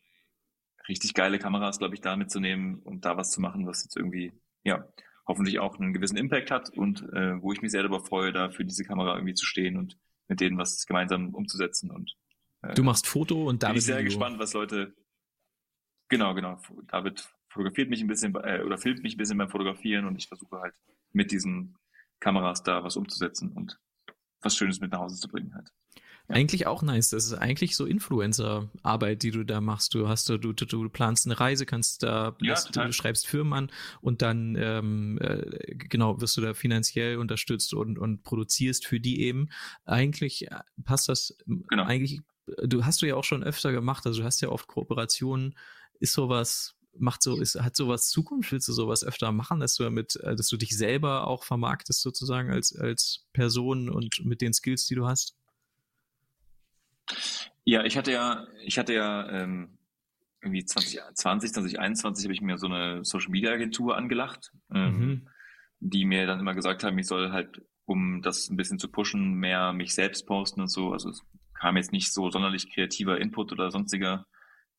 richtig 0.88 1.14
geile 1.14 1.40
Kameras, 1.40 1.80
glaube 1.80 1.96
ich, 1.96 2.02
da 2.02 2.16
mitzunehmen 2.16 2.80
und 2.80 3.06
da 3.06 3.18
was 3.18 3.32
zu 3.32 3.42
machen, 3.42 3.66
was 3.68 3.84
jetzt 3.84 3.96
irgendwie, 3.98 4.34
ja, 4.64 4.88
hoffentlich 5.28 5.60
auch 5.60 5.78
einen 5.80 5.94
gewissen 5.94 6.18
Impact 6.18 6.52
hat 6.52 6.70
und 6.70 7.02
äh, 7.14 7.42
wo 7.42 7.52
ich 7.52 7.62
mich 7.62 7.72
sehr 7.72 7.84
darüber 7.84 8.00
freue, 8.00 8.32
da 8.32 8.50
für 8.50 8.64
diese 8.64 8.86
Kamera 8.86 9.16
irgendwie 9.16 9.34
zu 9.34 9.46
stehen 9.46 9.78
und 9.78 9.98
mit 10.28 10.40
denen 10.40 10.58
was 10.58 10.86
gemeinsam 10.86 11.34
umzusetzen. 11.34 11.92
Und 11.92 12.16
äh, 12.62 12.74
Du 12.74 12.84
machst 12.84 13.08
Foto 13.08 13.44
und 13.48 13.60
bin 13.60 13.60
David 13.60 13.78
ich 13.78 13.86
sehr 13.86 13.98
Video. 13.98 14.06
gespannt, 14.06 14.40
was 14.40 14.54
Leute. 14.54 14.96
Genau, 16.10 16.34
genau. 16.34 16.62
David 16.88 17.28
fotografiert 17.50 17.90
mich 17.90 18.02
ein 18.02 18.08
bisschen 18.08 18.36
äh, 18.36 18.62
oder 18.66 18.78
filmt 18.78 19.04
mich 19.04 19.16
ein 19.16 19.18
bisschen 19.18 19.38
beim 19.38 19.50
Fotografieren 19.50 20.06
und 20.06 20.16
ich 20.16 20.28
versuche 20.28 20.60
halt 20.60 20.76
mit 21.12 21.32
diesen 21.32 21.78
Kameras 22.20 22.64
da 22.64 22.84
was 22.84 22.96
umzusetzen 22.98 23.52
und 23.54 23.80
was 24.42 24.56
Schönes 24.56 24.80
mit 24.80 24.92
nach 24.92 25.00
Hause 25.00 25.18
zu 25.18 25.28
bringen 25.28 25.54
halt. 25.56 25.72
Ja. 26.30 26.36
Eigentlich 26.36 26.68
auch 26.68 26.82
nice. 26.82 27.12
Das 27.12 27.26
ist 27.26 27.34
eigentlich 27.34 27.76
so 27.78 27.86
Influencer-Arbeit, 27.86 29.24
die 29.24 29.32
du 29.32 29.44
da 29.46 29.62
machst. 29.62 29.94
Du 29.94 30.08
hast 30.10 30.28
du, 30.30 30.38
du, 30.38 30.52
du 30.54 30.90
planst 30.90 31.26
eine 31.26 31.40
Reise, 31.40 31.66
kannst 31.66 32.04
da, 32.04 32.36
Ja, 32.42 32.50
lässt- 32.54 32.76
du 32.76 32.92
schreibst 32.92 33.28
Firmen 33.28 33.54
an 33.54 33.72
und 34.02 34.22
dann 34.22 34.56
ähm, 34.60 35.18
äh, 35.22 35.76
genau 35.76 36.20
wirst 36.20 36.36
du 36.38 36.42
da 36.42 36.54
finanziell 36.54 37.18
unterstützt 37.18 37.74
und, 37.74 37.98
und 37.98 38.24
produzierst 38.24 38.86
für 38.86 39.00
die 39.00 39.22
eben. 39.22 39.50
Eigentlich 39.86 40.52
äh, 40.52 40.60
passt 40.84 41.08
das 41.10 41.38
Genau. 41.70 41.84
eigentlich, 41.86 42.22
du 42.64 42.84
hast 42.86 43.02
du 43.02 43.06
ja 43.06 43.16
auch 43.16 43.24
schon 43.24 43.44
öfter 43.44 43.72
gemacht, 43.72 44.06
also 44.06 44.20
du 44.20 44.26
hast 44.26 44.42
ja 44.42 44.50
oft 44.50 44.68
Kooperationen. 44.68 45.56
Ist 46.00 46.14
sowas, 46.14 46.76
macht 46.98 47.24
so, 47.24 47.40
ist, 47.40 47.56
hat 47.60 47.76
sowas 47.78 48.10
Zukunft? 48.10 48.52
Willst 48.52 48.68
du 48.68 48.74
sowas 48.74 49.04
öfter 49.04 49.32
machen, 49.32 49.60
dass 49.62 49.76
du 49.76 49.84
damit, 49.84 50.18
äh, 50.18 50.36
dass 50.36 50.50
du 50.50 50.58
dich 50.58 50.78
selber 50.78 51.26
auch 51.28 51.44
vermarktest 51.46 52.02
sozusagen 52.02 52.52
als, 52.52 52.76
als 52.76 53.26
Person 53.34 53.90
und 53.90 54.26
mit 54.26 54.42
den 54.42 54.52
Skills, 54.54 54.86
die 54.88 54.96
du 54.96 55.08
hast? 55.08 55.36
Ja, 57.64 57.84
ich 57.84 57.98
hatte 57.98 58.12
ja, 58.12 58.48
ich 58.64 58.78
hatte 58.78 58.94
ja 58.94 59.30
ähm, 59.30 59.78
irgendwie 60.42 60.64
2020, 60.66 61.54
2021 61.54 62.26
habe 62.26 62.34
ich 62.34 62.42
mir 62.42 62.58
so 62.58 62.68
eine 62.68 63.04
Social 63.04 63.30
Media 63.32 63.52
Agentur 63.52 63.98
angelacht, 63.98 64.52
ähm, 64.74 65.00
Mhm. 65.00 65.28
die 65.80 66.06
mir 66.06 66.26
dann 66.28 66.40
immer 66.40 66.54
gesagt 66.56 66.84
haben, 66.84 66.98
ich 66.98 67.08
soll 67.08 67.32
halt, 67.32 67.62
um 67.86 68.22
das 68.22 68.50
ein 68.50 68.58
bisschen 68.58 68.80
zu 68.80 68.90
pushen, 68.90 69.34
mehr 69.36 69.74
mich 69.74 69.94
selbst 69.94 70.26
posten 70.26 70.62
und 70.62 70.70
so. 70.70 70.92
Also 70.94 71.10
es 71.10 71.22
kam 71.54 71.78
jetzt 71.78 71.92
nicht 71.92 72.14
so 72.14 72.30
sonderlich 72.30 72.72
kreativer 72.74 73.20
Input 73.20 73.52
oder 73.52 73.72
sonstiger 73.72 74.26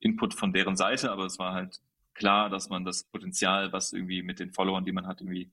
Input 0.01 0.35
von 0.35 0.53
deren 0.53 0.76
Seite, 0.76 1.11
aber 1.11 1.26
es 1.26 1.39
war 1.39 1.53
halt 1.55 1.81
klar, 2.14 2.51
dass 2.51 2.68
man 2.68 2.85
das 2.85 3.05
Potenzial, 3.05 3.72
was 3.72 3.93
irgendwie 3.93 4.22
mit 4.22 4.39
den 4.41 4.53
Followern, 4.53 4.85
die 4.85 4.93
man 4.93 5.07
hat, 5.07 5.20
irgendwie, 5.20 5.53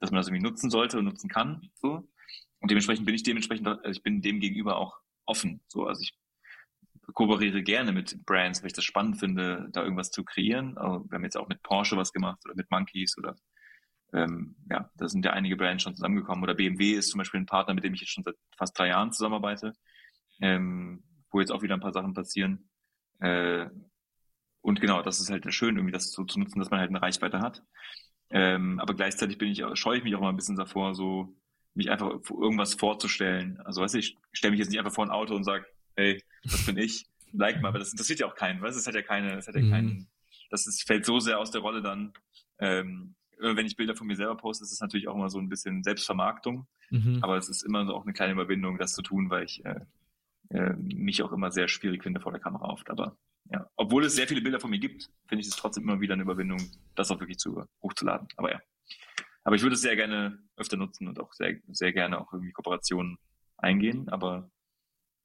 dass 0.00 0.10
man 0.10 0.18
das 0.18 0.28
irgendwie 0.28 0.42
nutzen 0.42 0.70
sollte 0.70 0.98
und 0.98 1.04
nutzen 1.04 1.28
kann. 1.28 1.70
So. 1.74 2.08
Und 2.60 2.70
dementsprechend 2.70 3.06
bin 3.06 3.14
ich 3.14 3.22
dementsprechend, 3.22 3.66
also 3.68 3.90
ich 3.90 4.02
bin 4.02 4.22
dem 4.22 4.40
gegenüber 4.40 4.76
auch 4.76 4.98
offen. 5.30 5.62
So, 5.68 5.86
also 5.86 6.02
ich 6.02 6.12
kooperiere 7.14 7.62
gerne 7.62 7.92
mit 7.92 8.24
Brands, 8.26 8.62
weil 8.62 8.68
ich 8.68 8.72
das 8.72 8.84
spannend 8.84 9.18
finde, 9.18 9.68
da 9.72 9.82
irgendwas 9.82 10.10
zu 10.10 10.24
kreieren. 10.24 10.76
Also 10.76 11.04
wir 11.08 11.16
haben 11.16 11.24
jetzt 11.24 11.36
auch 11.36 11.48
mit 11.48 11.62
Porsche 11.62 11.96
was 11.96 12.12
gemacht 12.12 12.40
oder 12.44 12.54
mit 12.54 12.70
Monkeys 12.70 13.16
oder 13.16 13.36
ähm, 14.12 14.56
ja, 14.68 14.90
da 14.96 15.08
sind 15.08 15.24
ja 15.24 15.32
einige 15.32 15.56
Brands 15.56 15.82
schon 15.82 15.94
zusammengekommen. 15.94 16.42
Oder 16.42 16.54
BMW 16.54 16.92
ist 16.92 17.10
zum 17.10 17.18
Beispiel 17.18 17.40
ein 17.40 17.46
Partner, 17.46 17.74
mit 17.74 17.84
dem 17.84 17.94
ich 17.94 18.00
jetzt 18.00 18.10
schon 18.10 18.24
seit 18.24 18.36
fast 18.56 18.78
drei 18.78 18.88
Jahren 18.88 19.12
zusammenarbeite, 19.12 19.72
ähm, 20.40 21.04
wo 21.30 21.40
jetzt 21.40 21.52
auch 21.52 21.62
wieder 21.62 21.74
ein 21.74 21.80
paar 21.80 21.92
Sachen 21.92 22.14
passieren. 22.14 22.68
Äh, 23.20 23.66
und 24.62 24.80
genau, 24.80 25.02
das 25.02 25.20
ist 25.20 25.30
halt 25.30 25.52
schön, 25.54 25.76
irgendwie 25.76 25.92
das 25.92 26.10
so 26.10 26.24
zu 26.24 26.38
nutzen, 26.38 26.58
dass 26.58 26.70
man 26.70 26.80
halt 26.80 26.90
eine 26.90 27.02
Reichweite 27.02 27.40
hat. 27.40 27.62
Ähm, 28.30 28.78
aber 28.80 28.94
gleichzeitig 28.94 29.38
bin 29.38 29.50
ich, 29.50 29.62
scheue 29.74 29.98
ich 29.98 30.04
mich 30.04 30.14
auch 30.14 30.20
mal 30.20 30.28
ein 30.28 30.36
bisschen 30.36 30.56
davor, 30.56 30.94
so 30.94 31.34
mich 31.80 31.90
einfach 31.90 32.10
irgendwas 32.30 32.74
vorzustellen. 32.74 33.60
Also 33.64 33.80
weißt 33.82 33.94
du, 33.94 33.98
ich 33.98 34.16
stelle 34.32 34.52
mich 34.52 34.58
jetzt 34.60 34.68
nicht 34.70 34.78
einfach 34.78 34.94
vor 34.94 35.04
ein 35.04 35.10
Auto 35.10 35.34
und 35.34 35.44
sage, 35.44 35.66
hey, 35.96 36.22
das 36.44 36.64
bin 36.66 36.76
ich, 36.76 37.06
like 37.32 37.60
mal, 37.60 37.68
aber 37.68 37.78
das 37.78 37.90
interessiert 37.92 38.20
ja 38.20 38.26
auch 38.26 38.34
keinen, 38.34 38.60
weißt 38.62 38.76
du, 38.76 38.80
es 38.80 38.86
hat 38.86 38.94
ja 38.94 39.02
keine, 39.02 39.36
es 39.36 39.48
hat 39.48 39.54
ja 39.54 39.62
Mhm. 39.62 39.70
keinen, 39.70 40.08
das 40.50 40.66
ist, 40.66 40.86
fällt 40.86 41.04
so 41.04 41.18
sehr 41.20 41.38
aus 41.38 41.50
der 41.50 41.60
Rolle 41.60 41.82
dann. 41.82 42.12
Ähm, 42.58 43.14
wenn 43.38 43.64
ich 43.66 43.76
Bilder 43.76 43.94
von 43.96 44.06
mir 44.06 44.16
selber 44.16 44.36
poste, 44.36 44.64
ist 44.64 44.72
es 44.72 44.80
natürlich 44.80 45.08
auch 45.08 45.14
immer 45.14 45.30
so 45.30 45.38
ein 45.38 45.48
bisschen 45.48 45.82
Selbstvermarktung, 45.82 46.66
Mhm. 46.90 47.18
aber 47.22 47.36
es 47.38 47.48
ist 47.48 47.62
immer 47.62 47.86
so 47.86 47.94
auch 47.94 48.02
eine 48.04 48.12
kleine 48.12 48.32
Überwindung, 48.34 48.76
das 48.78 48.94
zu 48.94 49.02
tun, 49.02 49.30
weil 49.30 49.44
ich 49.44 49.64
äh, 49.64 49.80
äh, 50.50 50.74
mich 50.76 51.22
auch 51.22 51.32
immer 51.32 51.50
sehr 51.50 51.68
schwierig 51.68 52.02
finde 52.02 52.20
vor 52.20 52.32
der 52.32 52.40
Kamera 52.40 52.66
oft. 52.68 52.90
Aber 52.90 53.16
ja, 53.50 53.66
obwohl 53.76 54.04
es 54.04 54.14
sehr 54.14 54.26
viele 54.28 54.42
Bilder 54.42 54.60
von 54.60 54.70
mir 54.70 54.78
gibt, 54.80 55.08
finde 55.26 55.40
ich 55.42 55.48
es 55.48 55.56
trotzdem 55.56 55.84
immer 55.84 56.00
wieder 56.00 56.14
eine 56.14 56.22
Überwindung, 56.24 56.60
das 56.96 57.10
auch 57.10 57.20
wirklich 57.20 57.38
zu 57.38 57.64
hochzuladen. 57.82 58.28
Aber 58.36 58.50
ja. 58.52 58.60
Aber 59.44 59.56
ich 59.56 59.62
würde 59.62 59.74
es 59.74 59.80
sehr 59.82 59.96
gerne 59.96 60.38
öfter 60.56 60.76
nutzen 60.76 61.08
und 61.08 61.18
auch 61.20 61.32
sehr, 61.32 61.56
sehr 61.68 61.92
gerne 61.92 62.20
auch 62.20 62.32
irgendwie 62.32 62.52
Kooperationen 62.52 63.18
eingehen. 63.56 64.08
Aber 64.08 64.50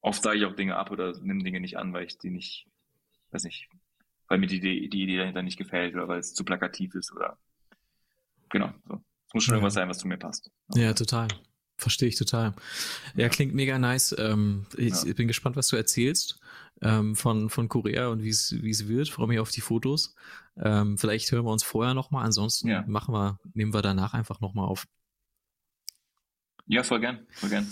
oft 0.02 0.22
sage 0.24 0.38
ich 0.38 0.46
auch 0.46 0.56
Dinge 0.56 0.78
ab 0.78 0.92
oder 0.92 1.20
nehme 1.22 1.44
Dinge 1.44 1.60
nicht 1.60 1.78
an, 1.78 1.94
weil 1.94 2.06
ich 2.06 2.18
die 2.18 2.30
nicht, 2.30 2.68
weiß 3.32 3.44
nicht, 3.44 3.70
weil 4.28 4.38
mir 4.40 4.48
die 4.48 4.58
Idee, 4.58 4.88
die 4.88 5.04
Idee 5.04 5.18
dahinter 5.18 5.44
nicht 5.44 5.58
gefällt 5.58 5.96
oder 5.96 6.08
weil 6.08 6.20
es 6.20 6.34
zu 6.34 6.44
plakativ 6.46 6.96
ist 6.96 7.12
oder 7.12 7.38
genau. 8.50 8.74
So. 8.88 9.04
Es 9.28 9.34
muss 9.34 9.44
schon 9.44 9.54
Ja. 9.54 9.58
irgendwas 9.58 9.74
sein, 9.74 9.90
was 9.90 9.98
zu 10.00 10.08
mir 10.08 10.18
passt. 10.18 10.50
Ja, 10.76 10.94
total. 10.94 11.28
Verstehe 11.78 12.08
ich 12.10 12.16
total. 12.16 12.54
Ja, 13.16 13.24
Ja. 13.24 13.30
klingt 13.30 13.54
mega 13.54 13.78
nice. 13.78 14.16
Ähm, 14.18 14.66
ich 14.78 15.04
Ja. 15.04 15.14
bin 15.14 15.28
gespannt, 15.28 15.56
was 15.56 15.68
du 15.68 15.76
erzählst 15.76 16.40
ähm, 16.82 17.16
von, 17.16 17.50
von 17.50 17.68
Korea 17.70 18.08
und 18.08 18.24
wie 18.24 18.30
es 18.30 18.88
wird. 18.88 19.10
Freue 19.10 19.28
mich 19.28 19.40
auf 19.40 19.52
die 19.52 19.62
Fotos. 19.62 20.16
Ähm, 20.58 20.98
vielleicht 20.98 21.32
hören 21.32 21.46
wir 21.46 21.52
uns 21.52 21.64
vorher 21.64 21.94
nochmal. 21.94 22.24
Ansonsten 22.26 22.70
Ja. 22.70 22.84
machen 22.88 23.14
wir, 23.14 23.40
nehmen 23.54 23.74
wir 23.74 23.82
danach 23.82 24.14
einfach 24.14 24.40
nochmal 24.40 24.68
auf. 24.68 24.86
Ja, 26.68 26.84
voll 26.84 27.00
gern, 27.00 27.28
voll 27.32 27.50
gern. 27.50 27.68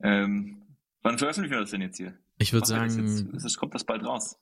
Ähm, 0.00 0.62
wann 1.02 1.18
veröffentlichen 1.18 1.52
wir 1.54 1.60
das 1.60 1.70
denn 1.70 1.82
jetzt 1.82 1.96
hier? 1.96 2.16
Ich 2.38 2.52
würde 2.52 2.66
sagen. 2.66 3.30
Das 3.32 3.42
jetzt, 3.44 3.56
kommt 3.58 3.74
das 3.74 3.84
bald 3.84 4.04
raus. 4.04 4.36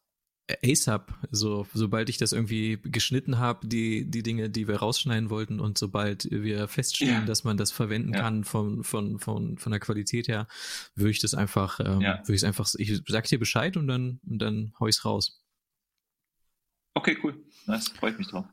ASAP, 0.49 1.15
so, 1.31 1.67
sobald 1.73 2.09
ich 2.09 2.19
das 2.19 2.33
irgendwie 2.33 2.79
geschnitten 2.83 3.39
habe, 3.39 3.67
die, 3.67 4.11
die 4.11 4.23
Dinge, 4.23 4.51
die 4.51 4.67
wir 4.67 4.77
rausschneiden 4.77 5.31
wollten 5.31 5.61
und 5.61 5.79
sobald 5.79 6.29
wir 6.31 6.69
feststellen, 6.69 7.21
ja. 7.21 7.25
dass 7.25 7.45
man 7.45 7.57
das 7.57 7.71
verwenden 7.71 8.13
ja. 8.13 8.21
kann 8.21 8.45
von, 8.45 8.83
von, 8.83 9.19
von, 9.19 9.57
von 9.59 9.71
der 9.71 9.81
Qualität 9.81 10.29
her, 10.29 10.49
würde 10.95 11.11
ich 11.11 11.21
das 11.21 11.35
einfach, 11.35 11.81
ähm, 11.81 12.01
ja. 12.01 12.19
würde 12.21 12.35
ich 12.35 12.45
einfach, 12.45 12.69
ich 12.77 13.03
sag 13.07 13.27
dir 13.27 13.39
Bescheid 13.39 13.77
und 13.77 13.87
dann, 13.87 14.21
und 14.27 14.39
dann 14.39 14.75
hau 14.81 14.89
ich's 14.89 15.05
raus. 15.05 15.43
Okay, 16.95 17.17
cool. 17.23 17.43
Das 17.67 17.89
freut 17.89 18.19
mich 18.19 18.29
drauf. 18.29 18.47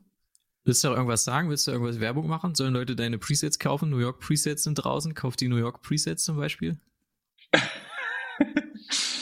Willst 0.64 0.84
du 0.84 0.88
auch 0.88 0.94
irgendwas 0.94 1.24
sagen? 1.24 1.48
Willst 1.48 1.66
du 1.66 1.72
irgendwas 1.72 2.00
Werbung 2.00 2.28
machen? 2.28 2.54
Sollen 2.54 2.74
Leute 2.74 2.94
deine 2.94 3.18
Presets 3.18 3.58
kaufen? 3.58 3.90
New 3.90 3.98
York 3.98 4.20
Presets 4.20 4.62
sind 4.64 4.74
draußen. 4.74 5.14
Kauf 5.14 5.36
die 5.36 5.48
New 5.48 5.56
York 5.56 5.82
Presets 5.82 6.24
zum 6.24 6.36
Beispiel. 6.36 6.78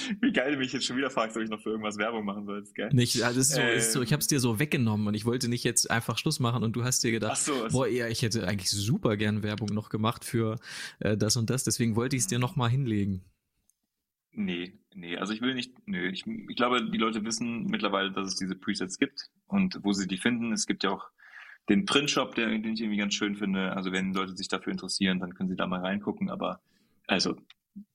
Wie 0.20 0.32
geil 0.32 0.52
du 0.52 0.58
mich 0.58 0.72
jetzt 0.72 0.86
schon 0.86 0.96
wieder 0.96 1.10
fragst, 1.10 1.36
ob 1.36 1.42
ich 1.42 1.50
noch 1.50 1.60
für 1.60 1.70
irgendwas 1.70 1.98
Werbung 1.98 2.24
machen 2.24 2.44
soll. 2.46 2.64
Geil. 2.74 2.90
Nicht, 2.92 3.22
also 3.22 3.40
ist 3.40 3.52
so, 3.52 3.60
ähm, 3.60 3.76
ist 3.76 3.92
so, 3.92 4.02
ich 4.02 4.12
habe 4.12 4.20
es 4.20 4.26
dir 4.26 4.40
so 4.40 4.58
weggenommen 4.58 5.06
und 5.06 5.14
ich 5.14 5.24
wollte 5.24 5.48
nicht 5.48 5.64
jetzt 5.64 5.90
einfach 5.90 6.18
Schluss 6.18 6.40
machen 6.40 6.62
und 6.62 6.74
du 6.74 6.84
hast 6.84 7.04
dir 7.04 7.10
gedacht, 7.10 7.38
so, 7.38 7.66
boah, 7.70 7.86
ja, 7.86 8.08
ich 8.08 8.22
hätte 8.22 8.46
eigentlich 8.46 8.70
super 8.70 9.16
gern 9.16 9.42
Werbung 9.42 9.68
noch 9.68 9.88
gemacht 9.88 10.24
für 10.24 10.58
äh, 11.00 11.16
das 11.16 11.36
und 11.36 11.50
das, 11.50 11.64
deswegen 11.64 11.96
wollte 11.96 12.16
ich 12.16 12.22
es 12.22 12.28
dir 12.28 12.38
nochmal 12.38 12.70
hinlegen. 12.70 13.22
Nee, 14.32 14.74
nee, 14.94 15.16
also 15.16 15.32
ich 15.32 15.40
will 15.40 15.54
nicht, 15.54 15.74
nö, 15.86 16.08
ich, 16.08 16.26
ich 16.26 16.56
glaube, 16.56 16.88
die 16.90 16.98
Leute 16.98 17.24
wissen 17.24 17.64
mittlerweile, 17.64 18.12
dass 18.12 18.28
es 18.28 18.36
diese 18.36 18.54
Presets 18.54 18.98
gibt 18.98 19.30
und 19.46 19.80
wo 19.82 19.92
sie 19.92 20.06
die 20.06 20.18
finden. 20.18 20.52
Es 20.52 20.66
gibt 20.66 20.84
ja 20.84 20.90
auch 20.90 21.10
den 21.68 21.84
Printshop, 21.84 22.34
den 22.34 22.64
ich 22.64 22.80
irgendwie 22.80 22.98
ganz 22.98 23.14
schön 23.14 23.36
finde. 23.36 23.76
Also 23.76 23.92
wenn 23.92 24.14
Leute 24.14 24.36
sich 24.36 24.48
dafür 24.48 24.72
interessieren, 24.72 25.20
dann 25.20 25.34
können 25.34 25.48
sie 25.48 25.56
da 25.56 25.66
mal 25.66 25.80
reingucken. 25.80 26.30
Aber 26.30 26.60
also 27.06 27.36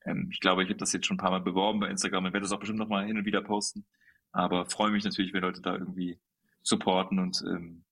ähm, 0.05 0.29
ich 0.31 0.39
glaube, 0.39 0.63
ich 0.63 0.69
habe 0.69 0.77
das 0.77 0.93
jetzt 0.93 1.05
schon 1.05 1.15
ein 1.15 1.19
paar 1.19 1.31
Mal 1.31 1.41
beworben 1.41 1.79
bei 1.79 1.89
Instagram 1.89 2.25
und 2.25 2.33
werde 2.33 2.43
das 2.43 2.51
auch 2.51 2.59
bestimmt 2.59 2.79
noch 2.79 2.87
mal 2.87 3.05
hin 3.05 3.17
und 3.17 3.25
wieder 3.25 3.41
posten. 3.41 3.85
Aber 4.31 4.65
freue 4.65 4.91
mich 4.91 5.03
natürlich, 5.03 5.33
wenn 5.33 5.41
Leute 5.41 5.61
da 5.61 5.75
irgendwie 5.75 6.19
supporten 6.63 7.19
und 7.19 7.43
ähm, 7.47 7.83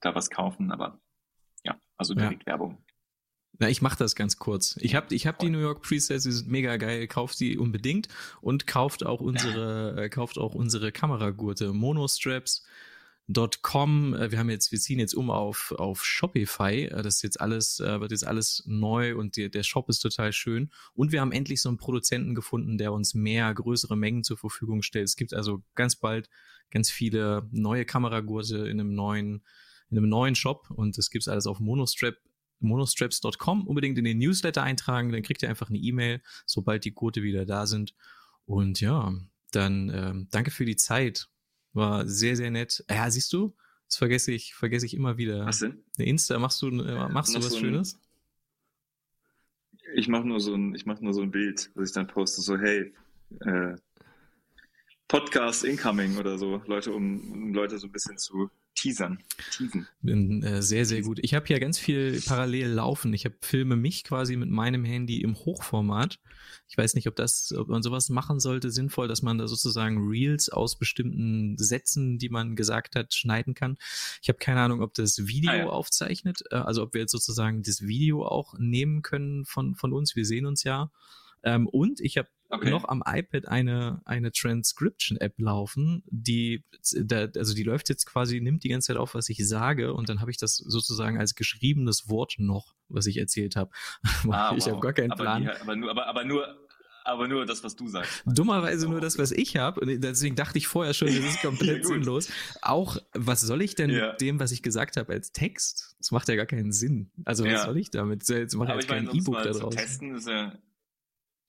da 0.00 0.14
was 0.14 0.30
kaufen. 0.30 0.72
Aber 0.72 1.00
ja, 1.64 1.78
also 1.96 2.14
direkt 2.14 2.42
ja. 2.42 2.52
Werbung. 2.52 2.84
Na, 3.58 3.68
ich 3.68 3.82
mache 3.82 3.96
das 3.96 4.16
ganz 4.16 4.36
kurz. 4.36 4.76
Ich 4.80 4.96
habe 4.96 5.14
ich 5.14 5.26
hab 5.26 5.38
die 5.38 5.48
New 5.48 5.60
York 5.60 5.82
Presets, 5.82 6.24
die 6.24 6.32
sind 6.32 6.50
mega 6.50 6.76
geil. 6.76 7.06
Kauft 7.06 7.38
die 7.38 7.56
unbedingt 7.56 8.08
und 8.40 8.66
kauft 8.66 9.06
auch 9.06 9.20
unsere, 9.20 10.04
äh, 10.04 10.08
kauft 10.08 10.38
auch 10.38 10.54
unsere 10.54 10.90
Kameragurte, 10.90 11.72
Monostraps 11.72 12.66
Com. 13.62 14.14
Äh, 14.14 14.30
wir 14.30 14.38
haben 14.38 14.50
jetzt, 14.50 14.70
wir 14.70 14.78
ziehen 14.78 14.98
jetzt 14.98 15.14
um 15.14 15.30
auf, 15.30 15.72
auf 15.72 16.04
Shopify. 16.04 16.84
Äh, 16.84 17.02
das 17.02 17.16
ist 17.16 17.22
jetzt 17.22 17.40
alles, 17.40 17.80
äh, 17.80 18.00
wird 18.00 18.10
jetzt 18.10 18.26
alles 18.26 18.62
neu 18.66 19.16
und 19.16 19.36
die, 19.36 19.50
der 19.50 19.62
Shop 19.62 19.88
ist 19.88 20.00
total 20.00 20.32
schön. 20.32 20.70
Und 20.94 21.12
wir 21.12 21.20
haben 21.20 21.32
endlich 21.32 21.62
so 21.62 21.68
einen 21.68 21.78
Produzenten 21.78 22.34
gefunden, 22.34 22.76
der 22.76 22.92
uns 22.92 23.14
mehr 23.14 23.52
größere 23.54 23.96
Mengen 23.96 24.24
zur 24.24 24.36
Verfügung 24.36 24.82
stellt. 24.82 25.06
Es 25.06 25.16
gibt 25.16 25.32
also 25.32 25.62
ganz 25.74 25.96
bald 25.96 26.28
ganz 26.70 26.90
viele 26.90 27.48
neue 27.50 27.84
Kameragurte 27.84 28.58
in 28.68 28.80
einem 28.80 28.94
neuen, 28.94 29.44
in 29.90 29.98
einem 29.98 30.08
neuen 30.08 30.34
Shop 30.34 30.70
und 30.70 30.98
das 30.98 31.10
gibt's 31.10 31.28
alles 31.28 31.46
auf 31.46 31.60
Monostrap 31.60 32.16
monostraps.com 32.60 33.66
unbedingt 33.66 33.98
in 33.98 34.04
den 34.04 34.18
Newsletter 34.18 34.62
eintragen, 34.62 35.12
dann 35.12 35.22
kriegt 35.22 35.42
ihr 35.42 35.50
einfach 35.50 35.68
eine 35.68 35.78
E-Mail, 35.78 36.22
sobald 36.46 36.84
die 36.84 36.94
Gurte 36.94 37.22
wieder 37.22 37.44
da 37.44 37.66
sind. 37.66 37.94
Und 38.46 38.80
ja, 38.80 39.12
dann 39.50 39.90
ähm, 39.90 40.28
danke 40.30 40.50
für 40.50 40.64
die 40.64 40.76
Zeit 40.76 41.28
war 41.74 42.06
sehr, 42.06 42.36
sehr 42.36 42.50
nett. 42.50 42.84
Ja, 42.88 43.10
siehst 43.10 43.32
du? 43.32 43.54
Das 43.86 43.96
vergesse 43.96 44.32
ich, 44.32 44.54
vergesse 44.54 44.86
ich 44.86 44.94
immer 44.94 45.18
wieder. 45.18 45.44
Was 45.46 45.58
denn? 45.58 45.84
Eine 45.98 46.08
Insta, 46.08 46.38
machst 46.38 46.62
du, 46.62 46.68
äh, 46.68 47.08
machst 47.08 47.34
du 47.34 47.38
was 47.38 47.50
so 47.50 47.58
Schönes? 47.58 47.98
ich 49.94 50.08
mache 50.08 50.26
nur 50.26 50.40
so 50.40 50.54
ein, 50.54 50.74
ich 50.74 50.86
mache 50.86 51.02
nur 51.04 51.14
so 51.14 51.22
ein 51.22 51.30
Bild, 51.30 51.70
was 51.74 51.90
ich 51.90 51.94
dann 51.94 52.06
poste, 52.06 52.40
so, 52.40 52.58
hey, 52.58 52.92
äh, 53.40 53.76
Podcast 55.08 55.64
incoming 55.64 56.16
oder 56.16 56.38
so, 56.38 56.62
Leute, 56.66 56.92
um, 56.92 57.32
um 57.32 57.54
Leute 57.54 57.78
so 57.78 57.86
ein 57.86 57.92
bisschen 57.92 58.18
zu 58.18 58.50
teasern. 58.74 59.18
Teasen. 59.50 59.86
Bin 60.02 60.42
äh, 60.42 60.62
sehr, 60.62 60.84
sehr 60.84 61.02
gut. 61.02 61.18
Ich 61.22 61.34
habe 61.34 61.46
hier 61.46 61.60
ganz 61.60 61.78
viel 61.78 62.20
parallel 62.24 62.68
laufen. 62.68 63.12
Ich 63.12 63.24
habe 63.24 63.36
filme 63.40 63.76
mich 63.76 64.04
quasi 64.04 64.36
mit 64.36 64.50
meinem 64.50 64.84
Handy 64.84 65.20
im 65.20 65.36
Hochformat. 65.36 66.18
Ich 66.68 66.76
weiß 66.76 66.94
nicht, 66.94 67.06
ob 67.08 67.16
das, 67.16 67.52
ob 67.56 67.68
man 67.68 67.82
sowas 67.82 68.08
machen 68.08 68.40
sollte, 68.40 68.70
sinnvoll, 68.70 69.08
dass 69.08 69.22
man 69.22 69.38
da 69.38 69.46
sozusagen 69.46 70.08
Reels 70.08 70.48
aus 70.48 70.78
bestimmten 70.78 71.56
Sätzen, 71.58 72.18
die 72.18 72.28
man 72.28 72.56
gesagt 72.56 72.96
hat, 72.96 73.14
schneiden 73.14 73.54
kann. 73.54 73.76
Ich 74.22 74.28
habe 74.28 74.38
keine 74.38 74.60
Ahnung, 74.60 74.82
ob 74.82 74.94
das 74.94 75.26
Video 75.26 75.50
ah, 75.50 75.56
ja. 75.56 75.66
aufzeichnet, 75.66 76.42
äh, 76.50 76.56
also 76.56 76.82
ob 76.82 76.94
wir 76.94 77.02
jetzt 77.02 77.12
sozusagen 77.12 77.62
das 77.62 77.82
Video 77.82 78.26
auch 78.26 78.54
nehmen 78.58 79.02
können 79.02 79.44
von, 79.44 79.74
von 79.74 79.92
uns. 79.92 80.16
Wir 80.16 80.24
sehen 80.24 80.46
uns 80.46 80.64
ja. 80.64 80.90
Ähm, 81.42 81.66
und 81.66 82.00
ich 82.00 82.16
habe 82.16 82.28
okay. 82.50 82.70
noch 82.70 82.88
am 82.88 83.02
iPad 83.06 83.48
eine, 83.48 84.02
eine 84.04 84.32
Transcription-App 84.32 85.38
laufen, 85.38 86.02
die, 86.06 86.64
da, 86.96 87.28
also 87.36 87.54
die 87.54 87.62
läuft 87.62 87.88
jetzt 87.88 88.06
quasi, 88.06 88.40
nimmt 88.40 88.64
die 88.64 88.68
ganze 88.68 88.88
Zeit 88.88 88.96
auf, 88.96 89.14
was 89.14 89.28
ich 89.28 89.46
sage 89.46 89.94
und 89.94 90.08
dann 90.08 90.20
habe 90.20 90.30
ich 90.30 90.36
das 90.36 90.56
sozusagen 90.56 91.18
als 91.18 91.34
geschriebenes 91.34 92.08
Wort 92.08 92.34
noch, 92.38 92.74
was 92.88 93.06
ich 93.06 93.18
erzählt 93.18 93.56
habe. 93.56 93.70
Ah, 94.30 94.54
ich 94.56 94.64
wow. 94.64 94.72
habe 94.72 94.80
gar 94.80 94.92
keinen 94.92 95.12
aber 95.12 95.22
Plan. 95.22 95.42
Die, 95.42 95.48
aber, 95.48 95.76
nur, 95.76 95.90
aber, 95.90 96.06
aber 96.06 96.24
nur, 96.24 96.56
aber 97.04 97.28
nur 97.28 97.44
das, 97.44 97.62
was 97.62 97.76
du 97.76 97.86
sagst. 97.86 98.22
Dummerweise 98.24 98.88
nur 98.88 99.00
das, 99.00 99.18
was 99.18 99.30
ich 99.30 99.58
habe. 99.58 99.80
Und 99.80 100.02
deswegen 100.02 100.36
dachte 100.36 100.56
ich 100.56 100.66
vorher 100.66 100.94
schon, 100.94 101.08
das 101.08 101.18
ist 101.18 101.42
komplett 101.42 101.86
sinnlos. 101.86 102.30
Auch, 102.62 102.96
was 103.12 103.42
soll 103.42 103.60
ich 103.60 103.74
denn 103.74 103.90
ja. 103.90 104.12
mit 104.12 104.22
dem, 104.22 104.40
was 104.40 104.52
ich 104.52 104.62
gesagt 104.62 104.96
habe, 104.96 105.12
als 105.12 105.30
Text? 105.30 105.96
Das 105.98 106.10
macht 106.12 106.28
ja 106.28 106.36
gar 106.36 106.46
keinen 106.46 106.72
Sinn. 106.72 107.10
Also, 107.26 107.44
was 107.44 107.52
ja. 107.52 107.64
soll 107.64 107.76
ich 107.76 107.90
damit? 107.90 108.26
Jetzt 108.26 108.54
mache 108.54 108.70
ich 108.70 108.76
jetzt 108.76 108.88
kein 108.88 109.14
E-Book 109.14 109.42
da 109.42 109.50
draus. 109.50 109.74
Testen 109.74 110.14
ist 110.14 110.26
ja, 110.26 110.34
ja, 110.44 110.58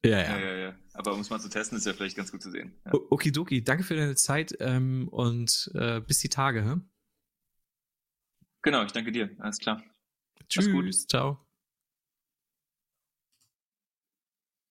ja. 0.10 0.22
ja, 0.22 0.40
ja, 0.40 0.56
ja. 0.56 0.76
Aber 0.94 1.14
um 1.14 1.20
es 1.20 1.30
mal 1.30 1.40
zu 1.40 1.50
testen, 1.50 1.78
ist 1.78 1.86
ja 1.86 1.94
vielleicht 1.94 2.16
ganz 2.16 2.32
gut 2.32 2.42
zu 2.42 2.52
sehen. 2.52 2.74
Ja. 2.86 2.94
Okidoki, 2.94 3.64
danke 3.64 3.84
für 3.84 3.96
deine 3.96 4.16
Zeit 4.16 4.56
ähm, 4.60 5.08
und 5.10 5.72
äh, 5.74 6.02
bis 6.02 6.20
die 6.20 6.30
Tage. 6.30 6.64
Hä? 6.64 6.76
Genau, 8.62 8.84
ich 8.84 8.92
danke 8.92 9.12
dir. 9.12 9.30
Alles 9.40 9.60
klar. 9.60 9.84
Tschüss. 10.50 11.08
Ciao. 11.08 11.45